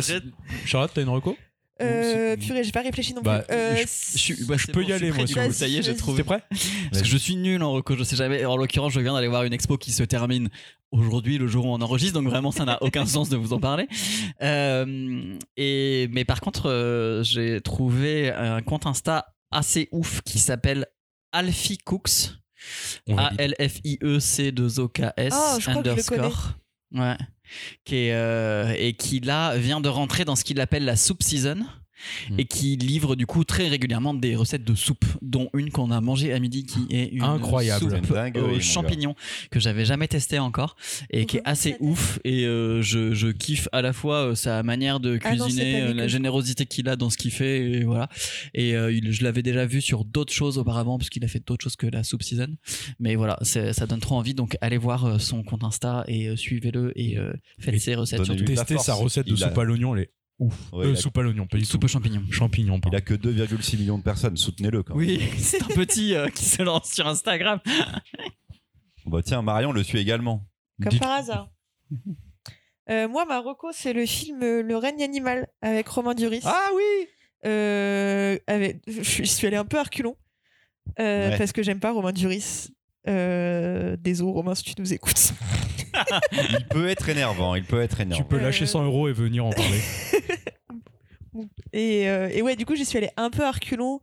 Charlotte, 0.65 0.93
t'as 0.95 1.03
une 1.03 1.09
reco? 1.09 1.37
Euh, 1.83 2.37
purée, 2.37 2.65
j'ai 2.65 2.73
pas 2.73 2.81
réfléchi 2.83 3.13
non 3.13 3.21
plus. 3.21 3.27
Bah, 3.27 3.45
Euh, 3.51 3.77
je 3.77 4.45
bah, 4.47 4.57
peux 4.73 4.83
bon, 4.83 4.89
y 4.89 4.93
aller, 4.93 5.11
moi, 5.13 5.25
du 5.25 5.33
si 5.33 5.39
vous 5.39 5.47
coup, 5.47 5.53
Ça 5.53 5.69
y 5.69 5.77
est, 5.77 5.83
j'ai 5.83 5.91
voulez. 5.91 5.97
trouvé. 5.97 6.17
T'es 6.19 6.25
prêt 6.25 6.43
Parce 6.91 7.03
que 7.03 7.09
je 7.09 7.17
suis 7.19 7.37
nul 7.37 7.63
en 7.63 7.73
reco, 7.73 7.97
je 7.97 8.05
sais 8.05 8.17
jamais. 8.17 8.45
En 8.47 8.57
l'occurrence, 8.57 8.93
je 8.93 9.01
viens 9.01 9.13
d'aller 9.13 9.29
voir 9.29 9.45
une 9.45 9.53
expo 9.53 9.77
qui 9.77 9.93
se 9.93 10.03
termine 10.03 10.49
aujourd'hui, 10.91 11.37
le 11.37 11.47
jour 11.47 11.67
où 11.67 11.69
on 11.75 11.81
enregistre, 11.83 12.15
donc 12.19 12.29
vraiment 12.31 12.51
ça 12.51 12.65
n'a 12.65 12.83
aucun 12.83 13.05
sens 13.07 13.29
de 13.29 13.37
vous 13.37 13.53
en 13.53 13.61
parler. 13.61 13.89
Euh, 14.43 15.37
et 15.57 16.09
mais 16.13 16.25
par 16.25 16.41
contre, 16.41 16.71
euh, 16.71 17.23
j'ai 17.23 17.61
trouvé 17.61 18.31
un 18.33 18.63
compte 18.63 18.87
Insta 18.87 19.27
assez 19.51 19.89
ouf 19.93 20.23
qui 20.23 20.39
s'appelle 20.39 20.87
Alfie 21.33 21.79
Cooks, 21.79 22.31
On 23.09 23.19
A 23.19 23.31
valide. 23.35 23.55
L 23.59 23.69
F 23.71 23.81
I 23.85 23.99
E 24.03 24.19
C 24.21 24.51
2 24.53 24.81
O 24.81 24.89
K 24.89 25.03
S 25.17 25.35
Oh, 25.37 25.59
underscore. 25.71 26.53
Ouais. 26.93 27.17
Euh, 27.93 28.75
et 28.77 28.95
qui 28.95 29.21
là 29.21 29.57
vient 29.57 29.81
de 29.81 29.89
rentrer 29.89 30.25
dans 30.25 30.37
ce 30.37 30.45
qu'il 30.45 30.61
appelle 30.61 30.85
la 30.85 30.97
soup 30.97 31.23
season. 31.23 31.65
Et 32.39 32.45
qui 32.45 32.77
livre 32.77 33.17
du 33.17 33.27
coup 33.27 33.45
très 33.45 33.69
régulièrement 33.69 34.15
des 34.15 34.37
recettes 34.37 34.65
de 34.65 34.75
soupe, 34.75 35.05
dont 35.23 35.49
une 35.55 35.71
qu'on 35.71 35.91
a 35.91 36.01
mangée 36.01 36.33
à 36.33 36.39
midi 36.39 36.65
qui 36.65 36.87
est 36.91 37.09
une 37.13 37.23
Incroyable. 37.23 37.81
soupe 37.91 38.13
dinguerie, 38.13 38.41
mon 38.43 38.57
aux 38.57 38.61
champignons 38.61 39.15
que 39.51 39.61
j'avais 39.61 39.85
jamais 39.85 40.09
testé 40.09 40.39
encore 40.39 40.77
et 41.11 41.27
qui 41.27 41.39
est 41.39 41.43
assez 41.45 41.77
ouf 41.81 42.19
et 42.25 42.45
euh, 42.47 42.83
je, 42.83 43.15
je 43.15 43.29
kiffe 43.29 43.69
à 43.73 43.83
la 43.83 43.93
fois 43.93 44.29
euh, 44.31 44.35
sa 44.35 44.63
manière 44.63 45.01
de 45.01 45.19
Ah 45.25 45.35
non, 45.35 45.45
cuisiner, 45.45 45.83
euh, 45.83 45.95
la 45.95 46.09
générosité 46.09 46.67
qu'il 46.67 46.89
a 46.89 46.97
dans 46.97 47.11
ce 47.11 47.17
qu'il 47.17 47.31
fait 47.31 47.61
et 47.71 47.85
voilà. 47.85 48.09
Et 48.55 48.77
euh, 48.77 48.93
il- 48.93 49.13
je 49.13 49.25
l'avais 49.25 49.43
déjà 49.43 49.67
vu 49.67 49.81
sur 49.81 50.05
d'autres 50.05 50.33
choses 50.33 50.59
auparavant 50.59 50.99
parce 50.99 51.11
qu'il 51.11 51.25
a 51.25 51.29
fait 51.29 51.45
d'autres 51.47 51.63
choses 51.65 51.77
que 51.77 51.87
la 51.87 52.03
soup 52.05 52.23
season. 52.23 52.57
Mais 53.01 53.15
voilà, 53.17 53.39
ça 53.43 53.87
donne 53.87 54.01
trop 54.01 54.17
envie 54.17 54.35
donc 54.35 54.57
allez 54.61 54.79
voir 54.79 55.05
euh, 55.05 55.19
son 55.19 55.43
compte 55.43 55.65
Insta 55.65 56.05
et 56.09 56.29
euh, 56.29 56.37
suivez-le 56.37 56.93
et 56.97 57.19
euh, 57.19 57.33
faites 57.59 57.75
Et 57.75 57.79
ses 57.79 57.95
recettes 57.95 58.25
force. 58.27 58.85
sa 58.87 58.95
recette 58.95 59.27
de 59.27 59.35
Il 59.35 59.43
a- 59.45 59.49
soupe 59.49 59.59
à 59.59 59.65
l'oignon, 59.65 59.95
elle 59.97 60.03
est 60.03 60.11
ouf. 60.39 60.73
Ouais, 60.73 60.87
Euh, 60.87 60.91
il 60.91 60.97
soupe 60.97 61.17
à 61.19 61.23
l'oignon, 61.23 61.47
pas 61.47 61.59
du 61.59 61.65
Soupe 61.65 61.85
aux 61.85 61.89
champignons. 61.89 62.23
Champignons, 62.31 62.77
Il 62.77 62.81
pardon. 62.81 62.97
a 62.99 63.01
que 63.01 63.15
2,6 63.15 63.79
millions 63.79 63.99
de 63.99 64.03
personnes. 64.03 64.37
Soutenez-le 64.37 64.83
quand 64.83 64.95
même. 64.95 65.07
Oui, 65.07 65.21
c'est 65.39 65.63
un 65.63 65.67
petit 65.69 66.15
euh, 66.15 66.29
qui 66.29 66.45
se 66.45 66.63
lance 66.63 66.91
sur 66.93 67.07
Instagram. 67.07 67.61
Bah 69.07 69.21
tiens, 69.25 69.43
Marion 69.43 69.73
le 69.73 69.83
suit 69.83 69.99
également. 69.99 70.47
Comme 70.83 70.91
Dites- 70.91 71.01
par 71.03 71.13
hasard. 71.13 71.51
Euh, 72.89 73.09
moi, 73.09 73.25
ma 73.27 73.41
reco, 73.41 73.71
c'est 73.73 73.93
le 73.93 74.07
film 74.07 74.39
Le 74.39 74.77
règne 74.77 75.03
animal 75.03 75.49
avec 75.61 75.89
Romain 75.89 76.15
Duris. 76.15 76.43
Ah 76.45 76.69
oui 76.73 77.09
Euh, 77.45 78.39
avec- 78.47 78.81
je 78.87 79.25
suis 79.25 79.45
allée 79.45 79.57
un 79.57 79.65
peu 79.65 79.77
à 79.77 79.83
reculons 79.83 80.17
euh, 81.01 81.31
Ouais. 81.31 81.37
parce 81.37 81.51
que 81.51 81.65
j'aime 81.65 81.81
pas 81.81 81.91
Romain 81.91 82.13
Duris. 82.13 82.69
Euh, 83.09 83.97
désolé 83.99 84.31
Romain 84.31 84.55
si 84.55 84.63
tu 84.63 84.75
nous 84.79 84.93
écoutes. 84.93 85.33
Il 86.33 86.67
peut 86.69 86.89
être 86.89 87.09
énervant. 87.09 87.55
Il 87.55 87.65
peut 87.65 87.81
être 87.81 87.97
Tu 87.97 88.03
énervant. 88.03 88.25
peux 88.25 88.39
lâcher 88.39 88.65
Euh. 88.65 88.69
100 88.69 88.85
euros 88.85 89.09
et 89.09 89.13
venir 89.13 89.45
en 89.47 89.51
parler. 89.51 89.81
Et, 91.73 92.09
euh, 92.09 92.31
et 92.33 92.41
ouais, 92.41 92.57
du 92.57 92.65
coup, 92.65 92.75
j'y 92.75 92.87
suis 92.87 92.97
allée 92.97 93.11
un 93.19 93.29
peu 93.29 93.45
à 93.45 93.51
reculons. 93.51 94.01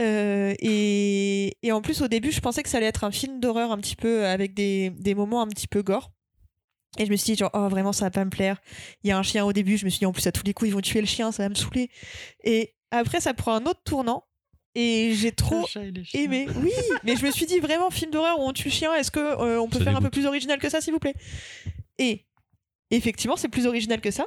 Euh, 0.00 0.54
et, 0.60 1.56
et 1.62 1.72
en 1.72 1.80
plus, 1.80 2.02
au 2.02 2.08
début, 2.08 2.30
je 2.30 2.40
pensais 2.40 2.62
que 2.62 2.68
ça 2.68 2.76
allait 2.76 2.86
être 2.86 3.04
un 3.04 3.10
film 3.10 3.40
d'horreur 3.40 3.72
un 3.72 3.78
petit 3.78 3.96
peu 3.96 4.26
avec 4.26 4.52
des, 4.52 4.90
des 4.90 5.14
moments 5.14 5.40
un 5.40 5.48
petit 5.48 5.66
peu 5.66 5.82
gore. 5.82 6.12
Et 6.98 7.06
je 7.06 7.10
me 7.10 7.16
suis 7.16 7.32
dit, 7.32 7.38
genre, 7.38 7.50
oh, 7.54 7.68
vraiment, 7.68 7.94
ça 7.94 8.04
va 8.04 8.10
pas 8.10 8.24
me 8.26 8.30
plaire. 8.30 8.60
Il 9.02 9.08
y 9.08 9.12
a 9.12 9.18
un 9.18 9.22
chien 9.22 9.46
au 9.46 9.54
début, 9.54 9.78
je 9.78 9.86
me 9.86 9.90
suis 9.90 10.00
dit, 10.00 10.06
en 10.06 10.12
plus, 10.12 10.26
à 10.26 10.32
tous 10.32 10.44
les 10.44 10.52
coups, 10.52 10.68
ils 10.68 10.74
vont 10.74 10.82
tuer 10.82 11.00
le 11.00 11.06
chien, 11.06 11.32
ça 11.32 11.44
va 11.44 11.48
me 11.48 11.54
saouler. 11.54 11.88
Et 12.44 12.74
après, 12.90 13.20
ça 13.20 13.32
prend 13.32 13.54
un 13.54 13.64
autre 13.64 13.80
tournant. 13.84 14.24
Et 14.74 15.12
j'ai 15.14 15.32
trop 15.32 15.66
aimé. 16.14 16.48
Oui, 16.62 16.72
mais 17.04 17.16
je 17.16 17.26
me 17.26 17.30
suis 17.30 17.44
dit, 17.46 17.60
vraiment, 17.60 17.90
film 17.90 18.10
d'horreur 18.10 18.38
où 18.40 18.48
on 18.48 18.52
tue 18.52 18.70
chien, 18.70 18.94
est-ce 18.94 19.10
que 19.10 19.20
euh, 19.20 19.60
on 19.60 19.68
peut 19.68 19.78
Ça 19.78 19.84
faire 19.84 19.96
un 19.96 20.00
peu 20.00 20.10
plus 20.10 20.24
original 20.24 20.58
que 20.58 20.70
ça, 20.70 20.80
s'il 20.80 20.92
vous 20.92 20.98
plaît? 20.98 21.14
Et 21.98 22.24
effectivement, 22.90 23.36
c'est 23.36 23.48
plus 23.48 23.66
original 23.66 24.00
que 24.00 24.10
ça. 24.10 24.26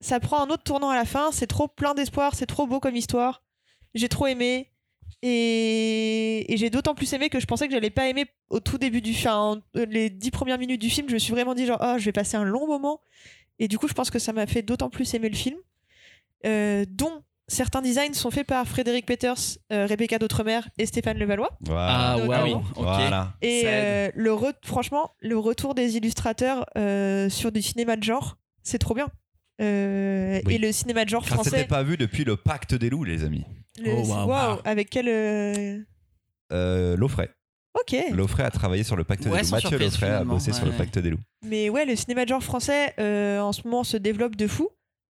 Ça 0.00 0.18
prend 0.18 0.42
un 0.42 0.50
autre 0.50 0.64
tournant 0.64 0.90
à 0.90 0.96
la 0.96 1.04
fin, 1.04 1.30
c'est 1.30 1.46
trop 1.46 1.68
plein 1.68 1.94
d'espoir, 1.94 2.34
c'est 2.34 2.46
trop 2.46 2.66
beau 2.66 2.80
comme 2.80 2.96
histoire. 2.96 3.44
J'ai 3.94 4.08
trop 4.08 4.26
aimé. 4.26 4.70
Et, 5.22 6.52
et 6.52 6.56
j'ai 6.56 6.70
d'autant 6.70 6.94
plus 6.94 7.12
aimé 7.12 7.28
que 7.28 7.38
je 7.38 7.46
pensais 7.46 7.68
que 7.68 7.74
j'allais 7.74 7.90
pas 7.90 8.08
aimer 8.08 8.26
au 8.48 8.58
tout 8.58 8.78
début 8.78 9.02
du 9.02 9.12
film. 9.12 9.30
Enfin, 9.30 9.62
les 9.74 10.08
dix 10.08 10.30
premières 10.30 10.58
minutes 10.58 10.80
du 10.80 10.88
film, 10.88 11.08
je 11.08 11.14
me 11.14 11.18
suis 11.18 11.32
vraiment 11.32 11.54
dit 11.54 11.66
genre, 11.66 11.80
oh, 11.80 11.94
je 11.98 12.04
vais 12.06 12.12
passer 12.12 12.36
un 12.36 12.44
long 12.44 12.66
moment. 12.66 13.02
Et 13.58 13.68
du 13.68 13.78
coup, 13.78 13.86
je 13.86 13.92
pense 13.92 14.10
que 14.10 14.18
ça 14.18 14.32
m'a 14.32 14.46
fait 14.46 14.62
d'autant 14.62 14.88
plus 14.88 15.12
aimer 15.14 15.28
le 15.28 15.36
film. 15.36 15.58
Euh, 16.46 16.86
dont 16.88 17.22
certains 17.50 17.82
designs 17.82 18.14
sont 18.14 18.30
faits 18.30 18.46
par 18.46 18.66
Frédéric 18.66 19.04
Peters, 19.06 19.34
euh, 19.72 19.86
Rebecca 19.86 20.18
D'Outremer 20.18 20.60
et 20.78 20.86
Stéphane 20.86 21.18
Levallois. 21.18 21.50
Voilà. 21.66 22.12
Ah 22.12 22.18
waouh, 22.26 22.56
ok. 22.56 22.64
Voilà. 22.76 23.34
Et 23.42 23.62
Ça 23.62 23.68
euh, 23.68 24.10
le 24.14 24.30
re- 24.30 24.54
franchement, 24.64 25.10
le 25.20 25.36
retour 25.36 25.74
des 25.74 25.96
illustrateurs 25.96 26.64
euh, 26.78 27.28
sur 27.28 27.50
du 27.52 27.60
cinéma 27.62 27.96
de 27.96 28.02
genre, 28.04 28.36
c'est 28.62 28.78
trop 28.78 28.94
bien. 28.94 29.08
Euh, 29.60 30.40
Oui. 30.46 30.54
Et 30.54 30.58
le 30.58 30.72
cinéma 30.72 31.04
de 31.04 31.10
genre 31.10 31.24
Ça 31.28 31.36
s'était 31.38 31.50
français, 31.50 31.64
pas 31.66 31.82
vu 31.82 31.96
depuis 31.96 32.24
le 32.24 32.36
pacte 32.36 32.74
des 32.74 32.88
loups, 32.88 33.04
les 33.04 33.24
amis. 33.24 33.44
le- 33.82 33.92
Oh, 33.94 34.04
waouh. 34.06 34.28
waouh, 34.28 34.58
avec 34.64 34.88
quel 34.90 35.08
euh, 35.08 35.78
Euh, 36.52 36.96
L'Offray. 36.96 37.28
Ok. 37.78 37.94
L'Offray 38.12 38.44
a 38.46 38.50
travaillé 38.50 38.82
sur 38.84 38.96
le 38.96 39.04
pacte 39.04 39.24
Ouais, 39.26 39.38
des 39.42 39.42
loups. 39.42 39.50
Mathieu 39.50 39.78
L'Offray 39.78 40.10
a 40.10 40.24
bossé 40.24 40.52
sur 40.52 40.66
le 40.66 40.72
pacte 40.72 40.98
des 40.98 41.10
loups. 41.10 41.20
Mais 41.44 41.68
ouais, 41.68 41.84
le 41.84 41.94
cinéma 41.94 42.24
de 42.24 42.28
genre 42.30 42.42
français 42.42 42.94
euh, 42.98 43.38
en 43.40 43.52
ce 43.52 43.62
moment 43.64 43.84
se 43.84 43.96
développe 43.96 44.34
de 44.36 44.46
fou. 44.46 44.68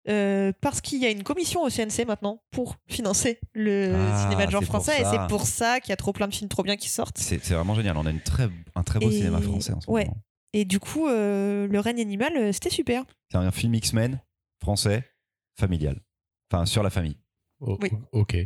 Euh, 0.07 0.51
parce 0.61 0.81
qu'il 0.81 1.01
y 1.01 1.05
a 1.05 1.09
une 1.09 1.23
commission 1.23 1.63
au 1.63 1.69
CNC 1.69 2.05
maintenant 2.07 2.41
pour 2.51 2.75
financer 2.87 3.39
le 3.53 3.93
Ah, 3.95 4.21
cinéma 4.23 4.45
de 4.45 4.51
genre 4.51 4.63
français 4.63 5.01
et 5.01 5.03
c'est 5.05 5.27
pour 5.29 5.45
ça 5.47 5.79
qu'il 5.79 5.89
y 5.89 5.93
a 5.93 5.97
trop 5.97 6.13
plein 6.13 6.27
de 6.27 6.33
films 6.33 6.49
trop 6.49 6.63
bien 6.63 6.75
qui 6.77 6.89
sortent. 6.89 7.17
C'est 7.17 7.43
vraiment 7.49 7.75
génial. 7.75 7.97
On 7.97 8.05
a 8.05 8.11
une 8.11 8.21
très, 8.21 8.49
un 8.75 8.83
très 8.83 8.99
beau 8.99 9.09
Et- 9.09 9.13
cinéma 9.17 9.41
français 9.41 9.73
en 9.73 9.81
ce 9.81 9.89
ouais. 9.89 10.05
moment. 10.05 10.17
Et 10.53 10.63
du 10.63 10.79
coup, 10.79 11.07
euh, 11.07 11.67
le 11.67 11.79
règne 11.79 11.99
animal, 11.99 12.31
euh, 12.37 12.51
c'était 12.53 12.69
super. 12.69 13.03
C'est 13.31 13.37
un 13.37 13.51
film 13.51 13.73
X-Men 13.75 14.21
français, 14.61 15.03
familial. 15.59 15.99
Enfin, 16.51 16.65
sur 16.65 16.81
la 16.83 16.89
famille. 16.89 17.17
Oh, 17.59 17.77
Oui. 17.81 17.89
Ok. 18.11 18.37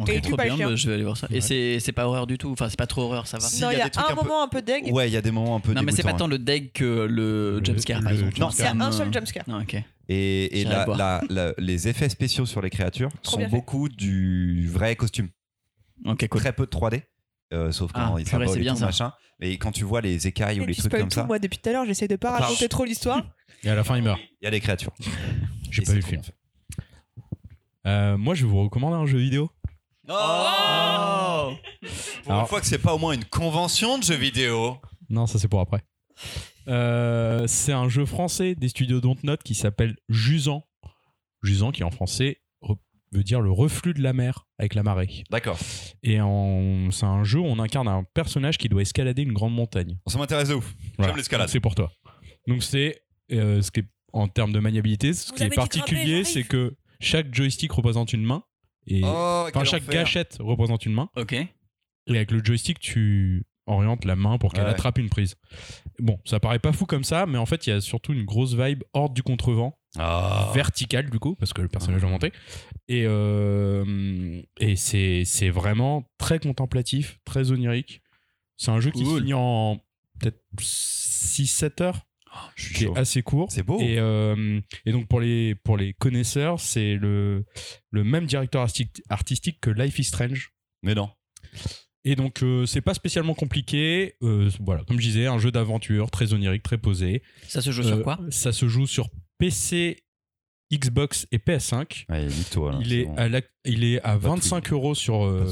Ok, 0.00 0.08
Et 0.10 0.20
trop 0.20 0.36
bien, 0.36 0.56
bah, 0.56 0.76
je 0.76 0.86
vais 0.88 0.94
aller 0.94 1.02
voir 1.02 1.16
ça. 1.16 1.26
Ouais. 1.28 1.38
Et 1.38 1.40
c'est 1.40 1.80
c'est 1.80 1.90
pas 1.92 2.06
horreur 2.06 2.28
du 2.28 2.38
tout. 2.38 2.50
Enfin, 2.52 2.68
c'est 2.68 2.78
pas 2.78 2.86
trop 2.86 3.02
horreur, 3.02 3.26
ça 3.26 3.38
va. 3.38 3.48
Si, 3.48 3.60
non, 3.60 3.70
il 3.70 3.78
y 3.78 3.80
a 3.80 3.86
y 3.86 3.88
un 3.88 3.90
peu- 3.90 4.14
moment 4.14 4.42
un 4.44 4.48
peu 4.48 4.62
deg. 4.62 4.92
Ouais, 4.92 5.08
il 5.08 5.12
y 5.12 5.16
a 5.16 5.20
des 5.20 5.32
moments 5.32 5.56
un 5.56 5.60
peu 5.60 5.72
Non, 5.72 5.82
mais 5.82 5.90
c'est 5.90 6.04
pas 6.04 6.12
tant 6.12 6.28
le 6.28 6.38
deck 6.38 6.72
que 6.72 6.84
le 6.84 7.58
Le- 7.58 7.64
jumpscare, 7.64 8.00
par 8.02 8.12
le 8.12 8.18
exemple. 8.18 8.38
Non, 8.40 8.50
Il 8.50 8.58
y 8.60 8.62
a 8.62 8.70
un 8.86 8.92
seul 8.92 9.12
jumpscare. 9.12 9.44
Ah, 9.50 9.58
ok. 9.60 9.82
Et, 10.08 10.58
et 10.58 10.62
J'irai 10.62 10.74
la- 10.74 10.84
voir. 10.86 10.96
la- 10.96 11.22
la- 11.28 11.52
les 11.58 11.88
effets 11.88 12.08
spéciaux 12.08 12.46
sur 12.46 12.62
les 12.62 12.70
créatures 12.70 13.10
Trop 13.22 13.32
sont 13.36 13.40
fait. 13.40 13.46
beaucoup 13.48 13.88
du 13.88 14.66
vrai 14.68 14.96
costume. 14.96 15.28
Cool. 16.04 16.40
Très 16.40 16.52
peu 16.52 16.64
de 16.64 16.70
3D. 16.70 17.02
euh, 17.52 17.72
sauf 17.72 17.90
Ah, 17.94 18.08
quand 18.10 18.18
il 18.18 18.24
purée, 18.24 18.30
s'envole 18.44 18.48
c'est 18.48 18.58
et 18.58 18.62
bien 18.62 18.72
tout, 18.74 18.80
ça. 18.80 18.86
machin. 18.86 19.12
Mais 19.40 19.56
quand 19.58 19.72
tu 19.72 19.84
vois 19.84 20.00
les 20.00 20.26
écailles 20.26 20.60
ou 20.60 20.66
les 20.66 20.74
trucs 20.74 20.90
comme 20.92 21.02
tout, 21.08 21.14
ça, 21.14 21.24
moi 21.24 21.38
depuis 21.38 21.58
tout 21.58 21.68
à 21.68 21.72
l'heure, 21.72 21.84
j'essaie 21.86 22.08
de 22.08 22.16
pas 22.16 22.30
Pardon. 22.30 22.44
raconter 22.46 22.68
trop 22.68 22.84
l'histoire. 22.84 23.22
Et 23.64 23.70
à 23.70 23.74
la 23.74 23.84
fin, 23.84 23.96
il 23.96 24.02
meurt. 24.02 24.20
il 24.40 24.44
y 24.44 24.48
a 24.48 24.50
des 24.50 24.60
créatures. 24.60 24.92
J'ai 25.70 25.82
pas 25.82 25.92
vu 25.92 25.98
le 26.00 26.04
film. 26.04 26.22
Euh, 27.86 28.16
moi, 28.18 28.34
je 28.34 28.44
vais 28.44 28.50
vous 28.50 28.62
recommander 28.62 28.96
un 28.96 29.06
jeu 29.06 29.18
vidéo. 29.18 29.50
Oh 30.08 30.12
Pour 32.24 32.32
Alors- 32.32 32.42
une 32.42 32.46
fois 32.48 32.60
que 32.60 32.66
c'est 32.66 32.78
pas 32.78 32.94
au 32.94 32.98
moins 32.98 33.12
une 33.12 33.24
convention 33.24 33.98
de 33.98 34.04
jeux 34.04 34.14
vidéo. 34.16 34.78
Non, 35.10 35.26
ça 35.26 35.38
c'est 35.38 35.48
pour 35.48 35.60
après. 35.60 35.82
Euh, 36.68 37.46
c'est 37.46 37.72
un 37.72 37.88
jeu 37.88 38.04
français 38.04 38.54
des 38.54 38.68
studios 38.68 39.00
Dontnod 39.00 39.42
qui 39.42 39.54
s'appelle 39.54 39.96
Jusant. 40.08 40.66
Jusant 41.42 41.70
qui 41.72 41.84
en 41.84 41.90
français 41.90 42.40
veut 43.10 43.22
dire 43.24 43.40
le 43.40 43.50
reflux 43.50 43.94
de 43.94 44.02
la 44.02 44.12
mer 44.12 44.46
avec 44.58 44.74
la 44.74 44.82
marée. 44.82 45.24
D'accord. 45.30 45.58
Et 46.02 46.18
c'est 46.90 47.06
un 47.06 47.24
jeu 47.24 47.38
où 47.38 47.44
on 47.46 47.58
incarne 47.58 47.88
un 47.88 48.04
personnage 48.12 48.58
qui 48.58 48.68
doit 48.68 48.82
escalader 48.82 49.22
une 49.22 49.32
grande 49.32 49.54
montagne. 49.54 49.96
Ça 50.08 50.18
m'intéresse 50.18 50.48
de 50.50 50.54
ouf. 50.54 50.74
Voilà. 50.98 51.10
J'aime 51.12 51.16
l'escalade. 51.16 51.48
C'est 51.48 51.60
pour 51.60 51.74
toi. 51.74 51.90
Donc 52.46 52.62
c'est 52.62 53.00
euh, 53.32 53.62
ce 53.62 53.70
qui 53.70 53.80
est 53.80 53.86
en 54.12 54.28
termes 54.28 54.52
de 54.52 54.58
maniabilité, 54.58 55.14
ce 55.14 55.28
Vous 55.30 55.34
qui 55.36 55.42
est 55.44 55.54
particulier, 55.54 56.24
c'est 56.24 56.44
que 56.44 56.76
chaque 57.00 57.32
joystick 57.34 57.72
représente 57.72 58.12
une 58.12 58.24
main 58.24 58.42
et 58.86 59.00
Oh, 59.04 59.44
enfin 59.48 59.64
chaque 59.64 59.82
enfer. 59.84 59.94
gâchette 59.94 60.36
représente 60.40 60.84
une 60.86 60.92
main. 60.94 61.08
Ok. 61.16 61.32
Et 61.34 61.46
avec 62.08 62.30
le 62.30 62.42
joystick, 62.44 62.78
tu 62.78 63.44
orientes 63.68 64.04
la 64.04 64.16
main 64.16 64.38
pour 64.38 64.52
qu'elle 64.52 64.64
Ouais. 64.64 64.70
attrape 64.70 64.98
une 64.98 65.08
prise. 65.08 65.36
Bon, 66.00 66.18
ça 66.24 66.40
paraît 66.40 66.58
pas 66.58 66.72
fou 66.72 66.86
comme 66.86 67.04
ça, 67.04 67.26
mais 67.26 67.38
en 67.38 67.46
fait, 67.46 67.66
il 67.66 67.70
y 67.70 67.72
a 67.72 67.80
surtout 67.80 68.12
une 68.12 68.24
grosse 68.24 68.54
vibe 68.54 68.82
hors 68.92 69.10
du 69.10 69.22
contrevent, 69.22 69.78
Ah. 69.96 70.50
verticale 70.54 71.10
du 71.10 71.18
coup, 71.18 71.34
parce 71.36 71.52
que 71.52 71.62
le 71.62 71.68
personnage 71.68 72.00
va 72.02 72.08
monter. 72.08 72.32
Et, 72.88 73.04
euh, 73.06 74.42
et 74.60 74.76
c'est 74.76 75.50
vraiment 75.50 76.04
très 76.18 76.38
contemplatif, 76.38 77.18
très 77.24 77.50
onirique. 77.52 78.02
C'est 78.56 78.70
un 78.70 78.80
jeu 78.80 78.90
qui 78.90 79.04
finit 79.04 79.34
en 79.34 79.80
peut-être 80.18 80.42
6-7 80.60 81.80
heures, 81.80 82.06
Je 82.56 82.64
suis 82.64 82.74
qui 82.74 82.84
chaud. 82.84 82.94
est 82.96 82.98
assez 82.98 83.22
court. 83.22 83.50
C'est 83.50 83.62
beau. 83.62 83.78
Et, 83.80 83.98
euh, 83.98 84.60
et 84.84 84.92
donc 84.92 85.06
pour 85.08 85.20
les, 85.20 85.54
pour 85.54 85.76
les 85.76 85.94
connaisseurs, 85.94 86.58
c'est 86.60 86.94
le, 86.96 87.44
le 87.90 88.04
même 88.04 88.26
directeur 88.26 88.66
artistique 89.10 89.60
que 89.60 89.70
Life 89.70 89.98
is 89.98 90.04
Strange. 90.04 90.52
Mais 90.82 90.94
non. 90.94 91.10
Et 92.04 92.14
donc, 92.16 92.42
euh, 92.42 92.64
c'est 92.64 92.80
pas 92.80 92.94
spécialement 92.94 93.34
compliqué. 93.34 94.14
Euh, 94.22 94.50
voilà, 94.60 94.82
comme 94.84 94.98
je 95.00 95.06
disais, 95.06 95.26
un 95.26 95.38
jeu 95.38 95.50
d'aventure 95.50 96.10
très 96.10 96.32
onirique, 96.32 96.62
très 96.62 96.78
posé. 96.78 97.22
Ça 97.48 97.60
se 97.60 97.70
joue 97.70 97.82
Euh, 97.82 97.88
sur 97.96 98.02
quoi? 98.02 98.18
Ça 98.30 98.52
se 98.52 98.66
joue 98.68 98.86
sur 98.86 99.08
PC, 99.38 100.02
Xbox 100.72 101.26
et 101.32 101.38
PS5. 101.38 102.04
Ouais, 102.08 102.26
nique-toi. 102.26 102.72
là, 102.72 102.78
il, 102.82 102.92
est 102.92 103.04
bon. 103.04 103.14
à 103.16 103.28
la- 103.28 103.40
il 103.64 103.84
est 103.84 103.98
à 104.00 104.12
Pas 104.12 104.18
de 104.18 104.22
25 104.24 104.72
euros 104.72 104.94
sur, 104.94 105.24
euh, 105.24 105.46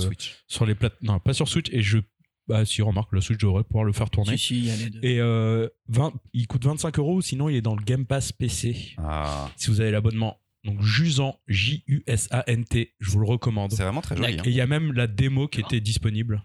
sur 0.46 0.66
les 0.66 0.74
plates. 0.74 0.96
Non, 1.02 1.18
pas 1.18 1.32
sur 1.34 1.48
Switch. 1.48 1.68
Et 1.72 1.82
je. 1.82 1.98
Bah, 2.48 2.64
si, 2.64 2.80
remarque, 2.80 3.10
le 3.12 3.20
Switch 3.20 3.38
devrait 3.40 3.64
pouvoir 3.64 3.84
le 3.84 3.92
faire 3.92 4.08
tourner. 4.08 4.36
Si, 4.36 4.46
si, 4.46 4.58
il 4.58 4.64
y 4.66 4.70
a 4.70 4.76
les 4.76 4.90
deux. 4.90 5.00
Et 5.02 5.18
euh, 5.20 5.68
20 5.88 6.12
il 6.32 6.46
coûte 6.46 6.64
25 6.64 6.96
euros, 7.00 7.20
sinon 7.20 7.48
il 7.48 7.56
est 7.56 7.60
dans 7.60 7.74
le 7.74 7.82
Game 7.82 8.06
Pass 8.06 8.30
PC. 8.30 8.94
Ah, 8.98 9.50
Si 9.56 9.68
vous 9.70 9.80
avez 9.80 9.90
l'abonnement. 9.90 10.38
Donc 10.66 10.82
Jusant, 10.82 11.38
J-U-S-A-N-T, 11.48 12.94
je 12.98 13.10
vous 13.10 13.18
le 13.20 13.26
recommande. 13.26 13.72
c'est 13.72 13.82
vraiment 13.82 14.00
très 14.02 14.16
joli. 14.16 14.34
Et 14.34 14.38
hein. 14.38 14.42
il 14.46 14.52
y 14.52 14.60
a 14.60 14.66
même 14.66 14.92
la 14.92 15.06
démo 15.06 15.48
qui 15.48 15.60
était 15.60 15.80
disponible. 15.80 16.44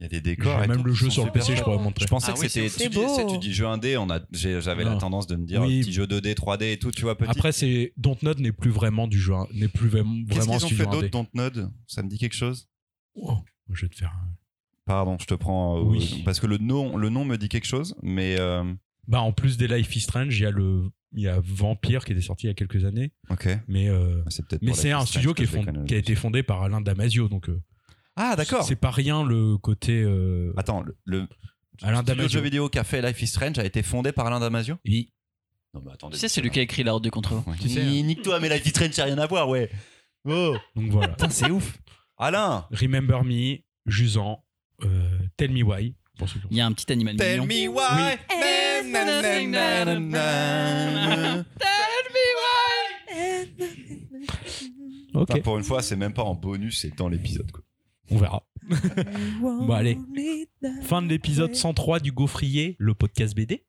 Il 0.00 0.04
y 0.04 0.06
a 0.06 0.08
des 0.08 0.20
décors. 0.20 0.60
et 0.64 0.66
même 0.66 0.78
tout 0.78 0.84
le 0.84 0.92
jeu 0.92 1.10
sur 1.10 1.24
le 1.24 1.30
PC, 1.30 1.54
je 1.54 1.62
pourrais 1.62 1.78
montrer. 1.78 2.04
Je 2.04 2.10
pensais 2.10 2.26
Ah 2.30 2.34
que 2.34 2.40
oui, 2.40 2.48
c'était. 2.50 2.68
c'est 2.68 2.90
Tu, 2.90 3.32
tu 3.34 3.38
dis 3.38 3.52
jeu 3.52 3.66
indé, 3.68 3.96
on 3.96 4.10
a, 4.10 4.18
j'ai- 4.32 4.60
j'avais 4.60 4.82
la 4.82 4.96
tendance 4.96 5.28
de 5.28 5.36
me 5.36 5.46
dire 5.46 5.62
Oui. 5.62 5.80
petit 5.82 5.92
jeu 5.92 6.06
2D, 6.06 6.34
3D 6.34 6.72
et 6.72 6.78
tout, 6.78 6.90
tu 6.90 7.02
vois, 7.02 7.16
petit. 7.16 7.30
Après, 7.30 7.52
c'est 7.52 7.92
Dontnod 7.96 8.40
n'est 8.40 8.50
plus 8.50 8.70
vraiment 8.70 9.06
du 9.06 9.20
jeu, 9.20 9.34
hein, 9.34 9.46
n'est 9.54 9.68
plus 9.68 9.88
vraiment 9.88 10.12
Qu'est-ce 10.28 10.66
qu'ils 10.66 10.82
ont 10.82 10.84
fait 10.84 10.86
d'autre. 10.90 11.08
Dontnod? 11.10 11.70
Ça 11.86 12.02
me 12.02 12.08
dit 12.08 12.18
quelque 12.18 12.34
chose? 12.34 12.68
Oh, 13.14 13.36
je 13.72 13.82
vais 13.82 13.88
te 13.90 13.94
faire. 13.96 14.10
un- 14.10 14.34
Pardon, 14.84 15.16
je 15.20 15.26
te 15.26 15.34
prends. 15.34 15.78
euh, 15.78 15.82
Oui. 15.84 16.22
Parce 16.24 16.40
que 16.40 16.48
le 16.48 16.58
nom, 16.58 16.96
le 16.96 17.08
nom 17.08 17.24
me 17.24 17.36
dit 17.38 17.48
quelque 17.48 17.66
chose, 17.68 17.94
mais. 18.02 18.36
euh, 18.40 18.64
Bah 19.06 19.20
en 19.20 19.30
plus 19.32 19.56
des 19.56 19.68
Life 19.68 19.94
is 19.94 20.00
Strange, 20.00 20.36
il 20.36 20.42
y 20.42 20.46
a 20.46 20.50
le 20.50 20.90
il 21.14 21.22
y 21.22 21.28
a 21.28 21.40
Vampire 21.44 22.04
qui 22.04 22.12
était 22.12 22.20
sorti 22.20 22.46
il 22.46 22.48
y 22.48 22.50
a 22.50 22.54
quelques 22.54 22.84
années, 22.84 23.12
Ok. 23.30 23.48
mais 23.68 23.88
euh, 23.88 24.22
C'est 24.28 24.46
peut-être. 24.46 24.62
mais 24.62 24.70
pour 24.72 24.76
c'est 24.80 24.92
un 24.92 25.04
studio 25.06 25.34
qui, 25.34 25.42
est 25.42 25.46
fond- 25.46 25.64
a 25.66 25.94
été 25.94 26.14
fondé 26.14 26.42
par 26.42 26.62
Alain 26.62 26.80
Damasio, 26.80 27.28
donc 27.28 27.48
euh, 27.48 27.60
Ah, 28.16 28.34
d'accord. 28.36 28.64
c'est 28.64 28.76
pas 28.76 28.90
rien 28.90 29.24
le 29.24 29.56
côté. 29.58 30.02
euh, 30.02 30.52
Attends, 30.56 30.82
le, 30.82 30.96
le 31.04 31.28
Alain 31.82 31.98
studio 31.98 32.02
de 32.02 32.06
Damasio. 32.18 32.28
jeux 32.28 32.40
vidéo 32.44 32.68
qui 32.68 32.78
a 32.78 32.84
fait 32.84 33.02
Life 33.02 33.20
is 33.22 33.26
Strange 33.28 33.58
a 33.58 33.64
été 33.64 33.82
fondé 33.82 34.12
par 34.12 34.26
Alain 34.26 34.40
Damasio? 34.40 34.76
Oui. 34.86 35.12
Non, 35.74 35.82
mais 35.84 35.92
attendez. 35.92 36.14
Tu 36.14 36.20
sais, 36.20 36.28
c'est 36.28 36.40
lui 36.42 36.50
qui 36.50 36.58
a 36.58 36.62
écrit 36.62 36.82
la 36.84 36.92
Horde 36.92 37.02
du 37.04 37.10
Contrevent. 37.10 37.44
Ouais. 37.46 37.56
Tu 37.60 37.68
sais, 37.70 37.84
Ni- 37.84 38.02
Nique-toi, 38.02 38.40
mais 38.40 38.48
Life 38.50 38.66
is 38.66 38.70
Strange, 38.70 38.92
ça 38.92 39.02
n'a 39.02 39.14
rien 39.14 39.18
à 39.22 39.26
voir, 39.26 39.48
ouais. 39.48 39.70
Oh 40.24 40.54
Donc 40.76 40.90
voilà. 40.90 41.08
Putain, 41.08 41.30
c'est 41.30 41.50
ouf. 41.50 41.78
Alain 42.18 42.66
Remember 42.70 43.24
Me, 43.24 43.56
Jusant, 43.86 44.44
euh, 44.84 45.18
Tell 45.36 45.50
Me 45.50 45.62
Why. 45.62 45.94
Il 46.50 46.56
y 46.56 46.60
a 46.60 46.66
un 46.66 46.72
petit 46.72 46.92
animal 46.92 47.16
Tell 47.16 47.40
mignon. 47.46 47.72
me 47.72 47.76
why 47.76 48.16
Oui. 48.30 49.46
Na. 50.10 51.44
Ok, 55.14 55.30
Enfin, 55.30 55.40
pour 55.40 55.58
une 55.58 55.64
fois, 55.64 55.82
c'est 55.82 55.96
même 55.96 56.14
pas 56.14 56.22
en 56.22 56.34
bonus, 56.34 56.80
c'est 56.80 56.96
dans 56.96 57.08
l'épisode. 57.08 57.50
quoi. 57.50 57.62
on 58.10 58.16
verra. 58.16 58.42
Bon, 59.40 59.72
allez. 59.72 59.98
Fin 60.82 61.02
de 61.02 61.08
l'épisode 61.08 61.54
103 61.54 62.00
du 62.00 62.12
Gaufrier, 62.12 62.76
le 62.78 62.94
podcast 62.94 63.34
BD. 63.34 63.64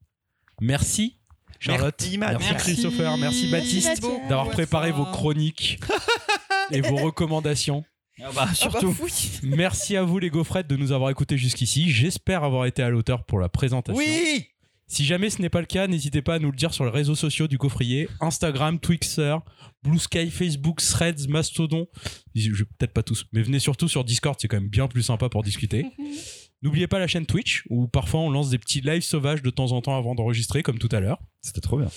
Merci 0.62 1.18
Charlotte, 1.60 1.96
Merci, 2.00 2.18
merci, 2.18 2.48
Merci. 2.52 2.56
Christopher, 2.74 3.18
merci 3.18 3.50
Baptiste 3.50 4.02
d'avoir 4.28 4.50
préparé 4.50 4.91
vos 4.91 5.06
chroniques 5.06 5.80
et 6.72 6.82
vos 6.82 6.98
recommandations. 6.98 7.84
Ah 8.22 8.30
bah, 8.36 8.45
Ah 8.49 8.53
surtout. 8.53 8.91
bah, 8.91 8.97
oui. 9.03 9.11
Merci 9.43 9.95
à 9.95 10.03
vous 10.03 10.20
les 10.20 10.30
gaufrettes 10.30 10.68
de 10.68 10.76
nous 10.76 10.91
avoir 10.91 11.09
écoutés 11.09 11.38
jusqu'ici. 11.38 11.89
J'espère 11.89 12.43
avoir 12.43 12.66
été 12.66 12.84
à 12.84 12.89
l'auteur 12.89 13.24
pour 13.26 13.39
la 13.39 13.49
présentation. 13.49 13.97
Oui 13.97 14.45
Si 14.88 15.05
jamais 15.05 15.30
ce 15.30 15.41
n'est 15.41 15.49
pas 15.49 15.61
le 15.61 15.66
cas, 15.66 15.88
n'hésitez 15.88 16.22
pas 16.22 16.36
à 16.36 16.39
nous 16.39 16.51
le 16.51 16.57
dire 16.57 16.74
sur 16.74 16.86
les 16.86 16.91
réseaux 16.91 17.16
sociaux 17.16 17.47
du 17.47 17.57
coffrier 17.57 18.07
Instagram, 18.22 18.80
Twixer, 18.80 19.38
Blue 19.82 19.97
Sky, 19.99 20.30
Facebook, 20.30 20.80
Threads, 20.82 21.28
Mastodon. 21.28 21.88
Je 22.36 22.49
vais 22.51 22.66
peut-être 22.78 22.93
pas 22.93 23.03
tous, 23.03 23.26
mais 23.34 23.41
venez 23.41 23.59
surtout 23.59 23.88
sur 23.88 24.03
Discord, 24.03 24.38
c'est 24.39 24.47
quand 24.47 24.57
même 24.59 24.70
bien 24.70 24.88
plus 24.88 25.03
sympa 25.03 25.30
pour 25.30 25.41
discuter. 25.43 25.86
N'oubliez 26.61 26.88
pas 26.88 26.99
la 26.99 27.07
chaîne 27.07 27.26
Twitch 27.26 27.64
où 27.70 27.88
parfois 27.89 28.22
on 28.22 28.30
lance 28.30 28.49
des 28.49 28.57
petits 28.57 28.80
lives 28.80 29.01
sauvages 29.01 29.41
de 29.41 29.49
temps 29.49 29.74
en 29.74 29.82
temps 29.82 29.97
avant 29.97 30.16
d'enregistrer, 30.16 30.64
comme 30.64 30.80
tout 30.80 30.88
à 30.93 31.01
l'heure. 31.01 31.20
C'était 31.41 31.59
trop 31.59 31.78
bien. 31.78 31.89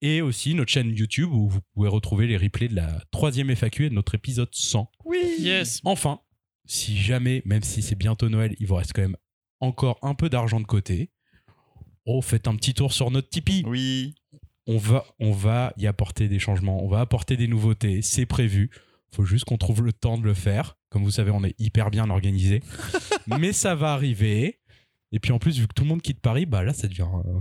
Et 0.00 0.22
aussi 0.22 0.54
notre 0.54 0.70
chaîne 0.70 0.90
YouTube 0.94 1.30
où 1.32 1.48
vous 1.48 1.60
pouvez 1.74 1.88
retrouver 1.88 2.26
les 2.26 2.36
replays 2.36 2.68
de 2.68 2.76
la 2.76 3.02
troisième 3.10 3.50
FAQ 3.50 3.86
et 3.86 3.90
de 3.90 3.94
notre 3.94 4.14
épisode 4.14 4.48
100. 4.52 4.90
Yes. 5.40 5.80
Enfin, 5.84 6.20
si 6.66 6.96
jamais, 6.96 7.42
même 7.44 7.62
si 7.62 7.82
c'est 7.82 7.96
bientôt 7.96 8.28
Noël, 8.28 8.54
il 8.60 8.66
vous 8.66 8.76
reste 8.76 8.92
quand 8.94 9.02
même 9.02 9.16
encore 9.60 9.98
un 10.02 10.14
peu 10.14 10.28
d'argent 10.28 10.60
de 10.60 10.66
côté, 10.66 11.10
oh, 12.06 12.22
faites 12.22 12.46
un 12.46 12.54
petit 12.54 12.74
tour 12.74 12.92
sur 12.92 13.10
notre 13.10 13.28
Tipeee. 13.28 13.64
Oui. 13.66 14.14
On 14.66 14.76
va, 14.78 15.04
on 15.18 15.32
va 15.32 15.72
y 15.78 15.86
apporter 15.86 16.28
des 16.28 16.38
changements, 16.38 16.84
on 16.84 16.88
va 16.88 17.00
apporter 17.00 17.36
des 17.36 17.48
nouveautés, 17.48 18.02
c'est 18.02 18.26
prévu. 18.26 18.70
Faut 19.10 19.24
juste 19.24 19.46
qu'on 19.46 19.56
trouve 19.56 19.82
le 19.82 19.92
temps 19.94 20.18
de 20.18 20.24
le 20.24 20.34
faire. 20.34 20.76
Comme 20.90 21.02
vous 21.02 21.10
savez, 21.10 21.30
on 21.30 21.42
est 21.42 21.58
hyper 21.58 21.90
bien 21.90 22.10
organisé. 22.10 22.62
Mais 23.40 23.52
ça 23.52 23.74
va 23.74 23.94
arriver. 23.94 24.60
Et 25.10 25.18
puis 25.20 25.32
en 25.32 25.38
plus, 25.38 25.58
vu 25.58 25.66
que 25.66 25.72
tout 25.74 25.84
le 25.84 25.88
monde 25.88 26.02
quitte 26.02 26.20
Paris, 26.20 26.44
bah 26.44 26.62
là, 26.62 26.74
ça 26.74 26.86
devient. 26.86 27.08
euh, 27.24 27.38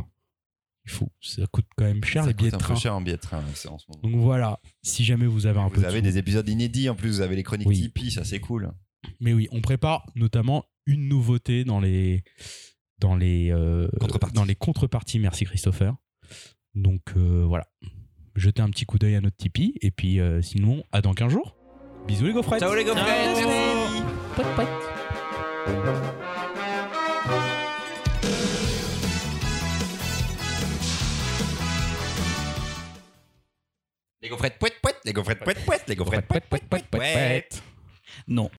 il 0.87 0.91
faut, 0.91 1.11
ça 1.21 1.45
coûte 1.51 1.65
quand 1.77 1.83
même 1.85 2.03
cher 2.03 2.23
Ça 2.23 2.29
les 2.29 2.33
billets 2.33 2.49
coûte 2.51 2.59
de 2.59 2.63
un 2.65 2.67
peu 2.67 2.73
train. 2.73 2.81
cher 2.81 2.95
en 2.95 3.01
billet 3.01 3.17
de 3.17 3.21
train, 3.21 3.43
c'est 3.53 3.67
en 3.67 3.77
ce 3.77 3.85
moment. 3.89 4.01
Donc 4.15 4.21
voilà, 4.23 4.59
si 4.83 5.03
jamais 5.03 5.25
vous 5.27 5.45
avez 5.45 5.59
un 5.59 5.69
peu 5.69 5.75
Vous 5.75 5.81
de 5.81 5.87
avez 5.87 5.97
sous- 5.99 6.03
des 6.03 6.17
épisodes 6.17 6.47
inédits 6.47 6.89
en 6.89 6.95
plus, 6.95 7.09
vous 7.09 7.21
avez 7.21 7.35
les 7.35 7.43
chroniques 7.43 7.67
Oui. 7.67 7.81
Tipeee, 7.81 8.09
ça 8.11 8.23
c'est 8.23 8.39
cool. 8.39 8.71
Mais 9.19 9.33
oui, 9.33 9.47
on 9.51 9.61
prépare 9.61 10.05
notamment 10.15 10.63
une 10.85 11.07
nouveauté 11.09 11.63
dans 11.65 11.79
les 11.79 12.23
dans 12.99 13.15
les 13.15 13.51
euh, 13.51 13.87
Contreparties. 13.99 14.33
dans 14.35 14.45
les 14.45 14.55
contreparties. 14.55 15.19
Merci 15.19 15.45
Christopher. 15.45 15.93
Donc 16.73 17.01
euh, 17.17 17.43
voilà, 17.47 17.67
jetez 18.35 18.61
un 18.61 18.69
petit 18.69 18.85
coup 18.85 18.97
d'œil 18.97 19.15
à 19.15 19.21
notre 19.21 19.37
Tipeee 19.37 19.73
et 19.81 19.91
puis 19.91 20.19
euh, 20.19 20.41
sinon 20.41 20.83
à 20.91 21.01
dans 21.01 21.13
15 21.13 21.31
jours. 21.31 21.55
Bisous 22.07 22.25
les 22.27 22.33
gaufrettes. 22.33 22.61
Ciao 22.61 22.73
les 22.73 22.85
Ciao. 22.85 22.95
Pouet, 24.35 24.45
Les 34.21 34.29
gaufrettes 34.29 34.57
poète 34.57 34.79
poète, 34.81 34.97
les 35.05 35.13
gaufrettes 35.13 35.43
poète 35.43 35.63
poète, 35.63 35.83
les 35.87 35.95
gaufrettes 35.95 36.25
poète 36.25 36.45
poète 36.45 36.63
poète 36.67 36.87
poète. 36.87 37.61
Non. 38.27 38.49